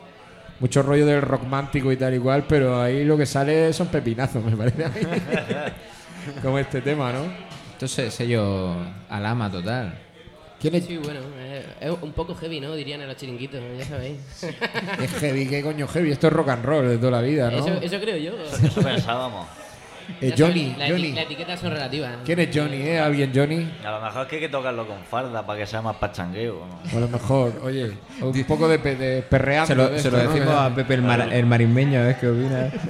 Mucho 0.59 0.83
rollo 0.83 1.07
del 1.07 1.22
romántico 1.22 1.91
y 1.91 1.97
tal 1.97 2.12
igual, 2.12 2.45
pero 2.47 2.78
ahí 2.78 3.07
lo 3.07 3.16
que 3.16 3.24
sale 3.24 3.72
son 3.72 3.87
pepinazos, 3.87 4.45
me 4.45 4.55
parece 4.55 4.85
a 4.85 4.89
mí. 4.91 5.01
Como 6.43 6.59
este 6.59 6.83
tema, 6.83 7.11
¿no? 7.11 7.20
Entonces, 7.72 8.12
sello 8.12 8.74
alama 9.09 9.51
total. 9.51 9.95
¿Quién 10.61 10.74
es? 10.74 10.85
Sí, 10.85 10.99
bueno, 10.99 11.20
eh, 11.39 11.64
es 11.81 11.91
un 12.03 12.12
poco 12.12 12.35
heavy, 12.35 12.61
¿no? 12.61 12.74
Dirían 12.74 13.01
en 13.01 13.09
los 13.09 13.16
chiringuitos, 13.16 13.62
ya 13.78 13.85
sabéis. 13.87 14.18
Es 15.03 15.11
heavy, 15.20 15.47
¿qué 15.49 15.62
coño 15.62 15.89
heavy? 15.89 16.11
Esto 16.12 16.26
es 16.26 16.35
rock 16.35 16.51
and 16.51 16.66
roll 16.66 16.87
de 16.87 16.99
toda 16.99 17.12
la 17.12 17.22
vida, 17.22 17.51
¿no? 17.51 17.57
Eso, 17.57 17.81
eso 17.81 17.99
creo 17.99 18.18
yo. 18.18 18.33
Eso 18.62 18.83
pensábamos. 18.83 19.47
Eh, 20.21 20.35
Johnny, 20.37 20.75
la, 20.79 20.89
Johnny. 20.89 21.13
las 21.13 21.25
etiquetas 21.25 21.61
son 21.61 21.71
relativas. 21.73 22.13
¿Quién 22.25 22.39
es 22.41 22.49
Johnny? 22.55 22.77
¿Eh? 22.77 22.99
¿Alguien 22.99 23.33
Johnny? 23.35 23.71
A 23.85 23.91
lo 23.91 24.01
mejor 24.01 24.23
es 24.23 24.29
que 24.29 24.37
hay 24.37 24.43
que 24.43 24.49
tocarlo 24.49 24.87
con 24.87 24.99
falda 25.05 25.45
para 25.47 25.59
que 25.61 25.67
sea 25.67 25.83
más 25.83 25.97
pachangueo. 25.97 26.67
¿no? 26.67 26.97
A 26.97 27.01
lo 27.01 27.09
mejor, 27.09 27.53
oye, 27.63 27.93
un 28.21 28.45
poco 28.45 28.69
de, 28.69 28.79
pe- 28.79 28.97
de 28.97 29.23
perreando. 29.23 29.67
Se 29.67 29.75
lo, 29.75 29.89
de 29.89 29.99
se 30.01 30.11
lo 30.11 30.19
esto, 30.19 30.29
¿no? 30.29 30.35
decimos 30.35 30.55
Que- 30.55 30.67
a 30.67 30.75
Pepe 30.75 30.95
el, 30.95 31.03
mar- 31.03 31.29
el 31.33 31.47
marismeño, 31.47 32.01
ver 32.01 32.17
qué 32.19 32.29
opina. 32.29 32.71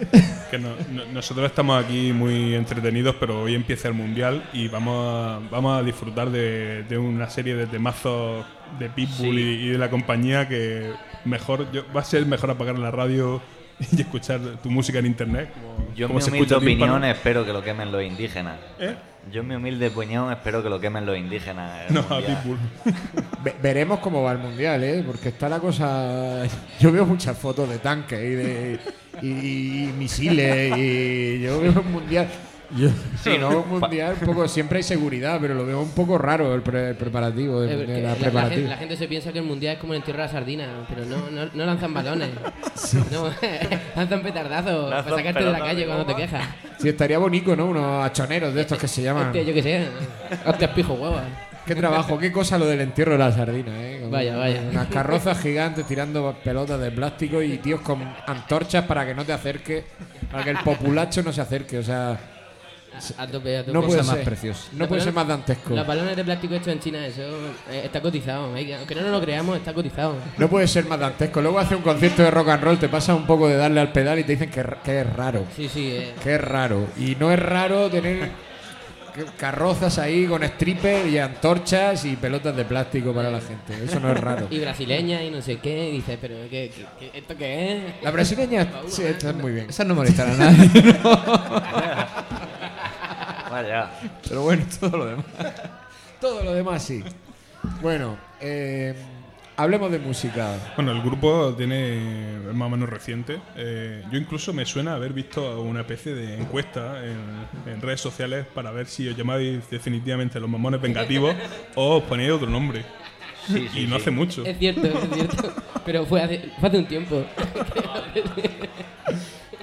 Que 0.51 0.59
no- 0.59 0.75
no- 0.91 1.05
nosotros 1.13 1.47
estamos 1.47 1.85
aquí 1.85 2.13
muy 2.13 2.55
entretenidos, 2.57 3.15
pero 3.21 3.43
hoy 3.43 3.55
empieza 3.55 3.87
el 3.87 3.95
mundial 3.95 4.43
y 4.53 4.67
vamos 4.67 4.97
a, 5.17 5.39
vamos 5.49 5.79
a 5.79 5.83
disfrutar 5.85 6.29
de, 6.31 6.83
de 6.89 6.99
una 6.99 7.31
serie 7.31 7.55
de 7.55 7.69
temazos 7.69 8.45
de 8.81 8.91
Pitbull 8.91 9.37
Sí. 9.37 9.41
y, 9.43 9.67
y 9.67 9.69
de 9.69 9.79
la 9.79 9.89
compañía 9.91 10.49
que 10.49 10.91
mejor 11.25 11.71
yo- 11.71 11.85
va 11.97 12.01
a 12.01 12.05
ser 12.05 12.27
mejor 12.27 12.51
apagar 12.51 12.77
la 12.81 12.91
radio 12.91 13.41
y 13.97 14.01
escuchar 14.01 14.41
tu 14.63 14.71
música 14.71 14.99
en 14.99 15.07
internet. 15.07 15.51
Como, 15.55 15.95
Yo 15.95 16.07
en 16.09 16.15
mi 16.15 16.21
se 16.21 16.31
humilde 16.31 16.55
opinión 16.55 17.05
espero 17.05 17.45
que 17.45 17.53
lo 17.53 17.63
quemen 17.63 17.91
los 17.93 18.03
indígenas. 18.03 18.59
¿Eh? 18.79 18.95
Yo 19.33 19.41
en 19.43 19.49
mi 19.49 19.55
humilde 19.55 19.89
opinión 19.89 20.31
espero 20.33 20.63
que 20.63 20.69
lo 20.71 20.81
quemen 20.81 21.05
los 21.07 21.17
indígenas. 21.17 21.91
No, 21.91 22.01
a. 22.01 22.21
Pitbull. 22.21 22.59
Ve- 23.45 23.55
veremos 23.63 24.01
cómo 24.01 24.23
va 24.23 24.33
el 24.33 24.39
mundial, 24.39 24.83
¿eh? 24.85 25.03
Porque 25.07 25.31
está 25.31 25.49
la 25.49 25.59
cosa. 25.59 26.43
Yo 26.79 26.93
veo 26.93 27.05
muchas 27.07 27.37
fotos 27.37 27.69
de 27.69 27.79
tanques 27.79 28.19
y 28.19 28.35
de 28.35 28.81
y, 29.23 29.29
y 29.29 29.93
misiles 29.99 30.77
y 30.79 31.41
yo 31.41 31.61
veo 31.61 31.81
un 31.81 31.93
mundial. 31.93 32.29
Yo 32.77 32.89
Sí, 33.23 33.37
¿no? 33.39 33.61
un 33.63 33.81
mundial 33.81 34.15
un 34.21 34.27
poco 34.27 34.47
siempre 34.47 34.77
hay 34.79 34.83
seguridad, 34.83 35.39
pero 35.41 35.55
lo 35.55 35.67
veo 35.67 35.81
un 35.81 35.91
poco 35.91 36.17
raro 36.19 36.55
el, 36.55 36.63
pre- 36.63 36.91
el 36.91 36.97
preparativo, 36.97 37.65
Eh, 37.65 37.77
porque 37.77 38.01
la 38.03 38.15
la, 38.15 38.31
la 38.43 38.49
gente, 38.51 38.69
la 38.69 38.77
gente 38.77 38.97
se 38.97 39.09
piensa 39.09 39.33
que 39.33 39.41
el 39.41 39.45
mundial 39.45 39.75
es 39.75 39.81
como 39.81 39.93
el 39.93 39.99
entierro 39.99 40.19
de 40.21 40.27
la 40.27 40.33
sardina, 40.33 40.67
pero 40.89 41.05
no, 41.05 41.31
no, 41.31 41.51
no 41.53 41.67
lanzan 41.67 41.93
balones. 41.93 42.31
No, 43.13 43.25
lanzan 43.97 44.23
petardazos 44.23 44.91
para 44.91 45.17
sacarte 45.17 45.45
de 45.45 45.53
la 45.53 45.59
calle 45.59 45.81
de 45.81 45.87
cuando 45.87 46.07
te 46.07 46.15
quejas. 46.15 46.43
Sí, 46.79 46.89
estaría 46.89 47.19
bonito, 47.19 47.55
¿no? 47.55 47.67
Unos 47.67 48.05
achoneros 48.05 48.55
de 48.55 48.61
estos 48.63 48.79
que 48.79 48.89
se 48.89 49.03
llaman. 49.03 49.27
Hostia, 49.27 49.43
yo 49.43 49.53
qué 49.55 49.63
sé. 49.63 49.87
Hostia, 50.47 50.73
pijo 50.75 50.95
huevas. 50.95 51.25
Qué 51.67 51.75
trabajo, 51.75 52.19
qué 52.19 52.33
cosa 52.33 52.59
lo 52.59 52.67
del 52.67 52.81
entierro 52.81 53.13
de 53.13 53.19
la 53.19 53.31
sardina, 53.33 53.71
¿eh? 53.81 54.07
Vaya, 54.11 54.37
vaya. 54.37 54.63
Unas 54.71 54.87
carrozas 54.89 55.39
gigantes 55.41 55.87
tirando 55.87 56.35
pelotas 56.43 56.81
de 56.81 56.91
plástico 56.91 57.43
y 57.43 57.59
tíos 57.59 57.81
con 57.83 58.03
antorchas 58.27 58.85
para 58.87 59.05
que 59.07 59.15
no 59.15 59.25
te 59.25 59.33
acerque, 59.33 59.85
para 60.33 60.43
que 60.43 60.51
el 60.51 60.59
populacho 60.59 61.23
no 61.23 61.33
se 61.33 61.41
acerque, 61.43 61.79
o 61.79 61.83
sea, 61.83 62.19
A 63.19 63.27
tope, 63.27 63.57
a 63.59 63.61
tope. 63.61 63.73
no 63.73 63.81
puede 63.83 63.99
Cosa 63.99 64.07
más 64.11 64.17
ser, 64.17 64.25
preciosa. 64.25 64.61
no 64.73 64.79
Los 64.81 64.89
puede 64.89 65.01
ser 65.03 65.13
balones- 65.13 65.15
más 65.15 65.29
dantesco. 65.29 65.75
Los 65.75 65.87
balones 65.87 66.17
de 66.17 66.25
plástico 66.25 66.55
hechos 66.55 66.69
en 66.69 66.81
China, 66.81 67.07
eso 67.07 67.23
eh, 67.71 67.83
está 67.85 68.01
cotizado. 68.01 68.55
hay 68.55 68.67
que- 68.67 68.75
Aunque 68.77 68.95
no 68.95 69.03
nos 69.03 69.11
lo 69.13 69.21
creamos, 69.21 69.57
está 69.57 69.73
cotizado. 69.73 70.15
No 70.39 70.49
puede 70.49 70.67
ser 70.69 70.85
más 70.87 70.99
dantesco. 71.01 71.41
Luego 71.41 71.59
hace 71.59 71.75
un 71.77 71.83
concierto 71.83 72.23
de 72.23 72.31
rock 72.31 72.49
and 72.51 72.63
roll, 72.63 72.79
te 72.79 72.89
pasa 72.89 73.15
un 73.15 73.27
poco 73.27 73.49
de 73.49 73.57
darle 73.57 73.81
al 73.81 73.93
pedal 73.93 74.19
y 74.19 74.25
te 74.25 74.33
dicen 74.33 74.51
que, 74.51 74.65
que 74.85 75.01
es 75.01 75.17
raro. 75.17 75.45
Sí, 75.57 75.69
sí. 75.69 75.89
eh. 75.93 76.15
Que 76.23 76.35
es 76.37 76.41
raro. 76.41 76.87
Y 76.99 77.17
no 77.17 77.31
es 77.33 77.39
raro 77.39 77.89
tener 77.91 78.51
carrozas 79.37 79.99
ahí 79.99 80.25
con 80.27 80.43
stripper 80.45 81.07
y 81.09 81.19
antorchas 81.19 82.05
y 82.05 82.15
pelotas 82.17 82.55
de 82.57 82.65
plástico 82.65 83.13
para 83.13 83.29
la 83.31 83.41
gente. 83.41 83.75
Eso 83.85 83.99
no 83.99 84.13
es 84.13 84.19
raro. 84.21 84.47
Y 84.51 84.61
brasileña 84.61 85.23
y 85.23 85.31
no 85.31 85.43
sé 85.43 85.57
qué. 85.59 85.89
Y 85.89 85.93
dices, 85.97 86.17
pero 86.21 86.37
¿qué, 86.49 86.71
qué- 86.75 86.87
qué- 87.11 87.19
esto 87.19 87.37
qué 87.37 87.77
es? 87.77 87.83
La 88.03 88.13
brasileña 88.13 88.69
sí, 88.89 89.03
está 89.03 89.33
muy 89.33 89.53
bien. 89.53 89.67
Esas 89.69 89.87
no 89.87 89.95
molestan 89.97 90.31
a 90.31 90.37
nadie. 90.37 90.71
Vaya. 93.51 93.91
Pero 94.29 94.43
bueno, 94.43 94.65
todo 94.81 94.97
lo 94.97 95.07
demás. 95.07 95.25
todo 96.21 96.43
lo 96.45 96.55
demás 96.55 96.83
sí. 96.83 97.03
Bueno, 97.83 98.17
eh, 98.41 98.95
hablemos 99.57 99.91
de 99.91 99.99
música. 99.99 100.55
Bueno, 100.77 100.93
el 100.93 101.03
grupo 101.03 101.55
tiene 101.57 102.37
es 102.49 102.55
más 102.55 102.67
o 102.67 102.71
menos 102.71 102.89
reciente. 102.89 103.41
Eh, 103.57 104.05
yo 104.11 104.19
incluso 104.19 104.53
me 104.53 104.65
suena 104.65 104.95
haber 104.95 105.13
visto 105.13 105.61
una 105.63 105.81
especie 105.81 106.15
de 106.15 106.39
encuesta 106.39 107.05
en, 107.05 107.73
en 107.73 107.81
redes 107.83 108.01
sociales 108.01 108.47
para 108.55 108.71
ver 108.71 108.87
si 108.87 109.09
os 109.09 109.17
llamáis 109.17 109.69
definitivamente 109.71 110.39
los 110.41 110.49
mamones 110.49 110.81
vengativos 110.81 111.35
o 111.75 111.99
os 111.99 112.05
ponéis 112.05 112.31
otro 112.33 112.49
nombre. 112.49 112.85
Sí, 113.47 113.69
y 113.75 113.87
no 113.87 113.97
sí. 113.97 114.03
hace 114.03 114.11
mucho. 114.11 114.45
Es 114.45 114.59
cierto, 114.59 114.87
es 114.87 115.15
cierto. 115.15 115.53
Pero 115.85 116.07
fue 116.07 116.23
hace, 116.23 116.51
fue 116.61 116.69
hace 116.69 116.79
un 116.79 116.87
tiempo. 116.87 117.25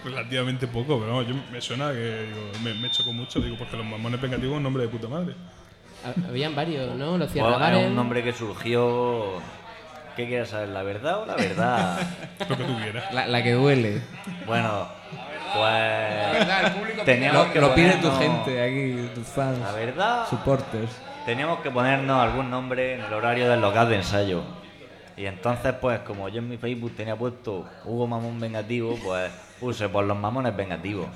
Relativamente 0.10 0.68
poco, 0.68 1.00
pero 1.00 1.12
vamos, 1.14 1.28
yo 1.28 1.36
me 1.52 1.60
suena 1.62 1.92
que 1.92 2.28
digo, 2.28 2.52
me, 2.64 2.74
me 2.76 2.92
chocó 2.92 3.12
mucho, 3.14 3.40
digo, 3.40 3.58
porque 3.58 3.78
los 3.78 3.86
mamones 3.86 4.20
vengativos 4.22 4.54
es 4.54 4.58
un 4.58 4.64
nombre 4.64 4.84
de 4.84 4.90
puta 4.90 5.08
madre. 5.08 5.34
Ha- 6.06 6.28
Habían 6.30 6.56
varios, 6.56 6.96
¿no? 6.96 7.18
Los 7.18 7.36
es 7.36 7.42
un 7.88 7.96
nombre 7.96 8.24
que 8.24 8.34
surgió. 8.34 9.42
¿Qué 10.16 10.28
quieres 10.28 10.50
saber? 10.50 10.70
¿La 10.70 10.82
verdad 10.84 11.22
o 11.22 11.26
la 11.26 11.36
verdad? 11.36 12.00
Lo 12.50 12.58
que 12.58 12.64
tú 12.64 12.76
quieras. 12.78 13.14
La, 13.14 13.28
la 13.28 13.44
que 13.44 13.54
duele. 13.54 14.02
bueno, 14.48 14.88
pues. 15.54 15.64
verdad, 16.34 16.66
el 16.66 16.72
público 16.72 17.04
teníamos 17.04 17.48
Lo, 17.48 17.54
que 17.54 17.62
lo 17.62 17.76
pide 17.76 17.94
tu 17.98 18.12
gente 18.12 18.62
aquí, 18.62 19.10
tus 19.14 19.28
fans, 19.28 19.60
La 19.60 19.72
verdad. 19.74 20.28
supporters. 20.28 20.92
Teníamos 21.26 21.60
que 21.60 21.70
ponernos 21.70 22.20
algún 22.24 22.50
nombre 22.50 22.96
en 22.96 23.02
el 23.02 23.14
horario 23.14 23.50
del 23.50 23.62
local 23.62 23.90
de 23.90 23.98
ensayo. 23.98 24.42
Y 25.18 25.26
entonces, 25.26 25.74
pues, 25.82 26.00
como 26.00 26.30
yo 26.30 26.40
en 26.40 26.50
mi 26.50 26.58
Facebook 26.58 26.94
tenía 26.96 27.16
puesto 27.16 27.66
Hugo 27.86 28.08
Mamón 28.08 28.40
Vengativo, 28.40 28.98
pues 29.04 29.30
puse 29.60 29.90
por 29.90 30.06
los 30.06 30.18
mamones 30.18 30.56
vengativos. 30.56 31.08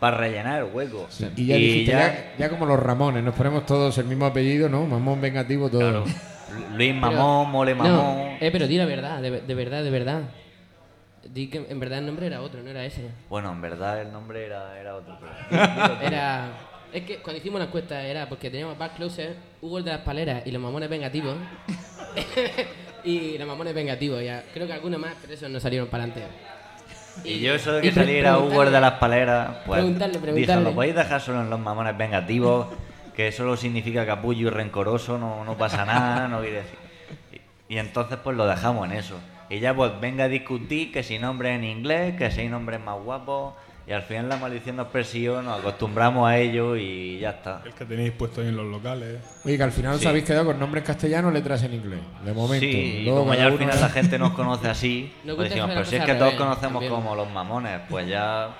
Para 0.00 0.18
rellenar 0.18 0.64
el 0.64 0.74
hueco. 0.74 1.08
Y 1.36 1.46
ya 1.46 1.56
dijiste, 1.56 1.92
ya, 1.92 2.34
ya 2.38 2.48
como 2.50 2.66
los 2.66 2.78
Ramones, 2.78 3.22
nos 3.22 3.34
ponemos 3.34 3.64
todos 3.64 3.96
el 3.98 4.04
mismo 4.04 4.26
apellido, 4.26 4.68
¿no? 4.68 4.84
Mamón 4.86 5.20
vengativo, 5.20 5.70
todo. 5.70 5.80
Claro. 5.80 6.04
Luis 6.74 6.94
Mamón, 6.94 7.50
Mole 7.50 7.74
Mamón. 7.74 7.94
No, 7.94 8.36
eh, 8.40 8.50
pero 8.52 8.66
di 8.66 8.76
la 8.76 8.86
verdad, 8.86 9.22
de, 9.22 9.40
de 9.40 9.54
verdad, 9.54 9.82
de 9.82 9.90
verdad. 9.90 10.22
Di 11.32 11.48
que 11.48 11.64
en 11.68 11.80
verdad 11.80 12.00
el 12.00 12.06
nombre 12.06 12.26
era 12.26 12.42
otro, 12.42 12.62
no 12.62 12.70
era 12.70 12.84
ese. 12.84 13.08
Bueno, 13.30 13.52
en 13.52 13.60
verdad 13.60 14.00
el 14.00 14.12
nombre 14.12 14.44
era, 14.44 14.78
era 14.78 14.94
otro. 14.94 15.16
Pero... 15.48 15.62
Era. 16.02 16.52
Es 16.92 17.02
que 17.02 17.16
cuando 17.18 17.40
hicimos 17.40 17.58
la 17.58 17.66
encuesta 17.66 18.06
era 18.06 18.28
porque 18.28 18.50
teníamos 18.50 18.78
Back 18.78 18.96
Closer, 18.96 19.34
Hugo 19.60 19.78
el 19.78 19.84
de 19.84 19.90
las 19.90 20.02
paleras 20.02 20.46
y 20.46 20.52
los 20.52 20.62
mamones 20.62 20.88
vengativos. 20.88 21.36
y 23.04 23.36
los 23.36 23.48
mamones 23.48 23.74
vengativos, 23.74 24.22
ya. 24.22 24.44
Creo 24.52 24.66
que 24.66 24.74
algunos 24.74 25.00
más, 25.00 25.14
pero 25.20 25.34
esos 25.34 25.50
no 25.50 25.58
salieron 25.58 25.88
para 25.88 26.04
adelante. 26.04 26.28
Y 27.22 27.40
yo 27.40 27.54
eso 27.54 27.74
de 27.74 27.82
que 27.82 27.92
saliera 27.92 28.36
el 28.36 28.72
de 28.72 28.80
las 28.80 28.94
paleras, 28.94 29.56
pues 29.66 29.80
Preguntarle, 29.80 30.14
dije, 30.14 30.22
preguntarle. 30.22 30.64
lo 30.64 30.74
podéis 30.74 30.94
dejar 30.94 31.20
solo 31.20 31.42
en 31.42 31.50
los 31.50 31.60
mamones 31.60 31.96
vengativos, 31.96 32.66
que 33.16 33.30
solo 33.30 33.56
significa 33.56 34.04
capullo 34.04 34.48
y 34.48 34.50
rencoroso, 34.50 35.18
no, 35.18 35.44
no 35.44 35.56
pasa 35.56 35.84
nada, 35.84 36.28
no 36.28 36.40
quiere 36.40 36.56
decir. 36.62 36.78
Y, 37.68 37.74
y 37.74 37.78
entonces 37.78 38.18
pues 38.22 38.36
lo 38.36 38.46
dejamos 38.46 38.90
en 38.90 38.96
eso. 38.96 39.16
Y 39.48 39.60
ya 39.60 39.74
pues 39.74 39.92
venga 40.00 40.24
a 40.24 40.28
discutir 40.28 40.90
que 40.90 41.02
si 41.02 41.18
nombre 41.18 41.54
en 41.54 41.64
inglés, 41.64 42.16
que 42.16 42.30
si 42.30 42.40
hay 42.40 42.48
nombres 42.48 42.80
más 42.80 42.98
guapos, 43.00 43.54
y 43.86 43.92
al 43.92 44.02
final 44.02 44.28
la 44.28 44.36
maldición 44.38 44.76
nos 44.76 44.88
persiguió, 44.88 45.42
nos 45.42 45.60
acostumbramos 45.60 46.28
a 46.28 46.38
ello 46.38 46.74
y 46.76 47.18
ya 47.18 47.30
está. 47.30 47.62
El 47.64 47.72
que 47.74 47.84
tenéis 47.84 48.12
puesto 48.12 48.40
ahí 48.40 48.48
en 48.48 48.56
los 48.56 48.66
locales. 48.66 49.18
Oye, 49.44 49.56
que 49.56 49.62
al 49.62 49.72
final 49.72 49.94
os 49.94 50.06
habéis 50.06 50.24
quedado 50.24 50.46
con 50.46 50.58
nombres 50.58 50.84
castellanos, 50.84 51.32
letras 51.32 51.62
en 51.64 51.74
inglés. 51.74 52.00
De 52.24 52.32
momento. 52.32 52.64
Sí, 52.64 52.98
y 53.00 53.04
Luego 53.04 53.20
como 53.20 53.34
ya 53.34 53.42
al 53.46 53.48
uno- 53.52 53.58
final 53.58 53.80
la 53.80 53.88
gente 53.90 54.18
nos 54.18 54.32
conoce 54.32 54.68
así, 54.68 55.12
No 55.24 55.36
pues 55.36 55.48
decimos, 55.50 55.70
pero 55.72 55.84
si 55.84 55.96
es 55.96 56.04
que 56.04 56.14
todos 56.14 56.34
conocemos 56.34 56.72
también. 56.82 56.92
como 56.92 57.14
los 57.14 57.30
mamones, 57.30 57.80
pues 57.90 58.08
ya, 58.08 58.54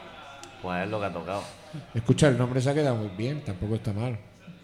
pues 0.63 0.85
es 0.85 0.91
lo 0.91 1.01
que 1.01 1.07
ha 1.07 1.13
tocado. 1.13 1.43
Escucha, 1.95 2.29
el 2.29 2.37
nombre 2.39 2.61
se 2.61 2.71
ha 2.71 2.75
quedado 2.75 2.97
muy 2.97 3.09
bien, 3.17 3.41
tampoco 3.43 3.75
está 3.77 3.93
mal. 3.93 4.19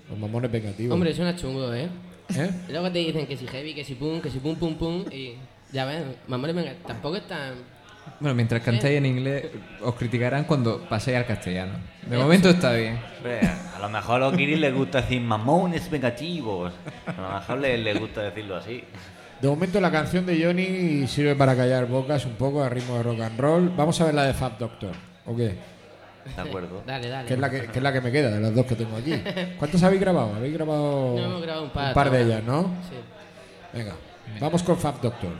Los 0.08 0.18
mamones 0.18 0.50
vengativos. 0.52 0.92
Hombre, 0.94 1.14
suena 1.14 1.34
chungo, 1.36 1.72
¿eh? 1.72 1.88
¿Eh? 2.36 2.50
Luego 2.68 2.90
te 2.92 2.98
dicen 2.98 3.26
que 3.26 3.36
si 3.36 3.46
heavy, 3.46 3.74
que 3.74 3.82
si 3.84 3.94
pum, 3.94 4.20
que 4.20 4.28
si 4.30 4.38
pum, 4.40 4.54
pum, 4.56 4.74
pum. 4.74 5.04
Y 5.10 5.34
ya 5.72 5.84
ves, 5.86 6.02
mamones 6.28 6.54
vengativos. 6.54 6.86
Tampoco 6.86 7.16
están. 7.16 7.54
Bueno, 8.18 8.34
mientras 8.34 8.62
cantáis 8.62 8.98
en 8.98 9.06
inglés, 9.06 9.46
os 9.82 9.94
criticarán 9.94 10.44
cuando 10.44 10.82
paséis 10.88 11.16
al 11.18 11.26
castellano. 11.26 11.72
De 12.06 12.18
momento 12.18 12.50
está 12.50 12.72
bien. 12.72 12.98
A 13.74 13.78
lo 13.78 13.88
mejor 13.88 14.16
a 14.16 14.18
los 14.26 14.36
guiris 14.36 14.58
les 14.58 14.74
gusta 14.74 15.00
decir 15.02 15.20
mamones 15.20 15.88
vengativos. 15.90 16.72
A 17.06 17.20
lo 17.20 17.30
mejor 17.38 17.58
les, 17.58 17.80
les 17.80 17.98
gusta 17.98 18.22
decirlo 18.22 18.56
así. 18.56 18.84
De 19.40 19.48
momento 19.48 19.80
la 19.80 19.90
canción 19.90 20.26
de 20.26 20.42
Johnny 20.44 21.06
sirve 21.06 21.34
para 21.34 21.56
callar 21.56 21.86
bocas 21.86 22.26
un 22.26 22.34
poco 22.34 22.62
a 22.62 22.68
ritmo 22.68 22.96
de 22.98 23.02
rock 23.04 23.20
and 23.20 23.40
roll. 23.40 23.72
Vamos 23.74 23.98
a 24.00 24.04
ver 24.04 24.14
la 24.14 24.24
de 24.24 24.34
Fab 24.34 24.58
Doctor, 24.58 24.92
¿o 25.24 25.34
qué? 25.34 25.54
De 26.36 26.42
acuerdo. 26.42 26.82
Dale, 26.86 27.08
dale. 27.08 27.26
Que 27.26 27.34
es, 27.34 27.40
la 27.40 27.48
que, 27.50 27.62
que 27.62 27.78
es 27.78 27.82
la 27.82 27.92
que 27.92 28.00
me 28.02 28.12
queda 28.12 28.30
de 28.30 28.40
las 28.40 28.54
dos 28.54 28.66
que 28.66 28.74
tengo 28.76 28.94
aquí. 28.98 29.14
¿Cuántas 29.58 29.82
habéis 29.82 30.02
grabado? 30.02 30.34
Habéis 30.34 30.52
grabado, 30.52 31.14
No, 31.16 31.24
hemos 31.24 31.42
grabado 31.42 31.64
un 31.64 31.70
par, 31.70 31.86
de 31.88 31.94
todavía. 31.94 32.20
ellas, 32.20 32.44
¿no? 32.44 32.62
Sí. 32.88 32.96
Venga, 33.78 33.94
vamos 34.38 34.62
con 34.62 34.76
Fab 34.78 35.00
Doctor. 35.00 35.30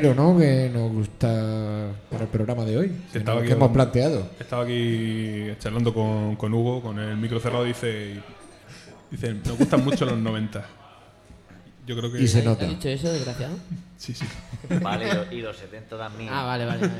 ¿No? 0.00 0.38
Que 0.38 0.70
nos 0.72 0.90
gusta 0.90 1.88
para 2.10 2.24
el 2.24 2.30
programa 2.30 2.64
de 2.64 2.78
hoy. 2.78 2.92
que, 3.12 3.18
Estaba 3.18 3.36
nos- 3.36 3.42
aquí 3.42 3.48
que 3.48 3.54
hemos 3.54 3.70
planteado. 3.72 4.30
Estaba 4.40 4.64
aquí 4.64 5.48
charlando 5.58 5.92
con, 5.92 6.36
con 6.36 6.52
Hugo, 6.54 6.80
con 6.82 6.98
el 6.98 7.16
micro 7.16 7.38
cerrado, 7.40 7.64
dice, 7.64 8.16
dice, 9.10 9.34
nos 9.34 9.58
gustan 9.58 9.84
mucho 9.84 10.04
los 10.06 10.18
90. 10.18 10.64
Yo 11.86 11.96
creo 11.96 12.10
que... 12.12 12.22
Y 12.22 12.28
se 12.28 12.38
¿Has 12.38 12.44
nota. 12.44 12.64
dicho 12.66 12.88
eso, 12.88 13.12
desgraciado? 13.12 13.56
Sí, 13.98 14.14
sí. 14.14 14.24
Vale, 14.80 15.06
y 15.08 15.14
los- 15.14 15.32
y 15.32 15.40
los 15.42 15.56
70 15.56 15.98
también. 15.98 16.30
Ah, 16.32 16.44
vale, 16.44 16.64
vale. 16.64 16.80
vale. 16.80 16.92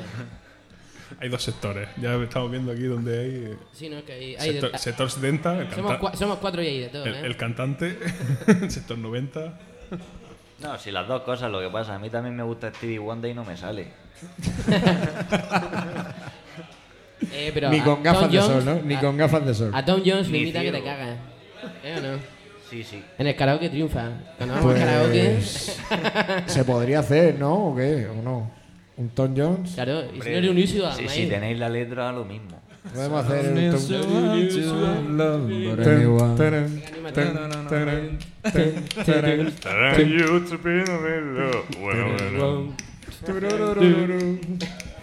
Hay 1.21 1.29
dos 1.29 1.43
sectores. 1.43 1.89
Ya 2.01 2.15
estamos 2.17 2.51
viendo 2.51 2.73
aquí 2.73 2.83
donde 2.83 3.19
hay... 3.19 3.31
eh, 3.53 3.57
Sí, 3.73 3.89
no, 3.89 3.99
es 3.99 4.05
que 4.05 4.13
hay- 4.13 4.37
hay 4.37 4.55
de- 4.55 4.61
sector, 4.61 4.79
sector 4.79 5.11
70, 5.11 5.61
el, 5.63 5.71
Somos, 5.73 5.93
cua- 5.99 6.15
somos 6.15 6.39
cuatro 6.39 6.63
y 6.63 6.67
hay 6.67 6.81
de 6.81 6.89
todo, 6.89 7.05
el, 7.05 7.15
¿eh? 7.15 7.21
el 7.25 7.37
cantante, 7.37 7.99
sector 8.69 8.99
90. 8.99 9.59
No, 10.63 10.79
si 10.79 10.91
las 10.91 11.07
dos 11.09 11.23
cosas, 11.23 11.51
lo 11.51 11.61
que 11.61 11.69
pasa, 11.69 11.95
a 11.95 11.99
mí 11.99 12.09
también 12.11 12.37
me 12.37 12.43
gusta 12.43 12.69
Stevie 12.73 12.99
Wonder 12.99 13.31
y 13.31 13.35
no 13.35 13.45
me 13.45 13.57
sale. 13.57 13.89
Eh, 17.33 17.53
pero 17.55 17.71
Ni 17.71 17.79
a 17.79 17.85
con 17.85 17.95
Tom 17.95 18.03
gafas 18.03 18.33
de 18.33 18.39
Jones- 18.39 18.65
sol, 18.65 18.65
¿no? 18.65 18.83
Ni 18.83 18.95
a- 18.95 19.01
con 19.01 19.17
gafas 19.17 19.47
de 19.47 19.55
sol. 19.55 19.71
A 19.73 19.85
Tom 19.85 20.03
Jones 20.05 20.27
Ni 20.27 20.33
le 20.33 20.39
imita 20.41 20.61
que 20.61 20.73
te 20.73 20.83
cagas. 20.83 21.17
¿Eh 21.85 21.95
o 21.97 22.01
no? 22.01 22.19
Sí, 22.69 22.83
sí. 22.83 23.03
En 23.17 23.27
el 23.29 23.37
karaoke 23.37 23.69
triunfa. 23.69 24.09
Cuando 24.37 24.57
vamos 24.57 24.73
Pues, 24.73 24.83
al 24.83 24.89
karaoke. 24.89 25.41
se 26.51 26.65
podría 26.65 26.99
hacer, 26.99 27.39
¿no? 27.39 27.67
¿O 27.69 27.77
qué? 27.77 28.09
¿O 28.09 28.21
no? 28.23 28.51
Un 28.97 29.09
Tom 29.11 29.35
Jones. 29.37 29.73
Claro, 29.75 30.03
y 30.13 30.21
si 30.21 30.31
no 30.31 30.37
eres 30.37 30.51
un 30.51 30.57
sí, 30.97 31.09
si 31.09 31.27
tenéis 31.29 31.59
la 31.59 31.69
letra, 31.69 32.11
lo 32.13 32.25
mismo. 32.25 32.61
Podemos 32.91 33.25
hacer 33.25 33.53
un 33.53 33.59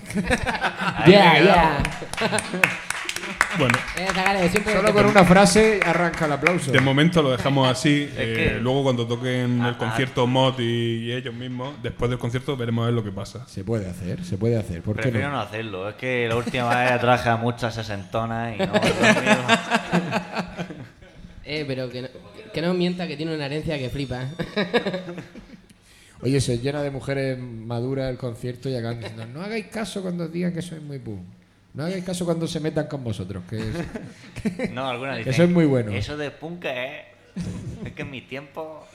Yeah, 1.08 1.40
yeah. 1.44 2.80
Bueno, 3.58 3.78
Eh, 3.98 4.08
Solo 4.64 4.94
con 4.94 5.06
una 5.08 5.26
frase 5.26 5.80
arranca 5.84 6.26
el 6.26 6.32
aplauso. 6.34 6.72
de 6.72 6.80
momento 6.80 7.22
lo 7.24 7.32
dejamos 7.32 7.68
así. 7.72 8.08
eh, 8.16 8.34
que- 8.56 8.60
luego 8.60 8.84
cuando 8.84 9.08
toquen 9.08 9.60
Ah, 9.62 9.70
el 9.70 9.78
concierto 9.78 10.28
Mod 10.28 10.60
y, 10.60 11.08
y 11.08 11.12
ellos 11.12 11.34
mismos, 11.34 11.74
después 11.82 12.10
del 12.10 12.20
concierto 12.20 12.56
veremos 12.56 12.84
a 12.84 12.86
ver 12.88 12.94
lo 12.94 13.04
que 13.04 13.12
pasa. 13.12 13.46
Se 13.48 13.64
puede 13.64 13.90
hacer, 13.90 14.24
se 14.24 14.38
puede 14.38 14.58
hacer. 14.58 14.82
¿Por 14.84 14.96
qué 14.98 15.04
Prefiero 15.04 15.30
no? 15.30 15.36
no 15.36 15.42
hacerlo. 15.42 15.90
Es 15.90 15.96
que 15.96 16.28
la 16.30 16.36
última 16.36 16.70
vez 16.84 17.00
traje 17.02 17.30
a 17.30 17.38
muchas 17.38 17.74
sesentonas 17.76 18.56
y 18.56 18.60
no. 18.60 18.74
Eh, 21.52 21.66
pero 21.68 21.90
que 21.90 22.04
no, 22.04 22.08
que 22.54 22.62
no 22.62 22.74
mienta 22.76 23.08
que 23.08 23.18
tiene 23.18 23.34
una 23.34 23.48
herencia 23.48 23.78
que 23.80 23.90
flipa. 23.90 24.22
Oye, 26.22 26.40
se 26.42 26.60
llena 26.60 26.84
de 26.84 26.92
mujeres 26.92 27.40
maduras 27.40 28.10
el 28.12 28.18
concierto 28.18 28.70
y 28.70 28.76
acaban 28.76 29.00
diciendo, 29.00 29.26
no 29.26 29.42
hagáis 29.42 29.66
caso 29.68 30.02
cuando 30.04 30.26
os 30.26 30.32
digan 30.32 30.54
que 30.54 30.62
sois 30.62 30.82
muy 30.82 31.00
pum. 31.00 31.24
No 31.74 31.84
hagáis 31.86 32.04
caso 32.04 32.26
cuando 32.26 32.48
se 32.48 32.60
metan 32.60 32.88
con 32.88 33.04
vosotros, 33.04 33.44
que 33.50 33.58
es- 33.60 34.72
No, 34.74 34.88
algunas 34.88 35.18
Que 35.18 35.30
dicen. 35.30 35.34
soy 35.34 35.48
muy 35.54 35.66
bueno. 35.66 35.92
Eso 35.92 36.18
de 36.18 36.32
punk 36.32 36.66
es. 36.66 37.02
Es 37.86 37.94
que 37.94 38.02
en 38.02 38.12
mi 38.12 38.22
tiempo. 38.22 38.86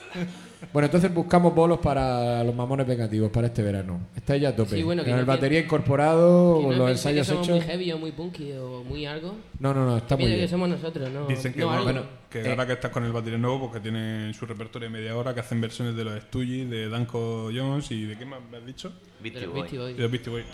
Bueno, 0.71 0.85
entonces 0.85 1.11
buscamos 1.13 1.55
bolos 1.55 1.79
para 1.79 2.43
los 2.43 2.53
mamones 2.53 2.85
vengativos 2.85 3.31
para 3.31 3.47
este 3.47 3.63
verano. 3.63 4.07
Estáis 4.15 4.41
ya 4.41 4.49
a 4.49 4.55
tope. 4.55 4.75
Sí, 4.75 4.83
bueno, 4.83 5.03
que 5.03 5.09
Con 5.09 5.15
no 5.17 5.19
el 5.21 5.25
batería 5.25 5.59
incorporado, 5.61 6.57
Que 6.59 6.63
con 6.65 6.71
no 6.73 6.77
los 6.79 6.87
penséis 6.89 7.13
que 7.15 7.19
ensayos 7.19 7.27
somos 7.27 7.47
hechos. 7.47 7.57
muy 7.57 7.65
heavy 7.65 7.91
o 7.93 7.97
muy 7.97 8.11
punky 8.11 8.51
o 8.53 8.83
muy 8.83 9.05
algo. 9.05 9.35
No, 9.59 9.73
no, 9.73 9.85
no, 9.85 9.97
está 9.97 10.15
muy 10.17 10.27
bien. 10.27 10.39
que 10.41 10.47
somos 10.47 10.69
nosotros, 10.69 11.09
no, 11.11 11.25
Dicen 11.27 11.53
que, 11.53 11.61
no 11.61 11.81
bueno, 11.83 12.03
que 12.29 12.41
eh, 12.41 12.49
ahora 12.49 12.67
que 12.67 12.73
estás 12.73 12.91
con 12.91 13.03
el 13.03 13.11
batería 13.13 13.39
nuevo, 13.39 13.61
porque 13.61 13.79
tienen 13.79 14.33
su 14.33 14.45
repertorio 14.45 14.89
de 14.89 14.93
media 14.93 15.15
hora, 15.17 15.33
que 15.33 15.39
hacen 15.39 15.59
versiones 15.59 15.95
de 15.95 16.03
los 16.03 16.21
Stooges, 16.23 16.69
de 16.69 16.89
Danko 16.89 17.49
Jones 17.55 17.89
y 17.91 18.03
de 18.05 18.17
qué 18.17 18.25
más 18.25 18.39
me 18.51 18.57
has 18.57 18.65
dicho? 18.65 18.93
Beastie 19.23 19.45
los 19.47 19.53
Boy. 19.53 19.93
Beastie 20.07 20.29
Boys. 20.31 20.45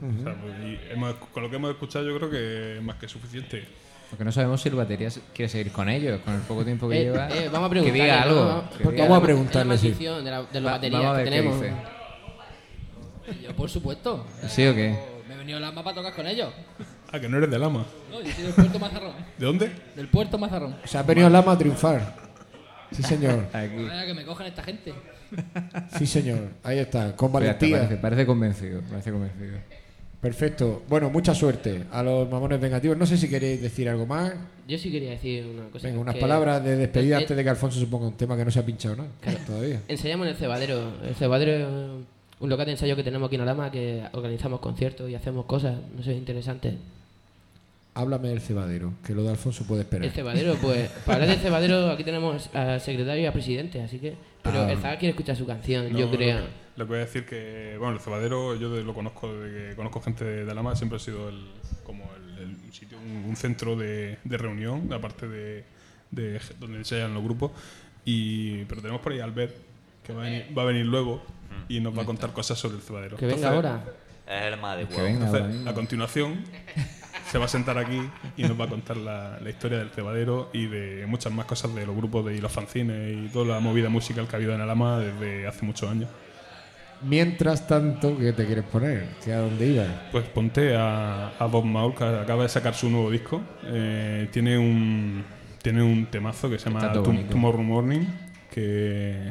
Todas 0.00 0.14
buenas. 0.16 0.20
O 0.20 0.24
sea, 0.24 0.34
pues, 0.42 0.54
y 0.64 0.78
hemos- 0.92 1.14
con 1.32 1.42
lo 1.42 1.50
que 1.50 1.56
hemos 1.56 1.70
escuchado 1.70 2.04
yo 2.06 2.16
creo 2.16 2.30
que 2.30 2.76
es 2.78 2.82
más 2.82 2.96
que 2.96 3.08
suficiente. 3.08 3.64
Lo 4.10 4.18
que 4.18 4.24
no 4.24 4.32
sabemos 4.32 4.60
si 4.60 4.68
el 4.68 4.74
batería 4.74 5.08
quiere 5.32 5.48
seguir 5.48 5.70
con 5.72 5.88
ellos, 5.88 6.20
con 6.24 6.34
el 6.34 6.40
poco 6.40 6.64
tiempo 6.64 6.88
que 6.88 7.00
Eh, 7.00 7.04
lleva. 7.04 7.28
eh, 7.28 7.48
vamos 7.52 7.66
a 7.70 7.74
que 7.74 7.80
preguntarle, 7.80 8.02
diga 8.02 8.16
¿no? 8.16 8.22
algo. 8.22 8.70
que 8.70 8.82
Porque 8.84 8.96
diga 8.96 9.04
Vamos 9.08 9.18
a 9.18 9.22
preguntarle, 9.24 9.78
sí. 9.78 9.90
de, 9.92 10.04
la, 10.22 10.42
de 10.42 10.60
los 10.60 10.66
Va- 10.68 10.72
baterías 10.76 11.00
vamos 11.02 11.14
a 11.14 11.18
que 11.18 11.30
ver 11.30 11.32
qué 11.32 11.38
tenemos. 11.38 11.60
dice. 11.62 11.74
Yo, 13.42 13.54
por 13.54 13.70
supuesto. 13.70 14.26
¿Sí 14.48 14.66
o 14.66 14.74
qué? 14.74 14.98
Me 15.28 15.34
he 15.34 15.38
venido 15.38 15.58
al 15.58 15.64
AMA 15.64 15.84
para 15.84 15.94
tocar 15.96 16.14
con 16.14 16.26
ellos. 16.26 16.52
Ah, 17.12 17.20
que 17.20 17.28
no 17.28 17.36
eres 17.38 17.50
del 17.50 17.62
ama. 17.62 17.86
No, 18.10 18.20
yo 18.20 18.32
soy 18.32 18.42
del 18.44 18.52
Puerto 18.54 18.78
Mazarrón. 18.80 19.12
¿De 19.38 19.46
dónde? 19.46 19.70
Del 19.94 20.08
Puerto 20.08 20.38
Mazarrón. 20.38 20.76
Se 20.84 20.98
ha 20.98 21.02
venido 21.04 21.28
Lama 21.30 21.52
a 21.52 21.58
triunfar. 21.58 22.16
Sí, 22.90 23.02
señor. 23.04 23.46
Aquí. 23.52 23.84
Vaya 23.84 24.06
que 24.06 24.14
me 24.14 24.24
cojan 24.24 24.46
esta 24.48 24.64
gente. 24.64 24.92
Sí, 25.96 26.06
señor. 26.06 26.48
Ahí 26.64 26.78
está, 26.80 27.14
con 27.14 27.30
valentía. 27.32 27.76
parece, 27.78 27.96
parece 27.96 28.26
convencido. 28.26 28.80
Parece 28.90 29.12
convencido. 29.12 29.58
Perfecto. 30.20 30.82
Bueno, 30.88 31.08
mucha 31.08 31.34
suerte 31.34 31.84
a 31.90 32.02
los 32.02 32.28
mamones 32.30 32.60
vengativos. 32.60 32.96
No 32.96 33.06
sé 33.06 33.16
si 33.16 33.28
queréis 33.28 33.62
decir 33.62 33.88
algo 33.88 34.04
más. 34.04 34.34
Yo 34.68 34.76
sí 34.76 34.90
quería 34.92 35.10
decir 35.10 35.46
una 35.46 35.64
cosa. 35.70 35.86
Venga, 35.88 36.00
unas 36.00 36.14
que- 36.14 36.20
palabras 36.20 36.62
de 36.62 36.76
despedida 36.76 37.16
Eh, 37.16 37.22
antes 37.22 37.36
de 37.36 37.42
que 37.42 37.48
Alfonso 37.50 37.80
suponga 37.80 38.06
un 38.08 38.16
tema 38.16 38.36
que 38.36 38.44
no 38.44 38.50
se 38.50 38.58
ha 38.58 38.66
pinchado 38.66 38.96
nada 38.96 39.08
Claro. 39.22 39.38
todavía. 39.46 39.80
Ensayamos 39.88 40.26
en 40.26 40.32
el 40.32 40.38
Cebadero. 40.38 40.92
El 41.06 41.14
Cebadero 41.14 41.52
es 41.52 41.66
un 42.40 42.48
local 42.50 42.66
de 42.66 42.72
ensayo 42.72 42.96
que 42.96 43.02
tenemos 43.02 43.28
aquí 43.28 43.36
en 43.36 43.40
Alama 43.42 43.70
que 43.70 44.02
organizamos 44.12 44.60
conciertos 44.60 45.08
y 45.08 45.14
hacemos 45.14 45.46
cosas, 45.46 45.76
no 45.96 46.02
sé, 46.02 46.12
interesantes. 46.12 46.74
Háblame 47.94 48.28
del 48.28 48.40
cebadero, 48.40 48.92
que 49.04 49.14
lo 49.14 49.24
de 49.24 49.30
Alfonso 49.30 49.64
puede 49.64 49.82
esperar. 49.82 50.04
El 50.04 50.12
Cebadero, 50.12 50.54
pues, 50.62 50.88
para 51.06 51.14
hablar 51.22 51.30
del 51.30 51.38
Cebadero 51.40 51.90
aquí 51.90 52.04
tenemos 52.04 52.48
al 52.54 52.80
secretario 52.80 53.22
y 53.22 53.26
al 53.26 53.32
presidente, 53.32 53.80
así 53.80 53.98
que... 53.98 54.14
Pero 54.42 54.60
Ah. 54.60 54.72
el 54.72 54.78
Zaga 54.78 54.96
quiere 54.98 55.10
escuchar 55.10 55.34
su 55.36 55.44
canción, 55.44 55.92
No, 55.92 55.98
yo 55.98 56.10
creo. 56.10 56.38
Que 56.86 56.90
voy 56.90 56.98
a 56.98 57.04
decir 57.06 57.24
que, 57.26 57.76
bueno, 57.78 57.94
el 57.94 58.00
cebadero 58.00 58.54
yo 58.56 58.70
de- 58.74 58.82
lo 58.84 58.94
conozco 58.94 59.32
desde 59.32 59.70
que 59.70 59.76
conozco 59.76 60.00
gente 60.00 60.24
de, 60.24 60.44
de 60.44 60.50
Alama, 60.50 60.76
siempre 60.76 60.96
ha 60.96 61.00
sido 61.00 61.28
el, 61.28 61.46
como 61.84 62.04
el, 62.38 62.56
sitio, 62.72 62.98
un, 62.98 63.24
un 63.28 63.36
centro 63.36 63.76
de, 63.76 64.18
de 64.24 64.36
reunión, 64.38 64.92
aparte 64.92 65.28
de, 65.28 65.64
de 66.10 66.40
donde 66.58 66.78
ensayan 66.78 67.12
los 67.14 67.22
grupos. 67.22 67.50
Y, 68.04 68.64
pero 68.64 68.80
tenemos 68.80 69.00
por 69.02 69.12
ahí 69.12 69.20
a 69.20 69.24
Albert, 69.24 69.54
que 70.04 70.12
va 70.12 70.22
a 70.22 70.24
venir, 70.24 70.46
va 70.56 70.62
a 70.62 70.66
venir 70.66 70.86
luego 70.86 71.22
y 71.68 71.80
nos 71.80 71.96
va 71.96 72.02
a 72.02 72.06
contar 72.06 72.32
cosas 72.32 72.58
sobre 72.58 72.76
el 72.76 72.82
cebadero. 72.82 73.16
Que 73.16 73.26
venga 73.26 73.48
Entonces, 73.48 73.70
ahora. 73.70 73.84
Es 74.26 74.42
el 74.52 74.60
más 74.60 74.74
adecuado. 74.76 75.06
entonces, 75.06 75.66
a 75.66 75.74
continuación, 75.74 76.44
se 77.30 77.38
va 77.38 77.46
a 77.46 77.48
sentar 77.48 77.76
aquí 77.78 78.00
y 78.36 78.42
nos 78.44 78.58
va 78.58 78.66
a 78.66 78.68
contar 78.68 78.96
la, 78.96 79.38
la 79.40 79.50
historia 79.50 79.78
del 79.78 79.90
cebadero 79.90 80.50
y 80.52 80.66
de 80.66 81.04
muchas 81.08 81.32
más 81.32 81.46
cosas 81.46 81.74
de 81.74 81.84
los 81.84 81.96
grupos 81.96 82.24
de, 82.26 82.36
y 82.36 82.40
los 82.40 82.52
fanzines 82.52 83.16
y 83.16 83.28
toda 83.32 83.46
la 83.56 83.60
movida 83.60 83.88
musical 83.88 84.28
que 84.28 84.36
ha 84.36 84.38
habido 84.38 84.54
en 84.54 84.60
Alama 84.60 85.00
desde 85.00 85.46
hace 85.48 85.66
muchos 85.66 85.90
años. 85.90 86.08
Mientras 87.02 87.66
tanto, 87.66 88.16
¿qué 88.18 88.32
te 88.32 88.44
quieres 88.44 88.64
poner? 88.64 89.08
¿Que 89.24 89.32
¿A 89.32 89.38
dónde 89.38 89.66
ibas? 89.66 89.88
Pues 90.12 90.24
ponte 90.26 90.76
a, 90.76 91.28
a 91.38 91.46
Bob 91.46 91.64
Maul, 91.64 91.94
que 91.94 92.04
acaba 92.04 92.42
de 92.42 92.48
sacar 92.48 92.74
su 92.74 92.90
nuevo 92.90 93.10
disco. 93.10 93.40
Eh, 93.64 94.28
tiene 94.30 94.58
un 94.58 95.24
tiene 95.62 95.82
un 95.82 96.06
temazo 96.06 96.48
que 96.50 96.58
se 96.58 96.70
llama 96.70 96.92
Tom-. 96.92 97.28
Tomorrow 97.28 97.62
Morning, 97.62 98.04
que, 98.50 99.30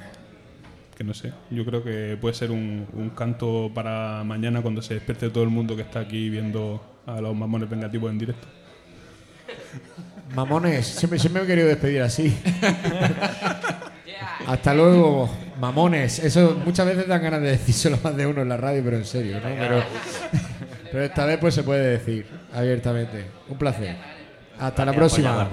que 0.96 1.04
no 1.04 1.14
sé, 1.14 1.34
yo 1.50 1.66
creo 1.66 1.84
que 1.84 2.18
puede 2.20 2.36
ser 2.36 2.52
un, 2.52 2.88
un 2.94 3.10
canto 3.10 3.72
para 3.74 4.24
mañana 4.24 4.62
cuando 4.62 4.82
se 4.82 4.94
despierte 4.96 5.30
todo 5.30 5.44
el 5.44 5.50
mundo 5.50 5.76
que 5.76 5.82
está 5.82 6.02
aquí 6.02 6.30
viendo 6.30 6.82
a 7.06 7.20
los 7.22 7.36
mamones 7.36 7.70
vengativos 7.70 8.12
en 8.12 8.20
directo. 8.20 8.48
Mamones, 10.36 10.86
siempre, 10.86 11.18
siempre 11.18 11.42
me 11.42 11.46
he 11.46 11.48
querido 11.48 11.68
despedir 11.68 12.02
así. 12.02 12.38
Hasta 14.48 14.74
luego, 14.74 15.30
mamones. 15.60 16.20
Eso 16.20 16.60
muchas 16.66 16.86
veces 16.86 17.08
dan 17.08 17.22
ganas 17.22 17.42
de 17.42 17.52
decírselo 17.52 17.98
más 18.04 18.16
de 18.16 18.26
uno 18.26 18.42
en 18.42 18.50
la 18.50 18.58
radio, 18.58 18.82
pero 18.84 18.98
en 18.98 19.06
serio, 19.06 19.38
¿no? 19.38 19.50
Pero, 19.50 19.84
pero 20.92 21.04
esta 21.04 21.26
vez 21.26 21.38
pues 21.40 21.54
se 21.54 21.64
puede 21.64 21.98
decir 21.98 22.26
abiertamente. 22.54 23.26
Un 23.48 23.58
placer. 23.58 23.96
Hasta 24.60 24.86
la 24.86 24.94
próxima. 24.94 25.50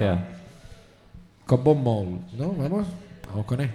Con 1.45 1.63
Bob 1.63 1.77
Mole, 1.77 2.19
¿no? 2.37 2.53
Vamos, 2.53 2.87
vamos 3.29 3.47
con 3.47 3.61
él. 3.61 3.71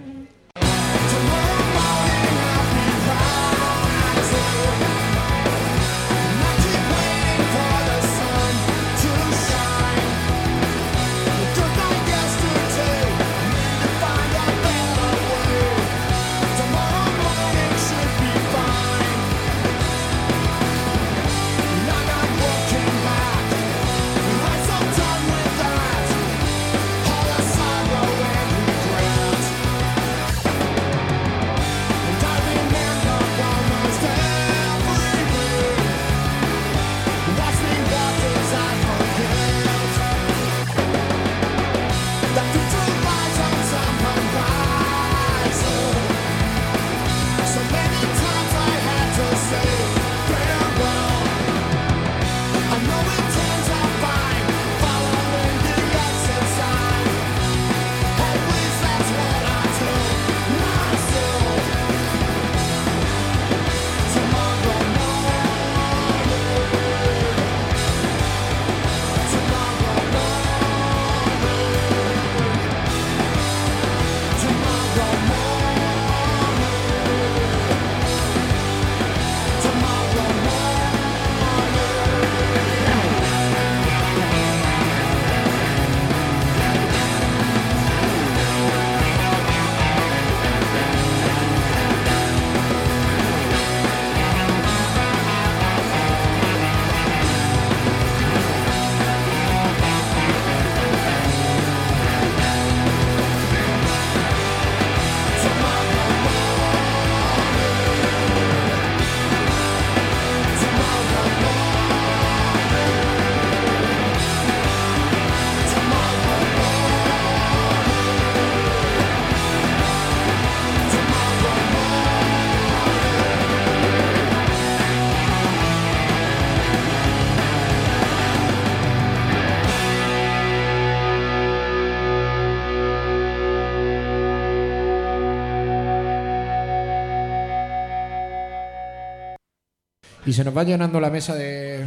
Y 140.32 140.34
se 140.34 140.44
nos 140.44 140.56
va 140.56 140.64
llenando 140.64 140.98
la 140.98 141.10
mesa 141.10 141.34
de, 141.34 141.86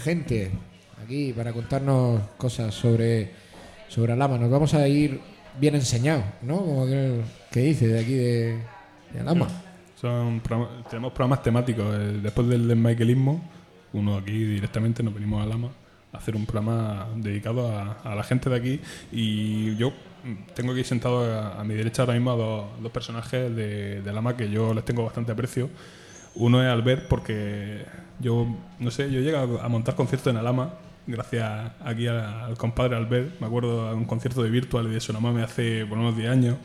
gente 0.00 0.50
aquí 1.00 1.32
para 1.32 1.52
contarnos 1.52 2.20
cosas 2.36 2.74
sobre, 2.74 3.30
sobre 3.86 4.14
Alama. 4.14 4.36
Nos 4.36 4.50
vamos 4.50 4.74
a 4.74 4.88
ir 4.88 5.20
bien 5.60 5.76
enseñados, 5.76 6.24
¿no? 6.42 6.56
Como 6.56 6.86
que 6.88 7.60
dice 7.60 7.86
de 7.86 8.00
aquí 8.00 8.14
de, 8.14 8.58
de 9.12 9.20
Alama. 9.20 9.46
Son 9.94 10.42
tenemos 10.90 11.12
programas 11.12 11.40
temáticos. 11.40 11.86
Después 12.20 12.48
del 12.48 12.66
desmichaelismo, 12.66 13.48
uno 13.92 14.16
aquí 14.16 14.32
directamente 14.32 15.04
nos 15.04 15.14
venimos 15.14 15.40
a 15.40 15.46
Lama 15.46 15.68
a 16.12 16.16
hacer 16.16 16.34
un 16.34 16.46
programa 16.46 17.06
dedicado 17.14 17.70
a, 17.70 17.92
a 18.02 18.16
la 18.16 18.24
gente 18.24 18.50
de 18.50 18.56
aquí. 18.56 18.80
Y 19.12 19.76
yo 19.76 19.90
mm, 20.24 20.52
tengo 20.52 20.72
aquí 20.72 20.82
sentado 20.82 21.32
a, 21.32 21.62
mi 21.62 21.74
derecha 21.74 22.02
ahora 22.02 22.14
mismo 22.14 22.32
a 22.32 22.34
dos, 22.34 22.66
dos 22.82 22.90
personajes 22.90 23.54
de, 23.54 24.02
de 24.02 24.12
Lama 24.12 24.36
que 24.36 24.50
yo 24.50 24.74
les 24.74 24.84
tengo 24.84 25.04
bastante 25.04 25.30
aprecio. 25.30 25.70
Uno 26.38 26.62
es 26.62 26.68
Albert, 26.68 27.06
porque 27.08 27.82
yo, 28.20 28.46
no 28.78 28.90
sé, 28.90 29.10
yo 29.12 29.20
llegué 29.20 29.36
a, 29.36 29.42
a 29.42 29.68
montar 29.68 29.94
conciertos 29.94 30.30
en 30.30 30.36
Alama 30.38 30.74
gracias 31.06 31.72
aquí 31.84 32.06
a- 32.06 32.44
al 32.46 32.56
compadre 32.58 32.94
Albert. 32.96 33.40
Me 33.40 33.46
acuerdo 33.46 33.88
de 33.88 33.94
un 33.94 34.04
concierto 34.04 34.42
de 34.42 34.50
Virtual 34.50 34.86
y 34.86 34.90
de 34.90 35.00
Sonamame 35.00 35.42
hace 35.42 35.86
por 35.86 35.96
unos 35.98 36.16
10 36.16 36.30
años. 36.30 36.56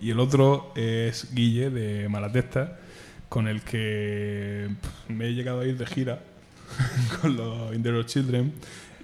Y 0.00 0.10
el 0.10 0.18
otro 0.20 0.72
es 0.76 1.32
Guille 1.34 1.70
de 1.70 2.08
Malatesta, 2.08 2.76
con 3.28 3.46
el 3.48 3.62
que 3.62 4.68
me 5.08 5.26
he 5.28 5.34
llegado 5.34 5.60
a 5.60 5.66
ir 5.66 5.76
de 5.78 5.86
gira 5.86 6.20
con 7.22 7.36
los 7.36 7.74
Interior 7.74 8.04
Children. 8.04 8.52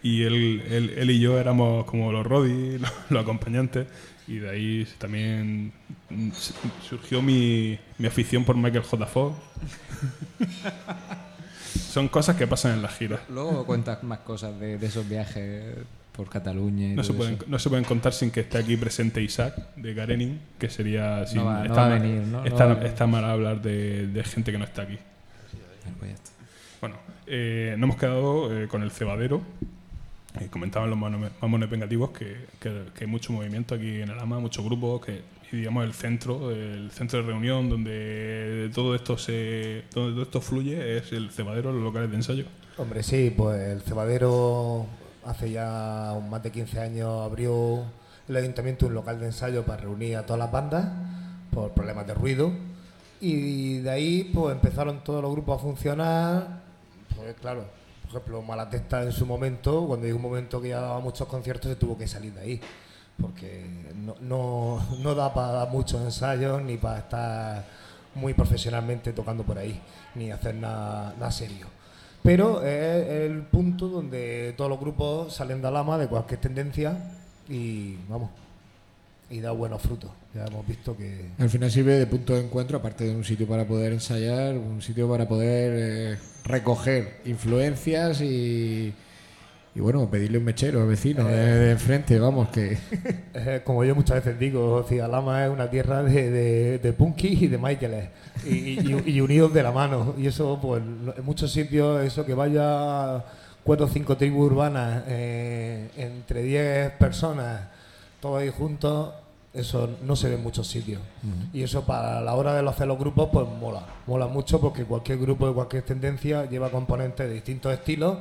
Y 0.03 0.23
él, 0.25 0.63
él, 0.71 0.95
él 0.97 1.11
y 1.11 1.21
yo 1.21 1.39
éramos 1.39 1.85
como 1.85 2.11
los 2.11 2.27
Roddy, 2.27 2.79
los, 3.11 3.23
acompañantes. 3.23 3.87
Y 4.27 4.39
de 4.39 4.51
ahí 4.51 4.87
también 4.99 5.73
surgió 6.89 7.23
mi, 7.23 7.79
mi 7.99 8.07
afición 8.07 8.45
por 8.45 8.57
Michael 8.57 8.83
J. 8.85 9.07
Fox. 9.07 9.37
Son 11.93 12.09
cosas 12.09 12.37
que 12.37 12.47
pasan 12.47 12.73
en 12.75 12.83
las 12.83 12.95
giras. 12.97 13.21
Luego 13.29 13.65
cuentas 13.65 14.03
más 14.03 14.21
cosas 14.21 14.59
de, 14.59 14.79
de 14.79 14.87
esos 14.87 15.09
viajes 15.09 15.75
por 16.13 16.29
Cataluña 16.29 16.89
y 16.89 16.95
No 16.95 17.03
se, 17.03 17.09
todo 17.09 17.19
pueden, 17.19 17.35
eso. 17.35 17.45
no 17.49 17.59
se 17.59 17.69
pueden 17.69 17.85
contar 17.85 18.13
sin 18.13 18.31
que 18.31 18.41
esté 18.41 18.59
aquí 18.59 18.77
presente 18.77 19.23
Isaac 19.23 19.55
de 19.77 19.95
Garenin, 19.95 20.41
que 20.59 20.69
sería... 20.69 21.27
sin- 21.27 21.47
va- 21.47 21.59
no 21.61 21.65
está 21.65 21.75
va 21.81 21.87
a 21.87 21.89
mal- 21.91 22.01
venir, 22.01 22.23
¿no? 22.23 22.39
No 22.41 22.45
Está, 22.45 22.65
va 22.67 22.73
a 22.73 22.75
venir. 22.75 22.91
está 22.91 23.07
mal 23.07 23.25
hablar 23.25 23.63
de, 23.63 24.07
de 24.09 24.25
gente 24.25 24.53
que 24.53 24.59
no 24.59 24.65
está 24.65 24.83
aquí. 24.83 24.99
pues. 25.99 26.13
Bueno, 26.81 26.97
eh, 27.27 27.75
nos 27.79 27.85
hemos 27.89 27.97
quedado 27.97 28.59
eh, 28.63 28.69
con 28.69 28.83
el 28.83 28.91
cebadero. 28.91 29.43
Eh, 30.41 30.47
comentaban 30.51 30.91
los 30.91 30.99
mamones 30.99 31.71
vengativos 31.71 32.11
que, 32.11 32.37
que- 32.61 32.85
que 32.97 33.05
hay 33.05 33.11
mucho 33.11 33.33
movimiento 33.33 33.75
aquí 33.75 34.01
en 34.03 34.11
Alama, 34.11 34.39
muchos 34.41 34.65
grupos, 34.65 35.05
que 35.05 35.23
y 35.53 35.57
digamos 35.57 35.85
el 35.85 35.93
centro, 35.95 36.51
el 36.51 36.91
centro 36.93 37.21
de 37.21 37.27
reunión 37.27 37.69
donde 37.69 38.71
todo 38.75 38.95
esto 38.95 39.19
se, 39.19 39.85
donde 39.93 40.13
todo 40.13 40.23
esto 40.23 40.41
fluye 40.41 40.99
es 40.99 41.13
el 41.13 41.31
cebadero, 41.31 41.73
los 41.73 41.83
locales 41.83 42.11
de 42.11 42.17
ensayo. 42.17 42.45
Hombre, 42.77 43.03
sí, 43.03 43.35
pues 43.37 43.61
el 43.61 43.83
cebadero 43.83 44.87
hace 45.25 45.51
ya 45.51 46.19
más 46.31 46.43
de 46.43 46.53
15 46.53 46.81
años 46.81 47.25
abrió 47.25 47.85
el 48.29 48.37
ayuntamiento 48.37 48.87
un 48.87 48.95
local 48.95 49.19
de 49.19 49.27
ensayo 49.27 49.65
para 49.65 49.83
reunir 49.83 50.17
a 50.17 50.25
todas 50.25 50.39
las 50.39 50.53
bandas 50.53 50.87
por 51.51 51.73
problemas 51.73 52.07
de 52.07 52.15
ruido 52.15 52.53
y 53.21 53.79
de 53.79 53.91
ahí 53.91 54.31
pues 54.33 54.55
empezaron 54.55 55.03
todos 55.03 55.21
los 55.21 55.33
grupos 55.33 55.59
a 55.59 55.63
funcionar, 55.63 56.63
pues 57.17 57.35
claro, 57.35 57.65
por 58.03 58.11
ejemplo 58.11 58.43
Malatesta 58.43 59.03
en 59.03 59.13
su 59.13 59.27
momento, 59.27 59.85
cuando 59.87 60.07
llegó 60.07 60.17
un 60.17 60.23
momento 60.23 60.63
que 60.63 60.69
ya 60.69 60.81
daba 60.81 61.01
muchos 61.01 61.27
conciertos 61.27 61.71
se 61.71 61.77
tuvo 61.77 61.99
que 61.99 62.07
salir 62.07 62.33
de 62.33 62.41
ahí 62.41 62.61
porque 63.21 63.65
no, 64.21 64.81
no, 65.03 65.15
da 65.15 65.33
para 65.33 65.67
muchos 65.67 66.01
ensayos 66.03 66.63
ni 66.63 66.77
para 66.77 66.99
estar 66.99 67.65
muy 68.15 68.35
profesionalmente 68.35 69.13
tocando 69.13 69.45
por 69.45 69.59
ahí, 69.59 69.81
ni 70.15 70.31
hacer 70.31 70.55
nada, 70.55 71.31
serio. 71.31 71.67
Pero 72.23 72.63
es 72.65 73.09
el 73.31 73.43
punto 73.43 73.89
donde 73.89 74.55
todos 74.57 74.69
los 74.69 74.81
grupos 74.81 75.35
salen 75.35 75.63
de 75.63 75.69
Alama 75.69 75.97
de 75.97 76.07
cualquier 76.07 76.41
tendencia 76.41 76.97
y 77.49 77.97
vamos, 78.09 78.31
y 79.31 79.41
da 79.41 79.53
buenos 79.53 79.81
frutos. 79.81 80.11
Ya 80.35 80.45
hemos 80.45 80.67
visto 80.67 80.97
que 80.97 81.31
Al 81.39 81.49
final 81.49 81.71
sirve 81.71 81.99
de 81.99 82.07
punto 82.07 82.35
de 82.35 82.45
encuentro, 82.45 82.79
aparte 82.79 83.05
de 83.05 83.17
un 83.17 83.25
sitio 83.25 83.47
para 83.47 83.67
poder 83.67 83.93
ensayar, 83.93 84.57
un 84.57 84.83
sitio 84.83 85.09
para 85.09 85.27
poder 85.27 85.73
eh, 86.15 86.19
recoger 86.45 87.21
influencias 87.25 88.21
y, 88.21 88.93
y 89.75 89.81
bueno, 89.81 90.09
pedirle 90.11 90.39
un 90.39 90.45
mechero 90.45 90.81
al 90.83 90.89
vecino 90.89 91.25
de, 91.25 91.37
de 91.37 91.71
enfrente, 91.73 92.19
vamos, 92.19 92.49
que... 92.49 92.77
Eh, 93.33 93.63
como 93.65 93.85
yo 93.85 93.95
muchas 93.95 94.17
veces 94.25 94.39
digo, 94.39 94.85
Alama 95.03 95.45
es 95.47 95.51
una 95.51 95.71
tierra 95.71 96.03
de, 96.03 96.31
de, 96.31 96.79
de 96.79 96.93
punkis 96.93 97.43
y 97.43 97.47
de 97.47 97.57
Michaeles 97.59 98.09
y, 98.45 98.81
y- 98.81 99.03
y 99.07 99.21
unidos 99.21 99.55
de 99.55 99.63
la 99.63 99.71
mano. 99.71 100.15
Y 100.19 100.27
eso, 100.27 100.59
pues, 100.61 100.83
en 100.83 101.25
muchos 101.25 101.53
sitios, 101.53 102.03
eso 102.05 102.27
que 102.27 102.35
vaya 102.35 103.25
cuatro 103.63 103.87
o 103.87 103.89
cinco 103.89 104.17
tribus 104.17 104.51
urbanas 104.51 105.05
eh, 105.07 105.89
entre 105.97 106.43
10 106.43 106.91
personas, 106.93 107.61
todos 108.21 108.41
ahí 108.43 108.51
juntos, 108.51 109.15
eso 109.55 109.89
no 110.05 110.17
se 110.17 110.29
ve 110.29 110.35
en 110.35 110.43
muchos 110.43 110.67
sitios. 110.67 111.01
Y 111.53 111.63
eso 111.63 111.85
para 111.87 112.21
la 112.21 112.35
hora 112.35 112.61
de 112.61 112.69
hacer 112.69 112.89
los 112.89 112.99
grupos, 112.99 113.29
pues 113.33 113.47
mola. 113.61 113.85
Mola 114.07 114.27
mucho 114.27 114.61
porque 114.61 114.85
cualquier 114.85 115.19
grupo 115.19 115.47
de 115.47 115.55
cualquier 115.55 115.85
tendencia 115.85 116.47
lleva 116.51 116.71
componentes 116.71 117.27
de 117.29 117.35
distintos 117.35 117.73
estilos 117.73 118.19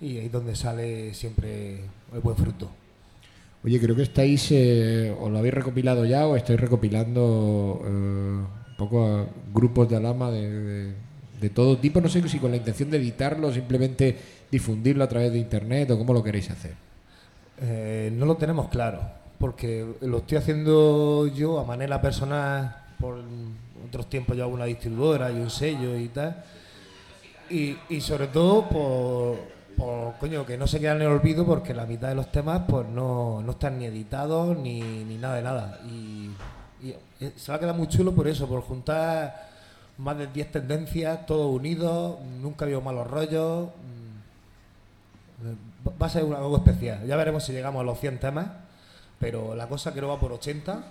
y 0.00 0.18
ahí 0.18 0.26
es 0.26 0.32
donde 0.32 0.54
sale 0.56 1.12
siempre 1.14 1.80
el 2.12 2.20
buen 2.22 2.36
fruto. 2.36 2.70
Oye, 3.62 3.78
creo 3.78 3.94
que 3.94 4.02
estáis, 4.04 4.48
eh, 4.52 5.14
o 5.20 5.28
lo 5.28 5.38
habéis 5.38 5.54
recopilado 5.54 6.04
ya, 6.06 6.26
o 6.26 6.36
estáis 6.36 6.58
recopilando 6.58 7.82
eh, 7.84 7.88
un 7.88 8.76
poco 8.78 9.04
a 9.06 9.26
grupos 9.52 9.88
de 9.88 9.96
alama 9.96 10.30
de, 10.30 10.50
de- 10.50 10.94
de 11.40 11.50
todo 11.50 11.78
tipo. 11.78 12.00
No 12.00 12.08
sé 12.08 12.26
si 12.28 12.38
con 12.38 12.50
la 12.50 12.56
intención 12.58 12.90
de 12.90 12.98
editarlo 12.98 13.48
o 13.48 13.52
simplemente 13.52 14.16
difundirlo 14.50 15.04
a 15.04 15.08
través 15.08 15.32
de 15.32 15.38
internet 15.38 15.90
o 15.90 15.98
cómo 15.98 16.12
lo 16.12 16.22
queréis 16.22 16.50
hacer. 16.50 16.74
Eh, 17.62 18.10
no 18.14 18.24
lo 18.26 18.36
tenemos 18.36 18.68
claro, 18.68 19.00
porque 19.38 19.86
lo 20.00 20.18
estoy 20.18 20.38
haciendo 20.38 21.26
yo 21.28 21.58
a 21.60 21.64
manera 21.64 22.00
personal, 22.00 22.76
por 22.98 23.18
otros 23.86 24.08
tiempos 24.08 24.36
yo 24.36 24.44
hago 24.44 24.54
una 24.54 24.64
distribuidora 24.64 25.30
y 25.30 25.36
un 25.36 25.50
sello 25.50 25.98
y 25.98 26.08
tal, 26.08 26.42
y, 27.50 27.76
y 27.90 28.00
sobre 28.00 28.28
todo 28.28 28.68
por, 28.68 29.38
por, 29.80 30.14
coño, 30.18 30.44
que 30.46 30.56
no 30.58 30.66
se 30.66 30.78
quedan 30.78 30.96
en 30.98 31.02
el 31.02 31.08
olvido 31.08 31.44
porque 31.46 31.72
la 31.74 31.86
mitad 31.86 32.08
de 32.08 32.14
los 32.14 32.30
temas 32.30 32.62
pues 32.68 32.86
no, 32.88 33.40
no 33.42 33.52
están 33.52 33.78
ni 33.78 33.86
editados 33.86 34.56
ni, 34.58 34.80
ni 34.80 35.16
nada 35.16 35.36
de 35.36 35.42
nada. 35.42 35.80
Y, 35.86 36.30
y, 36.82 36.94
eh, 37.20 37.32
se 37.36 37.50
va 37.50 37.56
a 37.56 37.60
quedar 37.60 37.74
muy 37.74 37.88
chulo 37.88 38.14
por 38.14 38.28
eso, 38.28 38.46
por 38.46 38.60
juntar 38.62 39.48
más 39.98 40.16
de 40.18 40.26
10 40.28 40.52
tendencias, 40.52 41.26
todos 41.26 41.54
unidos, 41.54 42.16
nunca 42.40 42.64
ha 42.64 42.66
habido 42.66 42.80
malos 42.80 43.06
rollos. 43.06 43.68
mm, 43.68 44.10
Va- 45.86 45.92
Va 46.02 46.06
a 46.06 46.10
ser 46.10 46.24
un- 46.24 46.34
algo 46.34 46.56
especial. 46.58 47.06
Ya 47.06 47.16
veremos 47.16 47.44
si 47.44 47.52
llegamos 47.52 47.80
a 47.80 47.84
los 47.84 47.98
100 47.98 48.18
temas, 48.20 48.46
pero 49.18 49.54
la 49.54 49.66
cosa 49.66 49.92
creo 49.92 50.08
va 50.08 50.20
por 50.20 50.32
80, 50.32 50.82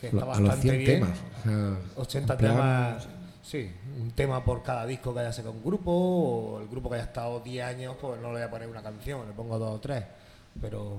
que 0.00 0.08
está 0.08 0.22
A 0.24 0.26
los 0.26 0.38
bastante 0.40 0.62
100 0.62 0.78
bien. 0.78 1.00
temas, 1.00 1.18
o 1.18 1.42
sea, 1.48 1.76
80 2.02 2.32
en 2.34 2.38
plan- 2.38 2.52
temas, 2.56 3.08
sí, 3.46 3.70
un 4.00 4.10
tema 4.10 4.44
por 4.44 4.62
cada 4.62 4.84
disco 4.86 5.14
que 5.14 5.20
haya 5.20 5.32
sacado 5.32 5.52
un 5.54 5.62
grupo, 5.64 5.90
o 5.92 6.60
el 6.60 6.68
grupo 6.68 6.88
que 6.90 6.96
haya 6.96 7.04
estado 7.04 7.40
10 7.40 7.64
años, 7.64 7.96
pues 8.00 8.20
no 8.20 8.28
le 8.28 8.34
voy 8.34 8.42
a 8.42 8.50
poner 8.50 8.68
una 8.68 8.82
canción, 8.82 9.26
le 9.26 9.32
pongo 9.34 9.58
dos 9.58 9.76
o 9.76 9.80
tres. 9.80 10.04
Pero 10.60 10.98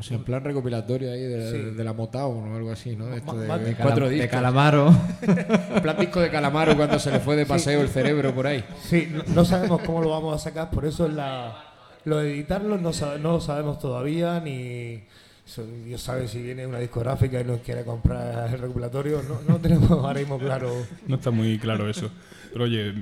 O 0.00 0.02
sea, 0.02 0.16
en 0.16 0.24
plan 0.24 0.44
recopilatorio 0.44 1.10
ahí 1.12 1.22
de, 1.22 1.50
Sí. 1.50 1.58
de 1.76 1.84
la 1.84 1.92
Motown 1.92 2.52
o 2.52 2.56
algo 2.56 2.70
así, 2.70 2.94
¿no? 2.96 3.12
Esto 3.12 3.36
de, 3.36 3.46
de 3.58 3.74
cuatro 3.74 4.06
Calam- 4.06 4.08
de 4.08 4.14
discos. 4.14 4.30
Calamaro. 4.30 4.94
en 5.22 5.82
plan 5.82 5.96
disco 5.98 6.20
de 6.20 6.30
Calamaro 6.30 6.76
cuando 6.76 6.98
se 7.00 7.10
le 7.10 7.18
fue 7.20 7.34
de 7.36 7.44
paseo 7.46 7.80
Sí. 7.80 7.84
el 7.86 7.88
cerebro 7.90 8.32
por 8.34 8.46
ahí. 8.46 8.64
Sí, 8.84 9.08
no, 9.12 9.22
no 9.34 9.44
sabemos 9.44 9.80
cómo 9.82 10.00
lo 10.00 10.10
vamos 10.10 10.34
a 10.36 10.38
sacar, 10.38 10.70
por 10.70 10.84
eso 10.84 11.06
es 11.06 11.12
la, 11.14 11.64
lo 12.04 12.18
de 12.18 12.32
editarlo 12.32 12.78
no, 12.78 12.90
no 13.18 13.32
lo 13.32 13.40
sabemos 13.40 13.78
todavía, 13.80 14.38
ni 14.40 15.02
so- 15.48 15.66
Dios 15.84 16.00
sabe 16.00 16.28
si 16.28 16.42
viene 16.42 16.66
una 16.66 16.78
discográfica 16.78 17.40
y 17.40 17.44
nos 17.44 17.60
quiere 17.60 17.84
comprar 17.84 18.52
el 18.52 18.60
recopilatorio, 18.60 19.22
no, 19.22 19.40
no 19.46 19.58
tenemos 19.60 19.90
ahora 19.90 20.20
mismo 20.20 20.38
claro. 20.38 20.72
No 21.06 21.16
está 21.16 21.30
muy 21.30 21.58
claro 21.58 21.88
eso. 21.88 22.10
Pero 22.52 22.64
oye, 22.64 22.94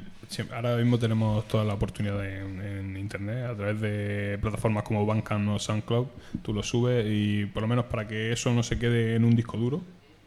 ahora 0.54 0.76
mismo 0.76 0.98
tenemos 0.98 1.46
toda 1.48 1.64
la 1.64 1.74
oportunidad 1.74 2.24
en, 2.24 2.96
internet, 2.96 3.46
a 3.50 3.54
través 3.54 3.80
de 3.80 4.38
plataformas 4.40 4.82
como 4.82 5.06
Bandcamp 5.06 5.48
o 5.50 5.58
SoundCloud, 5.58 6.06
tú 6.42 6.52
lo 6.52 6.62
subes 6.62 7.06
y 7.08 7.46
por 7.46 7.62
lo 7.62 7.68
menos 7.68 7.84
para 7.84 8.08
que 8.08 8.32
eso 8.32 8.52
no 8.52 8.62
se 8.64 8.78
quede 8.78 9.14
en 9.14 9.24
un 9.24 9.36
disco 9.36 9.56
duro, 9.56 9.80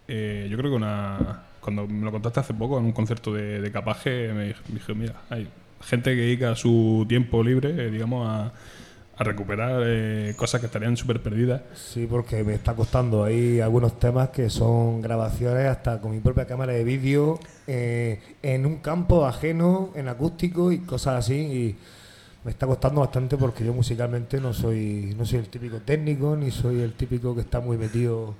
eh, 0.08 0.48
yo 0.50 0.58
creo 0.58 0.72
que 0.72 0.78
una 0.78 1.44
cuando 1.60 1.88
me 1.88 2.06
lo 2.06 2.12
contaste 2.12 2.40
hace 2.40 2.54
poco 2.54 2.80
en 2.80 2.86
un 2.86 2.94
concierto 2.94 3.34
de, 3.34 3.70
Capaje, 3.72 4.32
me 4.34 4.56
dije, 4.70 4.94
mira, 4.96 5.16
hay 5.30 5.48
gente 5.82 6.16
que 6.16 6.22
dedica 6.22 6.56
su 6.56 7.06
tiempo 7.08 7.44
libre, 7.44 7.70
eh, 7.70 7.92
digamos, 7.92 8.28
a, 8.28 8.52
a 9.20 9.24
recuperar 9.26 9.84
eh, 9.86 10.34
cosas 10.38 10.62
que 10.62 10.68
estarían 10.68 10.96
súper 10.96 11.22
perdidas. 11.22 11.62
Sí, 11.76 12.08
porque 12.10 12.42
me 12.46 12.54
está 12.54 12.74
costando. 12.74 13.26
Hay 13.26 13.60
algunos 13.60 14.00
temas 14.00 14.30
que 14.30 14.50
son 14.50 15.02
grabaciones 15.02 15.68
hasta 15.68 16.00
con 16.00 16.12
mi 16.12 16.22
propia 16.22 16.46
cámara 16.46 16.72
de 16.72 16.86
vídeo 16.86 17.38
eh, 17.68 18.22
en 18.42 18.66
un 18.66 18.78
campo 18.78 19.26
ajeno, 19.26 19.90
en 19.94 20.08
acústico 20.08 20.72
y 20.72 20.80
cosas 20.80 21.26
así. 21.26 21.36
Y 21.36 21.76
me 22.46 22.52
está 22.52 22.66
costando 22.66 23.02
bastante 23.02 23.36
porque 23.36 23.66
yo 23.66 23.74
musicalmente 23.74 24.40
no 24.40 24.54
soy 24.54 25.14
no 25.18 25.26
soy 25.26 25.40
el 25.40 25.50
típico 25.50 25.80
técnico 25.82 26.38
ni 26.38 26.52
soy 26.52 26.80
el 26.80 26.94
típico 26.94 27.36
que 27.36 27.42
está 27.42 27.60
muy 27.60 27.78
metido 27.78 28.36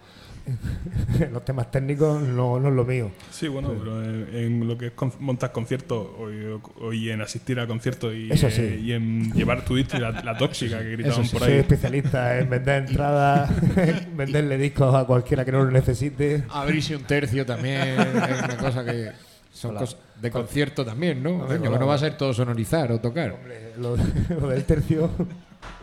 los 1.32 1.44
temas 1.46 1.70
técnicos 1.72 2.22
no, 2.22 2.60
no 2.60 2.70
es 2.70 2.74
lo 2.76 2.86
mío. 2.86 3.12
Sí, 3.32 3.48
bueno, 3.48 3.74
pero 3.78 4.04
en, 4.04 4.28
en 4.34 4.68
lo 4.68 4.78
que 4.78 4.88
es 4.88 4.92
con- 4.94 5.12
montar 5.20 5.52
conciertos 5.52 5.98
o, 6.18 6.86
o- 6.86 6.94
y 6.94 7.10
en 7.10 7.22
asistir 7.22 7.60
a 7.60 7.68
conciertos 7.68 8.14
y, 8.14 8.32
Eso 8.32 8.48
eh, 8.48 8.52
sí. 8.52 8.86
y 8.86 8.92
en 8.94 9.32
llevar 9.34 9.64
tu 9.66 9.76
disco 9.76 9.98
y 9.98 10.00
la, 10.00 10.12
la 10.12 10.38
tóxica 10.38 10.80
que 10.80 10.92
gritaban 10.92 11.22
Eso 11.22 11.24
sí, 11.24 11.32
por 11.32 11.44
soy 11.44 11.54
ahí. 11.54 11.60
especialista 11.60 12.38
en 12.40 12.50
vender 12.50 12.86
entradas, 12.88 13.52
venderle 14.16 14.58
discos 14.58 14.94
a 14.96 15.06
cualquiera 15.06 15.44
que 15.46 15.52
no 15.52 15.64
lo 15.64 15.72
necesite. 15.72 16.44
Abrirse 16.50 16.96
un 16.96 17.04
tercio 17.04 17.46
también 17.46 17.82
es 18.00 18.44
una 18.44 18.58
cosa 18.58 18.84
que 18.86 19.12
son 19.52 19.72
Hola. 19.72 19.80
cosas 19.82 19.98
de 20.22 20.32
concierto 20.32 20.86
también, 20.86 21.24
¿no? 21.24 21.32
Hombre, 21.32 21.58
Coño, 21.60 21.72
que 21.72 21.80
no 21.80 21.88
va 21.88 21.96
a 21.96 21.98
ser 21.98 22.16
todo 22.18 22.34
sonorizar 22.34 22.92
o 22.92 23.00
tocar. 23.00 23.36
Lo, 23.78 23.96
lo 23.98 24.48
del 24.50 24.64
tercio. 24.66 25.10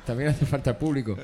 También 0.07 0.29
hace 0.31 0.47
falta 0.47 0.79
público. 0.79 1.17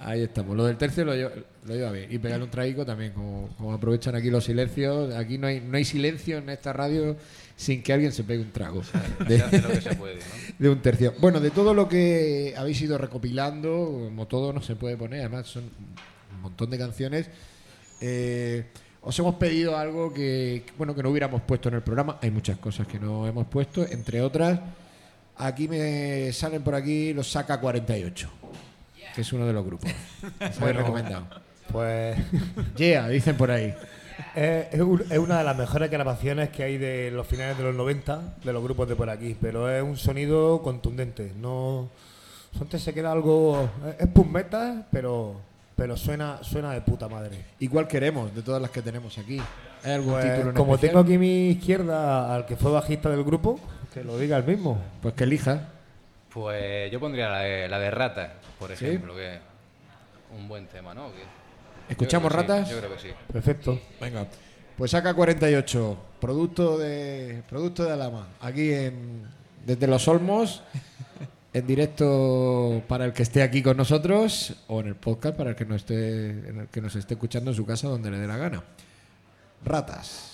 Ahí 0.00 0.22
estamos. 0.22 0.56
Lo 0.56 0.64
del 0.64 0.76
tercio 0.76 1.04
lo 1.04 1.14
lleva, 1.14 1.32
lo 1.66 1.74
lleva 1.74 1.90
bien. 1.90 2.12
Y 2.12 2.18
pegarle 2.18 2.44
un 2.44 2.50
traigo 2.50 2.86
también, 2.86 3.12
como, 3.12 3.48
como 3.56 3.72
aprovechan 3.72 4.14
aquí 4.14 4.30
los 4.30 4.44
silencios. 4.44 5.14
Aquí 5.14 5.38
no 5.38 5.46
hay, 5.48 5.60
no 5.60 5.76
hay 5.76 5.84
silencio 5.84 6.38
en 6.38 6.48
esta 6.50 6.72
radio 6.72 7.16
sin 7.56 7.82
que 7.82 7.92
alguien 7.92 8.12
se 8.12 8.22
pegue 8.22 8.40
un 8.40 8.52
trago. 8.52 8.82
Se 8.84 9.42
hace 9.42 9.60
lo 9.60 9.68
que 9.68 9.80
se 9.80 9.94
puede, 9.96 10.16
¿no? 10.16 10.22
de 10.58 10.68
un 10.68 10.80
tercio. 10.80 11.14
Bueno, 11.18 11.40
de 11.40 11.50
todo 11.50 11.74
lo 11.74 11.88
que 11.88 12.54
habéis 12.56 12.80
ido 12.80 12.96
recopilando, 12.98 14.02
como 14.04 14.26
todo 14.26 14.52
no 14.52 14.62
se 14.62 14.76
puede 14.76 14.96
poner, 14.96 15.20
además 15.20 15.48
son 15.48 15.64
un 15.64 16.40
montón 16.40 16.70
de 16.70 16.78
canciones. 16.78 17.28
eh, 18.00 18.64
os 19.00 19.18
hemos 19.18 19.36
pedido 19.36 19.76
algo 19.76 20.12
que, 20.12 20.64
bueno, 20.76 20.94
que 20.94 21.02
no 21.02 21.10
hubiéramos 21.10 21.42
puesto 21.42 21.68
en 21.68 21.76
el 21.76 21.82
programa. 21.82 22.18
Hay 22.20 22.30
muchas 22.30 22.58
cosas 22.58 22.86
que 22.86 22.98
no 22.98 23.26
hemos 23.26 23.46
puesto, 23.46 23.86
entre 23.86 24.20
otras, 24.20 24.60
aquí 25.36 25.68
me 25.68 26.32
salen 26.32 26.62
por 26.62 26.74
aquí 26.74 27.12
los 27.14 27.30
Saca 27.30 27.60
48, 27.60 28.28
que 29.18 29.22
es 29.22 29.32
uno 29.32 29.46
de 29.48 29.52
los 29.52 29.66
grupos. 29.66 29.90
Bueno, 30.60 30.78
recomendado. 30.78 31.26
Pues. 31.72 32.16
Yeah, 32.76 33.08
dicen 33.08 33.36
por 33.36 33.50
ahí. 33.50 33.74
Es, 34.36 34.66
es 34.74 34.80
un- 34.80 35.02
es 35.10 35.18
una 35.18 35.38
de 35.38 35.44
las 35.44 35.56
mejores 35.58 35.90
grabaciones 35.90 36.50
que 36.50 36.62
hay 36.62 36.78
de 36.78 37.10
los 37.10 37.26
finales 37.26 37.58
de 37.58 37.64
los 37.64 37.74
90 37.74 38.36
de 38.44 38.52
los 38.52 38.62
grupos 38.62 38.88
de 38.88 38.94
por 38.94 39.10
aquí, 39.10 39.36
pero 39.40 39.68
es 39.68 39.82
un 39.82 39.96
sonido 39.96 40.62
contundente. 40.62 41.32
No, 41.36 41.88
antes 42.60 42.80
se 42.80 42.94
queda 42.94 43.10
algo. 43.10 43.68
Es 43.98 44.06
es 44.06 44.12
punk 44.12 44.28
metal, 44.30 44.86
pero, 44.92 45.34
pero 45.74 45.96
suena, 45.96 46.38
suena 46.42 46.70
de 46.72 46.80
puta 46.82 47.08
madre. 47.08 47.44
Igual 47.58 47.88
queremos 47.88 48.32
de 48.36 48.42
todas 48.42 48.62
las 48.62 48.70
que 48.70 48.82
tenemos 48.82 49.18
aquí. 49.18 49.40
¿Hay 49.82 49.92
algún 49.94 50.12
Pues, 50.12 50.26
título 50.32 50.50
en 50.50 50.56
como 50.56 50.74
especial? 50.76 50.90
tengo 50.92 51.04
aquí 51.04 51.14
a 51.14 51.18
mi 51.18 51.48
izquierda 51.48 52.32
al 52.36 52.46
que 52.46 52.54
fue 52.54 52.70
bajista 52.70 53.10
del 53.10 53.24
grupo, 53.24 53.58
que 53.92 54.04
lo 54.04 54.16
diga 54.16 54.36
el 54.36 54.44
mismo. 54.44 54.78
Pues 55.02 55.14
que 55.14 55.24
elija. 55.24 55.70
Pues 56.38 56.90
yo 56.92 57.00
pondría 57.00 57.28
la 57.28 57.40
de, 57.40 57.68
la 57.68 57.78
de 57.80 57.90
Rata, 57.90 58.34
por 58.60 58.74
¿Sí? 58.76 58.86
ejemplo, 58.86 59.14
que 59.16 59.34
es 59.34 59.40
un 60.38 60.46
buen 60.46 60.66
tema, 60.68 60.94
¿no? 60.94 61.10
Que- 61.12 61.92
¿Escuchamos 61.92 62.30
yo 62.32 62.38
sí, 62.38 62.46
ratas? 62.46 62.70
yo 62.70 62.78
creo 62.78 62.92
que 62.94 62.98
sí. 63.00 63.08
Perfecto. 63.32 63.80
Venga. 64.00 64.26
Pues 64.76 64.92
saca 64.92 65.14
48, 65.14 65.98
producto 66.20 66.78
de 66.78 67.42
producto 67.48 67.84
de 67.84 67.92
Alama, 67.92 68.28
aquí 68.40 68.72
en 68.72 69.22
desde 69.66 69.88
Los 69.88 70.06
Olmos, 70.06 70.62
en 71.52 71.66
directo 71.66 72.82
para 72.86 73.04
el 73.06 73.12
que 73.12 73.24
esté 73.24 73.42
aquí 73.42 73.60
con 73.62 73.76
nosotros 73.76 74.54
o 74.68 74.80
en 74.80 74.86
el 74.88 74.94
podcast 74.94 75.36
para 75.36 75.50
el 75.50 75.56
que 75.56 75.64
no 75.64 75.74
esté 75.74 76.30
en 76.30 76.60
el 76.60 76.68
que 76.68 76.80
nos 76.80 76.94
esté 76.94 77.14
escuchando 77.14 77.50
en 77.50 77.56
su 77.56 77.66
casa 77.66 77.88
donde 77.88 78.10
le 78.12 78.18
dé 78.18 78.26
la 78.28 78.36
gana. 78.36 78.62
Ratas. 79.64 80.27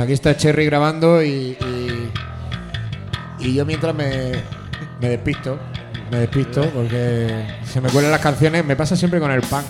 Aquí 0.00 0.12
está 0.12 0.36
Cherry 0.36 0.66
grabando 0.66 1.22
y, 1.22 1.56
y, 1.60 2.10
y 3.40 3.54
yo 3.54 3.64
mientras 3.64 3.94
me, 3.94 4.32
me 5.00 5.08
despisto, 5.08 5.58
me 6.10 6.18
despisto 6.18 6.62
porque 6.70 7.46
se 7.64 7.80
me 7.80 7.88
cuelan 7.88 8.10
las 8.10 8.20
canciones, 8.20 8.64
me 8.64 8.76
pasa 8.76 8.96
siempre 8.96 9.20
con 9.20 9.30
el 9.30 9.42
punk. 9.42 9.66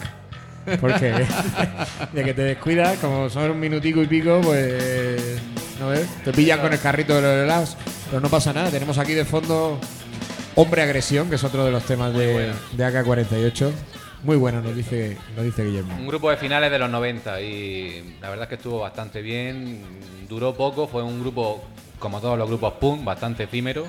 Porque 0.81 1.13
de 2.13 2.25
que 2.25 2.35
te 2.35 2.43
descuidas, 2.43 2.99
como 2.99 3.29
son 3.31 3.51
un 3.51 3.61
minutico 3.61 4.03
y 4.03 4.07
pico, 4.07 4.41
pues 4.43 5.41
¿no 5.81 5.89
ves? 5.89 6.07
te 6.23 6.33
pillan 6.33 6.61
con 6.61 6.73
el 6.73 6.79
carrito 6.79 7.15
de 7.17 7.23
los 7.23 7.45
helados. 7.45 7.77
Pero 8.09 8.21
no 8.21 8.29
pasa 8.29 8.53
nada, 8.53 8.71
tenemos 8.71 8.99
aquí 8.99 9.15
de 9.15 9.25
fondo 9.25 9.79
Hombre 10.57 10.83
Agresión, 10.83 11.29
que 11.29 11.37
es 11.37 11.45
otro 11.45 11.65
de 11.65 11.71
los 11.71 11.85
temas 11.85 12.13
de, 12.13 12.53
de 12.73 12.85
AK-48. 12.85 13.71
Muy 14.23 14.37
bueno, 14.37 14.61
nos 14.61 14.77
dice, 14.77 15.17
nos 15.35 15.45
dice 15.45 15.65
Guillermo. 15.65 15.95
Un 15.99 16.07
grupo 16.07 16.31
de 16.31 16.37
finales 16.37 16.71
de 16.71 16.79
los 16.79 16.91
90 16.91 17.41
y 17.41 18.17
la 18.21 18.29
verdad 18.29 18.45
es 18.45 18.49
que 18.51 18.55
estuvo 18.57 18.81
bastante 18.81 19.23
bien. 19.23 19.81
Duró 20.29 20.55
poco, 20.55 20.87
fue 20.87 21.03
un 21.03 21.21
grupo, 21.21 21.63
como 21.99 22.21
todos 22.21 22.37
los 22.39 22.49
grupos 22.49 22.75
punk, 22.75 23.03
bastante 23.05 23.45
efímero. 23.45 23.87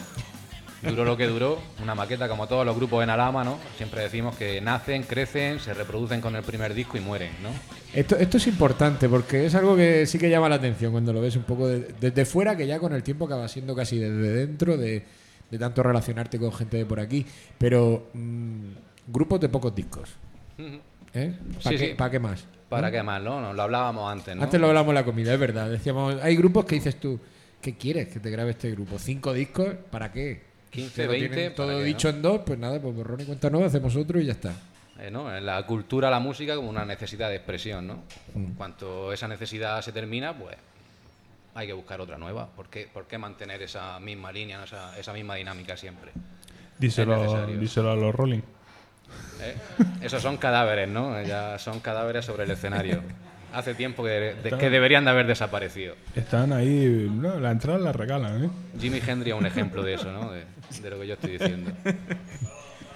Duró 0.84 1.06
lo 1.06 1.16
que 1.16 1.28
duró, 1.28 1.60
una 1.84 1.94
maqueta 1.94 2.28
como 2.28 2.48
todos 2.48 2.66
los 2.66 2.76
grupos 2.76 3.04
en 3.04 3.12
Alama, 3.12 3.44
¿no? 3.44 3.60
Siempre 3.78 4.02
decimos 4.02 4.36
que 4.36 4.60
nacen, 4.62 5.04
crecen, 5.04 5.60
se 5.60 5.76
reproducen 5.76 6.22
con 6.22 6.36
el 6.36 6.42
primer 6.42 6.74
disco 6.74 6.98
y 6.98 7.02
mueren, 7.02 7.30
¿no? 7.44 7.50
Esto, 7.94 8.16
esto 8.16 8.38
es 8.38 8.48
importante 8.48 9.08
porque 9.08 9.46
es 9.46 9.54
algo 9.54 9.76
que 9.76 10.08
sí 10.08 10.18
que 10.18 10.28
llama 10.28 10.50
la 10.50 10.56
atención 10.56 10.92
cuando 10.92 11.14
lo 11.14 11.22
ves 11.22 11.36
un 11.36 11.44
poco 11.44 11.68
de- 11.68 11.94
desde 12.00 12.26
fuera, 12.26 12.58
que 12.58 12.66
ya 12.66 12.80
con 12.80 12.94
el 12.94 13.04
tiempo 13.04 13.26
acaba 13.26 13.48
siendo 13.48 13.76
casi 13.76 14.00
desde 14.00 14.34
dentro 14.48 14.76
de, 14.76 15.04
de 15.52 15.60
tanto 15.60 15.84
relacionarte 15.84 16.40
con 16.40 16.52
gente 16.52 16.78
de 16.78 16.86
por 16.88 17.00
aquí. 17.00 17.28
Pero 17.60 18.08
mm, 18.16 18.62
grupos 19.08 19.40
de 19.40 19.50
pocos 19.50 19.74
discos. 19.76 20.10
¿Eh? 21.14 21.34
¿Para 21.64 21.78
Sí, 21.78 21.78
qué, 21.78 21.90
sí. 21.90 21.94
pa' 21.96 22.10
qué 22.10 22.20
más? 22.20 22.46
¿Para 22.70 22.88
¿No? 22.88 22.92
qué 22.92 23.04
más, 23.04 23.22
no? 23.22 23.54
Lo 23.54 23.62
hablábamos 23.64 24.12
antes, 24.12 24.36
¿no? 24.36 24.44
Antes 24.44 24.60
lo 24.62 24.68
hablamos 24.68 24.90
en 24.90 24.96
la 24.96 25.04
comida, 25.06 25.34
es 25.34 25.40
verdad. 25.40 25.70
Decíamos, 25.70 26.22
hay 26.22 26.36
grupos 26.38 26.66
que 26.66 26.76
dices 26.76 27.00
tú, 27.00 27.20
¿qué 27.62 27.76
quieres 27.76 28.08
que 28.08 28.20
te 28.20 28.30
grabe 28.30 28.52
este 28.52 28.72
grupo? 28.72 28.98
¿Cinco 28.98 29.34
discos? 29.34 29.74
¿Para 29.90 30.12
qué? 30.12 30.42
15, 30.70 30.96
Que 30.96 31.06
lo 31.06 31.12
20, 31.12 31.28
tienen 31.36 31.56
todo 31.56 31.68
¿para 31.68 31.80
qué, 31.80 31.84
dicho 31.86 32.10
no? 32.10 32.16
en 32.16 32.22
dos, 32.22 32.42
pues 32.46 32.58
nada, 32.60 32.80
pues 32.82 32.96
borrón 32.96 33.20
y 33.22 33.26
cuenta 33.26 33.50
nueva, 33.50 33.68
hacemos 33.68 33.94
otro 33.98 34.22
y 34.22 34.26
ya 34.26 34.32
está. 34.32 34.54
Eh, 35.00 35.12
¿no? 35.12 35.36
En 35.36 35.46
la 35.46 35.66
cultura, 35.66 36.10
la 36.10 36.20
música 36.22 36.56
como 36.56 36.70
una 36.70 36.86
necesidad 36.86 37.28
de 37.30 37.36
expresión, 37.36 37.88
¿no? 37.88 38.04
Mm. 38.36 38.54
Cuanto 38.54 39.12
esa 39.12 39.28
necesidad 39.28 39.82
se 39.82 39.92
termina, 39.92 40.38
pues 40.38 40.56
hay 41.56 41.68
que 41.68 41.74
buscar 41.74 42.00
otra 42.00 42.18
nueva. 42.18 42.48
¿Por 42.48 42.70
qué, 42.70 42.88
por 42.94 43.06
qué 43.06 43.18
mantener 43.18 43.62
esa 43.64 44.00
misma 44.00 44.32
línea, 44.32 44.60
¿no? 44.60 44.64
esa, 44.64 44.98
esa 44.98 45.12
misma 45.12 45.36
dinámica 45.36 45.76
siempre? 45.76 46.12
Díselo, 46.80 47.48
díselo 47.48 47.92
a 47.92 47.96
los 47.96 48.16
Rolling. 48.16 48.42
¿Eh? 49.42 49.56
Esos 50.02 50.22
son 50.22 50.38
cadáveres, 50.38 50.88
¿no? 50.90 51.22
Ya 51.24 51.58
son 51.60 51.80
cadáveres 51.80 52.26
sobre 52.26 52.44
el 52.44 52.52
escenario. 52.52 53.02
Hace 53.54 53.74
tiempo 53.74 54.04
que, 54.04 54.10
de- 54.10 54.30
Está- 54.32 54.58
que 54.58 54.70
deberían 54.70 55.04
de 55.04 55.12
haber 55.12 55.28
desaparecido. 55.28 55.96
Están 56.16 56.54
ahí, 56.54 57.10
no, 57.14 57.40
la 57.40 57.52
entrada 57.52 57.80
la 57.80 57.92
regalan, 57.92 58.46
¿eh? 58.46 58.50
Jimi 58.80 59.02
Hendrix 59.06 59.36
es 59.36 59.40
un 59.40 59.46
ejemplo 59.46 59.84
de 59.84 59.96
eso, 59.96 60.12
¿no? 60.12 60.32
De, 60.32 60.44
de 60.82 60.90
lo 60.90 61.00
que 61.00 61.08
yo 61.08 61.14
estoy 61.16 61.32
diciendo. 61.32 61.72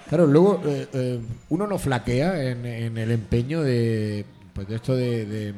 Claro, 0.08 0.26
luego 0.26 0.62
eh, 0.64 0.86
eh, 0.92 1.20
uno 1.50 1.66
no 1.66 1.78
flaquea 1.78 2.42
en, 2.50 2.64
en 2.64 2.96
el 2.96 3.10
empeño 3.10 3.60
de, 3.62 4.24
pues 4.54 4.68
de 4.68 4.76
esto 4.76 4.94
de, 4.96 5.26
de, 5.26 5.54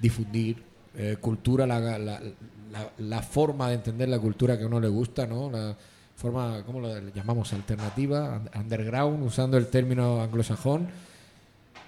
difundir 0.00 0.62
eh, 0.96 1.16
cultura, 1.20 1.66
la, 1.66 1.78
la- 1.80 1.98
la- 1.98 2.20
la 2.98 3.22
forma 3.22 3.68
de 3.68 3.74
entender 3.76 4.08
la 4.08 4.18
cultura 4.18 4.56
que 4.58 4.64
a 4.64 4.66
uno 4.66 4.80
le 4.80 4.88
gusta, 4.88 5.26
¿no? 5.26 5.50
Forma, 6.24 6.62
¿cómo 6.64 6.80
lo 6.80 7.08
llamamos? 7.10 7.52
Alternativa, 7.52 8.40
un- 8.54 8.60
underground, 8.62 9.22
usando 9.26 9.58
el 9.58 9.66
término 9.66 10.22
anglosajón, 10.22 10.88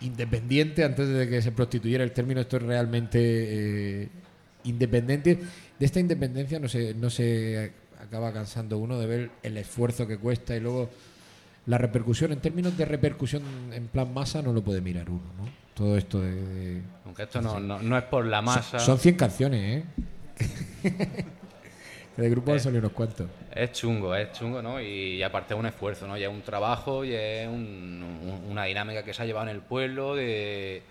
independiente, 0.02 0.84
antes 0.84 1.08
de 1.08 1.26
que 1.26 1.40
se 1.40 1.52
prostituyera 1.52 2.04
el 2.04 2.12
término, 2.12 2.42
esto 2.42 2.58
es 2.58 2.62
realmente 2.62 3.18
eh, 4.02 4.08
independiente. 4.64 5.38
De 5.78 5.86
esta 5.86 6.00
independencia 6.00 6.58
no 6.60 6.68
se, 6.68 6.92
no 6.92 7.08
se 7.08 7.72
acaba 7.98 8.30
cansando 8.30 8.76
uno 8.76 8.98
de 8.98 9.06
ver 9.06 9.30
el 9.42 9.56
esfuerzo 9.56 10.06
que 10.06 10.18
cuesta 10.18 10.54
y 10.54 10.60
luego 10.60 10.90
la 11.64 11.78
repercusión, 11.78 12.30
en 12.32 12.40
términos 12.40 12.76
de 12.76 12.84
repercusión 12.84 13.42
en 13.72 13.86
plan 13.88 14.12
masa, 14.12 14.42
no 14.42 14.52
lo 14.52 14.62
puede 14.62 14.82
mirar 14.82 15.08
uno, 15.08 15.22
¿no? 15.38 15.48
Todo 15.74 15.96
esto 15.96 16.20
de... 16.20 16.34
de- 16.34 16.82
Aunque 17.06 17.22
esto 17.22 17.40
no, 17.40 17.58
no, 17.58 17.80
no 17.80 17.96
es 17.96 18.04
por 18.04 18.26
la 18.26 18.42
masa. 18.42 18.78
Son, 18.80 18.80
son 18.80 18.98
100 18.98 19.14
canciones, 19.14 19.82
¿eh? 19.82 19.84
Del 22.16 22.30
grupo 22.30 22.52
han 22.52 22.56
Eh, 22.56 22.60
salido 22.60 22.80
unos 22.80 22.92
cuantos. 22.92 23.26
Es 23.54 23.72
chungo, 23.72 24.14
es 24.14 24.32
chungo, 24.32 24.62
¿no? 24.62 24.80
Y, 24.80 25.22
aparte 25.22 25.52
es 25.54 25.60
un 25.60 25.66
esfuerzo, 25.66 26.06
¿no? 26.06 26.16
Y 26.16 26.22
es 26.22 26.28
un 26.28 26.42
trabajo 26.42 27.04
y 27.04 27.12
es 27.14 27.46
un- 27.46 28.02
un- 28.02 28.50
una 28.50 28.64
dinámica 28.64 29.02
que 29.02 29.12
se 29.12 29.22
ha 29.22 29.26
llevado 29.26 29.48
en 29.48 29.54
el 29.56 29.60
pueblo 29.62 30.14
de, 30.14 30.82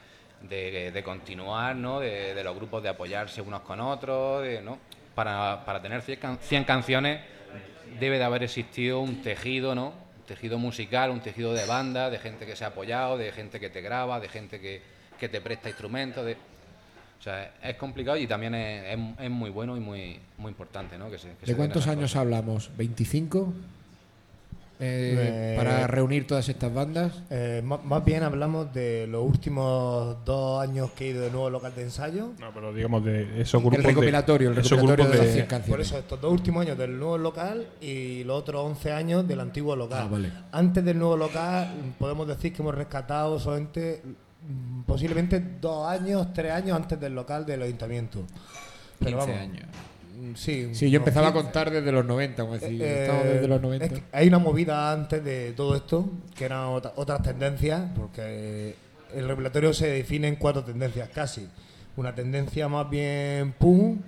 de, 0.48 0.92
de 0.92 1.04
continuar, 1.04 1.76
¿no? 1.76 2.00
De, 2.00 2.34
de 2.36 2.44
los 2.44 2.56
grupos 2.56 2.84
de 2.84 2.90
apoyarse 2.90 3.42
unos 3.42 3.62
con 3.62 3.80
otros, 3.80 4.44
de, 4.44 4.62
¿no? 4.62 4.78
Para, 5.16 5.64
para 5.66 5.82
tener 5.82 6.02
100, 6.02 6.20
can- 6.20 6.38
100 6.42 6.64
canciones 6.64 7.22
debe 8.00 8.18
de 8.20 8.24
haber 8.24 8.44
existido 8.44 9.00
un 9.00 9.22
tejido, 9.24 9.74
¿no? 9.74 9.88
Un 10.20 10.26
tejido 10.28 10.60
musical, 10.60 11.10
un 11.10 11.22
tejido 11.22 11.54
de 11.54 11.66
banda, 11.66 12.10
de 12.10 12.20
gente 12.20 12.46
que 12.46 12.56
se 12.56 12.66
ha 12.66 12.68
apoyado, 12.68 13.18
de 13.18 13.32
gente 13.32 13.60
que 13.60 13.70
te 13.70 13.82
graba, 13.82 14.20
de 14.20 14.28
gente 14.30 14.60
que, 14.60 14.82
que 15.20 15.30
te 15.30 15.42
presta 15.42 15.70
instrumentos, 15.70 16.26
de... 16.26 16.36
O 17.20 17.24
sea, 17.26 17.54
es 17.64 17.76
complicado 17.78 18.18
y 18.18 18.28
también 18.28 18.54
es, 18.56 18.98
es- 18.98 19.20
es 19.26 19.32
muy 19.32 19.50
bueno 19.50 19.76
y 19.78 19.80
muy, 19.80 20.20
muy 20.38 20.50
importante, 20.52 20.98
¿no? 20.98 21.10
Que 21.10 21.18
se, 21.18 21.30
que 21.40 21.46
se 21.46 21.52
¿De 21.54 21.58
cuántos 21.58 21.88
años 21.88 22.16
hablamos? 22.16 22.70
¿25? 22.78 23.52
Eh, 24.78 25.16
Eh, 25.18 25.58
para 25.58 25.88
reunir 25.88 26.28
todas 26.28 26.50
estas 26.50 26.72
bandas. 26.74 27.24
Eh, 27.30 27.62
má- 27.64 27.78
más 27.82 28.04
bien 28.04 28.24
hablamos 28.24 28.74
de 28.74 29.08
los 29.08 29.24
últimos 29.24 30.18
dos 30.26 30.62
años 30.62 30.92
que 30.92 31.06
he 31.06 31.10
ido 31.12 31.22
de 31.24 31.32
nuevo 31.32 31.50
local 31.50 31.74
de 31.74 31.84
ensayo. 31.84 32.34
No, 32.40 32.52
pero 32.54 32.74
digamos 32.74 33.06
de 33.06 33.40
esos 33.42 33.54
El 33.54 33.62
grupos. 33.70 33.78
de- 33.84 33.88
recopilatorio, 33.90 34.50
el 34.50 34.56
recopilatorio 34.58 34.96
grupos 35.06 35.12
de 35.14 35.26
las 35.26 35.34
100 35.34 35.46
canciones. 35.46 35.70
Por 35.70 35.80
eso, 35.82 35.98
estos 35.98 36.20
dos 36.20 36.32
últimos 36.34 36.62
años 36.66 36.78
del 36.78 37.00
nuevo 37.00 37.18
local 37.18 37.66
y 37.80 38.26
los 38.26 38.38
otros 38.38 38.62
11 38.66 38.92
años 38.92 39.26
del 39.26 39.40
antiguo 39.40 39.78
local. 39.78 40.04
Ah, 40.04 40.08
vale. 40.12 40.30
Antes 40.52 40.84
del 40.84 41.00
nuevo 41.00 41.16
local, 41.16 41.70
podemos 41.98 42.28
decir 42.28 42.52
que 42.52 42.62
hemos 42.62 42.76
rescatado 42.76 43.40
solamente 43.40 44.02
posiblemente 44.86 45.40
dos 45.62 45.88
años, 45.88 46.34
tres 46.34 46.52
años 46.52 46.76
antes 46.78 47.00
del 47.00 47.14
local 47.16 47.46
del 47.46 47.62
ayuntamiento. 47.64 48.20
15 48.20 48.36
Pero 49.00 49.18
vamos, 49.18 49.36
años. 49.38 49.66
mm, 50.18 50.34
Sí, 50.36 50.70
Sí, 50.74 50.90
yo 50.90 51.00
empezaba 51.00 51.28
a 51.28 51.32
15. 51.34 51.44
contar 51.44 51.72
desde 51.72 51.92
los 51.92 52.06
90, 52.06 52.44
como 52.44 52.54
decir, 52.54 52.82
Eh, 52.82 53.02
estamos 53.04 53.24
desde 53.26 53.48
los 53.48 53.62
90. 53.62 53.86
es 53.86 53.92
que 53.94 54.04
hay 54.12 54.28
una 54.28 54.40
movida 54.40 54.92
antes 54.92 55.24
de 55.24 55.54
todo 55.54 55.76
esto, 55.76 56.10
que 56.36 56.46
eran 56.46 56.66
otra- 56.68 56.94
otras 56.96 57.22
tendencias, 57.22 57.84
porque 57.96 58.76
el 59.14 59.28
regulatorio 59.28 59.74
se 59.74 59.88
define 59.88 60.28
en 60.28 60.36
cuatro 60.38 60.64
tendencias 60.64 61.10
casi. 61.10 61.48
Una 61.98 62.14
tendencia 62.16 62.68
más 62.68 62.90
bien 62.90 63.54
punk, 63.58 64.02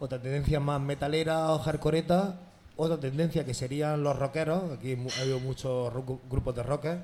otra 0.00 0.20
tendencia 0.20 0.60
más 0.60 0.80
metalera 0.80 1.50
o 1.52 1.58
hardcoreta, 1.58 2.40
otra 2.76 2.98
tendencia 2.98 3.44
que 3.44 3.54
serían 3.54 4.02
los 4.04 4.16
rockeros, 4.16 4.72
aquí 4.78 4.94
mu- 4.94 5.10
ha 5.18 5.22
habido 5.22 5.40
muchos 5.40 5.92
ru- 5.92 6.20
grupos 6.30 6.54
de 6.54 6.62
rockers, 6.62 7.00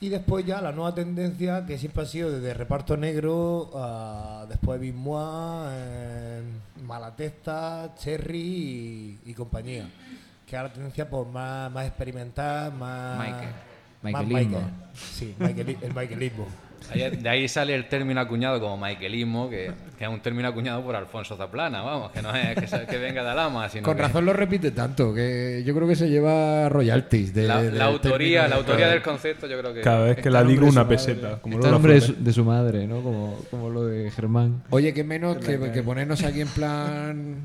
y 0.00 0.08
después 0.10 0.44
ya 0.44 0.60
la 0.60 0.72
nueva 0.72 0.94
tendencia 0.94 1.64
que 1.66 1.78
siempre 1.78 2.02
ha 2.02 2.06
sido 2.06 2.30
desde 2.30 2.52
reparto 2.54 2.96
negro 2.96 3.70
a 3.74 4.44
después 4.48 4.80
Bismois, 4.80 5.70
eh, 5.72 6.42
Malatesta, 6.84 7.94
Cherry 7.98 8.38
y, 9.24 9.30
y 9.30 9.34
compañía. 9.34 9.88
Que 10.46 10.56
ahora 10.56 10.68
la 10.68 10.74
tendencia 10.74 11.08
pues 11.08 11.26
más, 11.28 11.70
más 11.72 11.86
experimental, 11.86 12.72
más. 12.74 13.18
Michael. 13.18 13.50
más 14.02 14.12
Michaelismo. 14.24 14.58
Michael. 14.58 14.74
Sí, 14.94 15.34
Michaeli- 15.38 15.78
el 15.82 15.94
Michaelismo. 15.94 16.46
De 16.94 17.28
ahí 17.28 17.48
sale 17.48 17.74
el 17.74 17.88
término 17.88 18.20
acuñado 18.20 18.60
como 18.60 18.76
Michaelismo, 18.76 19.50
que, 19.50 19.72
que 19.98 20.04
es 20.04 20.10
un 20.10 20.20
término 20.20 20.48
acuñado 20.48 20.82
por 20.84 20.94
Alfonso 20.94 21.36
Zaplana, 21.36 21.82
vamos, 21.82 22.12
que 22.12 22.22
no 22.22 22.34
es 22.34 22.54
que, 22.56 22.86
que 22.86 22.98
venga 22.98 23.24
de 23.24 23.30
Alama, 23.30 23.68
sino 23.68 23.82
Con 23.82 23.96
que 23.96 24.02
razón 24.02 24.24
lo 24.24 24.32
repite 24.32 24.70
tanto, 24.70 25.12
que 25.12 25.62
yo 25.66 25.74
creo 25.74 25.88
que 25.88 25.96
se 25.96 26.08
lleva 26.08 26.68
royalties. 26.68 27.34
De, 27.34 27.48
la, 27.48 27.62
del 27.62 27.76
la 27.76 27.86
autoría, 27.86 28.46
la 28.46 28.56
autoría 28.56 28.88
del 28.88 29.02
concepto 29.02 29.46
yo 29.46 29.58
creo 29.58 29.74
que... 29.74 29.80
Cada 29.80 30.04
vez 30.04 30.16
que 30.18 30.30
la 30.30 30.44
digo, 30.44 30.62
de 30.64 30.70
una 30.70 30.84
madre. 30.84 30.96
peseta. 30.96 31.38
Como 31.42 31.56
Está 31.56 31.66
el 31.68 31.72
nombre 31.72 31.94
de 31.94 32.00
su, 32.00 32.14
de 32.14 32.42
madre, 32.42 32.86
¿no? 32.86 33.02
Como, 33.02 33.40
como 33.50 33.70
lo 33.70 33.84
de 33.84 34.10
Germán. 34.12 34.62
Oye, 34.70 34.94
que 34.94 35.02
menos 35.02 35.38
que, 35.38 35.58
que 35.72 35.82
ponernos 35.82 36.22
aquí 36.22 36.40
en 36.40 36.48
plan. 36.48 37.36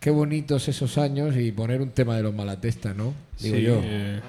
Qué 0.00 0.10
bonitos 0.10 0.66
esos 0.66 0.98
años 0.98 1.36
y 1.36 1.52
poner 1.52 1.80
un 1.80 1.90
tema 1.90 2.16
de 2.16 2.24
los 2.24 2.34
malatesta, 2.34 2.92
¿no? 2.92 3.14
Digo 3.38 3.56
Sí, 3.56 3.62
yo. 3.62 3.80
eh, 3.82 4.20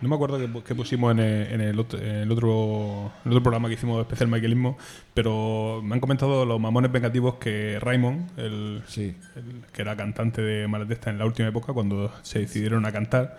no 0.00 0.08
me 0.08 0.14
acuerdo 0.14 0.38
qué 0.38 0.62
que 0.62 0.74
pusimos 0.74 1.12
en 1.12 1.18
el, 1.20 1.52
en 1.52 1.60
el 1.60 1.78
otro, 1.78 1.98
en 1.98 2.06
el 2.16 2.30
otro, 2.32 3.12
en 3.24 3.30
el 3.30 3.32
otro 3.32 3.42
programa 3.42 3.68
que 3.68 3.74
hicimos 3.74 4.00
especial 4.00 4.28
Michaelismo, 4.28 4.78
pero 5.14 5.80
me 5.84 5.94
han 5.94 6.00
comentado 6.00 6.44
los 6.46 6.58
mamones 6.60 6.90
vengativos 6.90 7.34
que 7.36 7.78
Raymond, 7.80 8.38
el, 8.38 8.82
el- 8.96 9.14
que 9.72 9.82
era 9.82 9.96
cantante 9.96 10.40
de 10.42 10.66
Malatesta 10.68 11.10
en 11.10 11.18
la 11.18 11.26
última 11.26 11.48
época, 11.48 11.72
cuando 11.72 12.12
se 12.22 12.38
decidieron 12.40 12.86
a 12.86 12.92
cantar, 12.92 13.36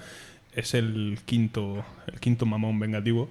es 0.54 0.74
el 0.74 1.20
quinto, 1.26 1.84
el 2.08 2.20
quinto 2.20 2.46
mamón 2.46 2.80
vengativo. 2.80 3.30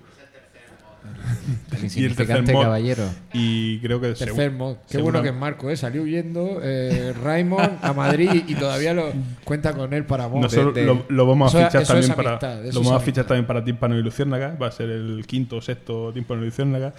El 1.77 1.85
insignificante 1.85 2.53
mod. 2.53 2.63
caballero. 2.63 3.05
Y 3.33 3.79
creo 3.81 4.01
que 4.01 4.09
Tercer 4.09 4.31
segu- 4.35 4.53
mod. 4.57 4.77
Qué 4.89 4.95
segura- 4.99 5.21
bueno 5.21 5.23
que 5.23 5.29
es 5.31 5.35
Marco, 5.35 5.71
¿eh? 5.71 5.77
Salió 5.77 6.03
huyendo 6.03 6.61
eh, 6.63 7.13
Raymond 7.23 7.79
a 7.83 7.93
Madrid 7.93 8.45
y 8.47 8.55
todavía 8.55 8.95
lo 8.95 9.13
cuenta 9.45 9.73
con 9.75 9.93
él 9.93 10.05
para 10.05 10.29
mod. 10.29 10.43
Nosotros 10.43 10.75
De- 10.75 10.81
de- 10.83 10.87
lo, 10.87 11.05
lo 11.09 11.27
vamos 11.27 11.55
a 11.55 11.59
Eso- 11.59 11.67
fichar 11.69 11.83
eso 11.83 11.93
también 11.93 12.15
para 12.39 12.63
lo 12.73 12.81
vamos 12.83 12.93
a 12.93 13.01
fichar 13.01 13.25
también 13.27 13.47
para 13.47 13.65
Tímpano 13.65 13.99
y 13.99 14.03
Luciérnaga 14.03 14.57
va 14.61 14.69
a 14.69 14.73
ser 14.73 14.91
el 14.91 15.25
quinto 15.27 15.57
o 15.57 15.61
sexto 15.63 16.13
Tímpano 16.13 16.43
y 16.43 16.47
Luciérnaga 16.47 16.93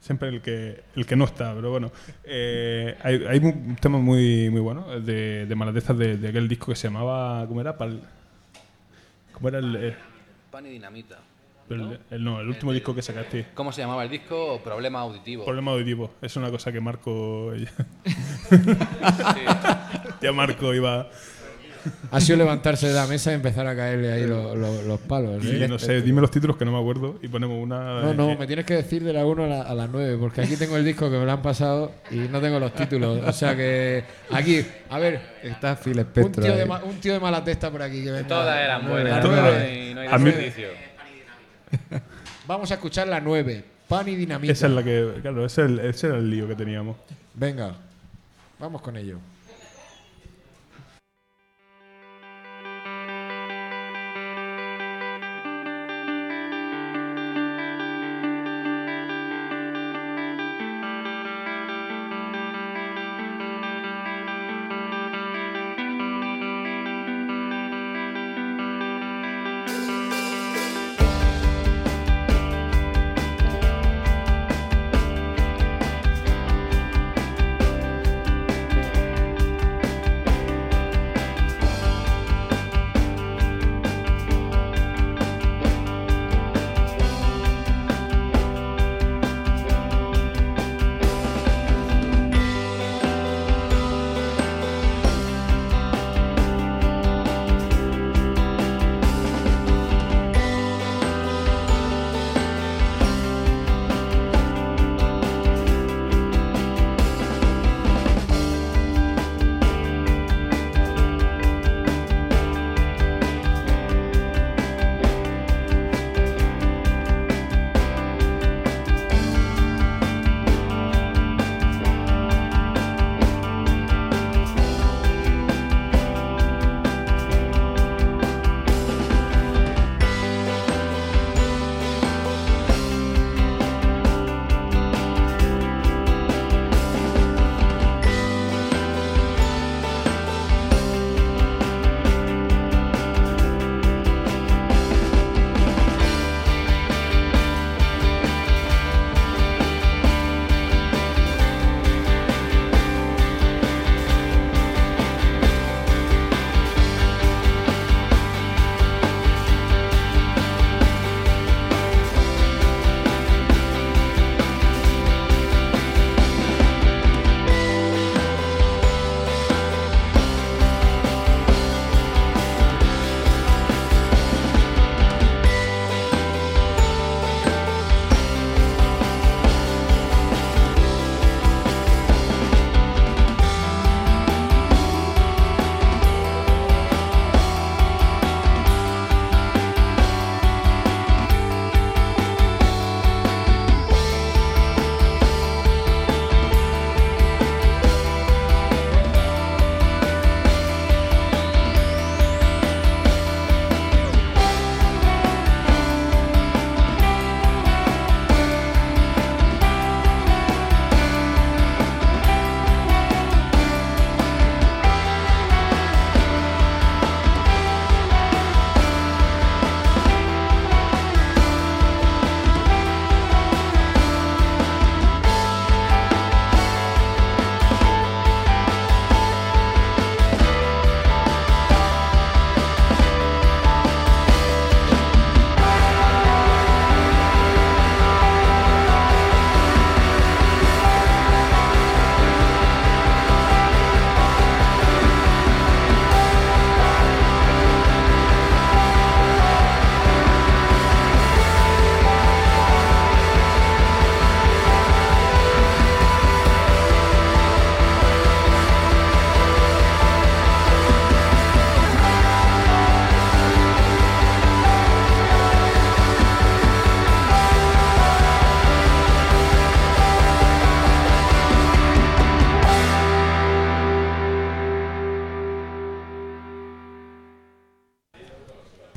siempre 0.00 0.30
el 0.30 0.40
que 0.40 0.82
el 0.96 1.06
que 1.06 1.14
no 1.14 1.24
está 1.26 1.54
pero 1.54 1.70
bueno 1.70 1.92
eh, 2.24 2.96
hay, 3.04 3.24
hay 3.24 3.38
un 3.38 3.76
tema 3.80 3.98
muy 3.98 4.50
muy 4.50 4.60
bueno 4.60 4.98
de, 5.00 5.46
de 5.46 5.54
Malatesta 5.54 5.94
de, 5.94 6.16
de 6.16 6.28
aquel 6.28 6.48
disco 6.48 6.72
que 6.72 6.74
se 6.76 6.88
llamaba 6.88 7.46
¿cómo 7.46 7.60
era? 7.60 7.78
Pal- 7.78 8.00
¿cómo 9.32 9.48
era 9.48 9.58
el, 9.60 9.76
eh, 9.76 9.94
Pan 10.50 10.66
y 10.66 10.70
dinamita. 10.70 11.18
El- 11.74 11.98
el- 12.10 12.24
no 12.24 12.40
el 12.40 12.48
último 12.48 12.72
disco 12.72 12.94
que 12.94 13.02
sacaste 13.02 13.46
¿Cómo 13.54 13.72
se 13.72 13.80
llamaba 13.82 14.04
el 14.04 14.10
disco? 14.10 14.60
Problema 14.62 15.00
auditivo. 15.00 15.44
Problema 15.44 15.72
auditivo 15.72 16.10
es 16.22 16.36
una 16.36 16.50
cosa 16.50 16.70
que 16.72 16.80
Marco 16.80 17.52
ya 20.20 20.32
Marco 20.32 20.74
iba 20.74 21.08
Ha 22.12 22.20
sido 22.20 22.38
levantarse 22.38 22.86
de 22.86 22.94
la 22.94 23.08
mesa 23.08 23.32
y 23.32 23.34
empezar 23.34 23.66
a 23.66 23.74
caerle 23.74 24.12
ahí 24.12 24.24
los, 24.26 24.56
los- 24.56 24.84
los 24.84 25.00
palos. 25.00 25.44
y 25.44 25.64
¿eh? 25.64 25.66
no 25.68 25.80
sé 25.80 26.00
dime 26.00 26.20
los 26.20 26.30
títulos 26.30 26.56
que 26.56 26.64
no 26.64 26.70
me 26.70 26.78
acuerdo 26.78 27.18
y 27.22 27.26
ponemos 27.28 27.58
una 27.60 28.02
No, 28.02 28.14
no, 28.14 28.36
me 28.36 28.46
tienes 28.46 28.64
que 28.64 28.74
decir 28.74 29.02
de 29.02 29.12
la 29.12 29.26
1 29.26 29.44
a 29.44 29.46
la, 29.48 29.62
a 29.62 29.74
la 29.74 29.88
9, 29.88 30.16
porque 30.20 30.42
aquí 30.42 30.56
tengo 30.56 30.76
el 30.76 30.84
disco 30.84 31.10
que 31.10 31.16
me 31.18 31.24
lo 31.24 31.32
han 31.32 31.42
pasado 31.42 31.90
y 32.12 32.16
no 32.16 32.40
tengo 32.40 32.60
los 32.60 32.72
títulos. 32.72 33.20
O 33.26 33.32
sea 33.32 33.56
que 33.56 34.04
aquí, 34.30 34.64
a 34.90 34.98
ver, 35.00 35.20
Está 35.42 35.74
Phil 35.74 35.94
un 35.94 36.00
Spector. 36.00 36.44
tío, 36.44 36.54
de, 36.56 36.64
un 36.84 37.00
tío 37.00 37.12
de 37.14 37.20
mala 37.20 37.42
testa 37.42 37.68
por 37.70 37.82
aquí. 37.82 38.04
Que 38.04 38.12
venga. 38.12 38.28
Todas 38.28 38.60
eran 38.60 38.88
buenas, 38.88 39.12
la 39.16 39.20
no 39.20 39.28
nueve. 39.42 39.56
hay- 39.58 39.94
no 39.94 40.00
hay 40.02 40.08
A 40.08 40.18
mí- 40.18 40.24
desperdicio. 40.26 40.68
Vamos 42.46 42.70
a 42.70 42.74
escuchar 42.74 43.08
la 43.08 43.20
9, 43.20 43.64
Pan 43.88 44.08
y 44.08 44.14
Dinamita. 44.16 44.52
esa 44.52 44.66
es 44.66 44.72
la 44.72 44.82
que 44.82 45.14
claro 45.22 45.44
ese, 45.44 45.62
es 45.62 45.68
el- 45.70 45.78
ese 45.80 46.06
era 46.08 46.16
el 46.18 46.30
lío 46.30 46.46
que 46.48 46.54
teníamos 46.56 46.96
Venga, 47.34 47.74
vamos 48.58 48.82
con 48.82 48.96
ello. 48.96 49.18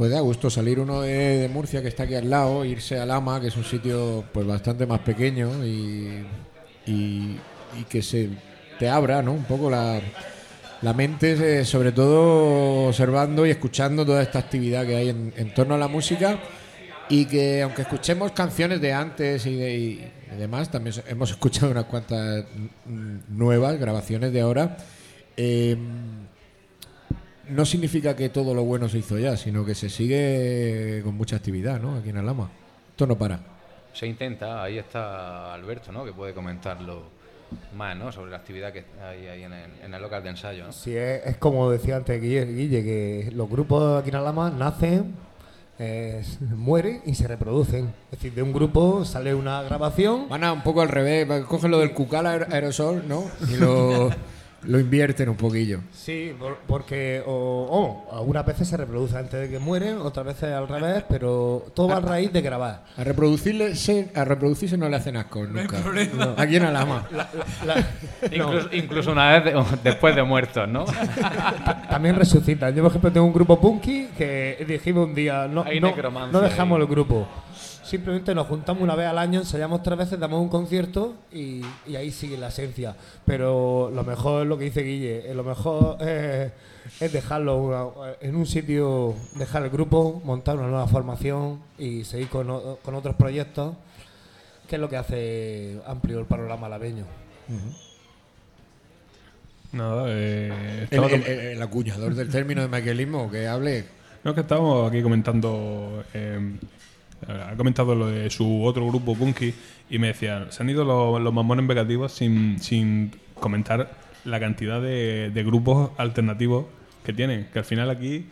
Pues 0.05 0.13
da 0.13 0.19
gusto 0.19 0.51
salir 0.51 0.79
uno 0.79 1.01
de, 1.01 1.49
Murcia 1.51 1.81
que 1.81 1.87
está 1.87 2.03
aquí 2.03 2.13
al 2.13 2.29
lado, 2.29 2.63
irse 2.63 2.99
a 2.99 3.07
Lama, 3.07 3.41
que 3.41 3.47
es 3.47 3.57
un 3.57 3.63
sitio 3.63 4.23
pues 4.31 4.45
bastante 4.45 4.85
más 4.85 4.99
pequeño 4.99 5.65
y, 5.65 6.23
y- 6.85 7.39
que 7.89 8.03
se 8.03 8.29
te 8.77 8.87
abra, 8.87 9.23
¿no? 9.23 9.33
Un 9.33 9.45
poco 9.45 9.67
la, 9.67 9.99
la 10.83 10.93
mente, 10.93 11.61
eh, 11.61 11.65
sobre 11.65 11.91
todo 11.91 12.89
observando 12.89 13.47
y 13.47 13.49
escuchando 13.49 14.05
toda 14.05 14.21
esta 14.21 14.37
actividad 14.37 14.85
que 14.85 14.95
hay 14.95 15.09
en, 15.09 15.53
torno 15.55 15.73
a 15.73 15.79
la 15.79 15.87
música 15.87 16.37
y 17.09 17.25
que 17.25 17.63
aunque 17.63 17.81
escuchemos 17.81 18.31
canciones 18.33 18.79
de 18.81 18.93
antes 18.93 19.43
y, 19.47 19.55
de, 19.55 20.11
demás, 20.37 20.69
también 20.69 20.95
hemos 21.07 21.31
escuchado 21.31 21.71
unas 21.71 21.85
cuantas 21.85 22.45
nuevas 23.27 23.79
grabaciones 23.79 24.31
de 24.31 24.41
ahora. 24.41 24.77
eh, 25.35 25.75
no 27.49 27.65
significa 27.65 28.15
que 28.15 28.29
todo 28.29 28.53
lo 28.53 28.63
bueno 28.63 28.89
se 28.89 28.97
hizo 28.99 29.17
ya, 29.17 29.37
sino 29.37 29.65
que 29.65 29.75
se 29.75 29.89
sigue 29.89 31.01
con 31.03 31.15
mucha 31.15 31.35
actividad, 31.37 31.79
¿no? 31.79 31.97
Aquí 31.97 32.09
en 32.09 32.17
Alama. 32.17 32.49
Esto 32.91 33.07
no 33.07 33.17
para. 33.17 33.39
Se 33.93 34.07
intenta, 34.07 34.63
ahí 34.63 34.77
está 34.77 35.53
Alberto, 35.53 35.91
¿no? 35.91 36.03
Que 36.05 36.11
puede 36.13 36.33
comentarlo 36.33 37.03
más, 37.75 37.95
¿no? 37.95 38.11
Sobre 38.11 38.31
la 38.31 38.37
actividad 38.37 38.73
que 38.73 38.83
hay 39.01 39.27
ahí 39.27 39.43
en 39.43 39.53
el, 39.53 39.71
en 39.85 39.93
el 39.93 40.01
local 40.01 40.23
de 40.23 40.29
ensayo, 40.29 40.65
¿no? 40.65 40.73
Sí, 40.73 40.95
es, 40.95 41.25
es 41.25 41.37
como 41.37 41.69
decía 41.71 41.95
antes 41.97 42.21
Guille, 42.21 42.45
Guille, 42.45 42.83
que 42.83 43.29
los 43.33 43.49
grupos 43.49 44.01
aquí 44.01 44.09
en 44.09 44.15
Alama 44.15 44.49
nacen, 44.49 45.13
eh, 45.79 46.23
mueren 46.55 47.01
y 47.05 47.15
se 47.15 47.27
reproducen. 47.27 47.93
Es 48.11 48.19
decir, 48.19 48.33
de 48.33 48.41
un 48.43 48.51
grupo 48.53 49.05
sale 49.05 49.33
una 49.35 49.61
grabación. 49.63 50.27
Van 50.29 50.43
a 50.43 50.51
un 50.53 50.63
poco 50.63 50.81
al 50.81 50.89
revés, 50.89 51.27
cogen 51.45 51.71
lo 51.71 51.79
del 51.79 51.93
cucal 51.93 52.25
aer- 52.25 52.53
aerosol, 52.53 53.03
¿no? 53.07 53.25
Y 53.49 53.57
lo, 53.57 54.09
lo 54.67 54.79
invierten 54.79 55.29
un 55.29 55.35
poquillo. 55.35 55.79
Sí, 55.91 56.33
por- 56.39 56.57
porque 56.67 57.21
o, 57.25 58.05
o 58.11 58.15
algunas 58.17 58.45
veces 58.45 58.67
se 58.67 58.77
reproduce 58.77 59.17
antes 59.17 59.39
de 59.41 59.49
que 59.49 59.59
mueren, 59.59 59.97
otras 59.97 60.25
veces 60.25 60.51
al 60.53 60.67
revés, 60.67 61.03
pero 61.09 61.65
todo 61.73 61.87
va 61.89 61.97
a 61.97 62.01
raíz 62.01 62.31
de 62.33 62.41
grabar. 62.41 62.83
A 62.97 63.03
reproducirse, 63.03 64.09
a 64.15 64.25
reproducirse 64.25 64.77
no 64.77 64.89
le 64.89 64.95
hacen 64.97 65.17
asco 65.17 65.43
nunca. 65.45 65.77
problema. 65.79 66.25
No, 66.25 66.33
Aquí 66.37 66.55
en 66.55 66.63
Alama. 66.63 67.07
Incluso, 68.31 68.69
incluso 68.71 69.11
una 69.11 69.39
vez 69.39 69.45
de- 69.53 69.63
después 69.83 70.15
de 70.15 70.23
muertos, 70.23 70.67
¿no? 70.67 70.85
También 71.89 72.15
resucitan. 72.15 72.73
Yo, 72.75 72.81
por 72.83 72.91
ejemplo, 72.91 73.11
tengo 73.11 73.25
un 73.25 73.33
grupo 73.33 73.59
punky 73.59 74.07
que 74.17 74.63
dijimos 74.67 75.07
un 75.07 75.15
día, 75.15 75.47
no, 75.47 75.63
Hay 75.63 75.79
no, 75.79 75.93
no 76.31 76.41
dejamos 76.41 76.77
ahí. 76.77 76.81
el 76.83 76.87
grupo. 76.89 77.27
Simplemente 77.85 78.33
nos 78.33 78.47
juntamos 78.47 78.81
una 78.81 78.95
vez 78.95 79.07
al 79.07 79.17
año, 79.19 79.41
ensayamos 79.41 79.83
tres 79.83 79.97
veces, 79.97 80.19
damos 80.19 80.41
un 80.41 80.49
concierto 80.49 81.13
y, 81.31 81.61
y 81.85 81.95
ahí 81.95 82.11
sigue 82.11 82.35
la 82.37 82.47
esencia. 82.47 82.95
Pero 83.25 83.91
lo 83.93 84.03
mejor 84.03 84.41
es 84.41 84.47
lo 84.47 84.57
que 84.57 84.65
dice 84.65 84.81
Guille, 84.81 85.29
eh, 85.29 85.35
lo 85.35 85.43
mejor 85.43 85.97
eh, 86.01 86.51
es 86.99 87.13
dejarlo 87.13 87.57
una- 87.57 87.85
en 88.21 88.35
un 88.35 88.47
sitio, 88.47 89.13
dejar 89.35 89.63
el 89.63 89.69
grupo, 89.69 90.19
montar 90.25 90.57
una 90.57 90.67
nueva 90.67 90.87
formación 90.87 91.59
y 91.77 92.03
seguir 92.05 92.27
con, 92.29 92.49
otros 92.49 93.15
proyectos, 93.15 93.75
que 94.67 94.75
es 94.77 94.81
lo 94.81 94.89
que 94.89 94.97
hace 94.97 95.79
amplio 95.85 96.19
el 96.19 96.25
panorama 96.25 96.65
alabeño. 96.65 97.05
Nada, 99.71 100.05
eh, 100.07 100.51
El, 100.77 100.83
estaba 100.85 101.07
el- 101.07 101.11
com- 101.11 101.23
el- 101.31 101.39
el 101.39 101.61
acuñador 101.61 102.15
del 102.15 102.29
término 102.29 102.61
de 102.61 102.67
maquilismo, 102.67 103.29
que 103.29 103.47
hable. 103.47 103.85
No, 104.23 104.31
es 104.31 104.35
que 104.35 104.41
estábamos 104.41 104.89
aquí 104.89 105.03
comentando. 105.03 106.03
eh, 106.13 106.57
ha 107.27 107.55
comentado 107.55 107.95
lo 107.95 108.07
de 108.07 108.29
su 108.29 108.63
otro 108.63 108.87
grupo, 108.87 109.15
Punky, 109.15 109.53
y 109.89 109.99
me 109.99 110.07
decía: 110.07 110.47
se 110.51 110.63
han 110.63 110.69
ido 110.69 110.85
los, 110.85 111.21
los 111.21 111.33
mamones 111.33 111.65
negativos 111.65 112.11
sin, 112.11 112.59
sin 112.59 113.11
comentar 113.39 113.91
la 114.25 114.39
cantidad 114.39 114.81
de, 114.81 115.31
de 115.31 115.43
grupos 115.43 115.91
alternativos 115.97 116.65
que 117.03 117.13
tienen. 117.13 117.47
Que 117.51 117.59
al 117.59 117.65
final 117.65 117.89
aquí 117.89 118.25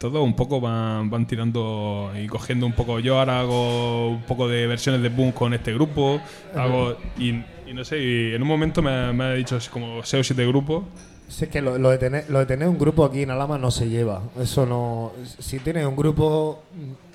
todos 0.00 0.24
un 0.24 0.34
poco 0.34 0.62
van, 0.62 1.10
van 1.10 1.26
tirando 1.26 2.10
y 2.18 2.26
cogiendo 2.26 2.64
un 2.64 2.72
poco. 2.72 3.00
Yo 3.00 3.18
ahora 3.18 3.40
hago 3.40 4.08
un 4.08 4.22
poco 4.22 4.48
de 4.48 4.66
versiones 4.66 5.02
de 5.02 5.10
punk 5.10 5.34
con 5.34 5.52
este 5.52 5.74
grupo. 5.74 6.20
hago 6.56 6.96
y, 7.18 7.34
y 7.66 7.74
no 7.74 7.84
sé, 7.84 8.02
y 8.02 8.34
en 8.34 8.40
un 8.40 8.48
momento 8.48 8.80
me, 8.80 9.12
me 9.12 9.24
ha 9.24 9.32
dicho 9.34 9.58
como 9.70 10.02
6 10.02 10.20
o 10.20 10.24
7 10.24 10.46
grupos. 10.46 10.84
Si 11.30 11.44
es 11.44 11.50
que 11.50 11.62
lo, 11.62 11.78
lo 11.78 11.90
de 11.90 11.98
tener, 11.98 12.28
lo 12.28 12.40
de 12.40 12.46
tener 12.46 12.68
un 12.68 12.76
grupo 12.76 13.04
aquí 13.04 13.22
en 13.22 13.30
Alama 13.30 13.56
no 13.56 13.70
se 13.70 13.88
lleva. 13.88 14.20
Eso 14.40 14.66
no. 14.66 15.12
Si 15.38 15.60
tienes 15.60 15.86
un 15.86 15.94
grupo, 15.94 16.62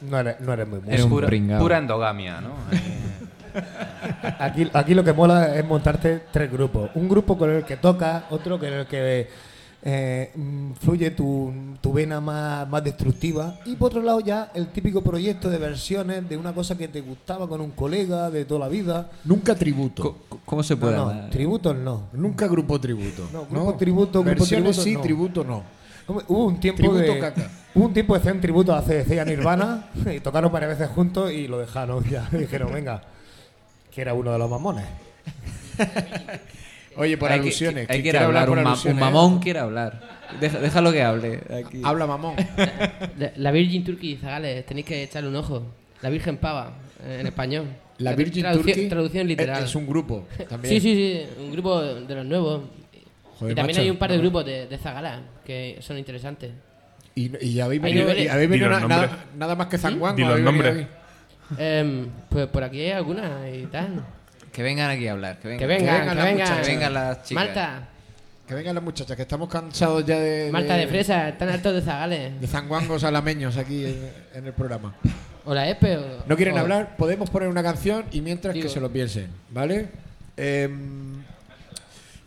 no 0.09 0.17
eres, 0.19 0.39
no 0.39 0.53
eres 0.53 0.67
muy 0.67 0.79
músico. 0.79 1.09
pura, 1.09 1.27
pura 1.59 1.77
endogamia, 1.77 2.39
¿no? 2.41 2.53
Aquí, 4.39 4.69
aquí 4.73 4.93
lo 4.93 5.03
que 5.03 5.13
mola 5.13 5.55
es 5.55 5.65
montarte 5.65 6.23
tres 6.31 6.51
grupos. 6.51 6.89
Un 6.95 7.07
grupo 7.07 7.37
con 7.37 7.49
el 7.49 7.63
que 7.63 7.77
tocas, 7.77 8.23
otro 8.29 8.59
con 8.59 8.67
el 8.67 8.85
que 8.85 9.29
eh, 9.87 10.31
mm, 10.33 10.71
fluye 10.81 11.11
tu, 11.11 11.53
tu 11.79 11.93
vena 11.93 12.19
más, 12.19 12.67
más 12.67 12.83
destructiva. 12.83 13.59
Y 13.65 13.75
por 13.75 13.91
otro 13.91 14.01
lado 14.01 14.19
ya 14.19 14.51
el 14.55 14.67
típico 14.69 15.01
proyecto 15.03 15.47
de 15.49 15.59
versiones 15.59 16.27
de 16.27 16.35
una 16.37 16.53
cosa 16.53 16.75
que 16.75 16.87
te 16.87 17.01
gustaba 17.01 17.47
con 17.47 17.61
un 17.61 17.69
colega 17.71 18.31
de 18.31 18.45
toda 18.45 18.61
la 18.61 18.67
vida. 18.67 19.11
Nunca 19.25 19.53
tributo. 19.55 20.17
¿Cómo 20.43 20.63
se 20.63 20.75
puede 20.75 20.95
No, 20.97 21.13
no, 21.13 21.29
tributos 21.29 21.75
no. 21.75 22.07
Nunca 22.13 22.47
grupo 22.47 22.81
tributo. 22.81 23.29
No, 23.31 23.45
grupo 23.45 23.75
tributo, 23.75 24.23
grupo 24.23 24.39
Versiones 24.39 24.77
tributo, 24.77 24.81
sí, 24.83 24.93
no. 24.95 25.01
tributo 25.01 25.43
no. 25.43 25.63
Hubo 26.07 26.45
un 26.45 26.59
tiempo 26.59 26.77
Tributo 26.77 26.99
de 27.01 27.19
caca. 27.19 27.49
hubo 27.73 27.85
un 27.85 27.93
tiempo 27.93 28.13
de 28.13 28.19
hacer 28.19 28.33
un 28.33 28.41
tributo 28.41 28.75
a 28.75 28.81
CDC 28.83 29.09
y 29.15 29.19
a 29.19 29.25
Nirvana 29.25 29.89
y 30.15 30.19
tocaron 30.19 30.51
varias 30.51 30.77
veces 30.77 30.93
juntos 30.95 31.31
y 31.31 31.47
lo 31.47 31.59
dejaron 31.59 32.03
ya. 32.09 32.27
Dijeron, 32.31 32.73
venga, 32.73 33.01
que 33.91 34.01
era 34.01 34.13
uno 34.15 34.31
de 34.31 34.39
los 34.39 34.49
mamones. 34.49 34.85
Oye, 36.97 37.17
por 37.17 37.31
Hay 37.31 37.39
que- 37.39 37.43
alusiones. 37.47 37.81
Hay 37.81 37.88
¿quién 37.88 37.97
que 37.97 38.03
quiere 38.03 38.17
hablar 38.19 38.43
hablar, 38.43 38.49
un, 38.49 38.55
por 38.55 38.63
ma- 38.63 38.69
un 38.69 38.73
alusiones? 38.73 38.99
mamón 39.01 39.39
quiere 39.39 39.59
hablar. 39.59 40.01
Deja- 40.39 40.59
déjalo 40.59 40.91
que 40.91 41.03
hable. 41.03 41.41
aquí. 41.65 41.81
Habla 41.84 42.07
mamón. 42.07 42.35
La, 43.38 43.51
Virgin 43.51 43.84
Turkey 43.84 44.17
Zagales, 44.17 44.65
tenéis 44.65 44.85
que 44.85 45.03
echarle 45.03 45.30
un 45.30 45.35
ojo. 45.35 45.63
La 46.01 46.09
Virgen 46.09 46.38
Pava, 46.38 46.73
eh, 47.05 47.17
en 47.22 47.27
español. 47.27 47.65
La 47.99 48.13
Virgin 48.13 48.43
traducción- 48.43 48.65
Turkey 48.76 48.89
Traducción 48.89 49.27
literal. 49.27 49.63
es 49.63 49.76
un 49.76 49.88
grupo 49.88 50.27
también. 50.49 50.73
Sí, 50.73 50.80
sí, 50.81 50.95
sí. 50.95 51.41
Un 51.41 51.51
grupo 51.51 51.81
de 51.81 52.15
los 52.15 52.26
nuevos. 52.26 52.61
Joder, 53.39 53.51
y 53.51 53.55
también 53.55 53.76
macho. 53.76 53.81
hay 53.84 53.89
un 53.89 53.97
par 53.97 54.11
de 54.11 54.17
grupos 54.17 54.45
de, 54.45 54.67
de 54.67 54.77
Zagala 54.77 55.22
que 55.45 55.77
son 55.81 55.97
interesantes. 55.97 56.51
Y, 57.15 57.31
y 57.45 57.59
habéis 57.61 57.81
venido, 57.81 58.13
y 58.17 58.27
habéis 58.27 58.49
venido 58.49 58.69
los 58.69 58.88
na- 58.88 59.09
nada, 59.38 59.55
más 59.55 59.67
que 59.67 59.77
Zanguango. 59.77 60.15
Di 60.17 60.23
los 60.23 60.31
habéis 60.31 60.45
venido 60.45 60.63
nombres. 60.63 60.88
aquí. 61.51 61.61
Em, 61.63 62.07
pues 62.30 62.47
por 62.47 62.63
aquí 62.63 62.81
hay 62.81 62.91
algunas 62.91 63.31
y 63.53 63.63
tal. 63.67 64.03
Que 64.56 64.64
vengan 64.64 64.90
aquí 64.90 65.07
a 65.07 65.11
hablar. 65.11 65.38
Que 65.40 65.49
vengan, 65.49 65.60
Que 65.60 65.65
vengan, 65.68 65.99
que 66.10 66.15
las 66.15 66.23
vengan. 66.26 66.34
muchachas. 66.48 66.65
Que 66.68 66.72
vengan 66.73 66.94
las 66.94 67.23
chicas. 67.23 67.45
Malta, 67.45 67.88
Que 68.48 68.53
vengan 68.56 68.76
las 68.76 68.84
muchachas, 68.84 69.15
que 69.18 69.22
estamos 69.23 69.49
cansados 69.49 70.06
ya 70.06 70.18
de. 70.19 70.49
Malta 70.52 70.76
de 70.77 70.88
fresa, 70.88 71.30
están 71.30 71.49
hartos 71.49 71.73
de 71.73 71.82
Zagales. 71.82 72.40
De 72.40 72.48
zanguangos 72.48 73.03
alameños 73.03 73.57
aquí 73.57 73.86
en, 73.86 74.10
en 74.34 74.45
el 74.48 74.53
programa. 74.53 74.95
O 75.44 75.53
la 75.53 75.68
ESPE. 75.69 75.98
o- 75.98 76.23
¿No 76.27 76.36
quieren 76.38 76.56
o- 76.56 76.60
hablar? 76.60 76.95
Podemos 76.98 77.30
poner 77.30 77.49
una 77.49 77.61
canción 77.64 78.06
y 78.11 78.22
mientras 78.22 78.53
Digo- 78.53 78.68
que 78.68 78.73
se 78.73 78.80
lo 78.80 78.90
piensen, 78.91 79.27
¿vale? 79.52 79.90
Em, 80.38 81.15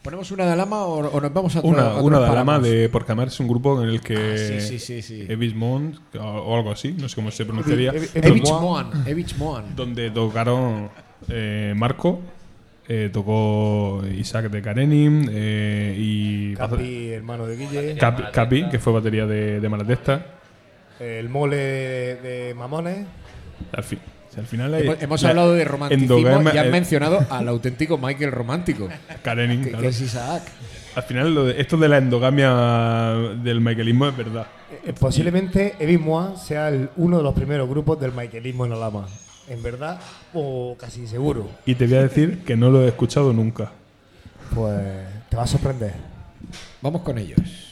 ¿Ponemos 0.03 0.31
una 0.31 0.47
de 0.47 0.53
Alama 0.53 0.85
o, 0.85 0.99
o 1.09 1.21
nos 1.21 1.33
vamos 1.33 1.57
a 1.57 1.61
Una, 1.61 1.91
a 1.93 2.01
una 2.03 2.21
de 2.21 2.27
Alama 2.27 2.59
de 2.61 2.89
Porcamar 2.89 3.29
es 3.29 3.41
un 3.41 3.49
grupo 3.49 3.83
en 3.83 3.89
el 3.91 4.01
que 4.01 4.17
Ah, 4.17 4.61
sí, 4.61 4.61
sí, 4.61 4.79
sí, 4.79 5.03
sí. 5.03 5.27
Evis 5.29 5.55
Mont 5.55 5.97
o, 6.17 6.21
o 6.23 6.57
algo 6.57 6.71
así, 6.71 6.93
no 6.93 7.09
sé 7.09 7.15
cómo 7.17 7.31
se 7.31 7.45
pronunciaría. 7.45 7.93
Evi- 7.93 8.11
Evich. 8.15 8.49
Evich 9.07 9.37
Moan. 9.37 9.77
Donde 9.77 10.11
tocaron 10.11 10.89
eh, 11.29 11.75
Marco, 11.77 12.21
eh, 12.89 13.11
tocó 13.13 14.03
Isaac 14.17 14.51
de 14.51 14.63
Karenin 14.63 15.29
eh, 15.33 15.95
y 15.99 16.55
Capi, 16.55 17.11
hermano 17.11 17.47
de 17.47 17.57
Guille. 17.57 17.97
Capi, 17.97 18.23
Capi, 18.33 18.69
que 18.71 18.79
fue 18.79 18.93
batería 18.93 19.27
de, 19.27 19.61
de 19.61 19.69
Malatesta. 19.69 20.25
El 21.01 21.29
mole 21.29 21.57
de, 21.57 22.55
Mamones. 22.57 23.07
Al, 23.73 23.85
fin, 23.85 23.99
al 24.37 24.47
final 24.47 24.75
hay- 24.75 24.83
Hemos, 24.83 25.03
hemos 25.03 25.23
la- 25.23 25.29
hablado 25.31 25.55
de 25.55 25.65
romanticismo 25.65 26.19
y 26.53 26.57
han 26.57 26.67
eh, 26.67 26.71
mencionado 26.71 27.25
al 27.31 27.47
auténtico 27.49 27.99
Michael 27.99 28.33
Romántico. 28.33 28.89
Karenin, 29.23 29.63
que, 29.63 29.69
claro. 29.71 29.83
que 29.83 29.89
es 29.89 30.01
Isaac. 30.01 30.43
Al 30.97 31.03
final, 31.05 31.35
lo 31.35 31.45
de- 31.45 31.61
esto 31.61 31.77
de 31.77 31.89
la 31.89 31.99
endogamia 31.99 32.53
del 33.43 33.61
michaelismo 33.61 34.09
es 34.09 34.17
verdad. 34.17 34.47
Eh, 34.85 34.93
posiblemente 34.99 35.75
Evie 35.79 35.99
Moa 35.99 36.37
sea 36.37 36.69
el- 36.69 36.89
uno 36.97 37.19
de 37.19 37.23
los 37.23 37.35
primeros 37.35 37.69
grupos 37.69 38.01
del 38.01 38.13
michaelismo 38.13 38.67
en 38.67 38.73
Alama. 38.73 39.07
En 39.49 39.63
verdad, 39.63 39.99
o 40.35 40.77
casi 40.79 41.07
seguro. 41.07 41.49
Y 41.65 41.75
te 41.75 41.87
voy 41.87 41.97
a 41.97 42.03
decir 42.03 42.45
que 42.45 42.57
no 42.57 42.71
lo 42.71 42.85
he 42.85 42.89
escuchado 42.89 43.33
nunca. 43.33 43.73
Pues 44.55 44.81
te 45.29 45.37
va 45.37 45.45
a 45.45 45.47
sorprender. 45.47 45.95
Vamos 46.83 47.03
con 47.03 47.19
ellos. 47.19 47.68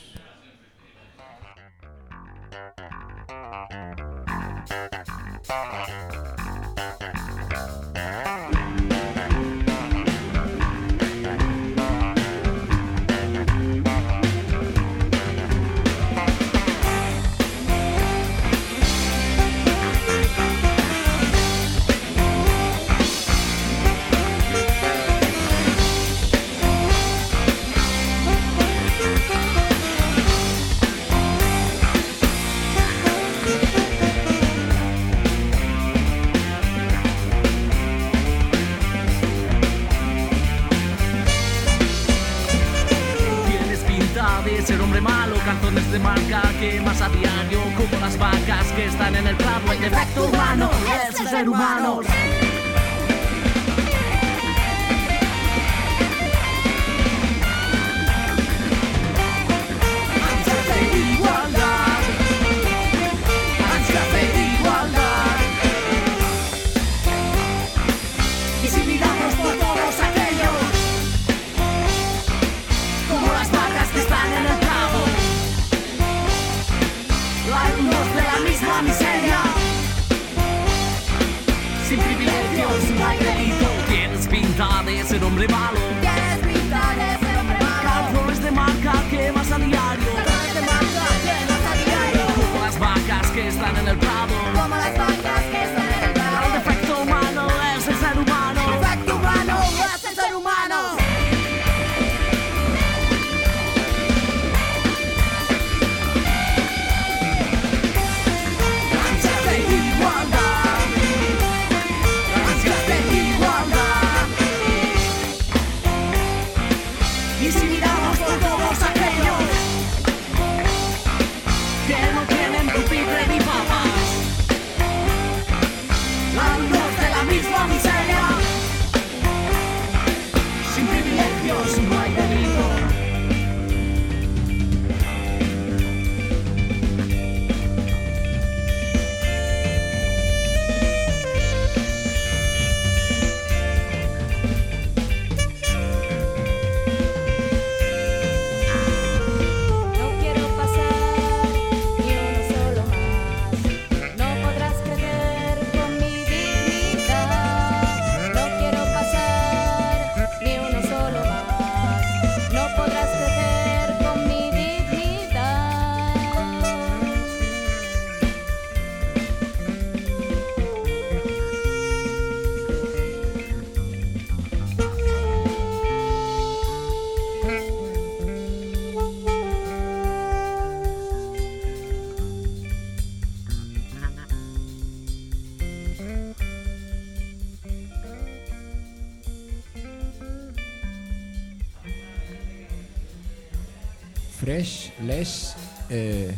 Less 195.07 195.55
eh, 195.89 196.35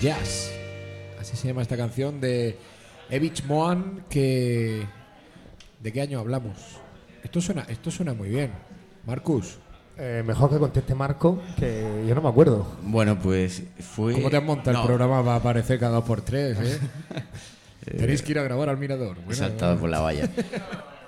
Jazz. 0.00 0.52
Así 1.20 1.36
se 1.36 1.48
llama 1.48 1.62
esta 1.62 1.76
canción 1.76 2.20
de 2.20 2.56
Evich 3.10 3.44
Moan 3.44 4.04
que... 4.08 4.86
¿De 5.80 5.92
qué 5.92 6.00
año 6.00 6.20
hablamos? 6.20 6.58
Esto 7.24 7.40
suena, 7.40 7.64
esto 7.68 7.90
suena 7.90 8.14
muy 8.14 8.28
bien. 8.28 8.52
Marcus. 9.04 9.58
Eh, 9.98 10.22
mejor 10.24 10.50
que 10.50 10.58
conteste 10.58 10.94
Marco, 10.94 11.42
que 11.58 12.04
yo 12.08 12.14
no 12.14 12.22
me 12.22 12.28
acuerdo. 12.28 12.66
Bueno, 12.82 13.18
pues 13.18 13.62
fue. 13.80 14.14
¿Cómo 14.14 14.30
te 14.30 14.36
has 14.38 14.42
montado 14.42 14.72
No. 14.72 14.80
el 14.80 14.86
programa? 14.86 15.20
Va 15.20 15.34
a 15.34 15.36
aparecer 15.36 15.78
cada 15.78 15.96
dos 15.96 16.04
por 16.04 16.22
tres, 16.22 16.56
¿eh? 16.58 16.78
Tenéis 17.98 18.22
que 18.22 18.30
ir 18.32 18.38
a 18.38 18.42
grabar 18.42 18.68
al 18.70 18.78
mirador. 18.78 19.16
Bueno, 19.16 19.34
Saltado 19.34 19.78
por 19.78 19.90
la 19.90 20.00
valla. 20.00 20.30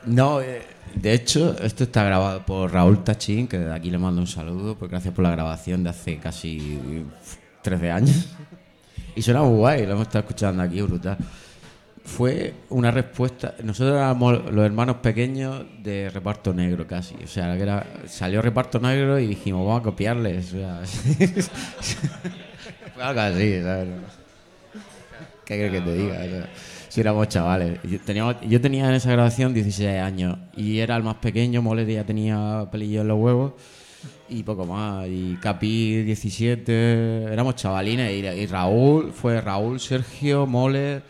No, 0.07 0.43
eh, 0.43 0.61
de 0.95 1.13
hecho, 1.13 1.57
esto 1.63 1.85
está 1.85 2.05
grabado 2.05 2.45
por 2.47 2.73
Raúl 2.73 3.05
Tachín, 3.05 3.49
que 3.49 3.59
desde 3.59 3.73
aquí 3.73 3.91
le 3.91 3.99
mando 3.99 4.21
un 4.21 4.27
saludo, 4.27 4.77
pues 4.77 4.91
gracias 4.91 5.15
por 5.15 5.25
la 5.25 5.31
grabación 5.31 5.85
de 5.85 5.91
hace 5.91 6.19
casi 6.19 6.77
uf, 6.77 7.37
13 7.63 7.91
años. 7.91 8.29
Y 9.17 9.23
suena 9.23 9.43
muy 9.43 9.57
guay, 9.57 9.87
lo 9.87 9.93
hemos 9.93 10.07
estado 10.07 10.21
escuchando 10.21 10.63
aquí, 10.63 10.81
brutal. 10.83 11.17
Fue 12.05 12.53
una 12.69 12.91
respuesta. 12.91 13.55
Nosotros 13.63 13.97
éramos 13.97 14.53
los 14.53 14.65
hermanos 14.65 14.97
pequeños 14.97 15.65
de 15.83 16.11
reparto 16.11 16.53
negro 16.53 16.87
casi. 16.87 17.15
O 17.25 17.27
sea, 17.27 17.87
salió 18.07 18.43
reparto 18.43 18.79
negro 18.79 19.19
y 19.19 19.27
dijimos, 19.27 19.67
vamos 19.67 19.81
a 19.81 19.85
copiarles. 19.85 20.53
O 20.53 20.59
sea, 20.59 20.83
fue 22.95 23.03
algo 23.03 23.21
así, 23.21 23.63
¿sabes? 23.63 23.89
¿Qué 25.45 25.57
crees 25.57 25.73
que 25.73 25.81
te 25.81 25.95
diga? 25.95 26.49
Si 26.95 27.01
éramos 27.01 27.29
chavales. 27.29 27.81
Yo, 27.83 27.99
teníamos- 28.01 28.37
yo 28.49 28.61
tenía 28.61 28.89
en 28.89 28.95
esa 28.95 29.11
grabación 29.11 29.53
16 29.53 29.99
años 30.01 30.39
y 30.57 30.79
era 30.79 30.97
el 30.97 31.03
más 31.03 31.17
pequeño, 31.17 31.61
Mole 31.61 31.93
ya 31.93 32.05
tenía 32.05 32.69
pelillos 32.71 33.03
en 33.03 33.09
los 33.09 33.19
huevos 33.19 33.53
y 34.29 34.45
poco 34.45 34.65
más. 34.65 35.09
Y 35.09 35.37
Capi 35.43 36.03
17, 36.05 37.25
éramos 37.33 37.57
chavalines 37.57 38.13
y, 38.13 38.25
y 38.25 38.47
Raúl, 38.47 39.11
fue 39.13 39.41
Raúl, 39.41 39.81
Sergio, 39.81 40.47
Mole 40.47 41.03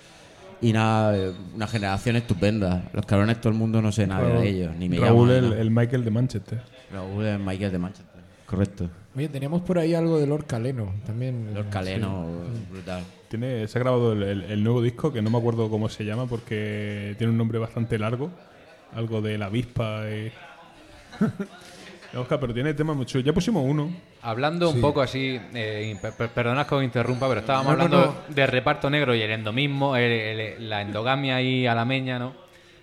y 0.63 0.73
nada, 0.73 1.33
una 1.55 1.67
generación 1.67 2.17
estupenda. 2.17 2.89
Los 2.95 3.05
cabrones, 3.05 3.39
todo 3.43 3.53
el 3.53 3.59
mundo 3.59 3.83
no 3.83 3.93
sé 3.93 4.07
nada 4.07 4.27
de 4.41 4.49
ellos, 4.49 4.75
ni 4.79 4.89
me 4.89 4.97
Raúl, 4.99 5.29
llaman, 5.29 5.45
el, 5.45 5.51
¿no? 5.51 5.57
el 5.57 5.71
Michael 5.71 6.03
de 6.05 6.11
Manchester. 6.11 6.61
Raúl 6.93 7.27
es 7.27 7.39
Michael 7.39 7.73
de 7.73 7.79
Manchester, 7.79 8.21
correcto. 8.47 8.89
Oye, 9.15 9.29
teníamos 9.29 9.61
por 9.61 9.79
ahí 9.79 9.93
algo 9.93 10.19
de 10.19 10.27
Lord 10.27 10.47
Caleno 10.47 10.95
también. 11.05 11.53
Lord 11.53 11.69
Caleno, 11.69 12.27
Sí. 12.55 12.67
brutal. 12.73 13.03
Tiene, 13.37 13.67
se 13.67 13.79
ha 13.79 13.81
grabado 13.83 14.13
el, 14.13 14.23
el- 14.23 14.43
el 14.45 14.63
nuevo 14.63 14.81
disco, 14.81 15.13
que 15.13 15.21
no 15.21 15.29
me 15.29 15.39
acuerdo 15.39 15.69
cómo 15.69 15.89
se 15.89 16.05
llama, 16.05 16.27
porque 16.27 17.17
tiene 17.19 17.33
un 17.33 17.37
nombre 17.39 17.59
bastante 17.59 17.99
largo. 17.99 18.31
Algo 18.95 19.21
de 19.21 19.37
la 19.37 19.47
avispa. 19.47 20.03
y- 20.09 20.31
Oscar, 22.17 22.39
pero 22.39 22.55
tiene 22.55 22.75
temas 22.75 22.95
mucho. 22.97 23.19
Ya 23.19 23.33
pusimos 23.33 23.65
uno. 23.67 23.91
Hablando 24.23 24.71
un 24.71 24.81
poco 24.81 25.03
así, 25.03 25.41
eh, 25.53 25.99
per- 26.01 26.13
per- 26.13 26.29
perdonad 26.31 26.65
que 26.65 26.77
os 26.77 26.85
interrumpa, 26.85 27.27
pero 27.27 27.41
estábamos 27.41 27.73
No, 27.77 27.89
no, 27.89 27.97
hablando 27.97 28.23
de 28.29 28.47
reparto 28.47 28.89
negro 28.89 29.17
y 29.17 29.23
el 29.23 29.33
endomismo, 29.33 29.97
el- 29.97 30.13
el- 30.13 30.71
la 30.71 30.83
endogamia 30.83 31.35
ahí 31.35 31.67
alameña, 31.67 32.21
¿no? 32.21 32.35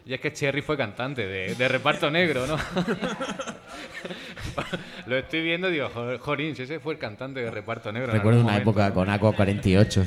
Y 0.05 0.13
es 0.13 0.19
que 0.19 0.33
Cherry 0.33 0.61
fue 0.61 0.77
cantante 0.77 1.27
de, 1.27 1.55
de 1.55 1.67
reparto 1.67 2.09
negro, 2.09 2.47
¿no? 2.47 2.57
Lo 5.05 5.17
estoy 5.17 5.41
viendo 5.43 5.69
y 5.69 5.73
digo, 5.73 5.89
"Joder, 5.93 6.17
Jorín, 6.19 6.55
si 6.55 6.63
ese 6.63 6.79
fue 6.79 6.93
el 6.93 6.99
cantante 6.99 7.41
de 7.41 7.51
reparto 7.51 7.91
negro. 7.91 8.11
Recuerdo 8.11 8.39
una 8.39 8.51
momento". 8.53 8.69
época 8.71 8.93
con 8.93 9.09
Aqua 9.09 9.33
48. 9.33 10.03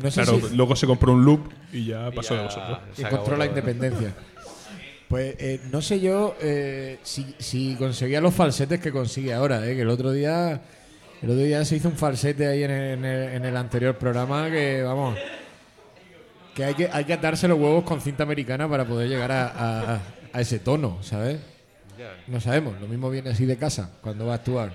No 0.00 0.10
sé 0.10 0.22
claro, 0.22 0.40
si- 0.48 0.56
luego 0.56 0.76
se 0.76 0.86
compró 0.86 1.12
un 1.12 1.24
loop 1.24 1.50
y 1.72 1.86
ya 1.86 2.10
pasó 2.12 2.34
de 2.34 2.40
ya 2.40 2.46
vosotros. 2.46 2.78
Y 2.96 3.02
encontró 3.02 3.36
la 3.36 3.46
independencia. 3.46 4.14
Pues 5.08 5.34
eh, 5.38 5.60
no 5.70 5.82
sé 5.82 6.00
yo 6.00 6.36
eh, 6.40 6.98
si, 7.02 7.34
si 7.38 7.74
conseguía 7.76 8.20
los 8.20 8.32
falsetes 8.34 8.80
que 8.80 8.90
consigue 8.90 9.34
ahora, 9.34 9.66
eh, 9.68 9.74
que 9.74 9.82
el 9.82 9.90
otro 9.90 10.10
día 10.12 10.62
el 11.20 11.30
otro 11.30 11.42
día 11.42 11.64
se 11.64 11.76
hizo 11.76 11.88
un 11.88 11.96
falsete 11.96 12.46
ahí 12.46 12.64
en 12.64 12.70
el, 12.70 12.92
en 12.98 13.04
el- 13.04 13.32
en 13.34 13.44
el 13.44 13.56
anterior 13.56 13.96
programa 13.96 14.50
que 14.50 14.82
vamos 14.82 15.18
que 16.54 16.64
hay 16.64 16.74
que 16.74 16.88
hay 16.92 17.04
que 17.04 17.12
atarse 17.14 17.48
los 17.48 17.58
huevos 17.58 17.84
con 17.84 18.00
cinta 18.00 18.22
americana 18.22 18.68
para 18.68 18.84
poder 18.84 19.08
llegar 19.08 19.32
a, 19.32 19.46
a- 19.94 20.00
a 20.32 20.40
ese 20.40 20.58
tono, 20.58 20.98
¿sabes? 21.02 21.40
No 22.26 22.40
sabemos, 22.40 22.80
lo 22.80 22.88
mismo 22.88 23.10
viene 23.10 23.30
así 23.30 23.44
de 23.46 23.56
casa 23.56 23.90
cuando 24.02 24.26
va 24.26 24.32
a 24.32 24.36
actuar. 24.36 24.72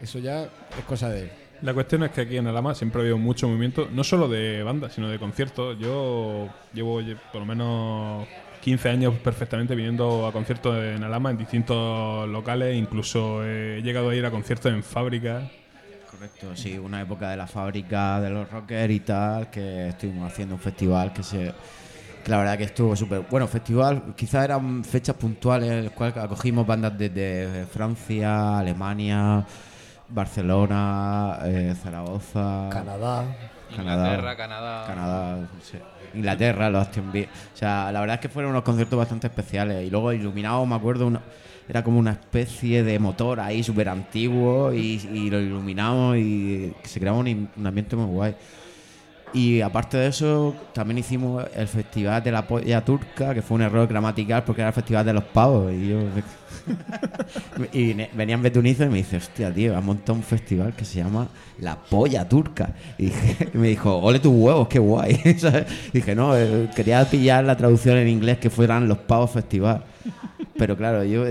Eso 0.00 0.18
ya 0.18 0.44
es 0.44 0.84
cosa 0.86 1.08
de 1.10 1.22
él. 1.22 1.30
La 1.62 1.74
cuestión 1.74 2.02
es 2.04 2.10
que 2.12 2.22
aquí 2.22 2.36
en 2.38 2.46
Alama 2.46 2.74
siempre 2.74 3.00
ha 3.00 3.02
habido 3.02 3.18
mucho 3.18 3.46
movimiento, 3.46 3.88
no 3.92 4.02
solo 4.02 4.28
de 4.28 4.62
bandas, 4.62 4.94
sino 4.94 5.08
de 5.08 5.18
conciertos. 5.18 5.76
Yo 5.78 6.48
llevo 6.72 7.02
lle- 7.02 7.18
por 7.32 7.40
lo 7.40 7.46
menos 7.46 8.26
15 8.62 8.88
años 8.88 9.14
perfectamente 9.22 9.74
viniendo 9.74 10.26
a 10.26 10.32
conciertos 10.32 10.82
en 10.82 11.02
Alama, 11.04 11.30
en 11.30 11.36
distintos 11.38 12.26
locales, 12.28 12.76
incluso 12.76 13.44
he 13.44 13.82
llegado 13.82 14.10
a 14.10 14.14
ir 14.14 14.24
a 14.24 14.30
conciertos 14.30 14.72
en 14.72 14.82
fábricas 14.82 15.50
Correcto, 16.10 16.56
sí, 16.56 16.76
una 16.76 17.00
época 17.02 17.30
de 17.30 17.36
la 17.36 17.46
fábrica 17.46 18.20
de 18.20 18.30
los 18.30 18.50
rockers 18.50 18.92
y 18.92 19.00
tal, 19.00 19.48
que 19.50 19.88
estuvimos 19.88 20.30
haciendo 20.32 20.54
un 20.56 20.60
festival 20.60 21.12
que 21.12 21.22
se 21.22 21.52
que 22.24 22.30
la 22.30 22.36
verdad 22.36 22.58
que 22.58 22.64
estuvo 22.64 22.94
súper 22.94 23.20
bueno 23.30 23.46
festival 23.48 24.12
quizás 24.14 24.44
eran 24.44 24.84
fechas 24.84 25.16
puntuales 25.16 25.70
en 25.70 25.84
las 25.84 25.92
cuales 25.94 26.14
acogimos 26.18 26.66
bandas 26.66 26.98
desde 26.98 27.64
Francia 27.64 28.58
Alemania 28.58 29.42
Barcelona 30.06 31.38
eh, 31.44 31.74
Zaragoza 31.82 32.68
Canadá. 32.70 33.24
Canadá 33.74 34.08
Inglaterra, 34.12 34.36
Canadá. 34.36 34.86
Canadá 34.86 35.48
sí. 35.62 35.78
Inglaterra 36.12 36.68
los 36.68 36.86
Austin 36.86 37.10
Beat. 37.10 37.28
o 37.54 37.56
sea 37.56 37.90
la 37.90 38.00
verdad 38.00 38.16
es 38.16 38.20
que 38.20 38.28
fueron 38.28 38.50
unos 38.50 38.64
conciertos 38.64 38.98
bastante 38.98 39.28
especiales 39.28 39.86
y 39.86 39.90
luego 39.90 40.12
iluminados 40.12 40.66
me 40.68 40.74
acuerdo 40.74 41.06
una- 41.06 41.22
era 41.70 41.84
como 41.84 42.00
una 42.00 42.10
especie 42.10 42.82
de 42.82 42.98
motor 42.98 43.38
ahí 43.38 43.62
súper 43.62 43.88
antiguo 43.88 44.72
y, 44.72 45.30
lo 45.30 45.38
iluminamos 45.38 46.16
y 46.16 46.72
se 46.82 46.98
creaba 46.98 47.18
un, 47.18 47.48
ambiente 47.64 47.94
muy 47.94 48.06
guay. 48.06 48.34
Y 49.32 49.60
aparte 49.60 49.96
de 49.96 50.08
eso, 50.08 50.52
también 50.72 50.98
hicimos 50.98 51.44
el 51.54 51.68
festival 51.68 52.24
de 52.24 52.32
la 52.32 52.48
polla 52.48 52.84
turca, 52.84 53.32
que 53.32 53.40
fue 53.40 53.54
un 53.54 53.62
error 53.62 53.86
gramatical 53.86 54.42
porque 54.42 54.62
era 54.62 54.70
el 54.70 54.74
festival 54.74 55.06
de 55.06 55.12
los 55.12 55.22
pavos. 55.22 55.72
Y 55.72 55.90
yo. 55.90 56.00
y 57.72 57.94
venían 58.14 58.42
betunizo 58.42 58.82
y 58.82 58.88
me 58.88 58.96
dice, 58.96 59.18
hostia, 59.18 59.54
tío, 59.54 59.76
has 59.76 59.84
montado 59.84 60.14
un 60.14 60.24
festival 60.24 60.74
que 60.74 60.84
se 60.84 60.98
llama 60.98 61.28
La 61.60 61.76
Polla 61.76 62.28
Turca. 62.28 62.74
Y, 62.98 63.12
me 63.52 63.68
dijo, 63.68 63.96
ole 63.96 64.18
tus 64.18 64.34
huevos, 64.34 64.66
qué 64.66 64.80
guay. 64.80 65.20
dije, 65.92 66.16
no, 66.16 66.36
eh, 66.36 66.68
quería 66.74 67.04
pillar 67.04 67.44
la 67.44 67.56
traducción 67.56 67.96
en 67.96 68.08
inglés 68.08 68.38
que 68.38 68.50
fueran 68.50 68.88
Los 68.88 68.98
Pavos 68.98 69.30
Festival. 69.30 69.84
Pero 70.60 70.76
claro, 70.76 71.02
yo, 71.04 71.24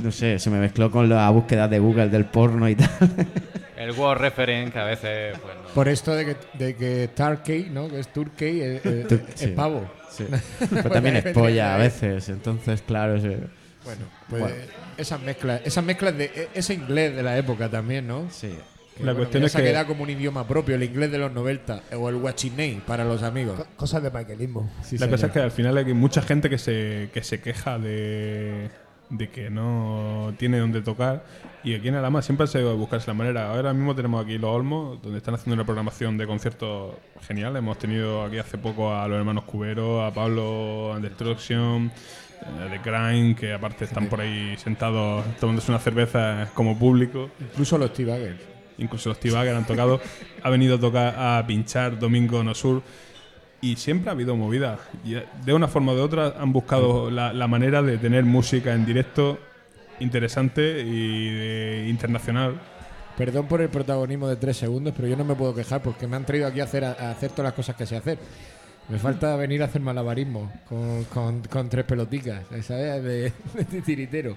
no 0.00 0.12
sé, 0.12 0.38
se 0.38 0.48
me 0.48 0.60
mezcló 0.60 0.92
con 0.92 1.08
la 1.08 1.28
búsqueda 1.30 1.66
de 1.66 1.80
Google 1.80 2.08
del 2.08 2.24
porno 2.26 2.68
y 2.68 2.76
tal. 2.76 2.88
El 3.76 3.90
Word 3.90 4.20
Reference, 4.20 4.72
que 4.72 4.78
a 4.78 4.84
veces, 4.84 5.36
pues 5.42 5.54
no. 5.60 5.68
Por 5.74 5.88
esto 5.88 6.14
de 6.14 6.24
que, 6.24 6.36
de 6.56 6.76
que 6.76 7.10
Turkey, 7.14 7.68
¿no? 7.68 7.88
Que 7.88 7.98
es 7.98 8.12
Turkey, 8.12 8.60
eh, 8.60 8.80
eh, 8.84 9.06
Tur- 9.08 9.22
es 9.28 9.40
sí, 9.40 9.46
pavo. 9.48 9.90
sí. 10.08 10.24
Pero 10.70 10.88
también 10.88 11.16
es 11.16 11.24
polla 11.34 11.74
a 11.74 11.78
veces, 11.78 12.28
entonces, 12.28 12.80
claro. 12.86 13.16
ese- 13.16 13.40
Bueno, 13.84 14.04
pues 14.30 14.40
Bueno. 14.42 14.56
esas 14.96 15.20
mezclas, 15.20 15.60
esas 15.64 15.82
mezclas 15.84 16.16
de 16.16 16.26
e- 16.26 16.48
ese 16.54 16.74
inglés 16.74 17.16
de 17.16 17.24
la 17.24 17.36
época 17.36 17.68
también, 17.68 18.06
¿no? 18.06 18.30
Sí. 18.30 18.54
La 19.02 19.14
cuestión 19.14 19.44
es 19.44 19.52
se 19.52 19.58
que- 19.58 19.64
queda 19.64 19.86
como 19.86 20.02
un 20.02 20.10
idioma 20.10 20.46
propio, 20.46 20.74
el 20.76 20.82
inglés 20.82 21.10
de 21.10 21.18
los 21.18 21.32
90 21.32 21.82
o 21.98 22.08
el 22.08 22.16
guachinei 22.16 22.80
para 22.86 23.04
los 23.04 23.22
amigos. 23.22 23.60
Cosas 23.76 24.02
de 24.02 24.10
Michaelismo. 24.10 24.70
Sí, 24.82 24.96
la 24.96 25.00
señor. 25.00 25.10
cosa 25.10 25.26
es 25.26 25.32
que 25.32 25.40
al 25.40 25.50
final 25.50 25.76
hay 25.76 25.92
mucha 25.94 26.22
gente 26.22 26.48
que 26.48 26.58
se, 26.58 27.10
que 27.12 27.22
se 27.22 27.40
queja 27.40 27.78
de, 27.78 28.70
de 29.10 29.28
que 29.30 29.50
no 29.50 30.32
tiene 30.38 30.58
dónde 30.58 30.80
tocar. 30.82 31.24
Y 31.62 31.74
aquí 31.74 31.88
en 31.88 31.96
Alama 31.96 32.22
siempre 32.22 32.46
se 32.46 32.62
va 32.62 32.70
a 32.70 32.74
buscarse 32.74 33.08
la 33.08 33.14
manera. 33.14 33.50
Ahora 33.52 33.72
mismo 33.74 33.94
tenemos 33.94 34.24
aquí 34.24 34.38
Los 34.38 34.50
Olmos, 34.50 35.02
donde 35.02 35.18
están 35.18 35.34
haciendo 35.34 35.54
una 35.54 35.64
programación 35.64 36.16
de 36.16 36.26
conciertos 36.26 36.94
genial. 37.26 37.56
Hemos 37.56 37.76
tenido 37.78 38.22
aquí 38.22 38.38
hace 38.38 38.56
poco 38.56 38.94
a 38.94 39.06
los 39.08 39.18
hermanos 39.18 39.44
Cubero, 39.44 40.04
a 40.06 40.14
Pablo 40.14 40.92
and 40.94 41.02
Destruction, 41.04 41.90
eh, 42.40 42.70
de 42.70 42.80
Crime, 42.80 43.34
que 43.34 43.52
aparte 43.52 43.84
están 43.84 44.06
por 44.08 44.20
ahí 44.20 44.56
sentados 44.58 45.24
tomándose 45.40 45.72
una 45.72 45.80
cerveza 45.80 46.48
como 46.54 46.78
público. 46.78 47.30
Incluso 47.40 47.76
los 47.78 47.92
T-Baggers. 47.92 48.40
Incluso 48.78 49.08
los 49.10 49.20
T-Baggers 49.20 49.56
han 49.56 49.66
tocado. 49.66 50.00
ha 50.42 50.50
venido 50.50 50.76
a 50.76 50.80
tocar 50.80 51.14
a 51.18 51.44
pinchar 51.46 51.98
Domingo 51.98 52.42
No 52.44 52.54
Sur. 52.54 52.82
Y 53.60 53.76
siempre 53.76 54.10
ha 54.10 54.12
habido 54.12 54.36
movida. 54.36 54.78
Y 55.04 55.14
eh, 55.14 55.24
de 55.44 55.52
una 55.54 55.66
forma 55.66 55.92
o 55.92 55.96
de 55.96 56.02
otra 56.02 56.34
han 56.38 56.52
buscado 56.52 57.10
la, 57.10 57.32
la 57.32 57.46
manera 57.48 57.80
de 57.82 57.96
tener 57.98 58.24
música 58.24 58.74
en 58.74 58.84
directo 58.84 59.38
interesante 60.00 60.82
y 60.82 61.30
de- 61.30 61.86
internacional. 61.88 62.60
Perdón 63.16 63.46
por 63.48 63.62
el 63.62 63.70
protagonismo 63.70 64.28
de 64.28 64.36
tres 64.36 64.58
segundos, 64.58 64.92
pero 64.94 65.08
yo 65.08 65.16
no 65.16 65.24
me 65.24 65.34
puedo 65.34 65.54
quejar 65.54 65.80
porque 65.82 66.06
me 66.06 66.16
han 66.16 66.26
traído 66.26 66.46
aquí 66.46 66.60
a 66.60 66.64
hacer, 66.64 66.84
a 66.84 67.10
hacer 67.10 67.30
todas 67.30 67.44
las 67.44 67.54
cosas 67.54 67.74
que 67.76 67.86
sé 67.86 67.96
hacer. 67.96 68.18
Me 68.90 68.98
falta 68.98 69.34
venir 69.36 69.62
a 69.62 69.64
hacer 69.64 69.80
malabarismo 69.80 70.52
con, 70.68 71.04
con- 71.04 71.40
con 71.42 71.68
tres 71.70 71.86
peloticas, 71.86 72.42
¿sabes? 72.62 73.02
De, 73.02 73.32
de 73.70 73.80
tiritero. 73.82 74.36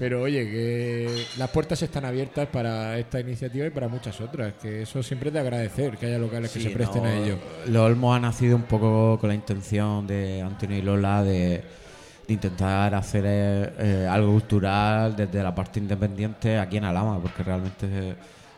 Pero 0.00 0.22
oye, 0.22 0.50
que 0.50 1.26
las 1.36 1.50
puertas 1.50 1.82
están 1.82 2.06
abiertas 2.06 2.48
para 2.48 2.98
esta 2.98 3.20
iniciativa 3.20 3.66
y 3.66 3.70
para 3.70 3.86
muchas 3.86 4.18
otras, 4.22 4.54
que 4.54 4.80
eso 4.80 5.02
siempre 5.02 5.28
es 5.28 5.34
de 5.34 5.40
agradecer, 5.40 5.98
que 5.98 6.06
haya 6.06 6.18
locales 6.18 6.50
que 6.50 6.58
se 6.58 6.70
presten 6.70 7.02
no, 7.02 7.08
a 7.10 7.12
ello. 7.12 7.36
Los 7.66 7.82
Olmos 7.82 8.16
ha 8.16 8.20
nacido 8.20 8.56
un 8.56 8.62
poco 8.62 9.18
con 9.20 9.28
la 9.28 9.34
intención 9.34 10.06
de 10.06 10.40
Antonio 10.40 10.78
y 10.78 10.80
Lola 10.80 11.22
de, 11.22 11.62
de 12.26 12.32
intentar 12.32 12.94
hacer 12.94 13.24
eh, 13.26 13.72
eh, 13.78 14.08
algo 14.10 14.32
cultural 14.32 15.14
desde 15.14 15.42
la 15.42 15.54
parte 15.54 15.80
independiente 15.80 16.58
aquí 16.58 16.78
en 16.78 16.84
Alama, 16.84 17.20
porque 17.20 17.42
realmente 17.42 18.14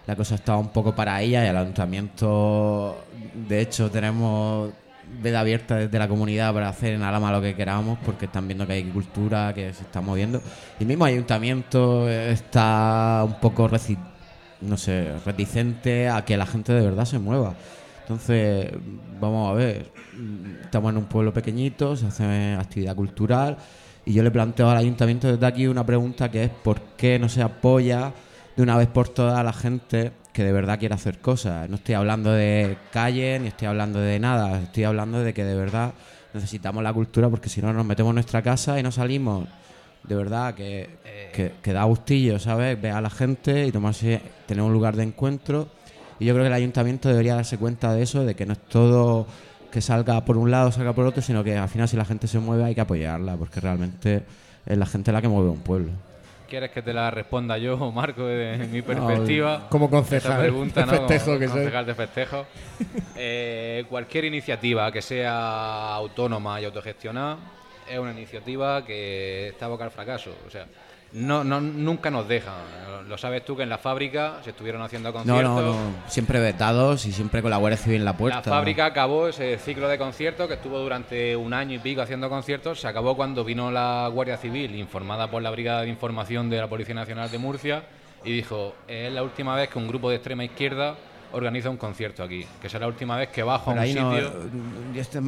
la 0.06 0.14
cosa 0.14 0.36
estaba 0.36 0.58
un 0.58 0.68
poco 0.68 0.94
para 0.94 1.20
ella 1.20 1.44
y 1.44 1.48
el 1.48 1.56
ayuntamiento, 1.56 3.04
de 3.48 3.60
hecho, 3.60 3.90
tenemos 3.90 4.70
veda 5.20 5.40
abierta 5.40 5.76
desde 5.76 5.98
la 5.98 6.08
comunidad 6.08 6.54
para 6.54 6.68
hacer 6.68 6.94
en 6.94 7.02
Alama 7.02 7.32
lo 7.32 7.42
que 7.42 7.54
queramos, 7.54 7.98
porque 8.04 8.26
están 8.26 8.46
viendo 8.46 8.66
que 8.66 8.74
hay 8.74 8.84
cultura, 8.84 9.52
que 9.54 9.72
se 9.72 9.82
está 9.82 10.00
moviendo. 10.00 10.40
Y 10.78 10.82
el 10.84 10.88
mismo 10.88 11.04
ayuntamiento 11.04 12.08
está 12.08 13.22
un 13.24 13.40
poco 13.40 13.68
reci- 13.68 13.98
no 14.60 14.76
sé, 14.76 15.12
reticente 15.26 16.08
a 16.08 16.24
que 16.24 16.36
la 16.36 16.46
gente 16.46 16.72
de 16.72 16.80
verdad 16.82 17.04
se 17.04 17.18
mueva. 17.18 17.54
Entonces, 18.02 18.70
vamos 19.20 19.50
a 19.50 19.54
ver, 19.54 19.92
estamos 20.62 20.90
en 20.90 20.98
un 20.98 21.04
pueblo 21.04 21.32
pequeñito, 21.32 21.96
se 21.96 22.06
hace 22.06 22.54
actividad 22.58 22.94
cultural 22.94 23.56
y 24.04 24.12
yo 24.12 24.22
le 24.22 24.30
planteo 24.30 24.68
al 24.68 24.76
ayuntamiento 24.76 25.30
desde 25.30 25.46
aquí 25.46 25.66
una 25.66 25.86
pregunta 25.86 26.30
que 26.30 26.44
es 26.44 26.50
¿por 26.50 26.80
qué 26.96 27.18
no 27.18 27.28
se 27.28 27.42
apoya 27.42 28.12
de 28.56 28.62
una 28.62 28.76
vez 28.76 28.88
por 28.88 29.08
todas 29.08 29.38
a 29.38 29.42
la 29.44 29.52
gente 29.52 30.12
que 30.32 30.44
de 30.44 30.52
verdad 30.52 30.78
quiere 30.78 30.94
hacer 30.94 31.18
cosas? 31.18 31.68
No 31.68 31.76
estoy 31.76 31.94
hablando 31.94 32.32
de 32.32 32.76
calle 32.92 33.38
ni 33.38 33.48
estoy 33.48 33.68
hablando 33.68 34.00
de 34.00 34.18
nada, 34.18 34.60
estoy 34.60 34.84
hablando 34.84 35.20
de 35.20 35.34
que 35.34 35.44
de 35.44 35.54
verdad 35.54 35.92
necesitamos 36.34 36.82
la 36.82 36.92
cultura 36.92 37.28
porque 37.28 37.48
si 37.48 37.60
no 37.60 37.72
nos 37.72 37.84
metemos 37.84 38.10
en 38.10 38.16
nuestra 38.16 38.42
casa 38.42 38.78
y 38.78 38.82
no 38.82 38.90
salimos. 38.90 39.46
De 40.02 40.16
verdad 40.16 40.54
que, 40.54 40.90
que, 41.62 41.72
da 41.72 41.84
gustillo, 41.84 42.40
¿sabes? 42.40 42.80
Ver 42.80 42.92
a 42.92 43.00
la 43.00 43.10
gente 43.10 43.66
y 43.66 43.70
tomarse, 43.70 44.20
tener 44.46 44.64
un 44.64 44.72
lugar 44.72 44.96
de 44.96 45.04
encuentro. 45.04 45.68
Y 46.18 46.24
yo 46.24 46.34
creo 46.34 46.44
que 46.44 46.48
el 46.48 46.54
ayuntamiento 46.54 47.08
debería 47.08 47.36
darse 47.36 47.56
cuenta 47.56 47.94
de 47.94 48.02
eso, 48.02 48.24
de 48.24 48.34
que 48.34 48.44
no 48.44 48.54
es 48.54 48.58
todo 48.58 49.26
que 49.70 49.80
salga 49.80 50.24
por 50.24 50.36
un 50.36 50.50
lado, 50.50 50.72
salga 50.72 50.92
por 50.92 51.06
otro, 51.06 51.22
sino 51.22 51.44
que 51.44 51.56
al 51.56 51.68
final 51.68 51.88
si 51.88 51.96
la 51.96 52.04
gente 52.04 52.26
se 52.26 52.38
mueve 52.40 52.64
hay 52.64 52.74
que 52.74 52.80
apoyarla, 52.80 53.36
porque 53.36 53.60
realmente 53.60 54.24
es 54.66 54.76
la 54.76 54.86
gente 54.86 55.12
la 55.12 55.22
que 55.22 55.28
mueve 55.28 55.50
un 55.50 55.60
pueblo. 55.60 55.92
¿Quieres 56.52 56.70
que 56.70 56.82
te 56.82 56.92
la 56.92 57.10
responda 57.10 57.56
yo, 57.56 57.78
Marco, 57.92 58.26
desde 58.26 58.66
mi 58.66 58.82
perspectiva? 58.82 59.68
como 59.70 59.88
concejal 59.88 60.32
Esa 60.32 60.38
pregunta, 60.38 60.80
de 60.80 60.86
¿no? 60.86 60.92
festejo 60.92 61.24
Como 61.24 61.38
que 61.38 61.46
concejal 61.48 61.86
de 61.86 61.94
festejo. 61.94 62.46
Eh, 63.16 63.84
cualquier 63.88 64.24
iniciativa 64.24 64.90
que 64.90 65.00
sea 65.00 65.94
autónoma 65.94 66.60
y 66.60 66.64
autogestionada 66.64 67.38
es 67.88 67.98
una 67.98 68.10
iniciativa 68.10 68.84
que 68.84 69.48
está 69.48 69.68
boca 69.68 69.84
al 69.84 69.90
fracaso. 69.90 70.34
O 70.46 70.50
sea, 70.50 70.66
no, 71.12 71.44
no, 71.44 71.60
nunca 71.60 72.10
nos 72.10 72.28
dejan. 72.28 72.54
Lo 73.08 73.18
sabes 73.18 73.44
tú 73.44 73.56
que 73.56 73.62
en 73.64 73.68
la 73.68 73.78
fábrica 73.78 74.38
se 74.42 74.50
estuvieron 74.50 74.80
haciendo 74.80 75.10
No, 75.10 75.14
conciertos. 75.14 75.44
no, 75.44 75.74
no, 75.74 75.94
siempre 76.06 76.40
vetados 76.40 77.04
y 77.04 77.12
siempre 77.12 77.42
con 77.42 77.50
la 77.50 77.58
Guardia 77.58 77.76
Civil 77.76 77.98
en 77.98 78.04
la 78.04 78.16
puerta. 78.16 78.38
La 78.38 78.56
fábrica 78.56 78.86
acabó 78.86 79.28
ese 79.28 79.58
ciclo 79.58 79.88
de 79.88 79.98
conciertos 79.98 80.48
que 80.48 80.54
estuvo 80.54 80.78
durante 80.78 81.36
un 81.36 81.52
año 81.52 81.74
y 81.74 81.78
pico 81.78 82.00
haciendo 82.00 82.30
conciertos. 82.30 82.80
Se 82.80 82.88
acabó 82.88 83.14
cuando 83.16 83.44
vino 83.44 83.70
la 83.70 84.08
Guardia 84.10 84.38
Civil, 84.38 84.74
informada 84.76 85.30
por 85.30 85.42
la 85.42 85.50
Brigada 85.50 85.82
de 85.82 85.88
Información 85.88 86.48
de 86.48 86.58
la 86.58 86.68
Policía 86.68 86.94
Nacional 86.94 87.30
de 87.30 87.38
Murcia, 87.38 87.82
y 88.24 88.32
dijo: 88.32 88.74
Es 88.88 89.12
la 89.12 89.22
última 89.22 89.56
vez 89.56 89.68
que 89.68 89.78
un 89.78 89.88
grupo 89.88 90.08
de 90.08 90.16
extrema 90.16 90.44
izquierda 90.44 90.94
organiza 91.32 91.70
un 91.70 91.76
concierto 91.76 92.22
aquí. 92.22 92.44
Que 92.60 92.68
será 92.68 92.80
la 92.82 92.88
última 92.88 93.16
vez 93.16 93.28
que 93.30 93.42
bajo 93.42 93.70
a 93.70 93.74
Pero 93.74 93.82
un 93.82 93.88
ahí 93.88 93.94
no, 93.94 94.12
sitio. 94.14 94.32
y 94.94 94.98
este- 94.98 95.20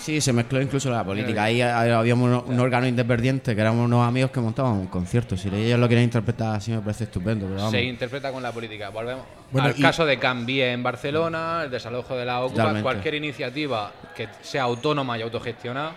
sí, 0.00 0.20
se 0.20 0.32
mezcló 0.32 0.60
incluso 0.60 0.90
la 0.90 1.04
política. 1.04 1.44
Ahí 1.44 1.60
había 1.62 2.14
un, 2.14 2.22
un 2.46 2.58
órgano 2.60 2.86
independiente 2.86 3.54
que 3.54 3.60
éramos 3.60 3.84
unos 3.86 4.06
amigos 4.06 4.30
que 4.30 4.40
montaban 4.40 4.72
un 4.72 4.86
concierto. 4.86 5.36
Si 5.36 5.48
ellos 5.48 5.78
lo 5.78 5.86
quieren 5.88 6.04
interpretar 6.04 6.56
así, 6.56 6.70
me 6.72 6.80
parece 6.80 7.04
estupendo. 7.04 7.46
Pero 7.46 7.56
vamos. 7.56 7.70
Se 7.72 7.82
interpreta 7.82 8.32
con 8.32 8.42
la 8.42 8.52
política. 8.52 8.90
Volvemos 8.90 9.24
Bueno, 9.52 9.68
al 9.68 9.78
y- 9.78 9.82
caso 9.82 10.04
de 10.06 10.18
Cambie 10.18 10.72
en 10.72 10.82
Barcelona, 10.82 11.62
el 11.64 11.70
desalojo 11.70 12.16
de 12.16 12.24
la 12.24 12.40
Ocupa, 12.40 12.82
cualquier 12.82 13.14
iniciativa 13.14 13.92
que 14.16 14.28
sea 14.42 14.62
autónoma 14.64 15.18
y 15.18 15.22
autogestionada, 15.22 15.92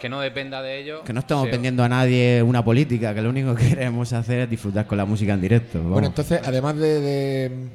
que 0.00 0.08
no 0.08 0.20
dependa 0.20 0.60
de 0.62 0.80
ello. 0.80 1.04
Que 1.04 1.12
no 1.12 1.20
estamos 1.20 1.48
vendiendo 1.48 1.84
a 1.84 1.88
nadie 1.88 2.42
una 2.42 2.64
política, 2.64 3.14
que 3.14 3.22
lo 3.22 3.30
único 3.30 3.54
que 3.54 3.68
queremos 3.68 4.12
hacer 4.12 4.40
es 4.40 4.50
disfrutar 4.50 4.84
con 4.86 4.98
la 4.98 5.04
música 5.04 5.32
en 5.34 5.40
directo. 5.40 5.78
vamos. 5.78 5.92
Bueno, 5.92 6.08
entonces, 6.08 6.40
además 6.44 6.74
de, 6.76 7.00
de- 7.00 7.48
de- 7.48 7.68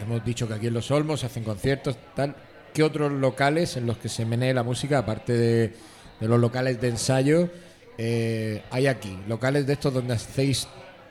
Hemos 0.00 0.24
dicho 0.24 0.48
que 0.48 0.54
aquí 0.54 0.66
en 0.66 0.74
Los 0.74 0.90
Olmos 0.90 1.20
se 1.20 1.26
hacen 1.26 1.44
conciertos, 1.44 1.96
tal. 2.14 2.34
¿Qué 2.74 2.82
otros 2.82 3.12
locales 3.12 3.76
en 3.76 3.86
los 3.86 3.98
que 3.98 4.08
se 4.08 4.24
menee 4.24 4.54
la 4.54 4.62
música, 4.62 4.98
aparte 4.98 5.32
de, 5.34 5.72
de 6.20 6.28
los 6.28 6.40
locales 6.40 6.80
de 6.80 6.88
ensayo, 6.88 7.48
eh, 7.98 8.62
hay 8.70 8.86
aquí? 8.86 9.18
Locales 9.28 9.66
de 9.66 9.74
estos 9.74 9.92
donde 9.92 10.14
hacéis 10.14 10.66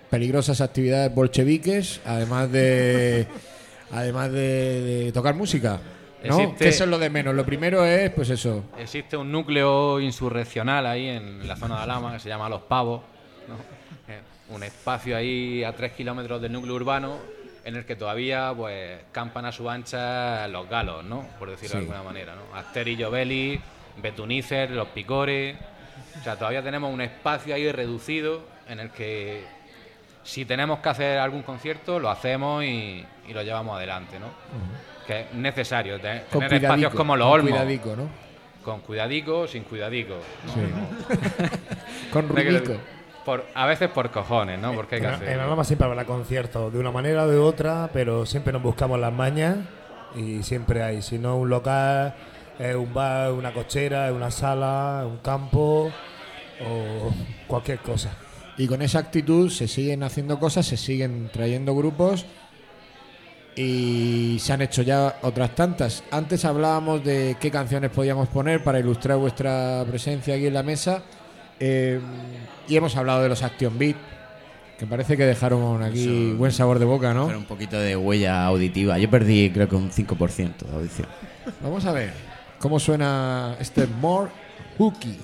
peligrosas 0.10 0.60
actividades 0.62 1.14
bolcheviques, 1.14 2.02
además 2.06 2.52
de. 2.52 3.28
además 3.92 4.32
de, 4.32 4.82
de 5.06 5.12
tocar 5.12 5.36
música. 5.36 5.80
¿No? 6.24 6.38
Existe- 6.40 6.58
Que 6.58 6.70
eso 6.70 6.84
es 6.84 6.90
lo 6.90 7.00
de 7.00 7.10
menos. 7.10 7.34
Lo 7.36 7.46
primero 7.46 7.86
es, 7.86 8.10
pues 8.12 8.30
eso. 8.30 8.64
Existe 8.78 9.18
un 9.18 9.32
núcleo 9.32 10.00
insurreccional 10.00 10.86
ahí 10.86 11.08
en 11.08 11.48
la 11.48 11.56
zona 11.56 11.78
de 11.78 11.84
Alama 11.84 12.14
que 12.14 12.20
se 12.20 12.30
llama 12.30 12.48
Los 12.50 12.62
Pavos. 12.62 13.02
¿no? 13.48 13.56
Eh, 14.14 14.20
Un 14.50 14.64
espacio 14.64 15.16
ahí 15.18 15.64
a 15.64 15.76
tres 15.76 15.94
kilómetros 15.94 16.42
del 16.42 16.52
núcleo 16.52 16.76
urbano 16.76 17.18
en 17.64 17.76
el 17.76 17.86
que 17.86 17.96
todavía 17.96 18.54
pues 18.56 19.00
campan 19.12 19.46
a 19.46 19.52
su 19.52 19.70
ancha 19.70 20.48
los 20.48 20.68
galos, 20.70 21.04
¿no? 21.04 21.26
Por 21.40 21.50
decirlo 21.52 21.76
de 21.78 21.82
alguna 21.84 22.04
manera, 22.04 22.34
¿no? 22.36 22.56
Aster 22.58 22.88
y 22.88 23.02
Jovelli, 23.02 23.60
Betunícer, 24.02 24.72
los 24.72 24.88
Picores. 24.90 25.56
O 26.20 26.24
sea, 26.24 26.36
todavía 26.38 26.64
tenemos 26.64 26.92
un 26.94 27.02
espacio 27.02 27.54
ahí 27.56 27.72
reducido 27.72 28.42
en 28.68 28.80
el 28.80 28.90
que 28.92 29.44
si 30.24 30.46
tenemos 30.46 30.80
que 30.80 30.90
hacer 30.90 31.20
algún 31.20 31.42
concierto, 31.44 32.00
lo 32.00 32.10
hacemos 32.10 32.64
y, 32.64 33.06
y 33.28 33.34
lo 33.34 33.42
llevamos 33.44 33.78
adelante, 33.78 34.20
¿no? 34.20 34.28
Que 35.08 35.22
es 35.22 35.34
necesario 35.34 36.00
te- 36.00 36.24
Con 36.32 36.42
tener 36.42 36.64
espacios 36.64 36.94
como 36.94 37.16
los 37.16 37.28
con 37.28 37.40
Olmos. 37.40 37.52
cuidadico, 37.52 37.96
¿no? 37.96 38.10
Con 38.64 38.82
cuidadico, 38.82 39.48
sin 39.48 39.64
cuidadico. 39.64 40.16
¿no? 40.46 40.54
Sí. 40.54 41.50
Con 42.14 42.30
ruidico. 42.30 42.74
Por, 43.26 43.46
a 43.54 43.66
veces 43.68 43.90
por 43.90 44.10
cojones, 44.12 44.60
¿no? 44.60 44.74
Porque 44.74 44.96
hay 44.96 45.02
que 45.02 45.08
En, 45.08 45.14
hacer. 45.14 45.30
en 45.30 45.40
Alama 45.40 45.64
siempre 45.64 45.88
habrá 45.88 46.06
conciertos, 46.06 46.74
de 46.74 46.80
una 46.80 46.92
manera 46.92 47.24
o 47.24 47.28
de 47.28 47.38
otra, 47.38 47.90
pero 47.94 48.26
siempre 48.26 48.52
nos 48.52 48.64
buscamos 48.64 49.00
las 49.00 49.14
mañas 49.14 49.58
y 50.16 50.42
siempre 50.44 50.82
hay. 50.84 51.02
Si 51.02 51.20
no, 51.20 51.38
un 51.38 51.50
local, 51.50 52.16
es 52.58 52.76
un 52.76 52.94
bar, 52.94 53.32
una 53.32 53.54
cochera, 53.54 54.12
una 54.12 54.32
sala, 54.32 55.04
un 55.06 55.18
campo 55.18 55.92
o 56.66 57.12
cualquier 57.48 57.80
cosa. 57.80 58.12
Y 58.58 58.68
con 58.68 58.82
esa 58.82 59.00
actitud 59.00 59.50
se 59.50 59.68
siguen 59.68 60.04
haciendo 60.04 60.40
cosas, 60.40 60.66
se 60.66 60.78
siguen 60.78 61.30
trayendo 61.32 61.76
grupos 61.76 62.26
y 63.56 64.38
se 64.40 64.54
han 64.54 64.62
hecho 64.62 64.82
ya 64.82 65.18
otras 65.22 65.56
tantas. 65.56 66.04
Antes 66.12 66.46
hablábamos 66.46 67.04
de 67.04 67.38
qué 67.40 67.52
canciones 67.52 67.92
podíamos 67.92 68.30
poner 68.30 68.64
para 68.64 68.80
ilustrar 68.80 69.18
vuestra 69.18 69.84
presencia 69.88 70.36
aquí 70.36 70.48
en 70.48 70.54
la 70.54 70.64
mesa 70.64 71.04
eh, 71.62 72.00
y 72.68 72.76
hemos 72.76 72.96
hablado 72.98 73.22
de 73.24 73.30
los 73.30 73.42
Action 73.44 73.78
Beat, 73.78 73.96
que 74.78 74.86
parece 74.88 75.16
que 75.16 75.24
dejaron 75.26 75.82
aquí 75.84 76.30
Eso- 76.32 76.38
buen 76.38 76.52
sabor 76.52 76.80
de 76.80 76.86
boca, 76.86 77.14
¿no? 77.14 77.28
Pero 77.28 77.38
un 77.40 77.46
poquito 77.46 77.80
de 77.80 77.96
huella 77.96 78.46
auditiva. 78.46 78.98
Yo 78.98 79.10
perdí 79.10 79.50
creo 79.52 79.70
que 79.70 79.76
un 79.76 79.92
5% 79.92 80.66
de 80.66 80.74
audición. 80.76 81.08
Vamos 81.62 81.86
a 81.86 81.92
ver 81.92 82.12
cómo 82.60 82.80
suena 82.80 83.56
este 83.60 83.86
More 83.88 84.30
Hooky. 84.78 85.18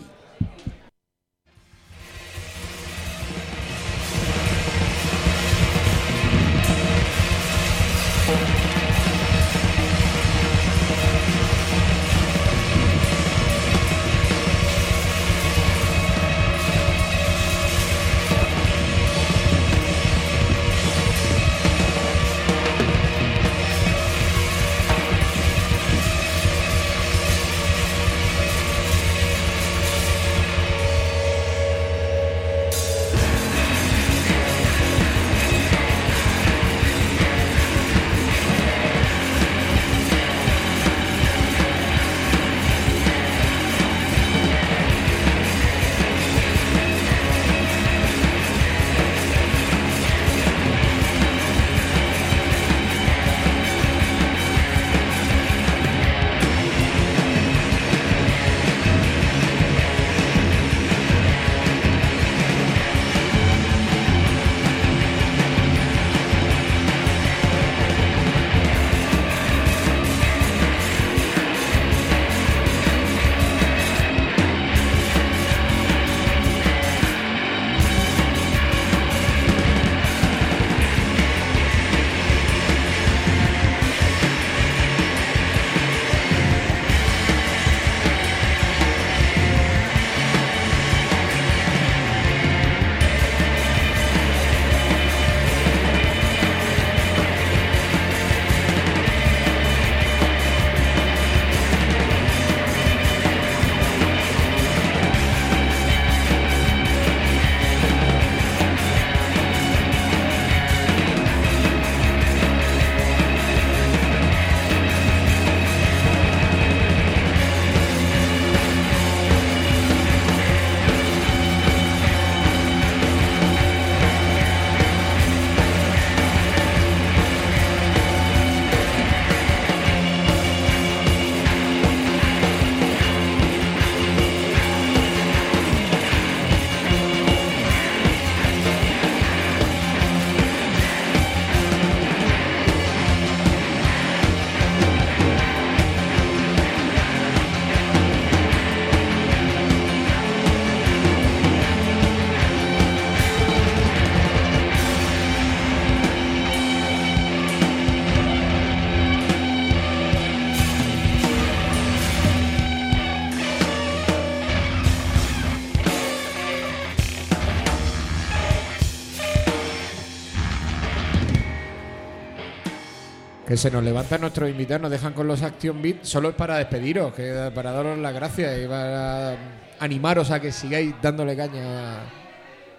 Que 173.58 173.62
se 173.62 173.72
nos 173.72 173.84
levantan 173.84 174.22
nuestros 174.22 174.48
invitados, 174.52 174.84
nos 174.84 174.92
dejan 174.92 175.14
con 175.14 175.28
los 175.28 175.42
Action 175.42 175.82
Beat, 175.82 176.04
solo 176.04 176.30
es 176.30 176.36
para 176.36 176.58
despediros, 176.58 177.12
que 177.12 177.50
para 177.56 177.72
daros 177.72 177.98
las 177.98 178.14
gracias 178.14 178.56
y 178.64 178.68
para 178.68 179.36
animaros 179.80 180.30
a 180.30 180.40
que 180.40 180.52
sigáis 180.52 180.94
dándole 181.02 181.36
caña 181.36 182.02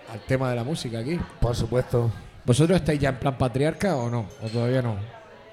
al 0.09 0.21
tema 0.29 0.51
de 0.51 0.55
la 0.55 0.63
música 0.63 1.01
aquí. 1.01 1.19
Por 1.41 1.57
supuesto. 1.57 2.13
¿Vosotros 2.45 2.79
estáis 2.79 3.01
ya 3.01 3.09
en 3.09 3.17
plan 3.17 3.37
patriarca 3.37 3.97
o 3.97 4.09
no? 4.09 4.29
¿O 4.41 4.47
todavía 4.49 4.81
no? 4.81 4.95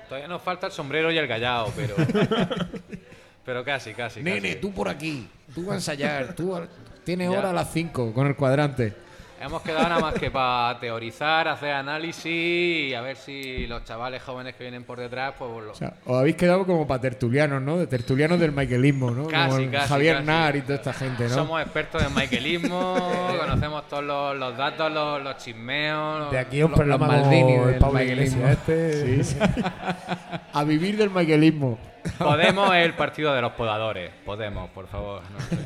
Todavía 0.08 0.28
nos 0.28 0.44
falta 0.44 0.68
el 0.68 0.72
sombrero 0.72 1.12
y 1.12 1.18
el 1.18 1.26
gallado, 1.26 1.74
pero. 1.76 1.96
pero 3.46 3.66
casi, 3.66 3.96
casi. 3.96 4.22
Nene, 4.22 4.50
casi. 4.50 4.62
tú 4.62 4.74
por 4.74 4.88
aquí, 4.88 5.28
tú 5.56 5.62
vas 5.66 5.72
a 5.72 5.76
ensayar, 5.78 6.36
tú 6.36 6.56
tienes 7.04 7.32
Ya. 7.32 7.40
hora 7.40 7.50
a 7.50 7.54
las 7.54 7.74
5 7.74 8.14
con 8.14 8.28
el 8.28 8.36
cuadrante. 8.36 8.94
Hemos 9.46 9.62
quedado 9.62 9.88
nada 9.88 10.00
más 10.02 10.14
que 10.16 10.32
para 10.32 10.80
teorizar, 10.80 11.48
hacer 11.48 11.72
análisis 11.74 12.26
y 12.26 12.94
a 12.96 13.02
ver 13.02 13.16
si 13.16 13.68
los 13.68 13.84
chavales 13.84 14.24
jóvenes 14.24 14.56
que 14.56 14.64
vienen 14.64 14.84
por 14.84 15.00
detrás, 15.00 15.36
pues 15.38 15.52
lo- 15.64 15.72
O 15.72 15.76
sea, 15.76 15.94
os 16.06 16.18
habéis 16.18 16.36
quedado 16.36 16.66
como 16.66 16.88
para 16.88 17.00
tertulianos, 17.02 17.62
¿no? 17.62 17.78
De 17.78 17.86
tertulianos 17.86 18.40
del 18.40 18.52
michaelismo, 18.52 19.12
¿no? 19.12 19.28
Casi, 19.28 19.50
como 19.50 19.62
el 19.62 19.70
casi, 19.72 19.88
Javier 19.90 20.16
casi. 20.16 20.26
Nar 20.28 20.56
y 20.56 20.62
toda 20.64 20.76
esta 20.76 20.94
gente, 20.94 21.24
¿no? 21.26 21.30
somos 21.30 21.62
expertos 21.62 22.04
en 22.04 22.16
michaelismo, 22.16 22.96
conocemos 23.40 23.88
todos 23.88 24.04
los, 24.04 24.36
los 24.36 24.58
datos, 24.58 24.92
los, 24.92 25.22
los 25.22 25.38
chismeos. 25.38 26.32
De 26.32 26.40
aquí 26.40 26.64
un 26.64 26.72
los- 26.72 26.80
programa 26.80 27.06
los 27.06 27.16
como 27.18 27.26
Maldini 27.28 27.54
el 27.54 27.66
del 27.68 27.76
Pablo 27.80 28.00
michaelismo. 28.00 28.48
Este. 28.48 29.24
Sí, 29.24 29.24
sí. 29.24 29.38
a 30.54 30.64
vivir 30.64 30.98
del 30.98 31.12
michaelismo. 31.12 31.78
Podemos 32.18 32.74
es 32.76 32.84
el 32.86 32.94
partido 32.96 33.32
de 33.34 33.42
los 33.42 33.52
podadores. 33.52 34.12
Podemos, 34.26 34.70
por 34.72 34.88
favor. 34.88 35.22
no 35.32 35.40
sé. 35.40 35.58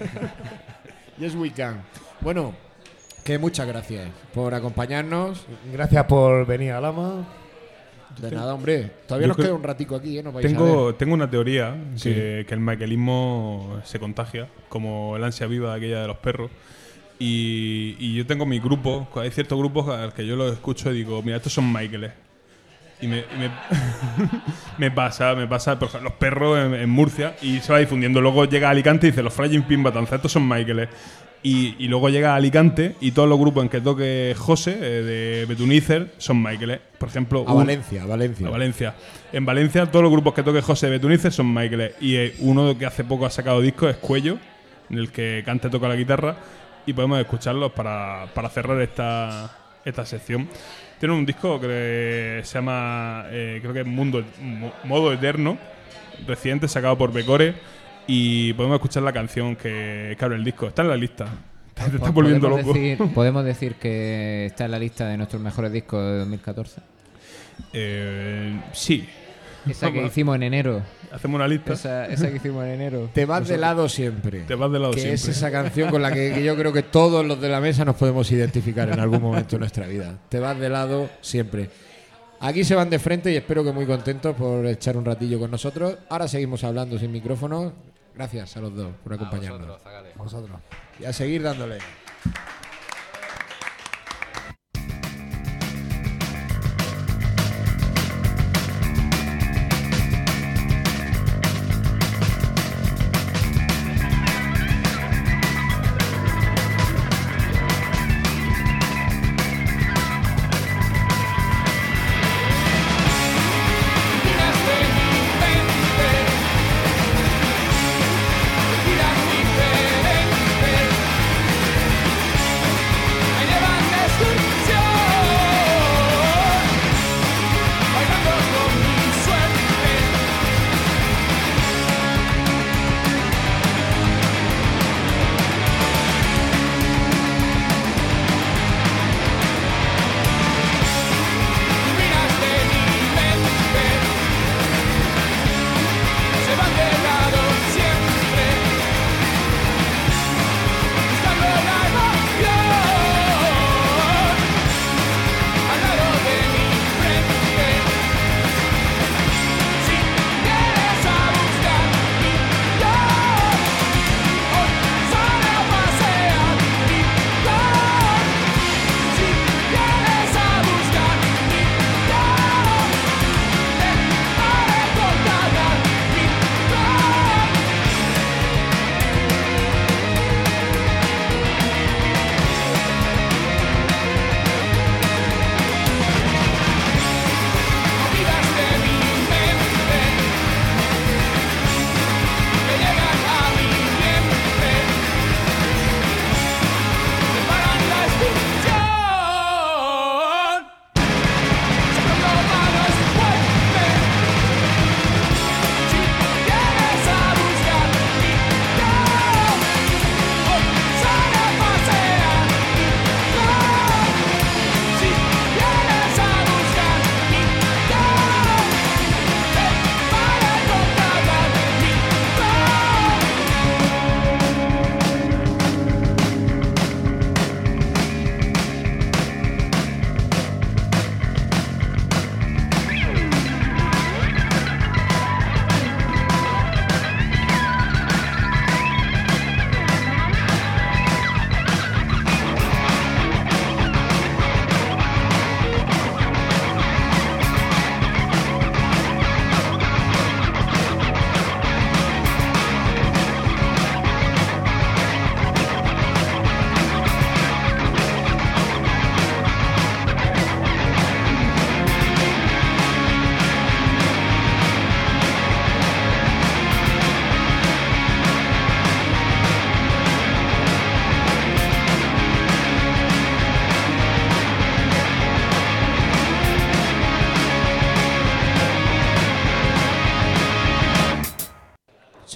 Yes, 1.18 1.36
we 1.36 1.52
can. 1.52 1.82
Bueno, 2.22 2.54
que 3.30 3.38
muchas 3.38 3.68
gracias 3.68 4.10
por 4.34 4.56
acompañarnos. 4.56 5.46
Gracias 5.72 6.04
por 6.06 6.48
venir 6.48 6.72
a 6.72 6.82
Lama. 6.82 7.28
De 8.20 8.32
nada, 8.32 8.56
hombre. 8.56 8.90
Todavía 9.08 9.28
nos 9.28 9.38
queda 9.38 9.54
un 9.54 9.62
ratico 9.62 9.96
aquí, 9.96 10.18
¿eh? 10.18 10.24
No 10.24 10.32
vais 10.32 10.44
a 10.44 10.50
Tengo, 10.50 10.88
ver. 10.88 10.96
tengo 10.96 11.14
una 11.14 11.30
teoría 11.30 11.76
Sí. 11.96 12.12
que, 12.12 12.46
que 12.48 12.54
el 12.56 12.60
michaelismo 12.60 13.82
se 13.84 14.00
contagia, 14.00 14.48
como 14.68 15.16
el 15.16 15.24
ansia 15.24 15.46
viva 15.46 15.76
aquella 15.76 16.02
de 16.02 16.08
los 16.08 16.18
perros. 16.18 16.50
Y, 17.20 17.96
y 18.00 18.16
yo 18.16 18.26
tengo 18.26 18.48
mi 18.48 18.60
grupo, 18.60 19.08
hay 19.14 19.30
ciertos 19.30 19.60
grupos 19.60 19.88
al 19.90 20.12
que 20.14 20.26
yo 20.26 20.36
los 20.36 20.52
escucho 20.52 20.90
y 20.92 20.96
digo, 20.96 21.22
mira, 21.22 21.38
estos 21.38 21.54
son 21.54 21.72
Michaeles. 21.72 22.12
Y 23.00 23.06
me, 23.08 23.20
y 23.20 23.38
me, 23.38 23.52
me 24.80 24.90
pasa, 24.90 25.36
me 25.36 25.46
pasa, 25.46 25.78
por 25.78 25.90
ejemplo, 25.90 26.10
los 26.10 26.18
perros 26.18 26.58
en, 26.58 26.74
en 26.74 26.90
Murcia 26.90 27.36
y 27.44 27.60
se 27.60 27.72
va 27.72 27.78
difundiendo. 27.78 28.22
Luego 28.22 28.46
llega 28.46 28.70
a 28.70 28.72
Alicante 28.72 29.06
y 29.06 29.12
dice, 29.12 29.22
los 29.22 29.34
Flying 29.36 29.62
Pin 29.68 29.84
Batanza, 29.84 30.16
estos 30.16 30.32
son 30.32 30.48
Michaeles. 30.50 30.90
Y, 31.42 31.76
y 31.80 31.88
luego 31.88 32.10
llega 32.10 32.34
a 32.34 32.36
Alicante 32.36 32.96
y 33.00 33.12
todos 33.12 33.30
los 33.30 33.40
grupos 33.40 33.64
en 33.64 33.70
que 33.70 33.80
toque 33.80 34.36
José, 34.38 34.78
eh, 34.82 35.04
de 35.04 35.46
Betunicer, 35.46 36.14
son 36.18 36.44
Michaeles. 36.44 36.80
Por 36.98 37.08
ejemplo, 37.08 37.46
A 37.48 37.54
un- 37.54 37.60
Valencia, 37.60 38.04
a 38.04 38.06
Valencia. 38.06 38.48
a 38.48 38.50
Valencia. 38.50 38.96
En 39.32 39.46
Valencia 39.46 39.86
todos 39.86 40.04
los 40.04 40.12
grupos 40.12 40.34
que 40.34 40.44
toque 40.44 40.62
José 40.62 40.88
de 40.88 40.94
Betunice 40.94 41.32
son 41.32 41.54
Michael. 41.54 41.94
Y 42.02 42.16
eh, 42.18 42.36
uno 42.40 42.78
que 42.78 42.86
hace 42.86 43.06
poco 43.06 43.26
ha 43.26 43.30
sacado 43.30 43.62
disco 43.62 43.88
es 43.88 43.96
Cuello, 43.98 44.38
en 44.90 44.98
el 44.98 45.12
que 45.12 45.42
canta 45.46 45.70
y 45.70 45.72
toca 45.72 45.88
la 45.88 45.96
guitarra. 45.96 46.36
Y 46.86 46.92
podemos 46.92 47.18
escucharlos 47.20 47.72
para, 47.72 48.26
para 48.34 48.50
cerrar 48.50 48.82
esta, 48.82 49.56
esta 49.86 50.06
sección. 50.06 50.50
Tiene 51.00 51.16
un 51.16 51.26
disco 51.26 51.58
que 51.62 52.42
se 52.44 52.54
llama, 52.56 53.26
eh, 53.30 53.60
creo 53.62 53.74
que 53.74 53.82
es 53.82 53.86
Mundo, 53.88 54.26
Mo- 54.42 54.74
Modo 54.84 55.14
Eterno, 55.14 55.58
reciente, 56.28 56.68
sacado 56.68 56.98
por 56.98 57.14
Becore. 57.14 57.54
Y 58.12 58.54
podemos 58.54 58.78
escuchar 58.78 59.04
la 59.04 59.14
canción 59.14 59.56
que, 59.56 60.16
que 60.18 60.26
abre 60.26 60.36
el 60.36 60.44
disco. 60.44 60.66
Está 60.66 60.82
en 60.82 60.88
la 60.88 60.96
lista. 60.96 61.28
Te, 61.76 61.84
te 61.92 61.98
estás 61.98 62.12
volviendo 62.12 62.50
¿Podemos 62.50 62.66
loco. 62.66 62.80
Decir, 62.80 62.98
¿Podemos 63.14 63.46
decir 63.46 63.76
que 63.76 64.48
está 64.48 64.66
en 64.66 64.72
la 64.72 64.80
lista 64.80 65.08
de 65.08 65.16
nuestros 65.16 65.40
mejores 65.40 65.72
discos 65.72 66.04
de 66.04 66.18
2014? 66.18 66.82
Eh, 67.72 68.60
sí. 68.72 69.08
Esa 69.70 69.92
que 69.92 70.04
hicimos 70.04 70.36
en 70.38 70.42
enero. 70.42 70.82
Hacemos 71.12 71.36
una 71.36 71.48
lista. 71.48 71.74
Esa, 71.74 72.08
esa 72.08 72.32
que 72.32 72.38
hicimos 72.38 72.66
en 72.66 72.72
enero. 72.72 73.12
Te 73.14 73.26
vas 73.26 73.48
de 73.48 73.60
lado 73.60 73.88
siempre. 73.88 74.40
Te 74.40 74.56
vas 74.56 74.72
de 74.72 74.80
lado 74.80 74.94
que 74.94 75.02
siempre. 75.02 75.16
es 75.16 75.28
esa 75.28 75.52
canción 75.52 75.92
con 75.92 76.02
la 76.02 76.12
que, 76.12 76.32
que 76.34 76.44
yo 76.44 76.56
creo 76.56 76.74
que 76.74 76.82
todos 76.82 77.24
los 77.24 77.40
de 77.40 77.50
la 77.50 77.62
mesa 77.62 77.86
nos 77.86 77.96
podemos 77.96 78.32
identificar 78.32 78.90
en 78.90 79.00
algún 79.00 79.22
momento 79.22 79.58
de 79.58 79.60
nuestra 79.60 79.86
vida. 79.86 80.18
Te 80.30 80.40
vas 80.40 80.58
de 80.58 80.70
lado 80.70 81.12
siempre. 81.22 81.70
Aquí 82.40 82.64
se 82.64 82.74
van 82.74 82.90
de 82.90 82.98
frente 82.98 83.32
y 83.32 83.36
espero 83.36 83.64
que 83.64 83.72
muy 83.72 83.86
contentos 83.86 84.36
por 84.36 84.66
echar 84.66 84.98
un 84.98 85.06
ratillo 85.06 85.38
con 85.38 85.52
nosotros. 85.52 85.96
Ahora 86.10 86.28
seguimos 86.28 86.64
hablando 86.64 86.98
sin 86.98 87.12
micrófono. 87.12 87.74
Gracias 88.20 88.58
a 88.58 88.60
los 88.60 88.76
dos 88.76 88.94
por 89.02 89.14
acompañarnos. 89.14 89.80
Vosotros. 90.18 90.60
Y 91.00 91.06
a 91.06 91.14
seguir 91.14 91.42
dándole. 91.42 91.78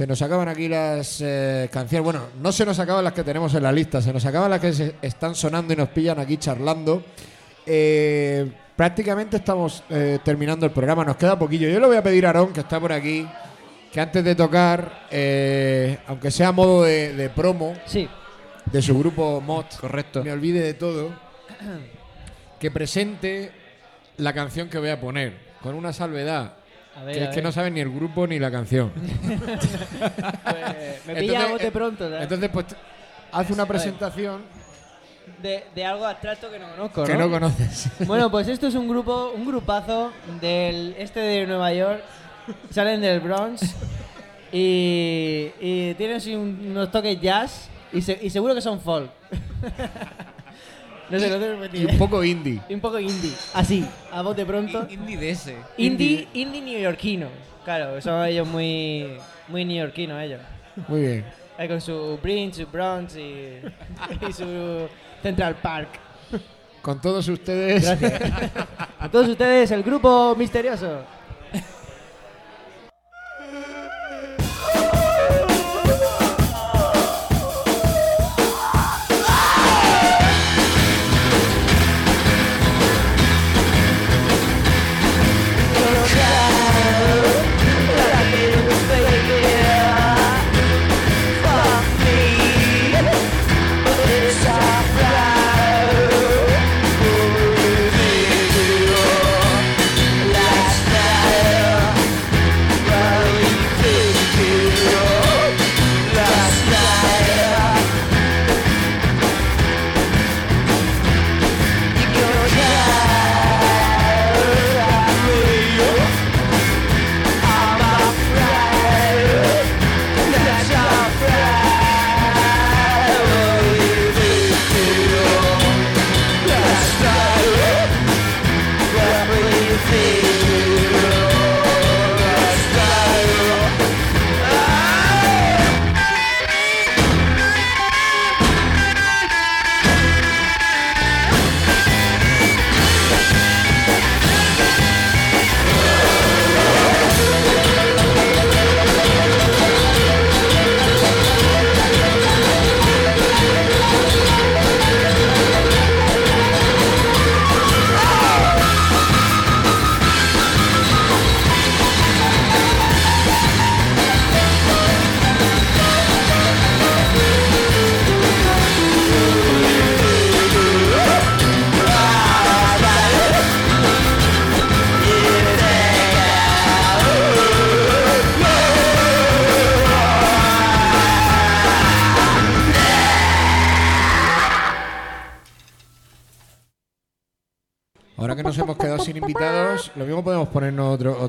Se 0.03 0.07
nos 0.07 0.21
acaban 0.21 0.49
aquí 0.49 0.67
las 0.67 1.21
eh, 1.21 1.69
canciones. 1.71 2.03
Bueno, 2.03 2.23
no 2.41 2.51
se 2.51 2.65
nos 2.65 2.77
acaban 2.77 3.05
las 3.05 3.13
que 3.13 3.23
tenemos 3.23 3.55
en 3.55 3.63
la 3.63 3.71
lista, 3.71 4.01
se 4.01 4.11
nos 4.11 4.25
acaban 4.25 4.51
las 4.51 4.59
que 4.59 4.73
se 4.73 4.95
están 5.01 5.33
sonando 5.33 5.71
y 5.71 5.77
nos 5.77 5.87
pillan 5.87 6.19
aquí 6.19 6.35
charlando. 6.35 7.05
Eh, 7.65 8.51
prácticamente 8.75 9.37
estamos 9.37 9.81
eh, 9.89 10.19
terminando 10.21 10.65
el 10.65 10.73
programa, 10.73 11.05
nos 11.05 11.15
queda 11.15 11.39
poquillo. 11.39 11.69
Yo 11.69 11.79
le 11.79 11.87
voy 11.87 11.95
a 11.95 12.03
pedir 12.03 12.25
a 12.25 12.31
Aarón, 12.31 12.51
que 12.51 12.59
está 12.59 12.81
por 12.81 12.91
aquí, 12.91 13.25
que 13.93 14.01
antes 14.01 14.25
de 14.25 14.35
tocar, 14.35 15.07
aunque 16.07 16.31
sea 16.31 16.49
a 16.49 16.51
modo 16.51 16.83
de, 16.83 17.13
de 17.13 17.29
promo 17.29 17.73
de 18.65 18.81
su 18.81 18.99
grupo 18.99 19.39
Mod, 19.39 19.67
correcto, 19.79 20.21
me 20.21 20.33
olvide 20.33 20.59
de 20.59 20.73
todo, 20.73 21.11
que 22.59 22.69
presente 22.71 23.53
la 24.17 24.33
canción 24.33 24.67
que 24.67 24.79
voy 24.79 24.89
a 24.89 24.99
poner. 24.99 25.53
con 25.61 25.75
una 25.75 25.93
salvedad. 25.93 26.57
A 26.95 27.03
ver, 27.03 27.15
que 27.15 27.21
a 27.21 27.29
es 27.29 27.35
que 27.35 27.41
no 27.41 27.51
saben 27.51 27.73
ni 27.73 27.79
el 27.81 27.89
grupo 27.89 28.27
ni 28.27 28.39
la 28.39 28.51
canción. 28.51 28.91
Pues, 30.43 31.05
me 31.07 31.15
pilla 31.15 31.45
a 31.45 31.47
bote 31.49 31.71
pronto, 31.71 32.05
¿sabes? 32.05 32.23
Entonces, 32.23 32.49
pues, 32.51 32.65
haz 33.31 33.49
una 33.49 33.65
presentación 33.65 34.41
de, 35.41 35.63
de 35.73 35.85
algo 35.85 36.05
abstracto 36.05 36.49
que 36.51 36.59
no 36.59 36.69
conozco, 36.71 37.03
que 37.03 37.15
no 37.15 37.29
conoces. 37.29 37.87
Bueno, 38.07 38.29
pues 38.29 38.47
esto 38.47 38.67
es 38.67 38.75
un 38.75 38.87
grupo, 38.87 39.31
un 39.35 39.45
grupazo 39.45 40.11
del 40.39 40.95
este 40.97 41.19
de 41.19 41.47
Nueva 41.47 41.73
York. 41.73 42.01
Salen 42.71 42.99
del 43.01 43.21
Bronx 43.21 43.61
y, 44.51 45.49
y 45.61 45.93
tienen 45.95 46.21
un- 46.37 46.67
unos 46.71 46.91
toques 46.91 47.19
jazz 47.21 47.69
y, 47.93 48.01
se- 48.01 48.19
y 48.21 48.29
seguro 48.29 48.53
que 48.53 48.61
son 48.61 48.79
folk. 48.81 49.09
no 51.09 51.19
sé, 51.19 51.29
no 51.29 51.39
sé 51.39 51.77
Y 51.77 51.85
un 51.85 51.97
poco 51.97 52.23
indie. 52.23 52.61
Y 52.69 52.73
un 52.73 52.81
poco 52.81 52.99
indie. 52.99 53.33
Así, 53.53 53.85
a 54.11 54.21
bote 54.21 54.45
pronto. 54.45 54.87
Indie 54.89 55.17
de 55.17 55.29
ese. 55.29 55.57
Indie, 55.77 56.27
indie 56.33 56.61
neoyorquino. 56.61 57.27
Claro, 57.63 58.01
son 58.01 58.25
ellos 58.25 58.47
muy, 58.47 59.17
muy 59.47 59.65
neoyorquinos 59.65 60.21
ellos. 60.21 60.41
Muy 60.87 61.01
bien. 61.01 61.25
Ahí 61.57 61.67
con 61.67 61.79
su 61.79 62.19
Brinch, 62.21 62.55
su 62.55 62.65
Bronx 62.67 63.15
y, 63.15 63.59
y 64.27 64.33
su 64.33 64.87
Central 65.21 65.55
Park. 65.55 65.89
Con 66.81 66.99
todos 66.99 67.27
ustedes. 67.29 67.83
Gracias. 67.83 68.21
A 68.99 69.09
todos 69.09 69.29
ustedes, 69.29 69.71
el 69.71 69.83
grupo 69.83 70.35
misterioso. 70.37 71.03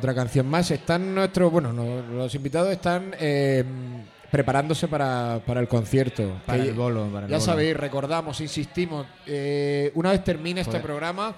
Otra 0.04 0.14
canción 0.14 0.46
más. 0.46 0.70
Están 0.70 1.14
nuestros, 1.14 1.50
bueno, 1.50 1.72
no, 1.72 2.02
los 2.02 2.34
invitados 2.34 2.70
están 2.70 3.14
eh, 3.18 3.64
preparándose 4.30 4.86
para, 4.86 5.40
para 5.46 5.60
el 5.60 5.68
concierto. 5.68 6.40
Para 6.44 6.62
el 6.62 6.74
bolo, 6.74 7.06
para 7.06 7.24
el 7.26 7.30
ya 7.30 7.38
bolo. 7.38 7.44
sabéis, 7.46 7.74
recordamos, 7.76 8.40
insistimos, 8.42 9.06
eh, 9.26 9.90
una 9.94 10.10
vez 10.10 10.22
termine 10.22 10.60
este 10.60 10.72
Pues- 10.72 10.82
programa, 10.82 11.34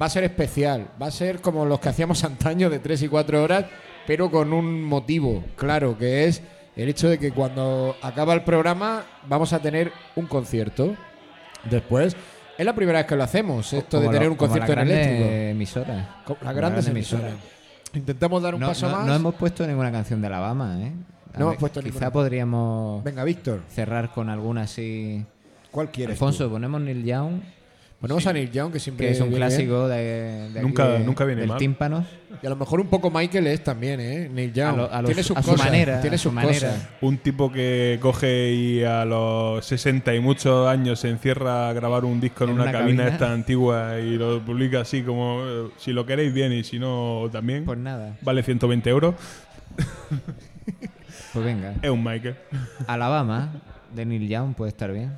va 0.00 0.06
a 0.06 0.10
ser 0.10 0.24
especial. 0.24 0.88
Va 1.00 1.06
a 1.06 1.10
ser 1.12 1.40
como 1.40 1.64
los 1.64 1.78
que 1.78 1.90
hacíamos 1.90 2.24
antaño 2.24 2.68
de 2.70 2.80
3 2.80 3.02
y 3.02 3.08
4 3.08 3.40
horas, 3.42 3.66
pero 4.06 4.30
con 4.30 4.52
un 4.52 4.82
motivo 4.82 5.44
claro, 5.54 5.96
que 5.96 6.24
es 6.26 6.42
el 6.74 6.88
hecho 6.88 7.08
de 7.08 7.18
que 7.20 7.30
cuando 7.30 7.96
acaba 8.02 8.34
el 8.34 8.42
programa 8.42 9.04
vamos 9.28 9.52
a 9.52 9.60
tener 9.60 9.92
un 10.16 10.26
concierto. 10.26 10.96
Después, 11.70 12.16
es 12.58 12.66
la 12.66 12.74
primera 12.74 12.98
vez 12.98 13.06
que 13.06 13.14
lo 13.14 13.22
hacemos, 13.22 13.72
esto 13.72 13.98
de 14.00 14.06
Como 14.06 14.12
tener 14.12 14.26
lo- 14.26 14.32
un 14.32 14.36
como 14.38 14.48
concierto 14.50 14.74
las 14.74 14.82
en 14.82 14.88
grandes 14.88 15.06
eléctrico. 15.06 15.32
emisoras. 15.52 16.06
Co- 16.24 16.32
las 16.32 16.38
Como 16.40 16.54
grandes 16.56 16.84
grandes 16.84 16.88
emisoras. 16.88 17.34
Intentamos 17.94 18.42
dar 18.42 18.54
un 18.54 18.60
no, 18.60 18.68
paso 18.68 18.88
no- 18.88 18.96
más. 18.96 19.06
No 19.06 19.14
hemos 19.14 19.34
puesto 19.34 19.66
ninguna 19.66 19.92
canción 19.92 20.20
de 20.20 20.26
Alabama, 20.28 20.78
¿eh? 20.80 20.92
A 21.34 21.38
No 21.38 21.44
hemos 21.46 21.56
puesto 21.58 21.80
Quizá 21.80 21.92
ninguna. 21.92 22.10
podríamos. 22.12 23.04
Venga, 23.04 23.24
Víctor. 23.24 23.60
Cerrar 23.70 24.10
con 24.12 24.28
alguna 24.30 24.62
así. 24.62 25.24
¿Cuál 25.70 25.90
quieres 25.90 26.14
Alfonso, 26.14 26.44
tú? 26.46 26.52
ponemos 26.52 26.80
Neil 26.80 27.04
Young. 27.04 27.40
Ponemos 28.02 28.26
a 28.26 28.32
Neil 28.32 28.50
Young, 28.50 28.72
que 28.72 28.80
siempre 28.80 29.06
Que 29.06 29.12
es 29.12 29.20
un 29.20 29.28
viene 29.30 29.46
clásico 29.46 29.86
de, 29.88 29.96
de 29.96 30.58
aquí 30.58 30.60
Nunca- 30.60 30.88
de- 30.88 30.98
nunca 31.04 31.24
viene 31.24 31.42
del 31.42 31.50
mal. 31.50 31.58
tímpanos. 31.58 32.04
Y 32.42 32.46
a 32.46 32.50
lo 32.50 32.56
mejor 32.56 32.80
un 32.80 32.88
poco 32.88 33.10
Michael 33.12 33.46
es 33.46 33.62
también, 33.62 34.00
¿eh? 34.00 34.28
Neil 34.28 34.52
Young. 34.52 34.68
A 34.74 34.76
lo- 34.76 34.92
a 34.92 35.02
los- 35.02 35.08
tiene 35.08 35.22
sus 35.22 35.36
a 35.36 35.42
su 35.42 35.50
cosas. 35.52 35.66
manera, 35.66 36.00
tiene 36.00 36.18
su 36.18 36.32
manera. 36.32 36.52
cosas. 36.70 36.88
Un 37.00 37.18
tipo 37.18 37.52
que 37.52 37.98
coge 38.02 38.50
y 38.52 38.82
a 38.82 39.04
los 39.04 39.64
60 39.64 40.14
y 40.16 40.20
muchos 40.20 40.66
años 40.68 40.98
se 40.98 41.10
encierra 41.10 41.68
a 41.68 41.72
grabar 41.72 42.04
un 42.04 42.20
disco 42.20 42.42
en, 42.44 42.50
En 42.50 42.54
una, 42.56 42.62
una 42.64 42.72
cabina, 42.72 43.02
cabina. 43.04 43.12
esta 43.14 43.32
antigua 43.32 43.98
y 44.00 44.16
lo 44.18 44.44
publica 44.44 44.80
así 44.80 45.02
como 45.02 45.70
si 45.78 45.92
lo 45.92 46.04
queréis 46.04 46.34
bien 46.34 46.52
y 46.52 46.64
si 46.64 46.80
no 46.80 47.28
también. 47.30 47.64
Pues 47.64 47.78
nada. 47.78 48.16
Vale 48.22 48.42
120 48.42 48.90
euros. 48.90 49.14
Pues 51.32 51.44
venga. 51.44 51.74
Es 51.80 51.88
un 51.90 52.02
Michael. 52.02 52.34
Alabama, 52.88 53.52
de 53.94 54.04
Neil 54.04 54.28
Young, 54.28 54.54
puede 54.54 54.70
estar 54.70 54.92
bien. 54.92 55.12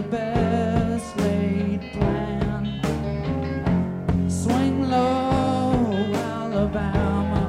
The 0.00 0.08
best 0.10 1.16
laid 1.16 1.80
plan. 1.92 2.64
Swing 4.30 4.88
low, 4.88 5.72
Alabama. 6.36 7.44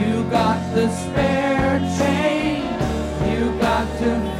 You 0.00 0.24
got 0.30 0.60
the 0.74 0.88
spare 1.00 1.78
change. 1.98 2.80
You 3.28 3.44
got 3.60 3.86
to 3.98 4.37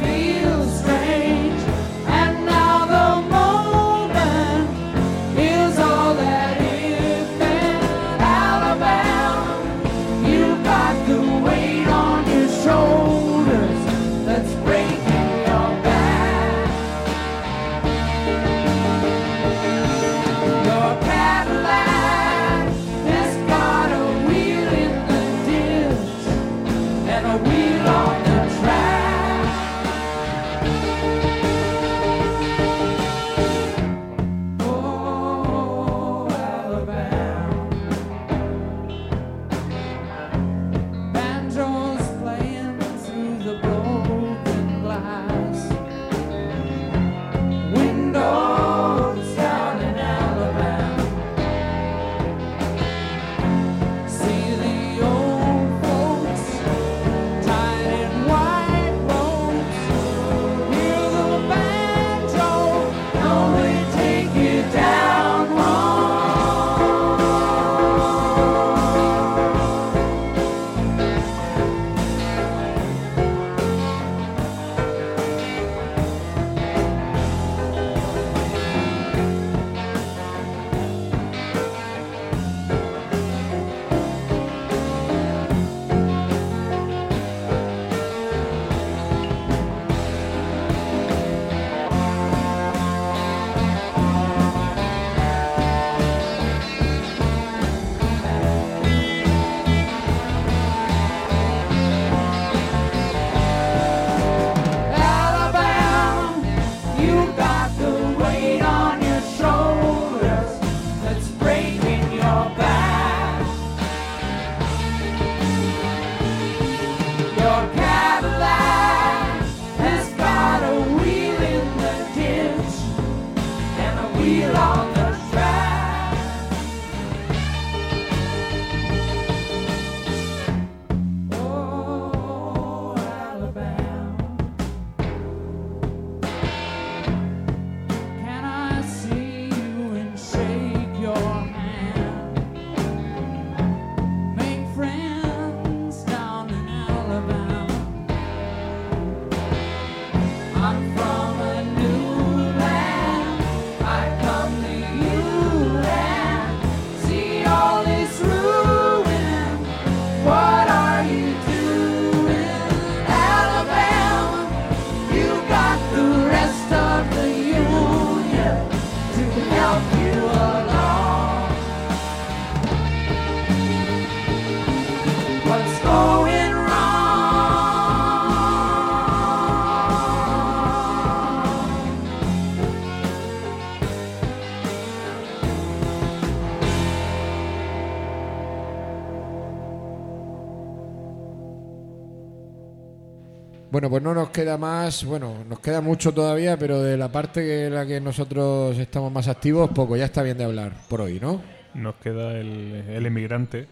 Bueno, 193.79 193.91
pues 193.91 194.03
no 194.03 194.13
nos 194.13 194.29
queda 194.31 194.57
más, 194.57 195.05
bueno, 195.05 195.45
nos 195.47 195.61
queda 195.61 195.79
mucho 195.79 196.13
todavía, 196.13 196.59
pero 196.59 196.83
de 196.83 196.97
la 196.97 197.09
parte 197.09 197.39
que 197.39 197.67
en 197.67 197.75
la 197.75 197.85
que 197.85 198.01
nosotros 198.01 198.77
estamos 198.77 199.09
más 199.09 199.29
activos, 199.29 199.69
poco, 199.69 199.95
ya 199.95 200.03
está 200.03 200.21
bien 200.21 200.37
de 200.37 200.43
hablar 200.43 200.73
por 200.89 200.99
hoy, 200.99 201.17
¿no? 201.17 201.41
Nos 201.75 201.95
queda 201.95 202.37
el, 202.37 202.83
el 202.89 203.05
emigrante. 203.05 203.67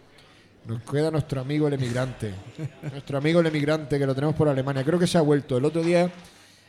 Nos 0.65 0.81
queda 0.83 1.11
nuestro 1.11 1.41
amigo 1.41 1.67
el 1.67 1.73
emigrante. 1.73 2.31
nuestro 2.89 3.17
amigo 3.17 3.41
el 3.41 3.47
emigrante 3.47 3.99
que 3.99 4.05
lo 4.05 4.15
tenemos 4.15 4.33
por 4.33 4.47
Alemania. 4.47 4.81
Creo 4.85 4.97
que 4.97 5.07
se 5.07 5.17
ha 5.17 5.21
vuelto. 5.21 5.57
El 5.57 5.65
otro 5.65 5.83
día, 5.83 6.09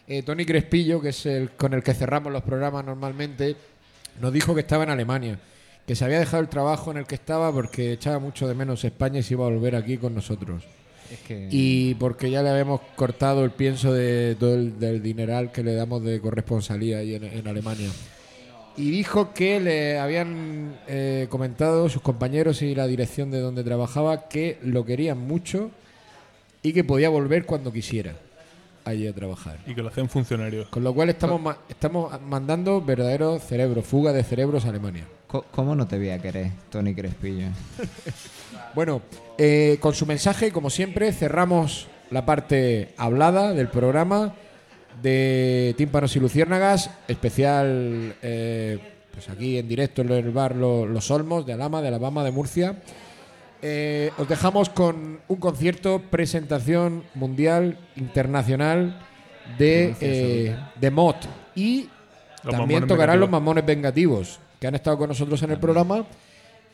eh, 0.09 0.24
Tony 0.24 0.44
Crespillo, 0.44 1.01
que 1.01 1.10
es 1.10 1.24
el 1.27 1.51
con 1.51 1.74
el 1.74 1.85
que 1.85 1.94
cerramos 1.94 2.32
los 2.32 2.43
programas 2.43 2.85
normalmente, 2.85 3.55
nos 4.20 4.32
dijo 4.32 4.52
que 4.52 4.62
estaba 4.62 4.82
en 4.82 4.90
Alemania. 4.90 5.39
Que 5.86 5.94
se 5.94 6.05
había 6.05 6.19
dejado 6.19 6.43
el 6.43 6.48
trabajo 6.48 6.90
en 6.90 6.97
el 6.97 7.06
que 7.06 7.15
estaba 7.15 7.52
porque 7.52 7.93
echaba 7.93 8.19
mucho 8.19 8.48
de 8.48 8.56
menos 8.56 8.82
España 8.82 9.20
y 9.20 9.23
se 9.23 9.35
iba 9.35 9.47
a 9.47 9.51
volver 9.51 9.77
aquí 9.77 9.97
con 9.97 10.12
nosotros. 10.12 10.65
Es 11.13 11.19
que- 11.21 11.49
Y 11.51 11.95
porque 11.95 12.31
ya 12.31 12.43
le 12.43 12.51
habíamos 12.51 12.81
cortado 12.97 13.45
el 13.45 13.51
pienso 13.51 13.93
de 13.93 14.37
todo 14.39 14.55
el, 14.55 14.79
del 14.79 15.03
dineral 15.03 15.53
que 15.53 15.63
le 15.63 15.75
damos 15.75 16.03
de 16.03 16.21
corresponsalía 16.21 16.99
ahí 16.99 17.15
en, 17.15 17.25
en 17.25 17.49
Alemania. 17.49 17.89
Y 18.77 18.91
dijo 18.91 19.33
que 19.35 19.59
le 19.59 19.99
habían 19.99 20.79
eh, 20.87 21.27
comentado 21.31 21.89
sus 21.89 22.01
compañeros 22.03 22.63
y 22.63 22.75
la 22.75 22.87
dirección 22.87 23.31
de 23.31 23.41
donde 23.41 23.65
trabajaba 23.65 24.29
que 24.29 24.59
lo 24.63 24.85
querían 24.85 25.19
mucho 25.19 25.71
y 26.63 26.73
que 26.73 26.85
podía 26.85 27.09
volver 27.09 27.45
cuando 27.45 27.73
quisiera 27.73 28.15
allí 28.85 29.07
a 29.09 29.13
trabajar. 29.15 29.59
Y 29.67 29.75
que 29.75 29.83
lo 29.83 29.89
hacen 29.89 30.09
funcionarios. 30.09 30.69
Con 30.69 30.85
lo 30.85 30.95
cual 30.95 31.09
estamos, 31.11 31.41
ma- 31.41 31.59
estamos 31.69 32.21
mandando 32.23 32.81
verdaderos 32.81 33.43
cerebros, 33.43 33.85
fuga 33.85 34.13
de 34.13 34.23
cerebros 34.23 34.65
a 34.65 34.69
Alemania. 34.69 35.07
¿Cómo 35.51 35.75
no 35.75 35.87
te 35.87 35.99
voy 35.99 36.11
a 36.11 36.19
querer, 36.23 36.53
Tony 36.71 36.95
Crespillo? 36.95 37.49
Bueno, 38.74 39.03
eh, 39.36 39.78
con 39.81 39.95
su 39.95 40.07
mensaje, 40.07 40.51
como 40.53 40.70
siempre, 40.70 41.12
cerramos 41.12 41.86
la 42.11 42.24
parte 42.24 42.95
hablada 42.97 43.53
del 43.55 43.69
programa 43.69 44.35
de 45.03 45.74
Tímpanos 45.77 46.16
y 46.16 46.20
Luciérnagas, 46.20 46.90
especial 47.07 48.15
eh, 48.23 48.78
pues 49.12 49.28
aquí 49.28 49.59
en 49.59 49.69
directo 49.69 50.03
en 50.03 50.11
el 50.12 50.31
bar 50.31 50.57
Lo- 50.57 50.86
Los 50.86 51.11
Olmos 51.11 51.47
de 51.47 51.53
Alama, 51.53 51.82
de 51.82 51.89
Alabama, 51.89 52.24
de 52.24 52.31
Murcia. 52.31 52.77
Eh, 53.61 54.11
os 54.19 54.28
dejamos 54.28 54.69
con 54.70 55.20
un 55.27 55.36
concierto, 55.39 56.01
presentación 56.11 57.03
mundial, 57.15 57.78
internacional 57.97 59.01
de, 59.59 59.95
eh, 60.01 60.57
de 60.81 60.90
Mott. 60.90 61.16
Y 61.57 61.89
Los 62.45 62.55
también 62.55 62.86
tocarán 62.86 63.19
los. 63.20 63.28
Mamones 63.31 63.66
Vengativos, 63.66 64.39
que 64.61 64.69
han 64.69 64.77
estado 64.77 64.97
con 64.99 65.09
nosotros 65.09 65.43
en 65.43 65.51
el 65.51 65.59
programa. 65.59 66.05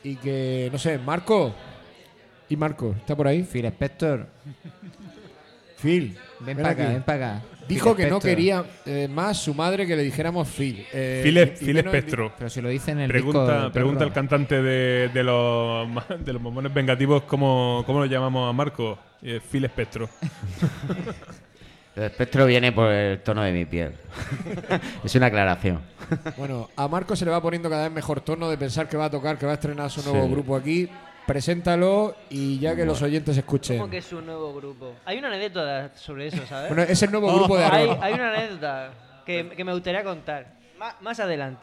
Y 0.03 0.15
que, 0.17 0.69
no 0.71 0.77
sé, 0.77 0.99
Marco. 0.99 1.53
¿Y 2.49 2.55
Marco? 2.55 2.93
¿Está 2.97 3.15
por 3.15 3.27
ahí? 3.27 3.43
Phil 3.43 3.65
Spector. 3.65 4.27
Phil. 5.77 6.17
Ven 6.39 6.57
para 6.57 6.69
acá, 6.69 6.83
aquí. 6.83 6.93
ven 6.93 7.03
para 7.03 7.35
acá. 7.37 7.45
Dijo 7.67 7.95
Phil 7.95 8.05
que 8.05 8.09
no 8.09 8.19
quería 8.19 8.63
eh, 8.85 9.07
más 9.09 9.37
su 9.37 9.53
madre 9.53 9.87
que 9.87 9.95
le 9.95 10.03
dijéramos 10.03 10.47
Phil. 10.47 10.85
Eh, 10.93 11.21
Phil, 11.23 11.77
y-. 11.77 11.83
Pero 11.83 12.49
si 12.49 12.61
lo 12.61 12.69
dice 12.69 12.91
en 12.91 12.99
el 12.99 13.09
Pregunta, 13.09 13.55
disco, 13.57 13.71
pregunta 13.71 14.03
al 14.03 14.13
cantante 14.13 14.61
de, 14.61 15.09
de 15.09 15.23
los, 15.23 15.87
de 16.23 16.33
los 16.33 16.73
vengativos 16.73 17.23
cómo, 17.23 17.83
cómo 17.85 17.99
lo 17.99 18.05
llamamos 18.05 18.49
a 18.49 18.53
Marco. 18.53 18.97
Eh, 19.21 19.39
Phil 19.51 19.65
Espectro. 19.65 20.07
El 21.95 22.03
espectro 22.03 22.45
viene 22.45 22.73
por 22.73 22.91
el 22.91 23.21
tono 23.21 23.41
de 23.41 23.53
mi 23.53 23.63
piel. 23.63 23.93
es 25.05 25.15
una 25.15 25.27
aclaración. 25.27 25.79
Bueno, 26.35 26.69
a 26.75 26.89
Marco 26.89 27.15
se 27.15 27.23
le 27.23 27.31
va 27.31 27.41
poniendo 27.41 27.69
cada 27.69 27.83
vez 27.83 27.91
mejor 27.93 28.19
tono 28.19 28.49
de 28.49 28.57
pensar 28.57 28.89
que 28.89 28.97
va 28.97 29.05
a 29.05 29.09
tocar, 29.09 29.37
que 29.37 29.45
va 29.45 29.53
a 29.53 29.55
estrenar 29.55 29.89
su 29.89 30.03
nuevo 30.03 30.25
Sí. 30.27 30.31
grupo 30.33 30.57
aquí. 30.57 30.89
Preséntalo 31.25 32.15
y 32.29 32.59
ya 32.59 32.75
que 32.75 32.85
los 32.85 33.01
oyentes 33.01 33.35
escuchen. 33.37 33.77
¿Cómo 33.79 33.89
que 33.89 33.97
es 33.97 34.13
un 34.13 34.25
nuevo 34.25 34.53
grupo? 34.53 34.93
Hay 35.05 35.17
una 35.17 35.27
anécdota 35.29 35.89
sobre 35.95 36.27
eso, 36.27 36.45
¿sabes? 36.47 36.69
Bueno, 36.69 36.83
es 36.83 37.01
el 37.03 37.11
nuevo 37.11 37.33
grupo 37.35 37.57
de 37.57 37.65
hay, 37.65 37.87
Aarón. 37.89 37.97
hay 38.03 38.13
una 38.13 38.29
anécdota 38.33 38.89
que, 39.25 39.49
que 39.49 39.63
me 39.63 39.73
gustaría 39.73 40.03
contar. 40.03 40.47
Más 41.01 41.19
adelante. 41.19 41.61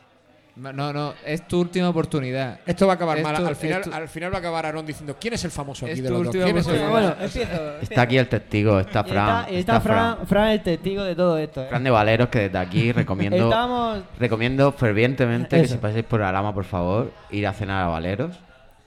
No, 0.55 0.93
no, 0.93 1.15
es 1.25 1.49
tu 1.49 1.61
última 1.63 1.89
oportunidad. 1.89 2.59
Esto 2.67 2.87
va 2.87 2.93
a 2.93 2.97
acabar 2.97 3.17
Es 3.17 3.25
mal. 3.25 3.37
tu- 3.37 3.47
al, 3.47 3.57
final, 3.57 3.81
tu- 3.83 3.91
al 3.95 4.07
final 4.09 4.33
va 4.33 4.37
a 4.37 4.41
acabar 4.41 4.67
Aarón 4.67 4.85
diciendo 4.85 5.17
¿Quién 5.19 5.33
es 5.33 5.45
el 5.47 5.51
famoso 5.51 5.87
aquí 5.87 5.95
Es 5.95 6.03
de 6.03 6.11
los 6.11 6.19
dos? 6.19 6.27
última 6.27 6.45
¿Quién 6.45 6.59
es 6.59 6.67
el 6.67 6.73
oportunidad. 6.75 7.15
famoso? 7.15 7.17
Bueno, 7.17 7.57
empiezo. 7.57 7.81
Está 7.81 8.03
aquí 8.03 8.19
el 8.19 8.29
testigo, 8.29 8.79
está 8.81 9.03
Fran. 9.05 9.47
está, 9.49 9.81
Fran, 9.81 10.27
Fran 10.27 10.49
el 10.51 10.63
testigo 10.63 11.05
de 11.05 11.15
todo 11.17 11.39
esto. 11.39 11.63
¿eh? 11.63 11.69
Fran 11.71 11.83
de 11.85 11.91
Valeros, 11.91 12.29
que 12.29 12.39
desde 12.41 12.59
aquí 12.59 12.93
recomiendo 12.93 13.37
Estamos- 13.49 14.03
recomiendo 14.19 14.73
fervientemente 14.73 15.63
que 15.63 15.69
si 15.69 15.79
paséis 15.79 16.05
por 16.05 16.21
Alama, 16.21 16.53
por 16.53 16.65
favor, 16.65 17.11
ir 17.31 17.47
a 17.47 17.55
cenar 17.55 17.85
a 17.85 17.89
Valeros. 17.89 18.37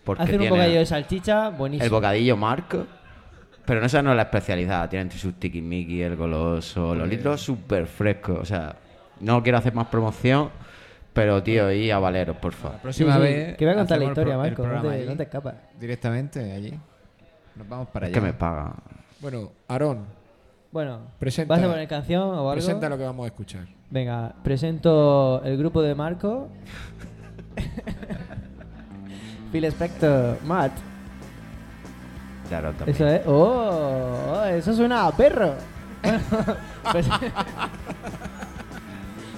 Porque 0.06 0.23
Hacer 0.23 0.36
un 0.36 0.40
tiene 0.41 0.56
bocadillo 0.56 0.80
de 0.80 0.86
salchicha, 0.86 1.49
buenísimo. 1.49 1.84
el 1.86 1.90
bocadillo 1.91 2.38
Marco. 2.38 2.86
Pero 3.65 3.80
no 3.80 3.88
esa 3.88 4.02
no 4.03 4.11
es 4.11 4.15
la 4.15 4.22
especialidad. 4.23 4.88
Tienen 4.90 5.10
sus 5.11 5.34
tiquismiquis, 5.40 6.03
el 6.03 6.15
goloso, 6.15 6.94
los 6.94 7.10
litros 7.10 7.41
súper 7.41 7.88
frescos. 7.88 8.38
O 8.40 8.45
sea, 8.45 8.76
no 9.22 9.41
quiero 9.41 9.57
hacer 9.57 9.73
más 9.73 9.88
promoción, 9.88 10.52
pero 11.14 11.41
tío, 11.41 11.72
ir 11.72 11.91
a 11.91 11.98
Valeros, 11.98 12.38
por 12.38 12.53
favor. 12.53 12.77
próxima 12.80 13.14
Sí, 13.15 13.18
sí, 13.18 13.23
vez. 13.23 13.57
que 13.57 13.65
voy 13.65 13.73
a 13.73 13.77
contar 13.77 13.98
la 13.98 14.06
historia, 14.06 14.38
Marco, 14.38 14.68
no 14.68 14.82
te- 14.84 14.90
allí. 14.90 15.06
no 15.07 15.18
te 15.18 15.23
escapas. 15.23 15.56
Directamente 15.80 16.52
allí. 16.53 16.73
Nos 17.56 17.68
vamos 17.68 17.88
para 17.88 18.06
Es 18.06 18.11
allá. 18.14 18.22
que 18.22 18.27
me 18.27 18.34
pagan. 18.34 18.73
Bueno, 19.19 19.52
Aarón, 19.68 20.06
Bueno, 20.72 20.99
presenta, 21.18 21.56
¿vas 21.56 21.64
a 21.64 21.68
poner 21.72 21.88
canción 21.88 22.22
o 22.22 22.34
algo? 22.38 22.52
presenta 22.52 22.88
lo 22.90 22.98
que 22.99 23.03
vamos 23.06 23.23
a 23.23 23.27
escuchar. 23.27 23.65
Venga, 23.90 24.36
presento 24.44 25.41
el 25.44 25.57
grupo 25.57 25.82
de 25.82 25.95
Marco. 25.95 26.49
Phil 29.56 29.64
Spector, 29.72 30.38
Matt. 30.44 30.73
Claro, 32.49 32.73
también. 32.73 32.94
Eso 32.94 33.07
es. 33.07 33.22
¡Oh! 33.26 34.44
Eso 34.52 34.73
suena 34.73 35.07
a 35.07 35.11
perro. 35.15 35.53
Pues- 36.91 37.07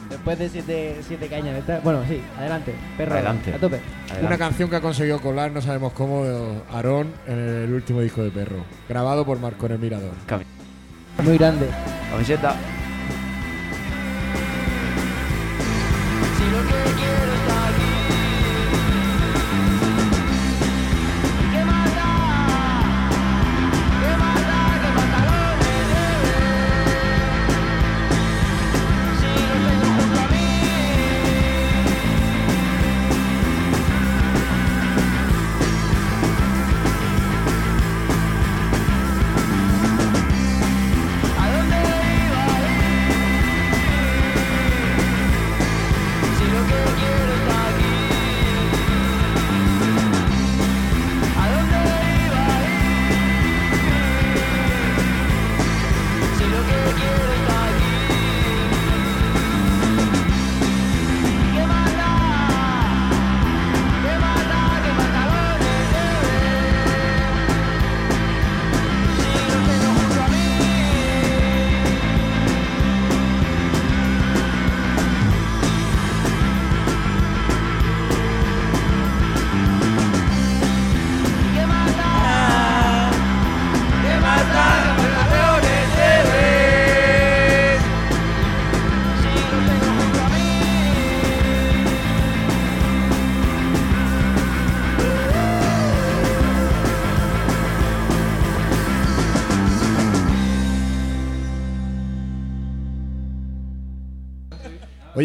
Después 0.09 0.39
de 0.39 0.49
siete, 0.49 0.97
siete 1.07 1.27
cañas. 1.27 1.63
Bueno, 1.83 2.01
sí, 2.07 2.19
adelante. 2.35 2.73
Perro. 2.97 3.13
Adelante. 3.13 3.53
A 3.53 3.57
tope. 3.59 3.79
Una 4.23 4.37
canción 4.39 4.71
que 4.71 4.77
ha 4.77 4.81
conseguido 4.81 5.21
colar, 5.21 5.51
no 5.51 5.61
sabemos 5.61 5.93
cómo, 5.93 6.25
Aarón 6.73 7.13
en 7.27 7.37
el 7.37 7.73
último 7.73 8.01
disco 8.01 8.23
de 8.23 8.31
Perro. 8.31 8.63
Grabado 8.89 9.23
por 9.23 9.39
Marco 9.39 9.67
en 9.67 9.73
el 9.73 9.79
Mirador. 9.79 10.13
Muy 11.23 11.37
grande. 11.37 11.67
Camiseta. 12.09 12.55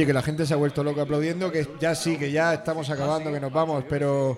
Oye, 0.02 0.06
que 0.08 0.12
la 0.12 0.22
gente 0.22 0.44
se 0.46 0.52
ha 0.52 0.56
vuelto 0.56 0.82
loca 0.82 1.02
aplaudiendo, 1.02 1.52
que 1.52 1.64
ya 1.78 1.94
sí, 1.94 2.16
que 2.16 2.32
ya 2.32 2.54
estamos 2.54 2.90
acabando, 2.90 3.32
que 3.32 3.38
nos 3.38 3.52
vamos, 3.52 3.84
pero 3.88 4.36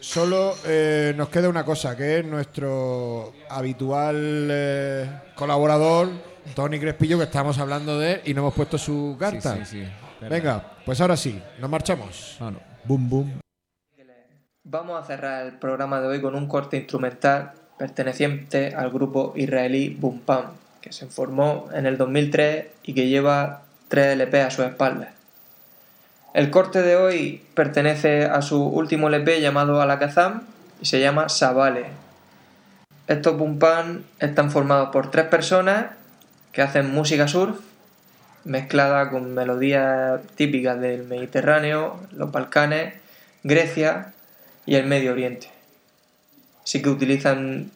solo 0.00 0.56
eh, 0.66 1.14
nos 1.16 1.28
queda 1.28 1.48
una 1.48 1.64
cosa, 1.64 1.96
que 1.96 2.18
es 2.18 2.24
nuestro 2.24 3.32
habitual 3.48 4.48
eh, 4.50 5.08
colaborador, 5.36 6.08
Tony 6.56 6.80
Crespillo, 6.80 7.18
que 7.18 7.24
estamos 7.26 7.56
hablando 7.60 8.00
de 8.00 8.14
él 8.14 8.20
y 8.24 8.34
no 8.34 8.40
hemos 8.40 8.54
puesto 8.54 8.78
su 8.78 9.16
carta. 9.16 9.58
sí, 9.58 9.64
sí, 9.64 9.88
verdad. 10.20 10.36
Venga, 10.36 10.72
pues 10.84 11.00
ahora 11.00 11.16
sí, 11.16 11.40
nos 11.60 11.70
marchamos. 11.70 12.36
Boom, 12.82 13.08
boom. 13.08 13.40
Vamos 14.64 15.00
a 15.00 15.06
cerrar 15.06 15.46
el 15.46 15.52
programa 15.60 16.00
de 16.00 16.08
hoy 16.08 16.20
con 16.20 16.34
un 16.34 16.48
corte 16.48 16.78
instrumental 16.78 17.52
perteneciente 17.78 18.74
al 18.74 18.90
grupo 18.90 19.34
israelí 19.36 19.90
Boom 19.90 20.22
Pam, 20.22 20.46
que 20.80 20.92
se 20.92 21.06
formó 21.06 21.68
en 21.72 21.86
el 21.86 21.96
2003 21.96 22.66
y 22.82 22.92
que 22.92 23.06
lleva 23.06 23.69
3 23.90 24.12
LP 24.12 24.40
a 24.40 24.50
su 24.52 24.62
espalda. 24.62 25.10
El 26.32 26.50
corte 26.50 26.80
de 26.80 26.94
hoy 26.94 27.42
pertenece 27.54 28.24
a 28.24 28.40
su 28.40 28.62
último 28.62 29.08
LP 29.08 29.40
llamado 29.40 29.82
Alakazam 29.82 30.42
y 30.80 30.86
se 30.86 31.00
llama 31.00 31.28
Sabale. 31.28 31.86
Estos 33.08 33.34
Pam 33.58 34.04
están 34.20 34.52
formados 34.52 34.90
por 34.90 35.10
tres 35.10 35.26
personas 35.26 35.86
que 36.52 36.62
hacen 36.62 36.94
música 36.94 37.26
surf 37.26 37.58
mezclada 38.44 39.10
con 39.10 39.34
melodías 39.34 40.20
típicas 40.36 40.80
del 40.80 41.02
Mediterráneo, 41.08 41.98
los 42.12 42.30
Balcanes, 42.30 42.94
Grecia 43.42 44.12
y 44.66 44.76
el 44.76 44.86
Medio 44.86 45.10
Oriente. 45.10 45.50
Así 46.62 46.80
que 46.80 46.90
utilizan 46.90 47.72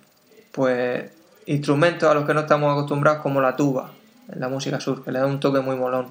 pues 0.53 1.11
instrumentos 1.47 2.09
a 2.09 2.15
los 2.15 2.25
que 2.25 2.35
no 2.35 2.41
estamos 2.43 2.71
acostumbrados 2.71 3.21
como 3.21 3.41
la 3.41 3.57
tuba 3.57 3.91
la 4.29 4.49
música 4.49 4.81
sur, 4.81 5.05
que 5.05 5.13
le 5.13 5.19
da 5.19 5.27
un 5.27 5.41
toque 5.41 5.61
muy 5.61 5.77
molón. 5.77 6.09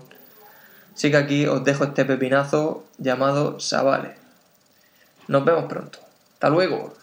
Así 0.94 1.10
que 1.10 1.18
aquí 1.18 1.46
os 1.48 1.64
dejo 1.64 1.86
este 1.86 2.06
pepinazo 2.06 2.84
llamado 2.98 3.60
Sabale. 3.60 4.16
Nos 5.28 5.44
vemos 5.44 5.66
pronto. 5.66 6.00
Hasta 6.34 6.50
luego. 6.50 6.94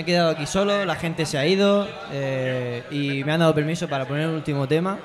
Me 0.00 0.02
he 0.02 0.06
quedado 0.06 0.30
aquí 0.30 0.46
solo, 0.46 0.86
la 0.86 0.96
gente 0.96 1.26
se 1.26 1.36
ha 1.36 1.46
ido 1.46 1.86
eh, 2.10 2.82
y 2.90 3.22
me 3.22 3.32
han 3.32 3.40
dado 3.40 3.54
permiso 3.54 3.86
para 3.86 4.06
poner 4.08 4.30
el 4.30 4.34
último 4.34 4.66
tema. 4.66 4.98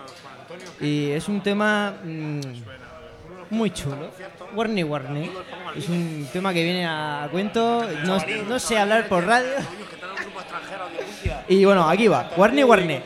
Y 0.80 1.12
es 1.12 1.28
un 1.28 1.42
tema 1.42 1.96
mm, 2.02 2.40
muy 3.50 3.72
chulo. 3.72 4.10
Warney 4.56 4.84
Warney. 4.86 5.30
Es 5.76 5.90
un 5.90 6.30
tema 6.32 6.54
que 6.54 6.64
viene 6.64 6.86
a 6.88 7.28
cuento. 7.30 7.86
No, 8.06 8.20
no 8.48 8.58
sé 8.58 8.78
hablar 8.78 9.10
por 9.10 9.26
radio. 9.26 9.56
Y 11.50 11.66
bueno, 11.66 11.90
aquí 11.90 12.08
va. 12.08 12.32
Warney 12.38 12.64
Warney. 12.64 13.04